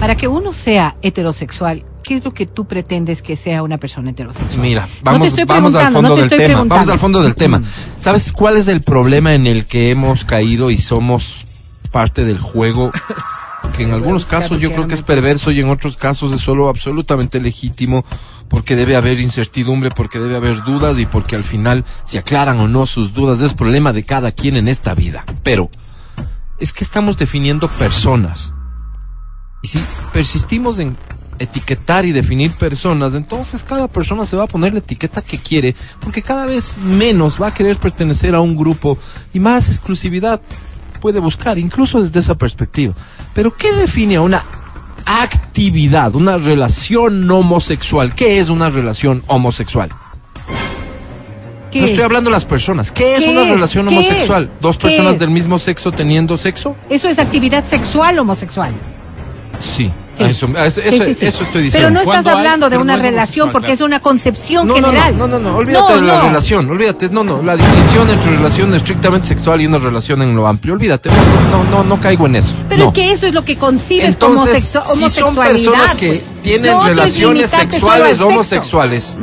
para 0.00 0.16
que 0.16 0.28
uno 0.28 0.52
sea 0.52 0.96
heterosexual, 1.02 1.82
¿qué 2.08 2.14
es 2.14 2.24
lo 2.24 2.32
que 2.32 2.46
tú 2.46 2.64
pretendes 2.64 3.20
que 3.20 3.36
sea 3.36 3.62
una 3.62 3.76
persona 3.76 4.08
heterosexual? 4.08 4.62
Mira, 4.62 4.88
vamos, 5.02 5.36
al 5.36 5.92
fondo 5.92 6.08
no 6.08 6.16
del 6.16 6.30
tema. 6.30 6.64
Vamos 6.64 6.88
al 6.88 6.98
fondo 6.98 7.22
del 7.22 7.34
tema. 7.34 7.60
¿Sabes 8.00 8.32
cuál 8.32 8.56
es 8.56 8.68
el 8.68 8.80
problema 8.80 9.34
en 9.34 9.46
el 9.46 9.66
que 9.66 9.90
hemos 9.90 10.24
caído 10.24 10.70
y 10.70 10.78
somos 10.78 11.44
parte 11.90 12.24
del 12.24 12.38
juego? 12.38 12.92
Que 13.74 13.82
en 13.82 13.90
algunos 13.92 14.24
casos 14.24 14.58
yo 14.58 14.72
creo 14.72 14.88
que 14.88 14.94
es 14.94 15.02
perverso 15.02 15.50
y 15.50 15.60
en 15.60 15.68
otros 15.68 15.98
casos 15.98 16.32
es 16.32 16.40
solo 16.40 16.70
absolutamente 16.70 17.42
legítimo 17.42 18.06
porque 18.48 18.74
debe 18.74 18.96
haber 18.96 19.20
incertidumbre, 19.20 19.90
porque 19.90 20.18
debe 20.18 20.36
haber 20.36 20.62
dudas 20.62 20.98
y 20.98 21.04
porque 21.04 21.36
al 21.36 21.44
final 21.44 21.84
se 22.06 22.16
aclaran 22.16 22.58
o 22.60 22.68
no 22.68 22.86
sus 22.86 23.12
dudas 23.12 23.42
es 23.42 23.52
problema 23.52 23.92
de 23.92 24.04
cada 24.04 24.32
quien 24.32 24.56
en 24.56 24.68
esta 24.68 24.94
vida. 24.94 25.26
Pero 25.42 25.68
es 26.58 26.72
que 26.72 26.84
estamos 26.84 27.18
definiendo 27.18 27.68
personas. 27.68 28.54
Y 29.60 29.68
si 29.68 29.84
persistimos 30.14 30.78
en 30.78 30.96
etiquetar 31.38 32.04
y 32.04 32.12
definir 32.12 32.52
personas, 32.52 33.14
entonces 33.14 33.64
cada 33.64 33.88
persona 33.88 34.24
se 34.24 34.36
va 34.36 34.44
a 34.44 34.48
poner 34.48 34.72
la 34.72 34.80
etiqueta 34.80 35.22
que 35.22 35.38
quiere, 35.38 35.74
porque 36.00 36.22
cada 36.22 36.46
vez 36.46 36.76
menos 36.78 37.40
va 37.40 37.48
a 37.48 37.54
querer 37.54 37.76
pertenecer 37.76 38.34
a 38.34 38.40
un 38.40 38.56
grupo 38.56 38.98
y 39.32 39.40
más 39.40 39.68
exclusividad 39.68 40.40
puede 41.00 41.20
buscar, 41.20 41.58
incluso 41.58 42.02
desde 42.02 42.20
esa 42.20 42.34
perspectiva. 42.36 42.94
Pero 43.34 43.56
¿qué 43.56 43.72
define 43.72 44.16
a 44.16 44.20
una 44.20 44.44
actividad, 45.06 46.14
una 46.14 46.36
relación 46.36 47.30
homosexual? 47.30 48.14
¿Qué 48.14 48.38
es 48.38 48.48
una 48.48 48.68
relación 48.70 49.22
homosexual? 49.26 49.90
¿Qué 51.70 51.80
No 51.80 51.84
es? 51.84 51.90
estoy 51.92 52.04
hablando 52.04 52.30
de 52.30 52.34
las 52.34 52.44
personas. 52.44 52.90
¿Qué 52.90 53.14
es 53.14 53.20
¿Qué 53.20 53.28
una 53.28 53.44
relación 53.44 53.86
¿Qué 53.86 53.94
homosexual? 53.94 54.50
¿Dos 54.60 54.76
¿Qué 54.76 54.88
personas 54.88 55.18
del 55.18 55.30
mismo 55.30 55.58
sexo 55.58 55.92
teniendo 55.92 56.36
sexo? 56.36 56.76
Eso 56.88 57.08
es 57.08 57.18
actividad 57.18 57.64
sexual 57.64 58.18
homosexual. 58.18 58.72
Sí. 59.60 59.90
Sí. 60.18 60.24
a 60.24 60.28
Eso, 60.28 60.48
a 60.56 60.66
eso, 60.66 60.80
Sí, 60.80 60.88
eso- 60.88 61.04
sí, 61.04 61.14
sí. 61.14 61.26
eso 61.26 61.42
estoy 61.44 61.62
diciendo. 61.62 61.88
Pero 61.88 62.04
no 62.04 62.12
estás 62.12 62.26
hablando 62.34 62.68
de 62.68 62.76
una 62.76 62.96
no 62.96 63.02
relación 63.02 63.50
porque 63.52 63.72
es 63.72 63.80
una 63.80 64.00
concepción 64.00 64.66
no, 64.68 64.74
general. 64.74 65.16
no, 65.16 65.26
no, 65.28 65.38
no, 65.38 65.56
olvídate 65.56 65.94
No, 65.94 66.00
de 66.00 66.06
la 66.06 66.16
no. 66.16 66.22
relación, 66.24 66.68
olvídate, 66.70 67.08
no, 67.10 67.24
no, 67.24 67.42
la 67.42 67.56
distinción 67.56 68.10
entre 68.10 68.30
relación 68.32 68.74
estrictamente 68.74 69.28
sexual 69.28 69.60
y 69.60 69.66
una 69.66 69.78
relación 69.78 70.20
en 70.22 70.34
lo 70.36 70.46
amplio, 70.46 70.74
olvídate, 70.74 71.08
no, 71.50 71.64
no, 71.64 71.70
no, 71.70 71.84
no 71.84 72.00
caigo 72.00 72.26
en 72.26 72.36
eso. 72.36 72.54
Pero 72.68 72.82
no. 72.82 72.88
es 72.88 72.94
que 72.94 73.12
eso 73.12 73.26
es 73.26 73.34
lo 73.34 73.44
que 73.44 73.56
concibes 73.56 74.16
como 74.16 74.32
Entonces, 74.34 74.74
sexo- 74.74 74.84
si 74.86 75.08
son 75.10 75.28
homosexualidad. 75.28 75.52
personas 75.72 75.94
que 75.94 76.08
pues. 76.08 76.42
tienen 76.42 76.82
relaciones 76.82 77.50
sexuales 77.50 78.20
homosexuales, 78.20 79.16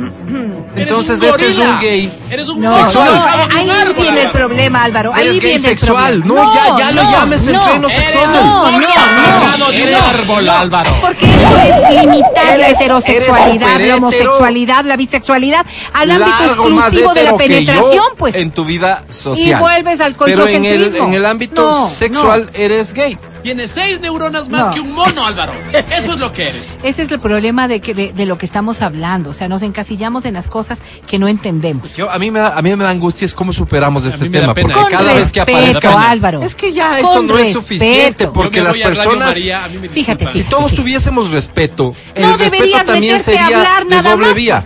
entonces 0.76 1.18
un 1.18 1.24
este 1.26 1.48
es 1.48 1.56
un 1.58 1.78
gay. 1.78 2.12
Eres 2.30 2.48
un 2.48 2.60
No, 2.60 2.74
Sexual. 2.74 3.04
no, 3.14 3.22
Sexual. 3.24 3.48
ahí 3.54 3.70
Árbol, 3.70 3.94
viene 4.02 4.22
el 4.22 4.30
problema, 4.30 4.82
Álvaro. 4.84 5.12
Ahí 5.14 5.26
Eres 5.28 5.40
gay 5.40 5.50
viene 5.52 5.68
el 5.72 5.78
sexual. 5.78 6.22
problema. 6.22 6.44
No, 6.44 6.54
ya- 6.54 6.78
ya 6.78 6.92
lo 6.92 7.02
llames 7.02 7.46
entreno 7.46 7.88
sexual. 7.88 8.26
No, 8.32 8.70
no, 8.70 9.58
no. 9.58 9.70
Eres- 9.70 9.96
árbol, 10.20 10.48
Álvaro. 10.48 10.85
Porque 11.00 11.26
eso 11.26 11.56
es 11.56 12.04
limitar 12.04 12.58
la 12.58 12.68
heterosexualidad, 12.70 13.80
la 13.80 13.96
homosexualidad, 13.96 14.84
la 14.84 14.96
bisexualidad 14.96 15.64
al 15.92 16.10
ámbito 16.10 16.44
exclusivo 16.44 17.14
de 17.14 17.24
la 17.24 17.36
penetración, 17.36 18.06
pues. 18.16 18.34
En 18.34 18.50
tu 18.50 18.64
vida 18.64 19.04
social. 19.10 19.58
Y 19.58 19.62
vuelves 19.62 20.00
al 20.00 20.14
Pero 20.14 20.46
en 20.46 20.64
el, 20.64 20.78
coitocentrismo. 20.80 21.08
en 21.08 21.14
el 21.14 21.26
ámbito 21.26 21.62
No, 21.62 21.88
sexual 21.88 22.50
eres 22.54 22.92
gay. 22.92 23.18
Tienes 23.46 23.70
seis 23.70 24.00
neuronas 24.00 24.48
más 24.48 24.60
No. 24.66 24.70
que 24.74 24.80
un 24.80 24.92
mono, 24.92 25.24
Álvaro. 25.24 25.52
Eso 25.72 26.14
es 26.14 26.18
lo 26.18 26.32
que 26.32 26.42
eres. 26.42 26.62
Ese 26.82 27.02
es 27.02 27.12
el 27.12 27.20
problema 27.20 27.68
de, 27.68 27.78
que, 27.80 27.94
de, 27.94 28.12
de 28.12 28.26
lo 28.26 28.36
que 28.38 28.44
estamos 28.44 28.82
hablando. 28.82 29.30
O 29.30 29.32
sea, 29.32 29.46
nos 29.46 29.62
encasillamos 29.62 30.24
en 30.24 30.34
las 30.34 30.48
cosas 30.48 30.80
que 31.06 31.20
no 31.20 31.28
entendemos. 31.28 31.94
Yo, 31.96 32.10
a 32.10 32.18
mí 32.18 32.32
me 32.32 32.40
da, 32.40 32.58
a 32.58 32.62
mí 32.62 32.74
me 32.74 32.82
da 32.82 32.90
angustia 32.90 33.24
es 33.24 33.34
cómo 33.34 33.52
superamos 33.52 34.04
este 34.04 34.28
tema, 34.28 34.52
pena. 34.52 34.74
porque 34.74 34.80
Con 34.82 34.90
cada 34.90 35.14
vez 35.14 35.30
que 35.30 35.40
aparezca 35.42 36.10
Álvaro. 36.10 36.42
es 36.42 36.56
que 36.56 36.72
ya 36.72 36.98
eso 36.98 37.06
Con 37.14 37.28
no 37.28 37.38
es 37.38 37.52
suficiente, 37.52 38.26
porque 38.26 38.60
las 38.62 38.76
personas 38.76 39.28
María, 39.28 39.62
a 39.64 39.68
mí 39.68 39.78
me 39.78 39.88
Fíjate, 39.90 40.26
si 40.26 40.32
fíjate. 40.32 40.50
todos 40.50 40.74
tuviésemos 40.74 41.30
respeto, 41.30 41.94
No 42.20 42.32
el 42.32 42.38
respeto 42.40 42.78
también 42.84 43.14
a 43.14 43.18
sería 43.20 43.46
hablar 43.46 43.84
de 43.84 43.90
nada 43.90 44.10
doble 44.10 44.26
más, 44.26 44.34
vía. 44.36 44.64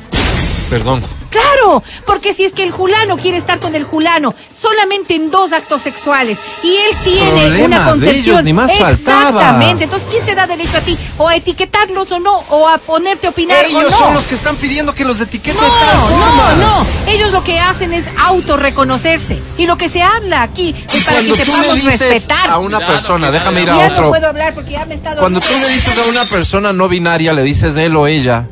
Perdón. 0.71 1.03
Claro, 1.31 1.83
porque 2.07 2.33
si 2.35 2.45
es 2.45 2.53
que 2.53 2.65
el 2.65 2.73
julano 2.73 3.17
quiere 3.17 3.39
estar 3.39 3.61
con 3.61 3.75
el 3.75 3.85
julano 3.85 4.35
solamente 4.61 5.15
en 5.15 5.31
dos 5.31 5.53
actos 5.53 5.81
sexuales 5.83 6.39
y 6.63 6.69
él 6.77 6.97
tiene 7.05 7.31
Problema 7.31 7.65
una 7.65 7.85
de 7.85 7.91
concepción 7.91 8.35
ellos, 8.37 8.45
ni 8.45 8.53
más 8.53 8.71
faltaba. 8.77 9.29
exactamente, 9.29 9.85
entonces 9.85 10.09
quién 10.11 10.27
te 10.27 10.35
da 10.35 10.47
derecho 10.47 10.77
a 10.77 10.81
ti 10.81 10.99
o 11.19 11.29
a 11.29 11.37
etiquetarlos 11.37 12.11
o 12.13 12.19
no 12.19 12.39
o 12.51 12.69
a 12.69 12.79
ponerte 12.79 13.29
a 13.29 13.31
opinar 13.31 13.65
o 13.65 13.69
Ellos 13.69 13.91
no. 13.93 13.99
son 13.99 14.15
los 14.15 14.25
que 14.27 14.35
están 14.35 14.57
pidiendo 14.57 14.95
que 14.95 15.05
los 15.05 15.21
etiqueten 15.21 15.61
No, 15.63 16.09
de 16.09 16.57
no, 16.65 16.67
no. 16.85 16.87
Ellos 17.07 17.31
lo 17.31 17.45
que 17.45 17.59
hacen 17.61 17.93
es 17.93 18.07
autorreconocerse. 18.19 19.41
Y 19.57 19.67
lo 19.67 19.77
que 19.77 19.89
se 19.89 20.03
habla 20.03 20.43
aquí 20.43 20.75
es 20.77 21.05
para 21.05 21.17
Cuando 21.19 21.35
que 21.37 21.45
tú 21.45 21.51
le 21.51 21.57
sepamos 21.57 21.75
dices 21.77 22.01
respetar. 22.01 22.51
a 22.51 22.59
una 22.59 22.87
persona, 22.87 23.31
déjame 23.31 23.63
ir 23.63 23.67
ya 23.69 23.73
a 23.73 23.89
no 23.89 23.93
otro. 23.95 24.09
puedo 24.11 24.27
hablar 24.27 24.55
porque 24.55 24.73
ya 24.73 24.85
me 24.85 24.95
está 24.97 25.15
Cuando 25.17 25.41
tú 25.41 25.47
le 25.61 25.69
dices 25.69 25.97
a 25.99 26.09
una 26.11 26.25
persona 26.25 26.73
no 26.73 26.89
binaria, 26.89 27.33
le 27.33 27.43
dices 27.43 27.77
él 27.77 27.95
o 27.97 28.07
ella, 28.07 28.49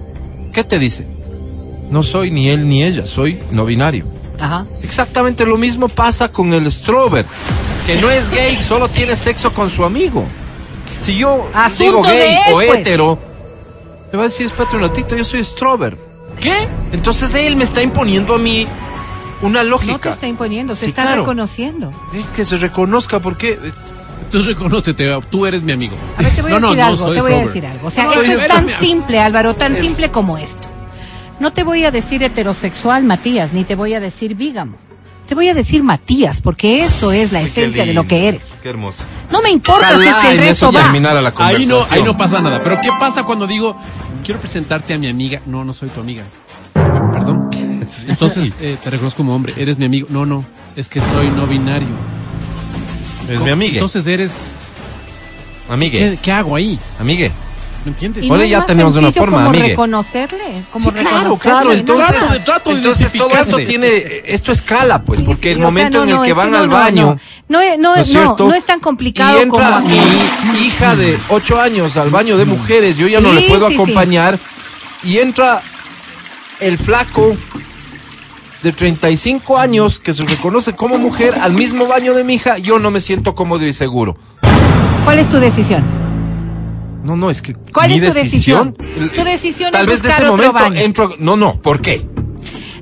¿qué 0.53 0.65
te 0.65 0.79
dice? 0.79 1.07
No 1.91 2.03
soy 2.03 2.31
ni 2.31 2.49
él 2.49 2.69
ni 2.69 2.83
ella, 2.85 3.07
soy 3.07 3.39
no 3.51 3.65
binario. 3.65 4.05
Ajá. 4.39 4.67
Exactamente 4.83 5.45
lo 5.47 5.57
mismo 5.57 5.89
pasa 5.89 6.31
con 6.31 6.53
el 6.53 6.71
Strober, 6.71 7.25
que 7.87 7.97
no 8.01 8.11
es 8.11 8.31
gay, 8.31 8.61
solo 8.63 8.89
tiene 8.89 9.17
sexo 9.17 9.53
con 9.53 9.71
su 9.71 9.85
amigo. 9.85 10.25
Si 11.03 11.17
yo 11.17 11.49
Asunto 11.55 11.85
digo 11.85 12.03
gay 12.03 12.33
él, 12.47 12.53
o 12.53 12.57
pues. 12.57 12.79
hetero, 12.81 13.19
me 14.13 14.19
va 14.19 14.25
a 14.25 14.29
decir, 14.29 14.47
espérate 14.47 14.77
un 14.77 14.83
ratito, 14.83 15.17
yo 15.17 15.25
soy 15.25 15.43
Strober. 15.45 15.97
¿Qué? 16.41 16.69
Entonces 16.93 17.35
él 17.35 17.57
me 17.57 17.65
está 17.65 17.83
imponiendo 17.83 18.35
a 18.35 18.39
mí 18.39 18.67
una 19.43 19.65
lógica. 19.65 19.93
No 19.93 19.99
te 19.99 20.09
está 20.11 20.27
imponiendo, 20.29 20.75
te 20.75 20.81
Sí, 20.81 20.87
está 20.87 21.03
claro. 21.03 21.23
reconociendo. 21.23 21.93
Es 22.15 22.27
que 22.27 22.45
se 22.45 22.57
reconozca 22.59 23.21
porque 23.21 23.59
Tú 24.31 24.43
reconócete, 24.43 25.19
tú 25.31 25.47
eres 25.47 25.63
mi 25.63 25.73
amigo. 25.73 25.97
A 26.19 26.23
ver, 26.23 26.31
te 26.35 26.43
voy 26.43 26.51
no, 26.51 26.57
a 26.59 26.61
no, 26.61 26.67
decir 26.69 26.81
no, 26.83 26.87
algo, 26.87 27.07
soy 27.07 27.15
te 27.15 27.21
voy 27.23 27.33
a 27.33 27.47
decir 27.47 27.67
algo. 27.67 27.87
O 27.89 27.91
sea, 27.91 28.05
No, 28.05 28.13
esto 28.13 28.25
es 28.43 28.47
tan 28.49 28.69
simple, 28.69 29.21
Álvaro, 29.21 29.57
tan 29.57 29.73
Es- 29.75 29.81
simple 29.81 30.11
como 30.11 30.37
esto. 30.37 30.68
No 31.41 31.53
te 31.53 31.63
voy 31.63 31.85
a 31.85 31.91
decir 31.91 32.23
heterosexual, 32.23 33.05
Matías, 33.05 33.53
ni 33.53 33.65
te 33.65 33.75
voy 33.75 33.95
a 33.95 34.01
decir 34.01 34.35
vígamo. 34.35 34.77
Te 35.29 35.35
voy 35.35 35.49
a 35.49 35.55
decir 35.55 35.83
Matías, 35.83 36.41
porque 36.41 36.83
eso 36.83 37.13
es 37.13 37.33
la 37.33 37.43
esencia 37.43 37.85
de 37.85 37.93
lo 37.93 38.07
que 38.07 38.29
eres. 38.29 38.43
Qué 38.63 38.71
hermoso. 38.71 39.05
No 39.31 39.43
me 39.43 39.51
importa 39.51 39.99
si 40.01 40.09
es 40.09 40.17
que 40.17 40.31
el 40.33 40.39
resto 40.39 40.73
va. 40.73 40.91
la 40.91 41.35
Ahí 41.37 41.67
no, 41.67 41.85
ahí 41.91 42.03
no 42.03 42.17
pasa 42.17 42.41
nada. 42.41 42.63
Pero 42.63 42.81
¿qué 42.81 42.89
pasa 42.99 43.25
cuando 43.25 43.47
digo, 43.47 43.77
quiero 44.25 44.41
presentarte 44.41 44.95
a 44.95 44.99
mi 44.99 45.07
amiga? 45.07 45.43
No, 45.45 45.65
no 45.65 45.75
soy 45.75 45.91
tu 45.91 46.01
amiga. 46.01 46.25
Perdón. 46.73 47.51
Entonces, 48.09 48.53
eh, 48.61 48.77
te 48.83 48.91
reconozco 48.91 49.19
como 49.19 49.35
hombre. 49.35 49.53
Eres 49.57 49.79
mi 49.79 49.85
amigo. 49.85 50.09
No, 50.11 50.25
no. 50.25 50.45
Es 50.75 50.89
que 50.89 51.01
soy 51.01 51.29
no 51.29 51.47
binario. 51.47 51.89
Es 53.29 53.41
mi 53.43 53.51
amiga. 53.51 53.75
Entonces 53.75 54.07
eres... 54.07 54.33
Amigue. 55.69 55.99
¿Qué, 55.99 56.19
qué 56.23 56.33
hago 56.33 56.57
ahí? 56.57 56.79
Amigue. 56.99 57.31
¿Me 57.85 57.93
entiendes? 57.93 58.25
Y 58.25 58.27
Ahora 58.29 58.39
no 58.39 58.45
es 58.45 58.51
ya 58.51 58.59
más 58.59 58.67
tenemos 58.67 58.93
de 58.93 58.99
una 58.99 59.13
forma, 59.13 59.37
como 59.39 59.49
amigue. 59.51 59.69
reconocerle, 59.69 60.63
como 60.73 60.85
Sí, 60.91 60.91
claro, 60.97 61.09
reconocerle, 61.17 61.39
claro. 61.51 61.65
¿no? 61.69 61.73
Entonces, 61.73 62.17
Trato 62.19 62.45
trato 62.45 62.71
entonces 62.73 63.13
todo 63.13 63.31
esto 63.31 63.57
tiene, 63.59 63.89
esto 64.27 64.53
escala, 64.53 65.03
pues, 65.03 65.21
Sí, 65.21 65.25
porque 65.27 65.49
sí, 65.49 65.53
el 65.53 65.57
o 65.59 65.61
sea, 65.61 65.67
momento 65.71 65.99
no, 65.99 66.03
en 66.05 66.09
el 66.11 66.17
no, 66.17 66.23
que 66.23 66.33
van 66.33 66.51
no, 66.51 66.59
al 66.59 66.69
no, 66.69 66.73
baño, 66.75 67.17
No, 67.49 67.59
no, 67.59 67.61
es- 67.61 67.79
no, 67.79 67.95
¿no 67.95 67.95
es- 67.95 68.09
es 68.09 68.15
no, 68.15 68.21
cierto? 68.25 68.49
no 68.49 68.55
es 68.55 68.65
tan 68.65 68.81
complicado 68.81 69.39
y 69.39 69.43
entra 69.43 69.75
como 69.75 69.89
mi 69.89 70.59
hija 70.59 70.97
de 70.97 71.19
8 71.29 71.61
años 71.61 71.97
al 71.97 72.11
baño 72.11 72.37
de 72.37 72.45
mujeres, 72.45 72.97
yo 72.97 73.07
ya 73.07 73.21
no 73.21 73.33
le 73.33 73.43
puedo 73.43 73.69
sí, 73.69 73.75
sí. 73.75 73.81
acompañar, 73.81 74.41
y 75.05 75.19
entra 75.19 75.63
el 76.61 76.77
flaco 76.79 77.37
de 78.63 78.73
35 78.73 79.57
años 79.57 80.01
que 80.01 80.13
se 80.13 80.25
reconoce 80.25 80.75
como 80.75 80.99
mujer 80.99 81.39
al 81.41 81.53
mismo 81.53 81.87
baño 81.87 82.13
de 82.13 82.25
mi 82.25 82.35
hija, 82.35 82.59
yo 82.59 82.81
no 82.81 82.91
me 82.91 83.01
siento 83.01 83.37
cómodo 83.37 83.65
y 83.65 83.73
seguro. 83.73 84.17
¿Cuál 85.05 85.21
es 85.21 85.29
tu 85.31 85.37
decisión? 85.39 85.85
No, 87.09 87.17
no, 87.17 87.31
es 87.31 87.41
que 87.41 87.55
¿Cuál 87.55 87.89
mi 87.89 87.95
es 87.97 88.03
tu 88.03 88.13
decisión? 88.13 88.77
el- 88.99 89.11
Tu 89.13 89.25
decisión 89.25 89.73
Tal 89.73 89.85
es 89.85 89.89
vez 89.89 90.03
de 90.03 90.09
ese 90.11 90.25
momento 90.27 90.53
baño. 90.53 90.79
entro, 90.79 91.15
no, 91.19 91.39
no, 91.39 91.59
¿por 91.63 91.81
qué? 91.81 92.07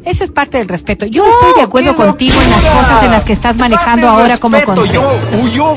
Esa 0.05 0.25
es 0.25 0.31
parte 0.33 0.59
del 0.59 0.67
respeto. 0.67 1.07
Yo 1.07 1.25
estoy 1.25 1.53
de 1.55 1.63
acuerdo 1.63 1.95
¡Qué 1.95 1.97
contigo 2.05 2.35
en 2.43 2.51
las 2.51 2.65
cosas 2.65 3.03
en 3.05 3.11
las 3.13 3.25
que 3.25 3.33
estás 3.33 3.57
manejando 3.57 4.09
ahora 4.09 4.37
como 4.39 4.61
concepto. 4.65 4.93
Yo 4.93 5.41
huyo 5.43 5.75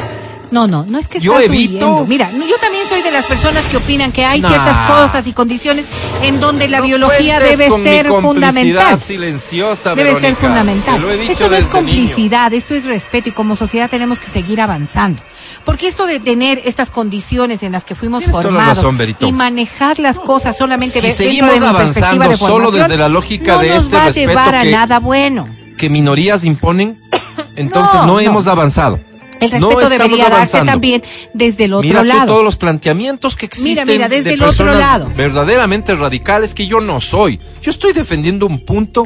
No, 0.52 0.68
no, 0.68 0.84
no 0.88 0.98
es 0.98 1.08
que 1.08 1.20
Yo 1.20 1.38
estás 1.40 1.56
evito- 1.56 1.86
huyendo. 1.86 2.06
Mira, 2.08 2.32
yo 2.32 2.58
también 2.60 2.86
soy 2.88 3.02
de 3.04 3.12
las 3.12 3.26
personas 3.26 3.64
que 3.66 3.78
opinan 3.78 4.12
que 4.12 4.26
hay 4.26 4.42
Nah. 4.42 4.50
ciertas 4.50 4.90
cosas 4.90 5.28
y 5.28 5.34
condiciones 5.34 5.86
en 6.24 6.40
donde 6.40 6.68
la 6.68 6.80
No 6.80 6.86
biología 6.86 7.40
debe 7.40 7.70
ser 7.70 8.08
fundamental. 8.08 9.00
silenciosa, 9.06 9.94
Debe 9.96 10.20
ser 10.20 10.36
fundamental. 10.36 10.96
Te 10.96 11.02
lo 11.02 11.12
he 11.12 11.18
dicho 11.18 11.32
Esto 11.34 11.50
no 11.50 11.56
es 11.56 11.62
niño. 11.64 11.72
complicidad, 11.72 12.54
esto 12.54 12.74
es 12.74 12.86
respeto 12.86 13.30
y 13.30 13.32
como 13.32 13.56
sociedad 13.56 13.90
tenemos 13.90 14.20
que 14.20 14.28
seguir 14.28 14.60
avanzando. 14.62 15.22
Porque 15.66 15.88
esto 15.88 16.06
de 16.08 16.20
tener 16.20 16.62
estas 16.66 16.90
condiciones 16.90 17.62
en 17.64 17.72
las 17.74 17.84
que 17.84 17.94
fuimos 17.96 18.26
formados 18.26 18.78
razón, 18.78 18.98
y 19.20 19.32
manejar 19.32 20.00
las 20.00 20.20
cosas 20.20 20.58
solamente 20.58 20.96
Si 21.00 21.02
dentro 21.08 21.26
seguimos 21.26 21.60
de 21.60 21.68
avanzando 21.68 22.30
de 22.30 22.38
solo 22.38 22.72
desde 22.72 22.98
la 22.98 23.08
lógica 23.10 23.54
no 23.54 23.60
de 23.60 23.70
nos 23.70 23.84
este 23.84 23.96
va 23.96 24.02
a 24.02 24.06
respeto 24.08 24.28
llevar 24.30 24.56
a 24.56 24.62
que- 24.62 24.72
nada 24.72 25.00
bueno. 25.00 25.48
que 25.78 25.90
minorías 25.90 26.44
imponen, 26.44 26.98
entonces 27.56 27.94
No, 27.96 28.02
no, 28.08 28.14
no. 28.14 28.20
hemos 28.20 28.48
avanzado. 28.48 29.00
El 29.40 29.52
No 29.52 29.70
respeto 29.70 29.70
estamos 29.70 29.90
debería 29.90 30.24
darse 30.26 30.36
avanzando. 30.58 30.72
también 30.72 31.04
desde 31.34 31.66
el 31.66 31.74
otro 31.74 31.88
Mira 31.88 32.02
tú 32.02 32.06
lado. 32.08 32.26
todos 32.28 32.44
los 32.44 32.58
planteamientos 32.58 33.36
que 33.36 33.46
existen 33.46 33.88
mira, 33.88 34.10
desde 34.10 34.24
de 34.30 34.34
el 34.36 34.42
otro 34.42 34.48
personas 34.66 34.78
lado. 34.80 35.12
verdaderamente 35.16 35.96
radicales 35.96 36.54
que 36.54 36.68
yo 36.68 36.82
no 36.82 37.00
soy. 37.00 37.40
Yo 37.62 37.72
estoy 37.72 37.94
defendiendo 37.94 38.46
un 38.46 38.60
punto 38.66 39.06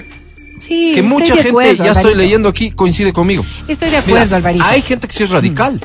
Sí, 0.59 0.91
que 0.93 1.01
mucha 1.03 1.33
gente, 1.35 1.49
acuerdo, 1.49 1.83
ya 1.83 1.91
estoy 1.91 2.15
leyendo 2.15 2.47
aquí, 2.49 2.71
coincide 2.71 3.11
conmigo. 3.11 3.43
Estoy 3.67 3.89
de 3.89 4.01
Mira, 4.05 4.21
acuerdo, 4.21 4.35
Alvarito. 4.37 4.63
hay 4.65 4.81
gente 4.81 5.07
que 5.07 5.13
sí 5.13 5.23
es 5.23 5.29
radical. 5.31 5.79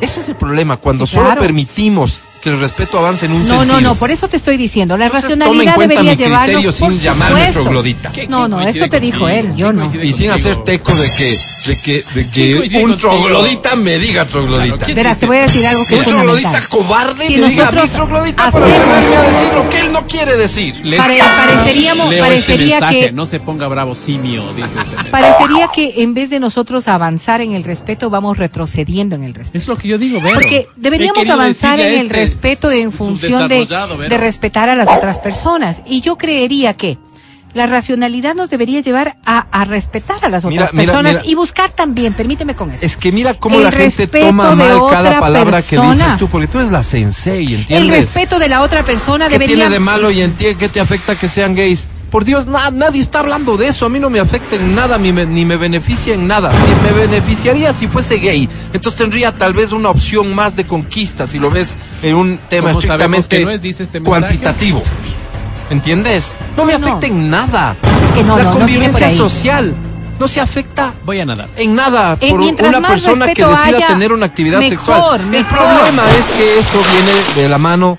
Ese 0.00 0.20
es 0.20 0.28
el 0.28 0.36
problema, 0.36 0.76
cuando 0.76 1.06
Sí, 1.06 1.14
solo 1.14 1.26
claro. 1.26 1.40
permitimos 1.40 2.20
que 2.44 2.50
el 2.50 2.60
respeto 2.60 2.98
avance 2.98 3.24
en 3.24 3.32
un 3.32 3.38
No, 3.38 3.44
sentido. 3.46 3.64
no, 3.64 3.80
no, 3.80 3.94
por 3.94 4.10
eso 4.10 4.28
te 4.28 4.36
estoy 4.36 4.58
diciendo, 4.58 4.98
la 4.98 5.06
Entonces, 5.06 5.30
racionalidad 5.30 5.50
toma 5.58 5.62
en 5.70 5.74
cuenta 5.76 5.94
debería 6.02 6.10
mi 6.12 6.16
criterio 6.16 6.60
llevarnos 6.60 6.74
sin 6.76 7.00
llamarme 7.00 7.34
supuesto. 7.38 7.62
troglodita. 7.62 8.12
¿Qué- 8.12 8.28
No, 8.28 8.38
quién 8.40 8.50
no, 8.50 8.56
coincide 8.58 8.80
eso 8.84 8.88
te 8.90 9.00
dijo 9.00 9.28
él, 9.30 9.46
yo 9.56 9.72
¿Quién 9.72 9.76
no. 9.76 10.04
Y 10.04 10.12
sin 10.12 10.30
hacer 10.30 10.56
teco 10.58 10.94
de 10.94 11.08
que, 11.16 11.38
de 11.70 11.80
que, 11.80 12.04
de 12.14 12.26
¿Quién 12.28 12.62
que 12.68 12.76
un 12.84 12.90
contigo? 12.90 12.96
troglodita 12.98 13.76
me 13.76 13.98
diga 13.98 14.26
troglodita. 14.26 14.76
Claro, 14.76 14.84
¿quién 14.84 14.94
Verás, 14.94 15.18
te 15.18 15.26
voy 15.26 15.38
a 15.38 15.42
decir 15.42 15.66
algo 15.66 15.82
que 15.88 15.94
un 15.94 16.00
es 16.02 16.06
troglodita 16.06 16.62
cobarde 16.68 17.26
Si 17.26 17.36
me 17.36 17.48
diga 17.48 17.68
a 17.68 17.70
mí 17.70 17.76
nosotros 17.78 17.90
troglodita, 17.92 18.50
me 18.50 18.58
a 18.60 19.22
decir 19.22 19.54
lo 19.54 19.68
que 19.70 19.80
él 19.80 19.92
no 19.92 20.06
quiere 20.06 20.36
decir. 20.36 20.74
Pare- 20.98 21.18
pareceríamos- 21.18 22.10
leo 22.10 22.22
parecería 22.22 22.74
este 22.74 22.80
mensaje, 22.84 23.06
que- 23.06 23.12
No 23.12 23.24
se 23.26 23.40
ponga 23.40 23.68
bravo, 23.68 23.94
simio, 23.94 24.52
dice 24.52 24.68
este. 24.78 25.10
Parecería 25.10 25.68
que 25.74 26.02
en 26.02 26.12
vez 26.12 26.28
de 26.28 26.40
nosotros 26.40 26.88
avanzar 26.88 27.40
en 27.40 27.54
el 27.54 27.64
respeto, 27.64 28.10
vamos 28.10 28.36
retrocediendo 28.36 29.16
en 29.16 29.24
el 29.24 29.32
respeto. 29.34 29.56
Es 29.58 29.66
lo 29.66 29.76
que 29.76 29.88
yo 29.88 29.96
digo, 29.96 30.20
Vero. 30.20 30.34
Porque 30.34 30.68
deberíamos 30.76 31.26
avanzar 31.28 31.80
en 31.80 31.92
el 32.00 32.06
este 32.06 32.14
respeto 32.34 32.70
en 32.70 32.92
función 32.92 33.48
de, 33.48 33.66
de 34.08 34.18
respetar 34.18 34.68
a 34.68 34.74
las 34.74 34.88
otras 34.88 35.18
personas. 35.18 35.82
Y 35.86 36.00
yo 36.00 36.16
creería 36.16 36.74
que 36.74 36.98
la 37.54 37.66
racionalidad 37.66 38.34
nos 38.34 38.50
debería 38.50 38.80
llevar 38.80 39.16
a, 39.24 39.46
a 39.52 39.64
respetar 39.64 40.24
a 40.24 40.28
las 40.28 40.44
otras 40.44 40.72
mira, 40.72 40.86
personas 40.86 41.12
mira. 41.12 41.24
y 41.24 41.34
buscar 41.36 41.70
también, 41.70 42.12
permíteme 42.12 42.56
con 42.56 42.72
eso. 42.72 42.84
Es 42.84 42.96
que 42.96 43.12
mira 43.12 43.34
cómo 43.34 43.58
El 43.58 43.64
la 43.64 43.70
gente 43.70 44.08
toma 44.08 44.56
mal 44.56 44.80
cada 44.90 45.20
palabra 45.20 45.62
que 45.62 45.76
persona. 45.76 45.94
dices 45.94 46.18
tú, 46.18 46.26
porque 46.28 46.48
tú 46.48 46.58
eres 46.58 46.72
la 46.72 46.82
sensei, 46.82 47.54
¿entiendes? 47.54 47.70
el 47.70 47.88
respeto 47.88 48.40
de 48.40 48.48
la 48.48 48.60
otra 48.62 48.82
persona 48.82 49.26
¿Qué 49.28 49.34
debería... 49.34 49.54
tiene 49.56 49.70
de 49.70 49.78
malo 49.78 50.10
y 50.10 50.20
en 50.22 50.34
ti 50.34 50.46
qué 50.58 50.68
te 50.68 50.80
afecta 50.80 51.14
que 51.16 51.28
sean 51.28 51.54
gays? 51.54 51.86
Por 52.14 52.24
Dios, 52.24 52.46
na- 52.46 52.70
nadie 52.70 53.00
está 53.00 53.18
hablando 53.18 53.56
de 53.56 53.66
eso. 53.66 53.86
A 53.86 53.88
mí 53.88 53.98
no 53.98 54.08
me 54.08 54.20
afecta 54.20 54.54
en 54.54 54.72
nada, 54.76 54.98
ni 54.98 55.12
me, 55.12 55.26
ni 55.26 55.44
me 55.44 55.56
beneficia 55.56 56.14
en 56.14 56.28
nada. 56.28 56.52
Si 56.52 56.72
me 56.86 56.92
beneficiaría 56.92 57.72
si 57.72 57.88
fuese 57.88 58.18
gay, 58.18 58.48
entonces 58.72 58.94
tendría 58.94 59.32
tal 59.32 59.52
vez 59.52 59.72
una 59.72 59.88
opción 59.90 60.32
más 60.32 60.54
de 60.54 60.64
conquista, 60.64 61.26
si 61.26 61.40
lo 61.40 61.50
ves 61.50 61.74
en 62.04 62.14
un 62.14 62.38
tema 62.48 62.68
¿Cómo 62.70 62.82
sabemos 62.82 63.18
estrictamente 63.18 63.36
que 63.38 63.44
no 63.44 63.50
es? 63.50 63.60
Dice 63.60 63.82
este 63.82 64.00
cuantitativo. 64.00 64.80
¿Entiendes? 65.70 66.32
No, 66.56 66.64
me 66.64 66.74
No, 66.74 66.78
no. 66.78 66.86
afecta 66.86 67.06
en 67.08 67.30
nada. 67.30 67.76
Es 68.04 68.12
que 68.12 68.22
no, 68.22 68.36
la 68.38 68.44
no, 68.44 68.52
no 68.52 68.58
convivencia 68.60 69.10
social 69.10 69.74
no 70.20 70.28
se 70.28 70.40
afecta 70.40 70.94
Voy 71.04 71.18
a 71.18 71.24
nadar. 71.26 71.48
en 71.56 71.74
nada 71.74 72.16
Eh, 72.20 72.30
por 72.30 72.38
mientras 72.38 72.68
una 72.68 72.86
persona 72.86 73.26
que 73.34 73.44
decida 73.44 73.64
haya, 73.64 73.86
tener 73.88 74.12
una 74.12 74.26
actividad 74.26 74.60
mejor, 74.60 74.78
sexual. 74.78 75.20
El 75.20 75.26
mejor. 75.26 75.58
problema 75.58 76.04
es 76.16 76.26
que 76.26 76.60
eso 76.60 76.78
viene 76.78 77.34
de 77.34 77.48
la 77.48 77.58
mano 77.58 77.98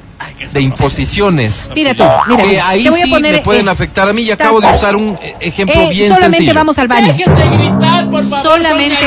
de 0.52 0.62
imposiciones. 0.62 1.70
Mira 1.76 1.94
tú, 1.96 2.04
mira, 2.28 2.44
que 2.44 2.60
ahí 2.62 2.84
te 2.84 2.90
voy 2.90 3.02
a 3.02 3.06
sí 3.06 3.10
poner, 3.12 3.36
me 3.36 3.42
pueden 3.42 3.68
eh, 3.68 3.72
afectar 3.72 4.08
a 4.10 4.14
mí 4.14 4.24
y 4.24 4.32
acabo 4.32 4.60
de 4.62 4.68
usar 4.72 4.96
un 4.96 5.18
eh, 5.22 5.36
ejemplo 5.40 5.80
Eh, 5.82 5.90
bien 5.90 6.08
solamente 6.10 6.38
sencillo. 6.38 6.54
vamos 6.54 6.78
al 6.78 6.88
baño. 6.88 7.14
de 7.14 7.58
gritar, 7.58 8.10
por 8.10 8.24
favor. 8.24 8.42
Solamente 8.44 9.06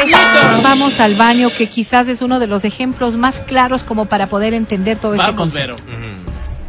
vamos 0.63 1.01
al 1.01 1.15
baño, 1.17 1.51
que 1.57 1.69
quizás 1.69 2.09
es 2.09 2.23
uno 2.23 2.39
de 2.41 2.47
los 2.47 2.65
ejemplos 2.65 3.17
más 3.17 3.41
claros 3.41 3.83
como 3.85 4.07
para 4.07 4.27
poder 4.27 4.55
entender 4.55 4.99
todo 4.99 5.15
este 5.15 5.27
Vamos, 5.27 5.39
concepto. 5.41 5.77
Vero. 5.87 6.19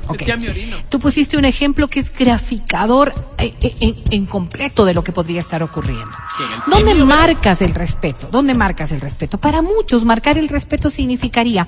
Ok. 0.08 0.14
Es 0.14 0.18
que 0.18 0.26
ya 0.26 0.38
me 0.38 0.50
orino. 0.50 0.76
Tú 0.90 1.00
pusiste 1.00 1.38
un 1.38 1.46
ejemplo 1.46 1.88
que 1.88 2.00
es 2.00 2.12
graficador 2.12 3.14
eh, 3.38 3.54
eh, 3.62 3.76
en, 3.80 3.96
en 4.10 4.26
completo 4.26 4.84
de 4.84 4.96
lo 4.96 5.04
que 5.04 5.12
podría 5.12 5.40
estar 5.40 5.62
ocurriendo. 5.62 6.10
¿Quién, 6.36 6.50
el 6.52 6.88
¿Dónde 6.88 7.06
marcas 7.06 7.62
el 7.62 7.76
respeto? 7.76 8.28
¿Dónde 8.32 8.56
marcas 8.56 8.92
el 8.92 9.02
respeto? 9.02 9.38
Para 9.38 9.62
muchos, 9.62 10.06
marcar 10.06 10.40
el 10.40 10.50
respeto 10.50 10.90
significaría 10.90 11.68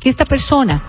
que 0.00 0.08
esta 0.08 0.24
persona, 0.24 0.82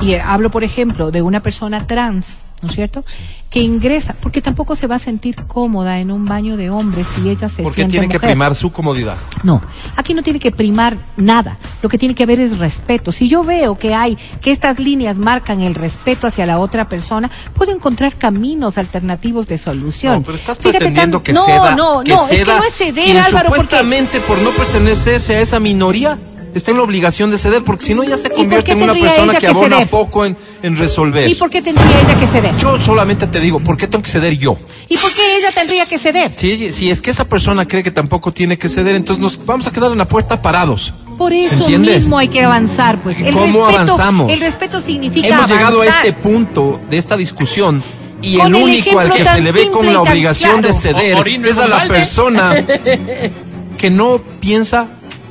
y 0.00 0.12
eh, 0.12 0.20
hablo 0.20 0.50
por 0.50 0.64
ejemplo 0.64 1.10
de 1.10 1.22
una 1.22 1.40
persona 1.40 1.86
trans, 1.86 2.26
¿no 2.62 2.68
es 2.68 2.74
cierto? 2.74 3.04
Que 3.50 3.60
ingresa, 3.60 4.14
porque 4.20 4.42
tampoco 4.42 4.74
se 4.76 4.86
va 4.86 4.96
a 4.96 4.98
sentir 4.98 5.34
cómoda 5.46 6.00
en 6.00 6.10
un 6.10 6.26
baño 6.26 6.56
de 6.58 6.68
hombres 6.70 7.06
si 7.14 7.28
ella 7.30 7.48
se 7.48 7.62
Porque 7.62 7.76
siente 7.76 7.92
tiene 7.92 8.08
que 8.08 8.20
primar 8.20 8.54
su 8.54 8.70
comodidad. 8.70 9.16
No, 9.42 9.62
aquí 9.96 10.12
no 10.12 10.22
tiene 10.22 10.38
que 10.38 10.52
primar 10.52 10.98
nada. 11.16 11.56
Lo 11.80 11.88
que 11.88 11.96
tiene 11.96 12.14
que 12.14 12.24
haber 12.24 12.40
es 12.40 12.58
respeto. 12.58 13.10
Si 13.10 13.26
yo 13.28 13.42
veo 13.44 13.78
que 13.78 13.94
hay, 13.94 14.16
que 14.42 14.50
estas 14.50 14.78
líneas 14.78 15.16
marcan 15.18 15.62
el 15.62 15.74
respeto 15.74 16.26
hacia 16.26 16.44
la 16.46 16.58
otra 16.58 16.88
persona, 16.88 17.30
puedo 17.54 17.72
encontrar 17.72 18.16
caminos 18.16 18.76
alternativos 18.76 19.46
de 19.48 19.56
solución. 19.56 20.14
No, 20.16 20.22
pero 20.22 20.36
estás 20.36 20.58
Fíjate 20.58 20.78
pretendiendo 20.78 21.18
tan- 21.18 21.24
que 21.24 21.32
no, 21.32 21.46
ceda. 21.46 21.74
No, 21.74 22.02
que 22.04 22.12
no, 22.12 22.28
es 22.28 22.38
que 22.42 22.44
no 22.44 22.62
es 22.64 22.74
ceder, 22.74 23.04
quien 23.04 23.16
Álvaro, 23.16 23.48
porque 23.48 23.62
supuestamente 23.62 24.20
por 24.20 24.38
no 24.42 24.50
pertenecerse 24.50 25.36
a 25.36 25.40
esa 25.40 25.58
minoría 25.58 26.18
está 26.58 26.70
en 26.72 26.76
la 26.76 26.82
obligación 26.82 27.30
de 27.30 27.38
ceder, 27.38 27.62
porque 27.64 27.84
si 27.86 27.94
no 27.94 28.04
ya 28.04 28.16
se 28.16 28.30
convierte 28.30 28.72
en 28.72 28.82
una 28.82 28.94
persona 28.94 29.32
que 29.34 29.38
que 29.40 29.46
abona 29.46 29.76
ceder? 29.76 29.88
poco 29.88 30.24
en, 30.26 30.36
en 30.62 30.76
resolver. 30.76 31.28
¿Y 31.30 31.34
por 31.34 31.48
qué 31.50 31.62
tendría 31.62 32.00
ella 32.00 32.18
que 32.20 32.26
ceder? 32.26 32.56
Yo 32.58 32.78
solamente 32.80 33.26
te 33.26 33.40
digo, 33.40 33.60
¿por 33.60 33.76
qué 33.76 33.86
tengo 33.86 34.02
que 34.02 34.10
ceder 34.10 34.36
yo? 34.36 34.56
¿Y 34.88 34.96
por 34.98 35.12
qué 35.12 35.36
ella 35.38 35.48
tendría 35.54 35.86
que 35.86 35.98
ceder? 35.98 36.32
Si, 36.36 36.70
si 36.72 36.90
es 36.90 37.00
que 37.00 37.10
esa 37.10 37.24
persona 37.24 37.66
cree 37.66 37.82
que 37.82 37.90
tampoco 37.90 38.32
tiene 38.32 38.58
que 38.58 38.68
ceder, 38.68 38.94
entonces 38.94 39.22
nos 39.22 39.44
vamos 39.44 39.66
a 39.66 39.72
quedar 39.72 39.90
en 39.92 39.98
la 39.98 40.06
puerta 40.08 40.40
parados. 40.42 40.92
Por 41.16 41.32
eso 41.32 41.54
¿Entiendes? 41.62 41.96
mismo 42.04 42.18
hay 42.18 42.28
que 42.28 42.42
avanzar, 42.44 43.02
pues. 43.02 43.18
El 43.20 43.34
¿Cómo 43.34 43.66
respeto, 43.66 43.92
avanzamos? 43.92 44.30
El 44.30 44.38
respeto 44.40 44.80
significa 44.80 45.26
Hemos 45.28 45.50
llegado 45.50 45.80
a 45.82 45.86
este 45.86 46.12
punto 46.12 46.80
de 46.88 46.96
esta 46.96 47.16
discusión 47.16 47.82
y 48.22 48.36
Con 48.36 48.54
el 48.54 48.56
el 48.56 48.62
único 48.62 48.98
al 48.98 49.12
que 49.12 49.24
se 49.24 49.40
le 49.40 49.52
ve 49.52 49.70
con 49.70 49.86
la 49.92 50.00
obligación 50.00 50.62
de 50.62 50.72
ceder 50.72 51.16
O- 51.16 51.24
es 51.24 51.58
a 51.58 51.68
la 51.68 51.86
persona 51.88 52.54
que 53.78 53.90
no 53.90 54.20
piensa 54.40 54.88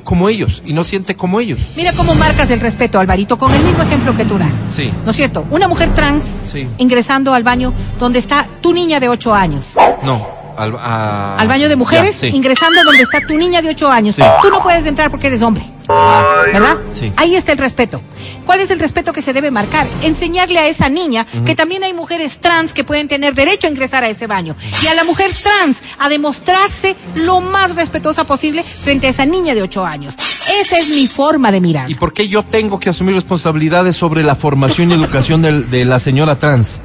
como 0.07 0.29
ellos 0.29 0.63
y 0.65 0.71
no 0.71 0.85
siente 0.85 1.15
como 1.17 1.41
ellos. 1.41 1.59
Mira 1.75 1.91
cómo 1.91 2.15
marcas 2.15 2.49
el 2.49 2.61
respeto, 2.61 2.97
Alvarito, 2.97 3.37
con 3.37 3.53
el 3.53 3.61
mismo 3.61 3.83
ejemplo 3.83 4.15
que 4.15 4.23
tú 4.23 4.37
das. 4.37 4.53
Sí. 4.73 4.89
¿No 5.03 5.11
es 5.11 5.17
cierto? 5.17 5.45
Una 5.51 5.67
mujer 5.67 5.93
trans 5.93 6.31
Sí. 6.49 6.65
ingresando 6.77 7.33
al 7.33 7.43
baño 7.43 7.73
donde 7.99 8.19
está 8.19 8.47
tu 8.61 8.71
niña 8.71 9.01
de 9.01 9.09
8 9.09 9.33
años. 9.33 9.65
No, 10.03 10.25
al, 10.57 10.75
a- 10.77 11.37
Al 11.37 11.47
baño 11.47 11.69
de 11.69 11.75
mujeres, 11.75 12.19
Ya, 12.21 12.29
sí. 12.31 12.35
ingresando 12.35 12.83
donde 12.83 13.03
está 13.03 13.19
tu 13.21 13.37
niña 13.37 13.61
de 13.61 13.69
8 13.69 13.89
años. 13.89 14.15
Sí. 14.15 14.23
Tú 14.41 14.49
no 14.49 14.61
puedes 14.61 14.85
entrar 14.85 15.09
porque 15.09 15.27
eres 15.27 15.41
hombre. 15.41 15.63
¿Verdad? 15.87 16.77
Sí. 16.89 17.13
Ahí 17.15 17.35
está 17.35 17.53
el 17.53 17.57
respeto. 17.57 18.01
¿Cuál 18.45 18.59
es 18.59 18.69
el 18.71 18.79
respeto 18.79 19.13
que 19.13 19.21
se 19.21 19.31
debe 19.31 19.51
marcar? 19.51 19.87
Enseñarle 20.01 20.59
a 20.59 20.67
esa 20.67 20.89
niña 20.89 21.25
que 21.45 21.55
también 21.55 21.83
hay 21.85 21.93
mujeres 21.93 22.39
trans 22.39 22.73
que 22.73 22.83
pueden 22.83 23.07
tener 23.07 23.33
derecho 23.33 23.67
a 23.67 23.69
ingresar 23.69 24.03
a 24.03 24.09
ese 24.09 24.27
baño. 24.27 24.55
Y 24.83 24.87
a 24.87 24.93
la 24.95 25.05
mujer 25.05 25.31
trans 25.41 25.77
a 25.97 26.09
demostrarse 26.09 26.95
lo 27.15 27.39
más 27.39 27.75
respetuosa 27.75 28.25
posible 28.25 28.63
frente 28.63 29.07
a 29.07 29.11
esa 29.11 29.25
niña 29.25 29.55
de 29.55 29.61
8 29.61 29.85
años. 29.85 30.15
Esa 30.61 30.77
es 30.77 30.89
mi 30.89 31.07
forma 31.07 31.51
de 31.51 31.61
mirar. 31.61 31.89
¿Y 31.89 31.95
por 31.95 32.11
qué 32.11 32.27
yo 32.27 32.43
tengo 32.43 32.79
que 32.79 32.89
asumir 32.89 33.15
responsabilidades 33.15 33.95
sobre 33.95 34.23
la 34.23 34.35
formación 34.35 34.91
y 34.91 34.93
educación 34.95 35.41
de, 35.41 35.85
la 35.85 35.99
señora 35.99 36.37
trans? 36.37 36.79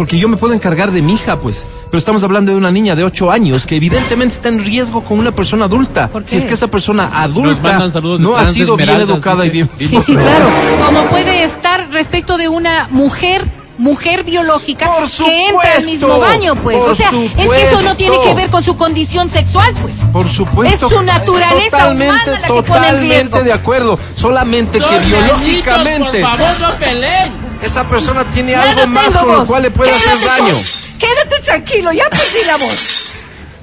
Porque 0.00 0.18
yo 0.18 0.30
me 0.30 0.38
puedo 0.38 0.54
encargar 0.54 0.92
de 0.92 1.02
mi 1.02 1.12
hija, 1.12 1.40
pues. 1.40 1.66
Pero 1.90 1.98
estamos 1.98 2.24
hablando 2.24 2.52
de 2.52 2.56
una 2.56 2.70
niña 2.70 2.96
de 2.96 3.04
8 3.04 3.30
años 3.30 3.66
que 3.66 3.76
evidentemente 3.76 4.34
está 4.36 4.48
en 4.48 4.64
riesgo 4.64 5.04
con 5.04 5.18
una 5.18 5.30
persona 5.30 5.66
adulta. 5.66 6.08
¿Por 6.08 6.24
qué? 6.24 6.30
Si 6.30 6.36
es 6.38 6.44
que 6.46 6.54
esa 6.54 6.68
persona 6.68 7.10
adulta 7.20 7.78
no 8.18 8.34
ha 8.34 8.46
sido 8.46 8.78
bien 8.78 8.88
educada 8.88 9.44
y 9.44 9.50
bien 9.50 9.68
Sí, 9.76 10.00
sí, 10.00 10.16
claro. 10.16 10.46
Como 10.86 11.04
puede 11.10 11.44
estar 11.44 11.90
respecto 11.92 12.38
de 12.38 12.48
una 12.48 12.88
mujer 12.90 13.44
mujer 13.76 14.24
biológica 14.24 14.90
que 15.18 15.46
entra 15.46 15.74
al 15.76 15.84
mismo 15.84 16.18
baño, 16.18 16.54
pues. 16.54 16.78
o 16.78 16.94
sea, 16.94 17.10
es 17.36 17.50
que 17.50 17.62
eso 17.62 17.82
no 17.82 17.94
tiene 17.94 18.16
que 18.24 18.32
ver 18.32 18.48
con 18.48 18.62
su 18.62 18.78
condición 18.78 19.28
sexual, 19.28 19.74
pues. 19.82 19.96
Por 20.14 20.26
supuesto. 20.26 20.86
Es 20.86 20.92
su 20.92 21.02
naturaleza 21.02 21.76
Totalmente, 21.76 22.30
humana 22.30 22.40
la 22.40 22.40
que 22.40 22.48
pone 22.48 22.58
en 22.58 22.64
totalmente 22.64 23.14
riesgo. 23.16 23.42
de 23.42 23.52
acuerdo. 23.52 23.98
Solamente 24.14 24.78
que 24.78 24.98
biológicamente 25.00 26.22
Por 26.22 26.38
favor, 26.38 26.60
no 26.60 26.78
peleen. 26.78 27.49
Esa 27.62 27.86
persona 27.88 28.24
tiene 28.24 28.52
Ya 28.52 28.62
algo 28.62 28.80
no 28.82 28.86
más 28.88 29.16
con 29.16 29.28
lo 29.28 29.38
voz. 29.40 29.48
cual 29.48 29.62
le 29.62 29.70
puede 29.70 29.90
hacer 29.90 30.12
Quédate 30.18 30.26
daño. 30.42 30.54
con- 30.54 30.98
Quédate 30.98 31.40
tranquilo, 31.44 31.92
ya 31.92 32.08
perdí 32.10 32.46
la 32.46 32.56
voz. 32.58 33.06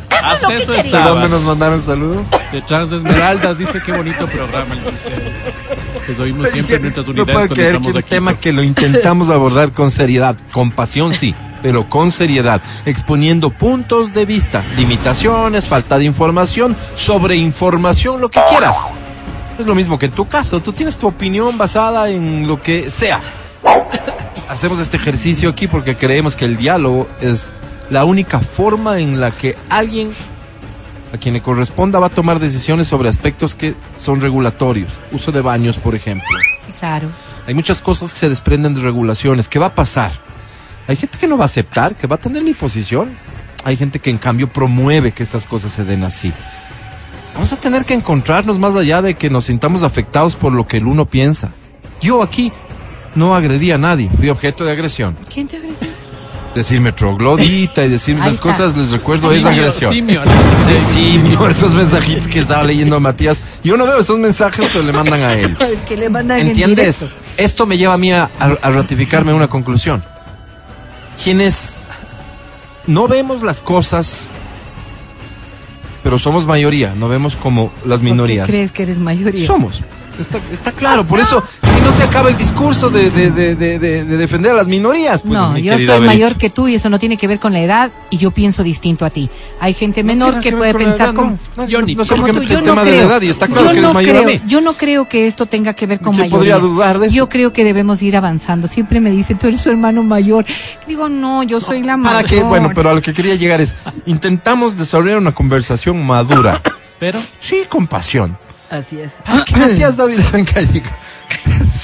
Eso 0.09 0.33
es 0.35 0.41
lo 0.41 0.47
que 0.47 0.55
quería. 0.65 0.81
está. 0.81 0.97
¿De 1.03 1.09
dónde 1.09 1.29
nos 1.29 1.41
mandaron 1.43 1.81
saludos? 1.81 2.27
De 2.51 2.61
Trans 2.61 2.89
de 2.89 2.97
Esmeraldas, 2.97 3.57
dice 3.57 3.81
qué 3.85 3.91
bonito 3.91 4.25
programa. 4.27 4.75
Les 6.07 6.19
oímos 6.19 6.49
siempre 6.49 6.77
en 6.77 6.81
nuestras 6.83 7.07
No 7.07 7.11
unidades 7.11 7.33
puedo 7.33 7.47
cuando 7.47 7.55
creer 7.55 7.81
que 7.81 7.87
un 7.89 7.97
aquí. 7.97 8.09
tema 8.09 8.39
que 8.39 8.53
lo 8.53 8.63
intentamos 8.63 9.29
abordar 9.29 9.73
con 9.73 9.91
seriedad, 9.91 10.37
con 10.53 10.71
pasión 10.71 11.13
sí, 11.13 11.35
pero 11.61 11.89
con 11.89 12.11
seriedad, 12.11 12.61
exponiendo 12.85 13.49
puntos 13.49 14.13
de 14.13 14.25
vista, 14.25 14.63
limitaciones, 14.77 15.67
falta 15.67 15.97
de 15.97 16.05
información, 16.05 16.75
sobre 16.95 17.35
información, 17.35 18.21
lo 18.21 18.29
que 18.29 18.39
quieras. 18.49 18.77
Es 19.59 19.65
lo 19.65 19.75
mismo 19.75 19.99
que 19.99 20.05
en 20.05 20.13
tu 20.13 20.27
caso, 20.27 20.61
tú 20.61 20.71
tienes 20.71 20.97
tu 20.97 21.07
opinión 21.07 21.57
basada 21.57 22.09
en 22.09 22.47
lo 22.47 22.61
que 22.61 22.89
sea. 22.89 23.19
Hacemos 24.49 24.79
este 24.79 24.97
ejercicio 24.97 25.49
aquí 25.49 25.67
porque 25.67 25.95
creemos 25.95 26.35
que 26.35 26.45
el 26.45 26.57
diálogo 26.57 27.07
es 27.21 27.51
la 27.89 28.05
única 28.05 28.39
forma 28.39 28.99
en 28.99 29.19
la 29.19 29.31
que 29.31 29.55
alguien 29.69 30.09
a 31.13 31.17
quien 31.17 31.33
le 31.33 31.41
corresponda 31.41 31.99
va 31.99 32.07
a 32.07 32.09
tomar 32.09 32.39
decisiones 32.39 32.87
sobre 32.87 33.09
aspectos 33.09 33.55
que 33.55 33.75
son 33.95 34.21
regulatorios. 34.21 34.99
Uso 35.11 35.31
de 35.31 35.41
baños, 35.41 35.77
por 35.77 35.95
ejemplo. 35.95 36.27
Claro. 36.79 37.09
Hay 37.45 37.53
muchas 37.53 37.81
cosas 37.81 38.13
que 38.13 38.19
se 38.19 38.29
desprenden 38.29 38.73
de 38.73 38.81
regulaciones. 38.81 39.47
¿Qué 39.47 39.59
va 39.59 39.67
a 39.67 39.75
pasar? 39.75 40.11
Hay 40.87 40.95
gente 40.95 41.17
que 41.17 41.27
no 41.27 41.37
va 41.37 41.43
a 41.43 41.45
aceptar, 41.45 41.95
que 41.95 42.07
va 42.07 42.15
a 42.15 42.19
tener 42.19 42.43
mi 42.43 42.53
posición. 42.53 43.17
Hay 43.63 43.77
gente 43.77 43.99
que 43.99 44.09
en 44.09 44.17
cambio 44.17 44.51
promueve 44.51 45.11
que 45.11 45.23
estas 45.23 45.45
cosas 45.45 45.71
se 45.71 45.83
den 45.83 46.03
así. 46.03 46.33
Vamos 47.33 47.53
a 47.53 47.57
tener 47.57 47.85
que 47.85 47.93
encontrarnos 47.93 48.59
más 48.59 48.75
allá 48.75 49.01
de 49.01 49.15
que 49.15 49.29
nos 49.29 49.45
sintamos 49.45 49.83
afectados 49.83 50.35
por 50.35 50.53
lo 50.53 50.67
que 50.67 50.77
el 50.77 50.87
uno 50.87 51.05
piensa. 51.05 51.51
Yo 52.01 52.23
aquí 52.23 52.51
no 53.17 53.35
agredí 53.35 53.71
a 53.71 53.77
nadie, 53.77 54.09
fui 54.15 54.29
objeto 54.29 54.63
de 54.63 54.71
agresión. 54.71 55.17
¿Quién 55.33 55.47
te 55.47 55.57
agredió? 55.57 55.75
Decirme 56.55 56.91
troglodita 56.91 57.85
y 57.85 57.89
decirme 57.89 58.21
esas 58.21 58.39
cosas, 58.39 58.75
les 58.75 58.89
recuerdo, 58.91 59.31
es 59.31 59.43
Simio, 59.43 59.59
agresión. 59.61 59.93
simio. 59.93 60.21
Sí, 60.91 61.19
mío, 61.19 61.47
esos 61.47 61.71
mensajitos 61.73 62.27
que 62.27 62.39
estaba 62.39 62.63
leyendo 62.63 62.99
Matías. 62.99 63.39
Yo 63.63 63.77
no 63.77 63.85
veo 63.85 63.99
esos 63.99 64.17
mensajes, 64.17 64.67
pero 64.73 64.83
le 64.83 64.91
mandan 64.91 65.21
a 65.21 65.33
él. 65.35 65.55
Es 65.71 65.81
que 65.81 65.97
le 65.97 66.09
mandan 66.09 66.39
en 66.39 66.47
¿Entiendes? 66.47 67.05
Esto 67.37 67.65
me 67.67 67.77
lleva 67.77 67.93
a 67.93 67.97
mí 67.97 68.11
a, 68.11 68.23
a- 68.39 68.57
a 68.61 68.69
ratificarme 68.71 69.33
una 69.33 69.47
conclusión. 69.47 70.03
Quienes 71.23 71.75
no 72.87 73.07
vemos 73.07 73.43
las 73.43 73.57
cosas, 73.59 74.27
pero 76.03 76.17
somos 76.17 76.47
mayoría, 76.47 76.93
no 76.95 77.07
vemos 77.07 77.35
como 77.35 77.71
las 77.85 77.99
¿Por 77.99 78.05
qué 78.07 78.11
minorías. 78.13 78.47
crees 78.47 78.71
que 78.71 78.83
eres 78.83 78.97
mayoría? 78.97 79.45
Somos. 79.45 79.83
Está, 80.19 80.39
está 80.51 80.71
claro, 80.71 81.05
por 81.05 81.19
eso, 81.19 81.43
si 81.73 81.79
no 81.81 81.91
se 81.91 82.01
acaba 82.03 82.29
el 82.29 82.37
discurso 82.37 82.89
de, 82.89 83.09
de- 83.11 83.29
de- 83.31 83.55
de- 83.55 83.77
de- 83.79 84.03
de 84.05 84.17
defender 84.17 84.51
a 84.51 84.55
las 84.55 84.67
minorías, 84.67 85.21
pues, 85.21 85.33
no, 85.33 85.51
mi 85.51 85.61
yo 85.61 85.77
soy 85.77 85.99
mayor 86.01 86.35
que 86.37 86.49
tú 86.49 86.67
y 86.67 86.75
eso 86.75 86.89
no 86.89 86.97
tiene 86.97 87.17
que 87.17 87.27
ver 87.27 87.39
con 87.39 87.53
la 87.53 87.59
edad 87.59 87.91
y 88.09 88.17
yo 88.17 88.31
pienso 88.31 88.63
distinto 88.63 89.05
a 89.05 89.09
ti. 89.09 89.29
Hay 89.59 89.73
gente 89.75 90.01
No 90.03 90.07
menor 90.07 90.29
tiene 90.31 90.43
que 90.43 90.49
ver 90.51 90.57
puede 90.57 90.71
con 90.73 90.81
pensar 90.83 91.07
edad, 91.07 91.15
como... 91.15 91.31
no, 91.31 91.37
no, 91.63 91.67
Yo 91.67 91.81
ni- 91.81 91.95
no 91.95 92.03
qué 92.03 92.17
no 92.17 92.23
creo, 92.33 93.07
edad 93.07 93.21
y 93.21 93.29
está 93.29 93.47
claro 93.47 93.65
yo 93.65 93.71
que 93.71 93.77
eres 93.77 93.83
no 93.83 93.93
mayor 93.93 94.15
creo, 94.15 94.23
a 94.23 94.31
mí. 94.31 94.41
yo 94.47 94.61
no 94.61 94.73
creo 94.73 95.07
que 95.07 95.27
esto 95.27 95.45
tenga 95.45 95.73
que 95.73 95.85
ver 95.87 95.99
con 95.99 96.13
¿Quién 96.13 96.29
mayoría. 96.31 96.55
podría 96.55 96.57
dudar 96.57 96.99
de 96.99 97.07
eso? 97.07 97.15
Yo 97.15 97.29
creo 97.29 97.53
que 97.53 97.63
debemos 97.63 98.01
ir 98.01 98.17
avanzando. 98.17 98.67
Siempre 98.67 98.99
me 98.99 99.11
dicen, 99.11 99.37
tú 99.37 99.47
eres 99.47 99.61
su 99.61 99.69
hermano 99.69 100.01
mayor. 100.03 100.45
Digo, 100.87 101.09
no, 101.09 101.43
yo 101.43 101.61
soy 101.61 101.83
la 101.83 101.95
mayor. 101.97 102.15
Para 102.23 102.27
que, 102.27 102.41
bueno, 102.41 102.71
pero 102.73 102.89
a 102.89 102.93
lo 102.95 103.01
que 103.01 103.13
quería 103.13 103.35
llegar 103.35 103.61
es, 103.61 103.75
intentamos 104.07 104.77
desarrollar 104.77 105.17
una 105.17 105.33
conversación 105.33 106.03
madura. 106.05 106.61
Pero 106.99 107.19
Sí, 107.39 107.63
con 107.69 107.85
pasión. 107.87 108.37
Así 108.69 108.99
es. 108.99 109.15
Gracias, 109.55 109.97
David 109.97 110.19
Bencayica. 110.33 110.89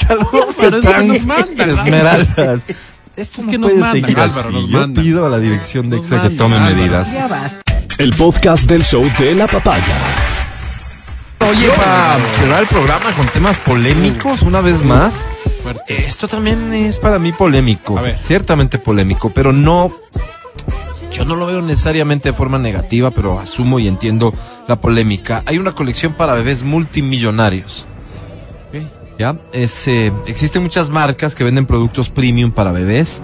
Saludos 0.07 0.55
Pero 0.60 0.77
es 0.77 0.85
que 0.85 1.03
nos 1.03 1.26
mandan, 1.26 1.69
Esmeraldas. 1.69 2.65
Esto 3.15 3.41
Es 3.41 3.45
no 3.45 3.51
que 3.51 3.57
nos 3.57 3.69
puede 3.72 3.81
mandan, 3.81 4.01
seguir 4.01 4.19
Álvaro, 4.19 4.47
así. 4.49 4.53
nos 4.57 4.68
Yo 4.69 4.80
mandan. 4.80 5.03
pido 5.03 5.26
a 5.26 5.30
la 5.30 5.39
dirección 5.39 5.89
de 5.89 5.97
Nos 5.97 6.05
EXA 6.05 6.15
que 6.15 6.22
mandan, 6.30 6.38
tome 6.38 6.55
Álvaro. 6.57 6.76
medidas. 6.76 7.11
Ya 7.11 7.27
basta. 7.27 7.60
El 7.99 8.14
podcast 8.14 8.64
del 8.68 8.84
show 8.84 9.07
de 9.19 9.35
la 9.35 9.47
papaya. 9.47 9.97
Oye, 11.39 11.68
para 11.76 12.18
cerrar 12.35 12.61
el 12.61 12.68
programa 12.68 13.11
con 13.14 13.27
temas 13.27 13.57
polémicos, 13.60 14.41
una 14.43 14.61
vez 14.61 14.84
más, 14.84 15.22
fuerte. 15.61 16.05
esto 16.07 16.27
también 16.27 16.72
es 16.73 16.99
para 16.99 17.19
mí 17.19 17.34
polémico. 17.34 17.97
A 17.97 18.01
ver. 18.01 18.18
Ciertamente 18.26 18.80
polémico, 18.80 19.30
pero 19.30 19.51
no. 19.53 19.91
Yo 21.14 21.26
no 21.26 21.35
lo 21.35 21.45
veo 21.45 21.61
necesariamente 21.61 22.30
de 22.30 22.34
forma 22.34 22.57
negativa, 22.57 23.11
pero 23.11 23.40
asumo 23.40 23.77
y 23.80 23.88
entiendo 23.88 24.34
la 24.68 24.81
polémica. 24.81 25.44
Hay 25.45 25.60
una 25.60 25.73
colección 25.73 26.14
para 26.14 26.34
bebés 26.34 26.64
multimillonarios. 26.64 27.85
¿ya? 29.19 29.38
Es, 29.52 29.88
eh, 29.88 30.11
existen 30.26 30.64
muchas 30.64 30.90
marcas 30.90 31.35
que 31.35 31.44
venden 31.44 31.68
productos 31.68 32.10
premium 32.10 32.52
para 32.52 32.72
bebés, 32.72 33.22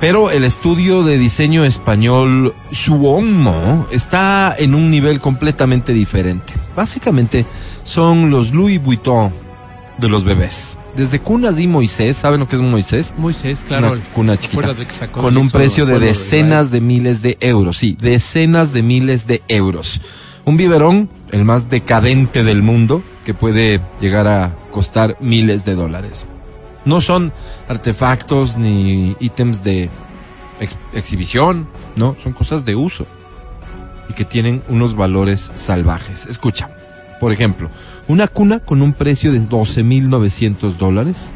pero 0.00 0.30
el 0.30 0.44
estudio 0.44 1.02
de 1.02 1.16
diseño 1.16 1.64
español 1.64 2.54
Suomo 2.70 3.86
está 3.90 4.54
en 4.58 4.74
un 4.74 4.90
nivel 4.90 5.18
completamente 5.18 5.94
diferente. 5.94 6.52
Básicamente 6.76 7.46
son 7.84 8.30
los 8.30 8.52
Louis 8.52 8.82
Vuitton 8.82 9.32
de 9.96 10.08
los 10.10 10.24
bebés. 10.24 10.76
Desde 10.96 11.18
cunas 11.20 11.58
y 11.58 11.66
Moisés, 11.66 12.16
¿saben 12.16 12.38
lo 12.40 12.48
que 12.48 12.54
es 12.56 12.62
Moisés? 12.62 13.14
Moisés, 13.16 13.60
claro. 13.66 13.92
Una 13.92 14.02
cuna 14.14 14.36
chiquita. 14.36 14.60
¿Recuerdas 14.68 14.78
de 14.78 14.86
que 14.86 14.94
sacó 14.94 15.20
Con 15.20 15.36
un 15.36 15.50
precio 15.50 15.86
de 15.86 15.98
decenas 15.98 16.70
de 16.70 16.80
miles 16.80 17.20
de 17.20 17.36
euros. 17.40 17.78
Sí, 17.78 17.96
decenas 18.00 18.72
de 18.72 18.82
miles 18.82 19.26
de 19.26 19.42
euros. 19.48 20.00
Un 20.44 20.56
biberón, 20.56 21.08
el 21.32 21.44
más 21.44 21.68
decadente 21.68 22.44
del 22.44 22.62
mundo, 22.62 23.02
que 23.24 23.34
puede 23.34 23.80
llegar 24.00 24.28
a 24.28 24.54
costar 24.70 25.16
miles 25.20 25.64
de 25.64 25.74
dólares. 25.74 26.26
No 26.84 27.00
son 27.00 27.32
artefactos 27.68 28.56
ni 28.56 29.16
ítems 29.18 29.64
de 29.64 29.90
ex- 30.60 30.78
exhibición, 30.92 31.66
no, 31.96 32.14
son 32.22 32.34
cosas 32.34 32.64
de 32.64 32.76
uso 32.76 33.06
y 34.08 34.12
que 34.12 34.24
tienen 34.24 34.62
unos 34.68 34.94
valores 34.94 35.50
salvajes. 35.54 36.26
Escucha, 36.26 36.68
por 37.20 37.32
ejemplo, 37.32 37.70
una 38.08 38.28
cuna 38.28 38.60
con 38.60 38.82
un 38.82 38.92
precio 38.92 39.32
de 39.32 39.40
12.900 39.40 40.76
dólares, 40.76 41.32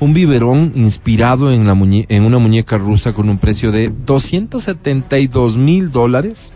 un 0.00 0.14
biberón 0.14 0.72
inspirado 0.74 1.52
en, 1.52 1.66
la 1.66 1.72
en 1.72 2.24
una 2.24 2.38
muñeca 2.38 2.78
rusa 2.78 3.12
con 3.12 3.28
un 3.28 3.38
precio 3.38 3.72
de 3.72 3.92
272 4.04 5.56
mil 5.56 5.90
dólares, 5.90 6.52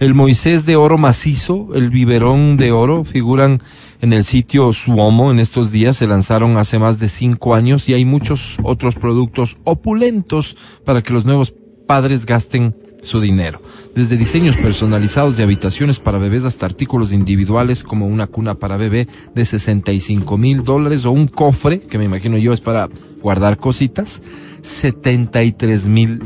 el 0.00 0.14
Moisés 0.14 0.66
de 0.66 0.76
oro 0.76 0.98
macizo, 0.98 1.68
el 1.74 1.90
biberón 1.90 2.56
de 2.56 2.72
oro, 2.72 3.04
figuran 3.04 3.62
en 4.00 4.12
el 4.12 4.24
sitio 4.24 4.72
Suomo 4.72 5.30
en 5.30 5.38
estos 5.38 5.70
días, 5.70 5.96
se 5.96 6.06
lanzaron 6.06 6.56
hace 6.56 6.78
más 6.78 6.98
de 6.98 7.08
cinco 7.08 7.54
años 7.54 7.88
y 7.88 7.94
hay 7.94 8.04
muchos 8.04 8.56
otros 8.62 8.96
productos 8.96 9.56
opulentos 9.64 10.56
para 10.84 11.02
que 11.02 11.12
los 11.12 11.24
nuevos 11.24 11.54
padres 11.86 12.26
gasten 12.26 12.74
su 13.04 13.20
dinero. 13.20 13.60
Desde 13.94 14.16
diseños 14.16 14.56
personalizados 14.56 15.36
de 15.36 15.44
habitaciones 15.44 16.00
para 16.00 16.18
bebés 16.18 16.44
hasta 16.44 16.66
artículos 16.66 17.12
individuales 17.12 17.84
como 17.84 18.06
una 18.06 18.26
cuna 18.26 18.56
para 18.56 18.76
bebé 18.76 19.06
de 19.34 19.44
65 19.44 20.36
mil 20.38 20.64
dólares 20.64 21.04
o 21.04 21.12
un 21.12 21.28
cofre, 21.28 21.80
que 21.80 21.98
me 21.98 22.04
imagino 22.04 22.36
yo 22.38 22.52
es 22.52 22.60
para 22.60 22.88
guardar 23.22 23.58
cositas, 23.58 24.20
73 24.62 25.88
mil 25.88 26.22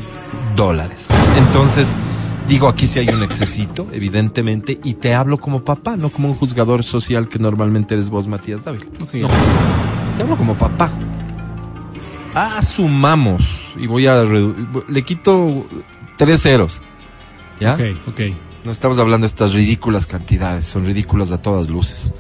dólares. 0.57 1.07
Entonces, 1.37 1.89
digo, 2.49 2.69
aquí 2.69 2.87
sí 2.87 2.99
hay 3.01 3.09
un 3.09 3.23
excesito, 3.23 3.87
evidentemente, 3.93 4.79
y 4.83 4.95
te 4.95 5.15
hablo 5.15 5.39
como 5.39 5.65
papá, 5.65 5.97
no 5.97 6.11
como 6.11 6.29
un 6.29 6.35
juzgador 6.35 6.85
social 6.85 7.29
que 7.29 7.39
normalmente 7.39 7.95
eres 7.95 8.09
vos, 8.11 8.29
Matías 8.29 8.65
Dávila. 8.65 8.87
Ok. 9.01 9.15
No, 9.15 9.29
te 10.17 10.23
hablo 10.23 10.37
como 10.37 10.55
papá. 10.55 10.91
Asumamos, 12.35 13.73
y 13.79 13.87
voy 13.87 14.07
a... 14.07 14.23
Le 14.23 15.03
quito 15.03 15.67
tres 16.19 16.43
ceros. 16.43 16.83
¿Ya? 17.61 17.75
Ok, 17.75 17.81
ok. 18.09 18.21
No 18.65 18.71
estamos 18.73 18.99
hablando 18.99 19.25
de 19.25 19.29
estas 19.29 19.55
ridículas 19.55 20.07
cantidades, 20.07 20.67
son 20.67 20.85
ridículas 20.85 21.33
a 21.33 21.41
todas 21.41 21.69
luces. 21.71 22.13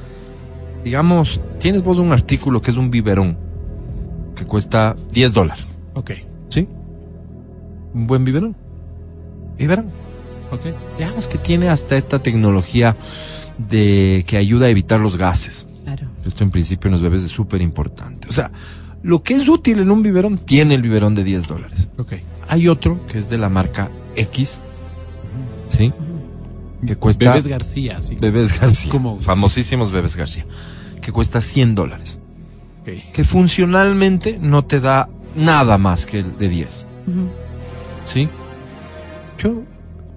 Digamos, 0.84 1.40
tienes 1.60 1.82
vos 1.84 1.98
un 1.98 2.12
artículo 2.12 2.62
que 2.62 2.70
es 2.70 2.76
un 2.78 2.90
biberón, 2.90 3.36
que 4.34 4.46
cuesta 4.46 4.96
10 5.12 5.32
dólares, 5.34 5.66
Ok, 5.94 6.12
¿sí? 6.48 6.66
Un 7.92 8.06
buen 8.06 8.24
biberón. 8.24 8.56
Biberón. 9.58 9.90
ok. 10.52 10.66
Digamos 10.96 11.26
que 11.26 11.36
tiene 11.38 11.68
hasta 11.68 11.96
esta 11.96 12.20
tecnología 12.22 12.96
de 13.58 14.24
que 14.26 14.36
ayuda 14.36 14.66
a 14.66 14.68
evitar 14.70 15.00
los 15.00 15.16
gases. 15.16 15.66
Claro. 15.84 16.06
Esto 16.24 16.44
en 16.44 16.50
principio 16.50 16.88
en 16.88 16.92
los 16.92 17.02
bebés 17.02 17.24
es 17.24 17.30
súper 17.30 17.60
importante. 17.60 18.28
O 18.28 18.32
sea, 18.32 18.52
lo 19.02 19.22
que 19.24 19.34
es 19.34 19.48
útil 19.48 19.80
en 19.80 19.90
un 19.90 20.02
biberón 20.02 20.38
tiene 20.38 20.74
el 20.76 20.82
biberón 20.82 21.14
de 21.16 21.24
10 21.24 21.46
dólares. 21.48 21.88
Ok. 21.98 22.12
Hay 22.48 22.68
otro 22.68 23.04
que 23.06 23.18
es 23.18 23.28
de 23.30 23.38
la 23.38 23.48
marca 23.48 23.90
X, 24.16 24.60
¿sí? 25.68 25.92
Que 26.86 26.96
cuesta... 26.96 27.26
Bebés 27.30 27.46
García, 27.46 28.00
sí. 28.02 28.16
Bebés 28.20 28.58
García. 28.60 28.90
Como- 28.90 29.18
famosísimos 29.20 29.90
Bebés 29.92 30.16
García. 30.16 30.46
Que 31.02 31.12
cuesta 31.12 31.40
100 31.40 31.74
dólares. 31.74 32.18
Que 33.12 33.22
funcionalmente 33.22 34.38
no 34.40 34.64
te 34.64 34.80
da 34.80 35.08
nada 35.36 35.76
más 35.76 36.06
que 36.06 36.20
el 36.20 36.38
de 36.38 36.48
10. 36.48 36.86
Ujú. 37.06 37.28
¿Sí? 38.06 38.28
Yo, 39.38 39.62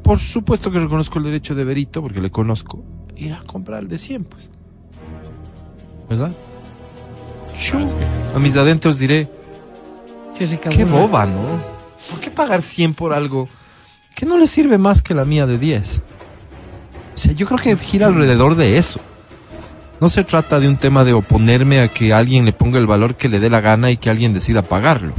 por 0.02 0.18
supuesto 0.20 0.72
que 0.72 0.80
reconozco 0.80 1.18
el 1.20 1.26
derecho 1.26 1.54
de 1.54 1.66
Berito, 1.66 2.02
porque 2.02 2.22
le 2.22 2.32
conozco, 2.32 2.82
ir 3.18 3.34
a 3.34 3.42
comprar 3.44 3.82
el 3.84 3.90
de 3.90 3.98
100, 3.98 4.24
pues. 4.24 4.50
¿Verdad? 6.10 6.32
Yo, 7.62 7.78
Ah, 7.78 7.84
es 7.84 7.94
que- 7.94 8.06
a 8.36 8.40
mis 8.40 8.56
adentros 8.56 8.98
diré, 9.00 9.28
Qué 10.38 10.46
rica 10.46 10.70
qué 10.70 10.86
burra. 10.86 11.02
boba, 11.08 11.26
¿no? 11.26 11.71
¿Por 12.12 12.20
qué 12.20 12.30
pagar 12.30 12.62
100 12.62 12.94
por 12.94 13.14
algo 13.14 13.50
que 14.14 14.26
no 14.26 14.38
le 14.38 14.46
sirve 14.46 14.78
más 14.78 15.02
que 15.02 15.16
la 15.16 15.26
mía 15.26 15.48
de 15.48 15.58
10? 15.58 16.02
O 17.16 17.18
sea, 17.18 17.34
yo 17.34 17.48
creo 17.48 17.58
que 17.58 17.78
gira 17.78 18.08
alrededor 18.08 18.56
de 18.56 18.78
eso. 18.78 19.00
No 20.00 20.10
se 20.10 20.24
trata 20.24 20.60
de 20.60 20.68
un 20.68 20.78
tema 20.78 21.04
de 21.04 21.14
oponerme 21.14 21.80
a 21.80 21.88
que 21.88 22.14
alguien 22.14 22.46
le 22.46 22.54
ponga 22.54 22.80
el 22.80 22.88
valor 22.88 23.16
que 23.16 23.30
le 23.30 23.40
dé 23.40 23.50
la 23.50 23.62
gana 23.62 23.92
y 23.92 23.98
que 23.98 24.10
alguien 24.10 24.34
decida 24.34 24.62
pagarlo. 24.62 25.14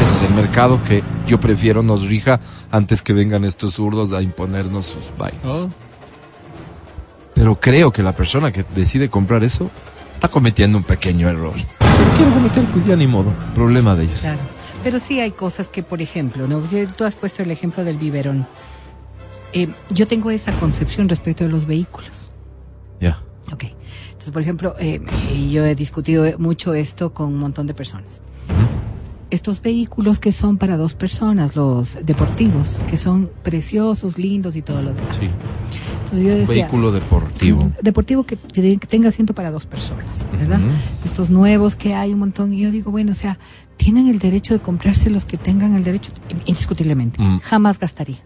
Ese 0.00 0.16
es 0.16 0.22
el 0.22 0.34
mercado 0.34 0.82
que 0.84 1.02
yo 1.26 1.40
prefiero 1.40 1.82
nos 1.82 2.06
rija 2.06 2.40
antes 2.70 3.02
que 3.02 3.12
vengan 3.12 3.44
estos 3.44 3.74
zurdos 3.74 4.12
a 4.12 4.22
imponernos 4.22 4.86
sus 4.86 5.10
vainas. 5.18 5.44
Oh, 5.44 5.68
Pero 7.34 7.58
creo 7.58 7.92
que 7.92 8.02
la 8.02 8.14
persona 8.14 8.52
que 8.52 8.64
decide 8.74 9.08
comprar 9.08 9.42
eso 9.42 9.70
está 10.12 10.28
cometiendo 10.28 10.78
un 10.78 10.84
pequeño 10.84 11.28
error. 11.28 11.54
Si 11.56 12.04
lo 12.04 12.10
quiere 12.16 12.32
cometer, 12.32 12.64
pues 12.66 12.86
ya 12.86 12.96
ni 12.96 13.06
modo. 13.06 13.32
Problema 13.54 13.94
de 13.94 14.04
ellos. 14.04 14.20
Claro. 14.20 14.59
Pero 14.82 14.98
sí 14.98 15.20
hay 15.20 15.32
cosas 15.32 15.68
que, 15.68 15.82
por 15.82 16.00
ejemplo, 16.00 16.46
¿no? 16.46 16.62
Tú 16.96 17.04
has 17.04 17.14
puesto 17.14 17.42
el 17.42 17.50
ejemplo 17.50 17.84
del 17.84 17.98
biberón. 17.98 18.46
Eh, 19.52 19.68
yo 19.90 20.06
tengo 20.06 20.30
esa 20.30 20.56
concepción 20.58 21.08
respecto 21.08 21.44
de 21.44 21.50
los 21.50 21.66
vehículos. 21.66 22.30
Ya. 23.00 23.22
Ok. 23.52 23.64
Entonces, 23.64 24.30
por 24.30 24.42
ejemplo, 24.42 24.74
eh, 24.78 25.00
yo 25.50 25.64
he 25.64 25.74
discutido 25.74 26.24
mucho 26.38 26.74
esto 26.74 27.12
con 27.12 27.28
un 27.28 27.38
montón 27.38 27.66
de 27.66 27.74
personas. 27.74 28.20
Estos 29.30 29.60
vehículos 29.62 30.18
que 30.18 30.32
son 30.32 30.56
para 30.56 30.76
dos 30.76 30.94
personas, 30.94 31.56
los 31.56 31.98
deportivos, 32.04 32.80
que 32.88 32.96
son 32.96 33.30
preciosos, 33.42 34.18
lindos 34.18 34.56
y 34.56 34.62
todo 34.62 34.82
lo 34.82 34.92
demás. 34.92 35.16
Sí. 35.18 35.30
Entonces 36.12 36.26
yo 36.28 36.34
Un 36.34 36.40
decía, 36.40 36.64
vehículo 36.64 36.92
deportivo. 36.92 37.68
deportivo 37.82 38.24
que, 38.24 38.36
que 38.36 38.76
tenga 38.88 39.08
asiento 39.08 39.34
para 39.34 39.50
dos 39.50 39.66
personas, 39.66 40.26
¿verdad? 40.32 40.60
Estos 41.04 41.30
nuevos 41.30 41.76
que 41.76 41.94
hay 41.94 42.12
un 42.12 42.18
montón. 42.18 42.52
Y 42.52 42.60
yo 42.60 42.70
digo, 42.70 42.90
bueno, 42.90 43.12
o 43.12 43.14
sea, 43.14 43.38
tienen 43.76 44.08
el 44.08 44.18
derecho 44.18 44.54
de 44.54 44.60
comprarse 44.60 45.08
los 45.10 45.24
que 45.24 45.36
tengan 45.36 45.74
el 45.74 45.84
derecho, 45.84 46.12
indiscutiblemente. 46.46 47.22
Mm. 47.22 47.38
Jamás 47.40 47.78
gastaría. 47.78 48.18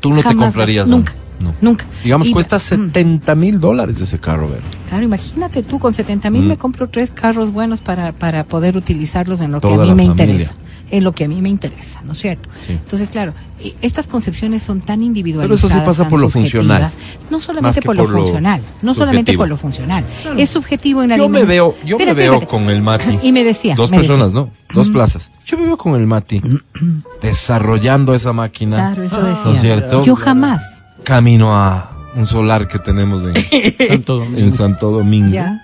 Tú 0.00 0.12
no 0.12 0.22
te 0.22 0.34
comprarías. 0.34 0.88
Nunca. 0.88 1.12
No. 1.42 1.54
Nunca. 1.60 1.84
Digamos, 2.04 2.28
Y- 2.28 2.32
cuesta 2.32 2.56
Mm. 2.56 2.60
70 2.60 3.34
mil 3.34 3.60
dólares 3.60 4.00
ese 4.00 4.18
carro, 4.18 4.48
ver. 4.48 4.60
Claro, 4.88 5.04
imagínate 5.04 5.62
tú, 5.62 5.78
con 5.78 5.92
70 5.92 6.30
mil 6.30 6.42
Mm. 6.42 6.48
me 6.48 6.56
compro 6.56 6.88
tres 6.88 7.10
carros 7.10 7.52
buenos 7.52 7.80
para, 7.80 8.12
para 8.12 8.44
poder 8.44 8.76
utilizarlos 8.76 9.40
en 9.40 9.52
lo 9.52 9.60
que 9.60 9.68
a 9.68 9.70
mí 9.70 9.76
me 9.94 10.06
familia. 10.06 10.24
interesa. 10.24 10.54
En 10.90 11.04
lo 11.04 11.12
que 11.12 11.24
a 11.24 11.28
mí 11.28 11.40
me 11.40 11.48
interesa, 11.48 12.02
¿no 12.04 12.12
es 12.12 12.18
cierto? 12.18 12.50
Sí. 12.60 12.72
Entonces, 12.74 13.08
claro, 13.08 13.32
eh, 13.60 13.74
estas 13.80 14.06
concepciones 14.06 14.60
son 14.62 14.80
tan 14.82 14.98
Pero 14.98 15.06
individualizadas. 15.06 15.64
eso 15.64 15.72
sí 15.80 15.80
pasa 15.86 16.06
por 16.06 16.20
lo 16.20 16.28
funcional. 16.28 16.90
No 17.30 17.40
solamente 17.40 17.80
por 17.80 17.96
lo 17.96 18.02
por 18.04 18.12
lo 18.12 18.18
funcional, 18.18 18.60
no 18.82 18.92
solamente 18.92 19.32
por 19.32 19.48
lo 19.48 19.56
funcional. 19.56 20.04
Es 20.36 20.50
subjetivo 20.50 21.02
en 21.02 21.08
la 21.08 21.16
Yo 21.16 21.30
me 21.30 21.44
veo, 21.44 21.74
yo 21.86 21.96
Espera, 21.96 22.12
me 22.12 22.20
veo 22.20 22.46
con 22.46 22.64
el 22.68 22.82
Mati. 22.82 23.18
Y 23.22 23.32
me 23.32 23.42
decía. 23.42 23.74
Dos 23.74 23.90
me 23.90 23.96
personas, 23.96 24.34
decía. 24.34 24.40
¿no? 24.42 24.74
Dos 24.74 24.90
plazas. 24.90 25.30
Yo 25.46 25.56
me 25.56 25.64
veo 25.64 25.78
con 25.78 25.94
el 25.98 26.06
Mati 26.06 26.42
desarrollando 27.22 28.14
esa 28.14 28.32
máquina. 28.34 28.76
Claro, 28.76 29.02
eso 29.02 29.22
decía. 29.22 29.44
¿No 29.46 29.52
es 29.52 29.60
cierto? 29.60 30.04
Yo 30.04 30.14
jamás. 30.14 30.62
Camino 31.04 31.54
a 31.54 31.90
un 32.14 32.26
solar 32.26 32.68
que 32.68 32.78
tenemos 32.78 33.22
en, 33.26 33.34
Santo 33.88 34.18
Domingo. 34.18 34.38
en 34.38 34.52
Santo 34.52 34.90
Domingo. 34.90 35.32
Ya, 35.32 35.62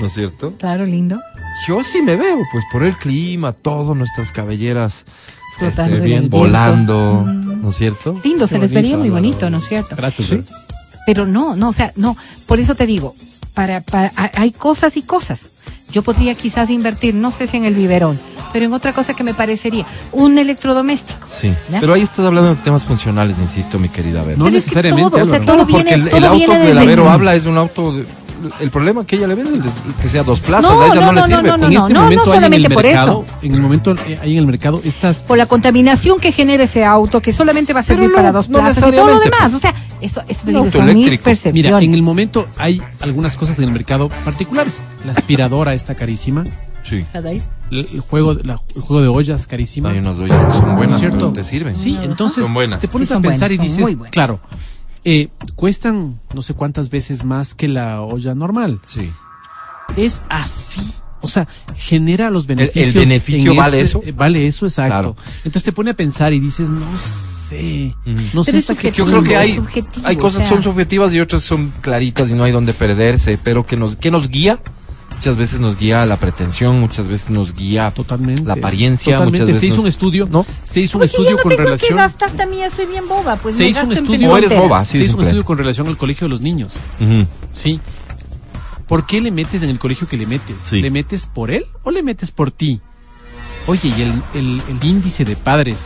¿No 0.00 0.06
es 0.06 0.12
cierto? 0.14 0.54
claro, 0.58 0.84
lindo. 0.86 1.20
Yo 1.66 1.84
sí 1.84 2.00
me 2.02 2.16
veo, 2.16 2.38
pues 2.50 2.64
por 2.72 2.82
el 2.82 2.96
clima, 2.96 3.52
todo, 3.52 3.94
nuestras 3.94 4.32
cabelleras 4.32 5.04
Flotando 5.58 5.96
este, 5.96 6.04
el 6.06 6.10
viento. 6.20 6.36
volando, 6.36 7.24
Mm. 7.26 7.62
¿no 7.62 7.68
es 7.68 7.76
cierto? 7.76 8.18
Lindo, 8.24 8.46
se 8.46 8.58
les 8.58 8.72
vería 8.72 8.96
muy 8.96 9.10
bonito, 9.10 9.48
¿no 9.50 9.58
es 9.58 9.68
cierto? 9.68 9.94
Gracias. 9.96 10.28
Sí. 10.28 10.42
Pero 11.06 11.26
no, 11.26 11.56
no, 11.56 11.68
o 11.68 11.72
sea, 11.72 11.92
no. 11.96 12.16
Por 12.46 12.58
eso 12.58 12.74
te 12.74 12.86
digo, 12.86 13.14
para, 13.54 13.82
para, 13.82 14.12
ha- 14.16 14.30
hay 14.34 14.50
cosas 14.52 14.96
y 14.96 15.02
cosas. 15.02 15.40
Yo 15.92 16.02
podría 16.02 16.34
quizás 16.34 16.70
invertir, 16.70 17.14
no 17.14 17.30
sé 17.30 17.46
si 17.46 17.58
en 17.58 17.64
el 17.64 17.74
biberón, 17.74 18.18
pero 18.52 18.64
en 18.64 18.72
otra 18.72 18.92
cosa 18.94 19.14
que 19.14 19.22
me 19.22 19.34
parecería 19.34 19.86
un 20.10 20.38
electrodoméstico. 20.38 21.26
Sí. 21.38 21.52
¿Ya? 21.70 21.80
Pero 21.80 21.92
ahí 21.92 22.02
estás 22.02 22.24
hablando 22.26 22.50
de 22.54 22.56
temas 22.62 22.84
funcionales, 22.84 23.38
insisto, 23.38 23.78
mi 23.78 23.90
querida 23.90 24.22
Vera. 24.22 24.38
No 24.38 24.44
Pero 24.46 24.56
es 24.56 24.64
que 24.64 24.70
necesariamente, 24.70 25.10
todo, 25.10 25.22
o 25.22 25.26
sea, 25.26 25.40
todo 25.40 25.66
viene, 25.66 25.92
el, 25.92 26.08
todo 26.08 26.16
el 26.16 26.24
auto 26.24 26.36
viene 26.38 26.72
que 26.80 26.86
Vero 26.86 27.10
habla 27.10 27.34
es 27.34 27.44
un 27.46 27.58
auto. 27.58 27.92
de- 27.92 28.06
el 28.60 28.70
problema 28.70 29.04
que 29.06 29.16
ella 29.16 29.26
le 29.26 29.34
ve 29.34 29.42
es 29.42 29.48
el 29.52 29.62
de- 29.62 29.68
que 30.00 30.08
sea 30.08 30.22
dos 30.22 30.40
plazas. 30.40 30.70
No, 30.70 30.80
a 30.82 30.86
ella 30.86 30.94
no, 30.94 31.00
no, 31.06 31.12
le 31.12 31.20
no, 31.20 31.26
sirve. 31.26 31.42
no, 31.42 31.56
no, 31.56 31.66
en 31.66 31.74
no, 31.74 31.80
este 31.82 31.94
no, 31.94 32.00
momento 32.02 32.24
no 32.26 32.32
hay 32.32 32.36
en 32.36 32.42
solamente 32.42 32.66
el 32.68 32.74
por 32.74 32.82
mercado, 32.84 33.24
eso. 33.26 33.36
En 33.42 33.54
el 33.54 33.60
momento 33.60 33.96
eh, 34.06 34.18
hay 34.22 34.32
en 34.32 34.38
el 34.38 34.46
mercado 34.46 34.80
estas 34.84 35.22
Por 35.24 35.38
la 35.38 35.46
contaminación 35.46 36.18
que 36.20 36.32
genera 36.32 36.64
ese 36.64 36.84
auto, 36.84 37.20
que 37.20 37.32
solamente 37.32 37.72
va 37.72 37.80
a 37.80 37.82
servir 37.82 38.08
no, 38.10 38.14
para 38.16 38.32
dos 38.32 38.48
no 38.48 38.58
plazas 38.58 38.88
y 38.88 38.92
todo 38.92 39.06
lo 39.06 39.20
demás. 39.20 39.40
pues. 39.42 39.54
O 39.54 39.58
sea, 39.58 39.74
eso, 40.00 40.22
esto 40.28 40.44
te 40.44 40.50
digo, 40.52 40.70
son 40.70 40.94
mis 40.94 41.18
percepciones. 41.18 41.54
Mira, 41.72 41.82
en 41.82 41.94
el 41.94 42.02
momento 42.02 42.48
hay 42.56 42.82
algunas 43.00 43.36
cosas 43.36 43.58
en 43.58 43.64
el 43.64 43.70
mercado 43.72 44.08
particulares. 44.24 44.78
La 45.04 45.12
aspiradora 45.12 45.74
está 45.74 45.94
carísima. 45.94 46.44
Sí. 46.84 47.04
¿Sabéis? 47.12 47.48
El, 47.70 47.88
el 47.92 48.00
juego, 48.00 48.34
la- 48.42 48.58
el 48.74 48.82
juego 48.82 49.00
de 49.02 49.06
ollas 49.08 49.46
carísima. 49.46 49.90
Hay 49.90 49.98
unas 49.98 50.18
ollas 50.18 50.44
que 50.46 50.52
son 50.52 50.74
buenas, 50.74 50.98
¿Cierto? 50.98 51.32
te 51.32 51.44
sirven. 51.44 51.76
Sí, 51.76 51.96
entonces 52.02 52.42
Son 52.44 52.52
buenas. 52.52 52.80
te 52.80 52.88
pones 52.88 53.06
Sí, 53.08 53.14
a 53.14 53.20
pensar 53.20 53.50
buenas, 53.50 53.66
y 53.78 53.82
dices, 53.82 53.96
claro, 54.10 54.40
eh, 55.04 55.28
cuestan 55.56 56.20
no 56.34 56.42
sé 56.42 56.54
cuántas 56.54 56.90
veces 56.90 57.24
más 57.24 57.54
que 57.54 57.68
la 57.68 58.02
olla 58.02 58.34
normal. 58.34 58.80
Sí. 58.86 59.12
Es 59.96 60.22
así. 60.28 60.80
O 61.20 61.28
sea, 61.28 61.46
genera 61.76 62.30
los 62.30 62.46
beneficios. 62.46 62.94
beneficio 62.94 63.52
en 63.52 63.56
vale 63.56 63.80
eso? 63.80 64.02
eh, 64.04 64.12
Vale 64.12 64.46
eso, 64.46 64.66
exacto. 64.66 64.90
Claro. 64.92 65.16
Entonces 65.38 65.62
te 65.62 65.72
pone 65.72 65.90
a 65.90 65.94
pensar 65.94 66.32
y 66.32 66.40
dices, 66.40 66.68
no 66.70 66.86
sé. 67.48 67.94
No 68.34 68.42
sé 68.42 68.50
Pero 68.52 68.58
hasta. 68.58 68.90
Yo 68.90 69.06
creo 69.06 69.22
que 69.22 69.36
hay, 69.36 69.60
hay 70.04 70.16
cosas 70.16 70.36
o 70.36 70.38
que 70.40 70.46
sea. 70.46 70.56
son 70.56 70.62
subjetivas 70.62 71.12
y 71.14 71.20
otras 71.20 71.42
son 71.42 71.72
claritas 71.80 72.30
y 72.30 72.34
no 72.34 72.44
hay 72.44 72.50
donde 72.50 72.72
perderse, 72.72 73.38
pero 73.42 73.64
que 73.66 73.76
nos, 73.76 73.96
que 73.96 74.10
nos 74.10 74.28
guía 74.28 74.58
muchas 75.22 75.36
veces 75.36 75.60
nos 75.60 75.76
guía 75.78 76.04
la 76.04 76.16
pretensión, 76.16 76.80
muchas 76.80 77.06
veces 77.06 77.30
nos 77.30 77.54
guía 77.54 77.92
Totalmente. 77.92 78.42
la 78.42 78.54
apariencia, 78.54 79.12
Totalmente. 79.18 79.38
muchas 79.42 79.46
veces 79.46 79.60
se 79.60 79.66
hizo 79.68 79.76
nos- 79.76 79.82
un 79.84 79.88
estudio, 79.88 80.28
¿no? 80.28 80.44
Se 80.64 80.80
hizo 80.80 80.98
un 80.98 81.02
Oye, 81.04 81.12
yo 81.12 81.18
estudio 81.18 81.36
no 81.36 81.42
con 81.44 81.50
tengo 81.50 81.62
relación. 81.62 81.88
que 81.90 81.94
gastar 81.94 82.32
también, 82.32 82.68
soy 82.72 82.86
bien 82.86 83.06
boba, 83.08 83.36
pues 83.36 83.54
Se 83.54 83.62
me 83.62 83.68
hizo 83.68 83.84
un 83.84 83.92
estudio. 83.92 84.32
O 84.32 84.36
eres 84.36 84.58
boba, 84.58 84.84
sí, 84.84 84.98
se 84.98 85.04
hizo 85.04 85.16
un 85.16 85.22
estudio 85.22 85.44
con 85.44 85.58
relación 85.58 85.86
al 85.86 85.96
colegio 85.96 86.26
de 86.26 86.30
los 86.30 86.40
niños. 86.40 86.72
Ujú. 87.00 87.24
Sí. 87.52 87.78
¿Por 88.88 89.06
qué 89.06 89.20
le 89.20 89.30
metes 89.30 89.62
en 89.62 89.70
el 89.70 89.78
colegio 89.78 90.08
que 90.08 90.16
le 90.16 90.26
metes? 90.26 90.56
Sí. 90.60 90.82
¿Le 90.82 90.90
metes 90.90 91.26
por 91.26 91.52
él 91.52 91.66
o 91.84 91.92
le 91.92 92.02
metes 92.02 92.32
por 92.32 92.50
ti? 92.50 92.80
Oye, 93.68 93.94
y 93.96 94.02
el, 94.02 94.22
el- 94.34 94.62
el 94.68 94.84
índice 94.84 95.24
de 95.24 95.36
padres 95.36 95.78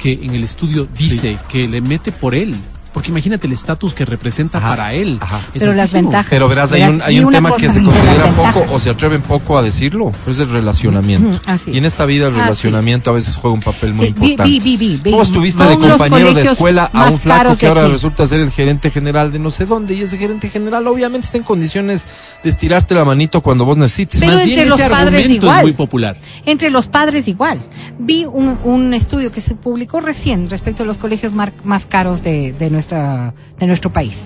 que 0.00 0.14
en 0.14 0.34
el 0.34 0.42
estudio 0.42 0.88
dice 0.98 1.38
que 1.48 1.68
le 1.68 1.80
mete 1.80 2.10
por 2.10 2.34
él. 2.34 2.56
Porque 2.92 3.10
imagínate 3.10 3.46
el 3.46 3.52
estatus 3.52 3.94
que 3.94 4.04
representa 4.04 4.58
Ajá, 4.58 4.68
para 4.70 4.94
él. 4.94 5.18
ajá. 5.20 5.38
Es 5.54 5.60
Pero 5.60 5.72
las 5.74 5.90
altísimo. 5.90 6.10
ventajas. 6.10 6.26
Pero 6.30 6.48
verás, 6.48 6.72
hay 6.72 6.82
un, 6.82 7.00
hay 7.02 7.16
y 7.16 7.20
un 7.24 7.30
tema 7.30 7.50
cosa, 7.50 7.60
que 7.66 7.72
se 7.72 7.82
considera 7.82 8.24
las 8.26 8.34
poco 8.34 8.66
o 8.74 8.80
se 8.80 8.90
atreven 8.90 9.22
poco 9.22 9.56
a 9.58 9.62
decirlo, 9.62 10.12
pero 10.24 10.32
es 10.32 10.38
el 10.40 10.48
relacionamiento. 10.50 11.28
Ujú, 11.30 11.38
así 11.46 11.70
y 11.70 11.78
en 11.78 11.84
es. 11.84 11.92
esta 11.92 12.04
vida 12.04 12.26
el 12.26 12.32
Así 12.34 12.40
relacionamiento 12.42 13.10
a 13.10 13.12
veces 13.14 13.36
juega 13.36 13.54
un 13.54 13.62
papel 13.62 13.94
muy 13.94 14.06
Sí, 14.06 14.10
importante. 14.12 14.42
vi- 14.44 14.58
vi- 14.60 14.76
vi- 14.76 15.00
vi. 15.02 15.10
Vos 15.12 15.28
estuviste 15.28 15.62
de 15.64 15.76
compañero 15.78 16.34
de 16.34 16.42
escuela 16.42 16.90
a 16.92 17.10
un 17.10 17.18
flaco 17.18 17.56
que 17.56 17.66
ahora 17.66 17.82
aquí. 17.82 17.92
resulta 17.92 18.26
ser 18.26 18.40
el 18.40 18.50
gerente 18.50 18.90
general 18.90 19.30
de 19.30 19.38
no 19.38 19.50
sé 19.50 19.66
dónde 19.66 19.94
y 19.94 20.02
ese 20.02 20.18
gerente 20.18 20.48
general 20.48 20.86
obviamente 20.86 21.26
está 21.26 21.38
en 21.38 21.44
condiciones 21.44 22.04
de 22.42 22.50
estirarte 22.50 22.94
la 22.94 23.04
manito 23.04 23.40
cuando 23.40 23.64
vos 23.64 23.76
necesites. 23.76 24.18
Pero 24.20 24.32
Más 24.32 24.40
entre 24.42 24.54
bien 24.56 24.68
los 24.68 24.80
ese 24.80 24.90
padres 24.90 25.30
igual. 25.30 25.56
es 25.58 25.62
muy 25.62 25.72
popular. 25.74 26.16
Entre 26.46 26.70
los 26.70 26.86
padres 26.88 27.28
igual. 27.28 27.60
Vi 27.98 28.24
un, 28.26 28.58
un 28.64 28.94
estudio 28.94 29.30
que 29.30 29.40
se 29.40 29.54
publicó 29.54 30.00
recién 30.00 30.50
respecto 30.50 30.82
a 30.82 30.86
los 30.86 30.98
colegios 30.98 31.34
mar- 31.34 31.52
más 31.64 31.86
caros 31.86 32.22
de, 32.22 32.52
de, 32.52 32.70
nuestra, 32.70 32.79
de 32.88 33.66
nuestro 33.66 33.92
país. 33.92 34.24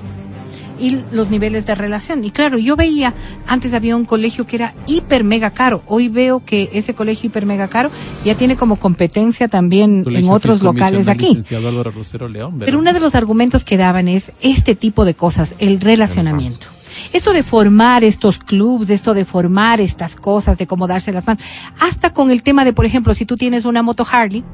Y 0.78 0.98
los 1.12 1.30
niveles 1.30 1.66
de 1.66 1.76
relación. 1.76 2.24
Y 2.24 2.32
claro, 2.32 2.58
yo 2.58 2.74
veía, 2.74 3.14
antes 3.46 3.74
había 3.74 3.96
un 3.96 4.04
colegio 4.04 4.44
que 4.44 4.56
era 4.56 4.74
hiper 4.86 5.22
mega 5.22 5.50
caro. 5.50 5.84
Hoy 5.86 6.08
veo 6.08 6.44
que 6.44 6.68
ese 6.72 6.94
colegio 6.94 7.28
hiper 7.28 7.46
mega 7.46 7.68
caro 7.68 7.90
ya 8.24 8.34
tiene 8.34 8.56
como 8.56 8.76
competencia 8.76 9.46
también 9.46 10.02
en 10.04 10.28
otros 10.28 10.62
locales 10.62 11.06
aquí. 11.06 11.42
Pero 12.58 12.78
uno 12.78 12.92
de 12.92 13.00
los 13.00 13.14
argumentos 13.14 13.64
que 13.64 13.76
daban 13.76 14.08
es 14.08 14.32
este 14.40 14.74
tipo 14.74 15.04
de 15.04 15.14
cosas, 15.14 15.54
el 15.60 15.80
relacionamiento. 15.80 16.73
Esto 17.12 17.32
de 17.32 17.42
formar 17.42 18.04
estos 18.04 18.38
clubs, 18.38 18.90
esto 18.90 19.14
de 19.14 19.24
formar 19.24 19.80
estas 19.80 20.16
cosas, 20.16 20.58
de 20.58 20.66
cómo 20.66 20.86
darse 20.86 21.12
las 21.12 21.26
manos, 21.26 21.42
hasta 21.80 22.12
con 22.12 22.30
el 22.30 22.42
tema 22.42 22.64
de, 22.64 22.72
por 22.72 22.84
ejemplo, 22.84 23.14
si 23.14 23.26
tú 23.26 23.36
tienes 23.36 23.64
una 23.64 23.82
moto 23.82 24.06
Harley 24.10 24.44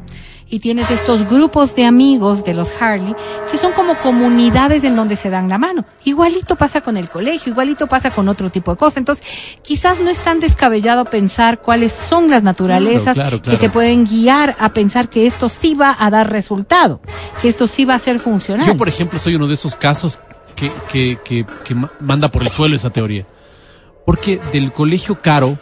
y 0.50 0.58
tienes 0.58 0.90
estos 0.90 1.28
grupos 1.28 1.76
de 1.76 1.84
amigos 1.84 2.44
de 2.44 2.54
los 2.54 2.72
Harley, 2.80 3.14
que 3.50 3.56
son 3.56 3.72
como 3.72 3.94
comunidades 3.98 4.82
en 4.82 4.96
donde 4.96 5.14
se 5.14 5.30
dan 5.30 5.48
la 5.48 5.58
mano. 5.58 5.84
Igualito 6.04 6.56
pasa 6.56 6.80
con 6.80 6.96
el 6.96 7.08
colegio, 7.08 7.52
igualito 7.52 7.86
pasa 7.86 8.10
con 8.10 8.28
otro 8.28 8.50
tipo 8.50 8.72
de 8.72 8.76
cosas. 8.76 8.96
Entonces, 8.96 9.24
quizás 9.62 10.00
no 10.00 10.10
es 10.10 10.18
tan 10.18 10.40
descabellado 10.40 11.04
pensar 11.04 11.60
cuáles 11.60 11.92
son 11.92 12.28
las 12.28 12.42
naturalezas 12.42 13.14
Claro, 13.14 13.40
claro, 13.40 13.58
que 13.58 13.64
te 13.64 13.70
pueden 13.70 14.04
guiar 14.04 14.56
a 14.58 14.72
pensar 14.72 15.08
que 15.08 15.26
esto 15.26 15.48
sí 15.48 15.74
va 15.74 15.96
a 15.98 16.10
dar 16.10 16.30
resultado, 16.30 17.00
que 17.40 17.48
esto 17.48 17.68
sí 17.68 17.84
va 17.84 17.94
a 17.94 17.98
ser 17.98 18.18
funcional. 18.18 18.66
Yo, 18.66 18.76
por 18.76 18.88
ejemplo, 18.88 19.18
soy 19.18 19.36
uno 19.36 19.46
de 19.46 19.54
esos 19.54 19.76
casos 19.76 20.18
que, 20.60 20.70
que, 20.92 21.18
que, 21.24 21.46
que 21.64 21.74
ma- 21.74 21.90
manda 22.00 22.30
por 22.30 22.42
el 22.42 22.50
suelo 22.50 22.76
esa 22.76 22.90
teoría. 22.90 23.26
Porque 24.06 24.38
del 24.52 24.70
colegio 24.72 25.20
caro 25.22 25.56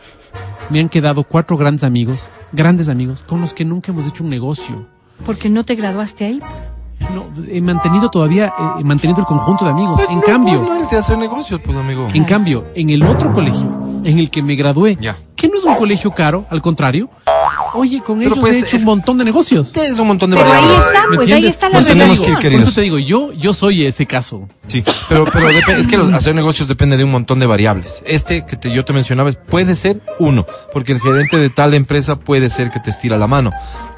me 0.70 0.80
han 0.80 0.88
quedado 0.88 1.24
cuatro 1.24 1.56
grandes 1.56 1.84
amigos, 1.84 2.26
grandes 2.52 2.88
amigos, 2.88 3.22
con 3.22 3.40
los 3.40 3.54
que 3.54 3.64
nunca 3.64 3.92
hemos 3.92 4.06
hecho 4.06 4.24
un 4.24 4.30
negocio. 4.30 4.86
Porque 5.24 5.48
no 5.48 5.64
te 5.64 5.74
graduaste 5.76 6.24
ahí, 6.24 6.40
pues. 6.40 6.70
No, 7.14 7.26
he 7.50 7.60
mantenido 7.60 8.10
todavía, 8.10 8.46
eh, 8.46 8.62
he 8.80 8.84
mantenido 8.84 9.20
el 9.20 9.26
conjunto 9.26 9.64
de 9.64 9.70
amigos. 9.70 9.96
Pues 10.00 10.10
en 10.10 10.16
no, 10.16 10.22
cambio, 10.22 10.56
pues 10.58 10.68
no 10.68 10.74
eres 10.76 10.90
de 10.90 10.96
hacer 10.98 11.16
negocios, 11.18 11.60
pues 11.64 11.76
amigo. 11.76 12.08
en 12.12 12.24
cambio, 12.24 12.66
en 12.74 12.90
el 12.90 13.02
otro 13.04 13.32
colegio, 13.32 14.00
en 14.04 14.18
el 14.18 14.30
que 14.30 14.42
me 14.42 14.56
gradué, 14.56 14.96
Ya. 15.00 15.16
que 15.36 15.48
no 15.48 15.56
es 15.58 15.64
un 15.64 15.74
colegio 15.76 16.10
caro, 16.10 16.44
al 16.50 16.60
contrario, 16.60 17.08
oye, 17.74 18.00
con 18.02 18.18
Pero 18.18 18.30
ellos 18.32 18.38
pues, 18.40 18.56
he 18.56 18.58
hecho 18.60 18.76
es- 18.76 18.82
un 18.82 18.86
montón 18.86 19.16
de 19.18 19.24
negocios. 19.24 19.72
Tienes 19.72 19.98
un 19.98 20.08
montón 20.08 20.30
de 20.30 20.36
Pero 20.36 20.50
ahí 20.52 20.56
variables. 20.60 20.86
está, 20.86 21.06
¿Me 21.08 21.16
pues 21.16 21.30
ahí 21.32 21.46
está 21.46 21.68
la 21.68 21.74
Nos 21.76 21.86
tenemos 21.86 22.20
que 22.20 22.26
relación. 22.26 22.52
Por 22.52 22.60
eso 22.62 22.72
te 22.72 22.80
digo, 22.82 22.98
yo, 22.98 23.32
yo 23.32 23.54
soy 23.54 23.86
ese 23.86 24.04
caso. 24.06 24.48
Sí, 24.66 24.84
pero, 25.08 25.24
pero 25.32 25.48
es 25.48 25.86
que 25.86 25.96
los- 25.96 26.12
hacer 26.12 26.34
negocios 26.34 26.68
depende 26.68 26.96
de 26.96 27.04
un 27.04 27.10
montón 27.12 27.38
de 27.38 27.46
variables. 27.46 28.02
Este 28.06 28.44
que 28.44 28.56
te- 28.56 28.70
yo 28.72 28.84
te 28.84 28.92
mencionaba 28.92 29.30
es- 29.30 29.36
puede 29.36 29.76
ser 29.76 30.00
uno, 30.18 30.44
porque 30.72 30.92
el 30.92 31.00
gerente 31.00 31.36
de 31.38 31.48
tal 31.48 31.74
empresa 31.74 32.16
puede 32.18 32.50
ser 32.50 32.70
que 32.70 32.80
te 32.80 32.90
estira 32.90 33.16
la 33.16 33.26
mano. 33.28 33.50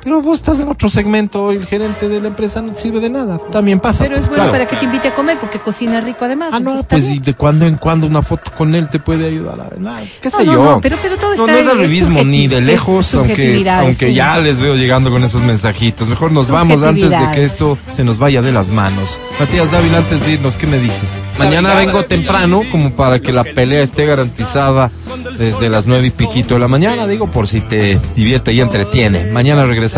Pero 0.02 0.22
vos 0.22 0.38
estás 0.38 0.58
en 0.60 0.68
otro 0.68 0.88
segmento 0.88 1.52
y 1.52 1.56
el 1.56 1.66
gerente 1.66 2.08
de 2.08 2.20
la 2.20 2.28
empresa 2.28 2.62
no 2.62 2.72
te 2.72 2.80
sirve 2.80 3.00
de 3.00 3.10
nada. 3.10 3.38
También 3.50 3.80
pasa. 3.80 4.04
Pero 4.04 4.16
es 4.16 4.22
bueno 4.28 4.44
claro. 4.44 4.52
para 4.52 4.66
que 4.66 4.76
te 4.76 4.84
invite 4.86 5.08
a 5.08 5.14
comer 5.14 5.38
porque 5.38 5.58
cocina 5.58 6.00
rico 6.00 6.24
además. 6.24 6.50
Ah, 6.52 6.60
no, 6.60 6.82
pues 6.84 7.10
y 7.10 7.18
de 7.18 7.34
cuando 7.34 7.66
en 7.66 7.76
cuando 7.76 8.06
una 8.06 8.22
foto 8.22 8.50
con 8.52 8.74
él 8.74 8.88
te 8.88 8.98
puede 8.98 9.26
ayudar 9.26 9.60
a 9.60 9.78
nada, 9.78 10.00
qué 10.22 10.30
sé 10.30 10.38
No, 10.38 10.44
no, 10.44 10.52
yo. 10.52 10.64
no, 10.76 10.80
pero- 10.80 10.96
pero 11.02 11.16
todo 11.18 11.34
no, 11.36 11.42
está 11.42 11.52
no 11.52 11.58
es 11.58 11.66
en- 11.66 11.70
es 11.72 11.76
arribismo 11.76 12.24
ni 12.24 12.48
de 12.48 12.60
lejos, 12.62 13.14
aunque, 13.14 13.68
aunque 13.70 14.08
sí. 14.08 14.14
ya 14.14 14.38
les 14.38 14.60
veo 14.60 14.74
llegando 14.74 15.10
con 15.10 15.22
esos 15.22 15.42
mensajitos. 15.42 16.08
Mejor 16.08 16.32
nos 16.32 16.50
vamos 16.50 16.82
antes 16.82 17.10
de 17.10 17.18
que 17.34 17.44
esto 17.44 17.76
se 17.92 18.02
nos 18.02 18.18
vaya 18.18 18.40
de 18.40 18.52
las 18.52 18.70
manos. 18.70 19.20
Matías 19.38 19.70
Dávila, 19.70 19.98
antes 19.98 20.24
de 20.24 20.32
irnos, 20.32 20.56
¿qué 20.56 20.66
me 20.66 20.78
dices? 20.78 21.20
Mañana 21.38 21.74
vengo 21.74 22.04
temprano 22.04 22.62
como 22.72 22.92
para 22.92 23.20
que 23.20 23.32
la 23.32 23.44
pelea 23.44 23.82
esté 23.82 24.06
garantizada 24.06 24.90
desde 25.36 25.68
las 25.68 25.86
nueve 25.86 26.06
y 26.06 26.10
piquito 26.10 26.54
de 26.54 26.60
la 26.60 26.68
mañana, 26.68 27.06
digo, 27.06 27.26
por 27.26 27.46
si 27.46 27.60
te 27.60 27.98
divierte 28.16 28.52
y 28.54 28.60
entretiene. 28.60 29.26
Mañana 29.32 29.64
regresamos 29.64 29.89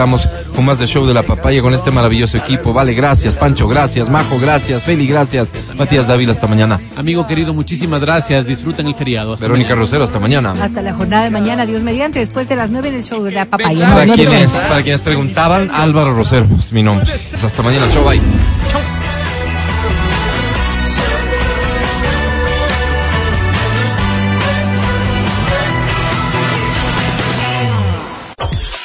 con 0.55 0.65
más 0.65 0.79
de 0.79 0.87
Show 0.87 1.07
de 1.07 1.15
la 1.15 1.23
Papaya 1.23 1.61
con 1.63 1.75
este 1.75 1.91
maravilloso 1.91 2.37
equipo. 2.37 2.73
Vale, 2.73 2.95
gracias, 2.95 3.35
Pancho, 3.35 3.69
gracias, 3.69 4.09
Majo, 4.09 4.39
gracias, 4.39 4.83
Feli, 4.83 5.07
gracias. 5.07 5.51
Matías 5.77 6.07
Dávila, 6.07 6.33
hasta 6.33 6.47
mañana. 6.47 6.81
Amigo 6.97 7.27
querido, 7.27 7.53
muchísimas 7.55 8.01
gracias. 8.01 8.47
Disfruten 8.47 8.87
el 8.87 8.95
feriado. 8.95 9.35
Hasta 9.35 9.45
Verónica 9.45 9.71
mañana. 9.71 9.83
Rosero, 9.83 10.05
hasta 10.05 10.19
mañana. 10.19 10.55
Hasta 10.61 10.83
la 10.83 10.95
jornada 10.95 11.25
de 11.25 11.31
mañana, 11.31 11.67
Dios 11.67 11.83
mediante, 11.83 12.19
después 12.19 12.49
de 12.49 12.57
las 12.57 12.71
nueve 12.71 12.89
en 12.89 12.95
el 12.97 13.05
show 13.05 13.23
de 13.23 13.33
la 13.33 13.45
papaya. 13.47 13.89
Para 13.89 14.07
No, 14.07 14.07
no 14.07 14.15
te 14.15 14.27
quienes, 14.27 14.51
cuento. 14.53 14.69
para 14.69 14.83
quienes 14.83 15.01
preguntaban, 15.01 15.71
Álvaro 15.73 16.15
Rosero 16.15 16.47
es 16.59 16.73
mi 16.73 16.83
nombre. 16.83 17.07
Hasta 17.13 17.63
mañana, 17.63 17.87
show, 17.93 18.05
bye. 18.05 18.21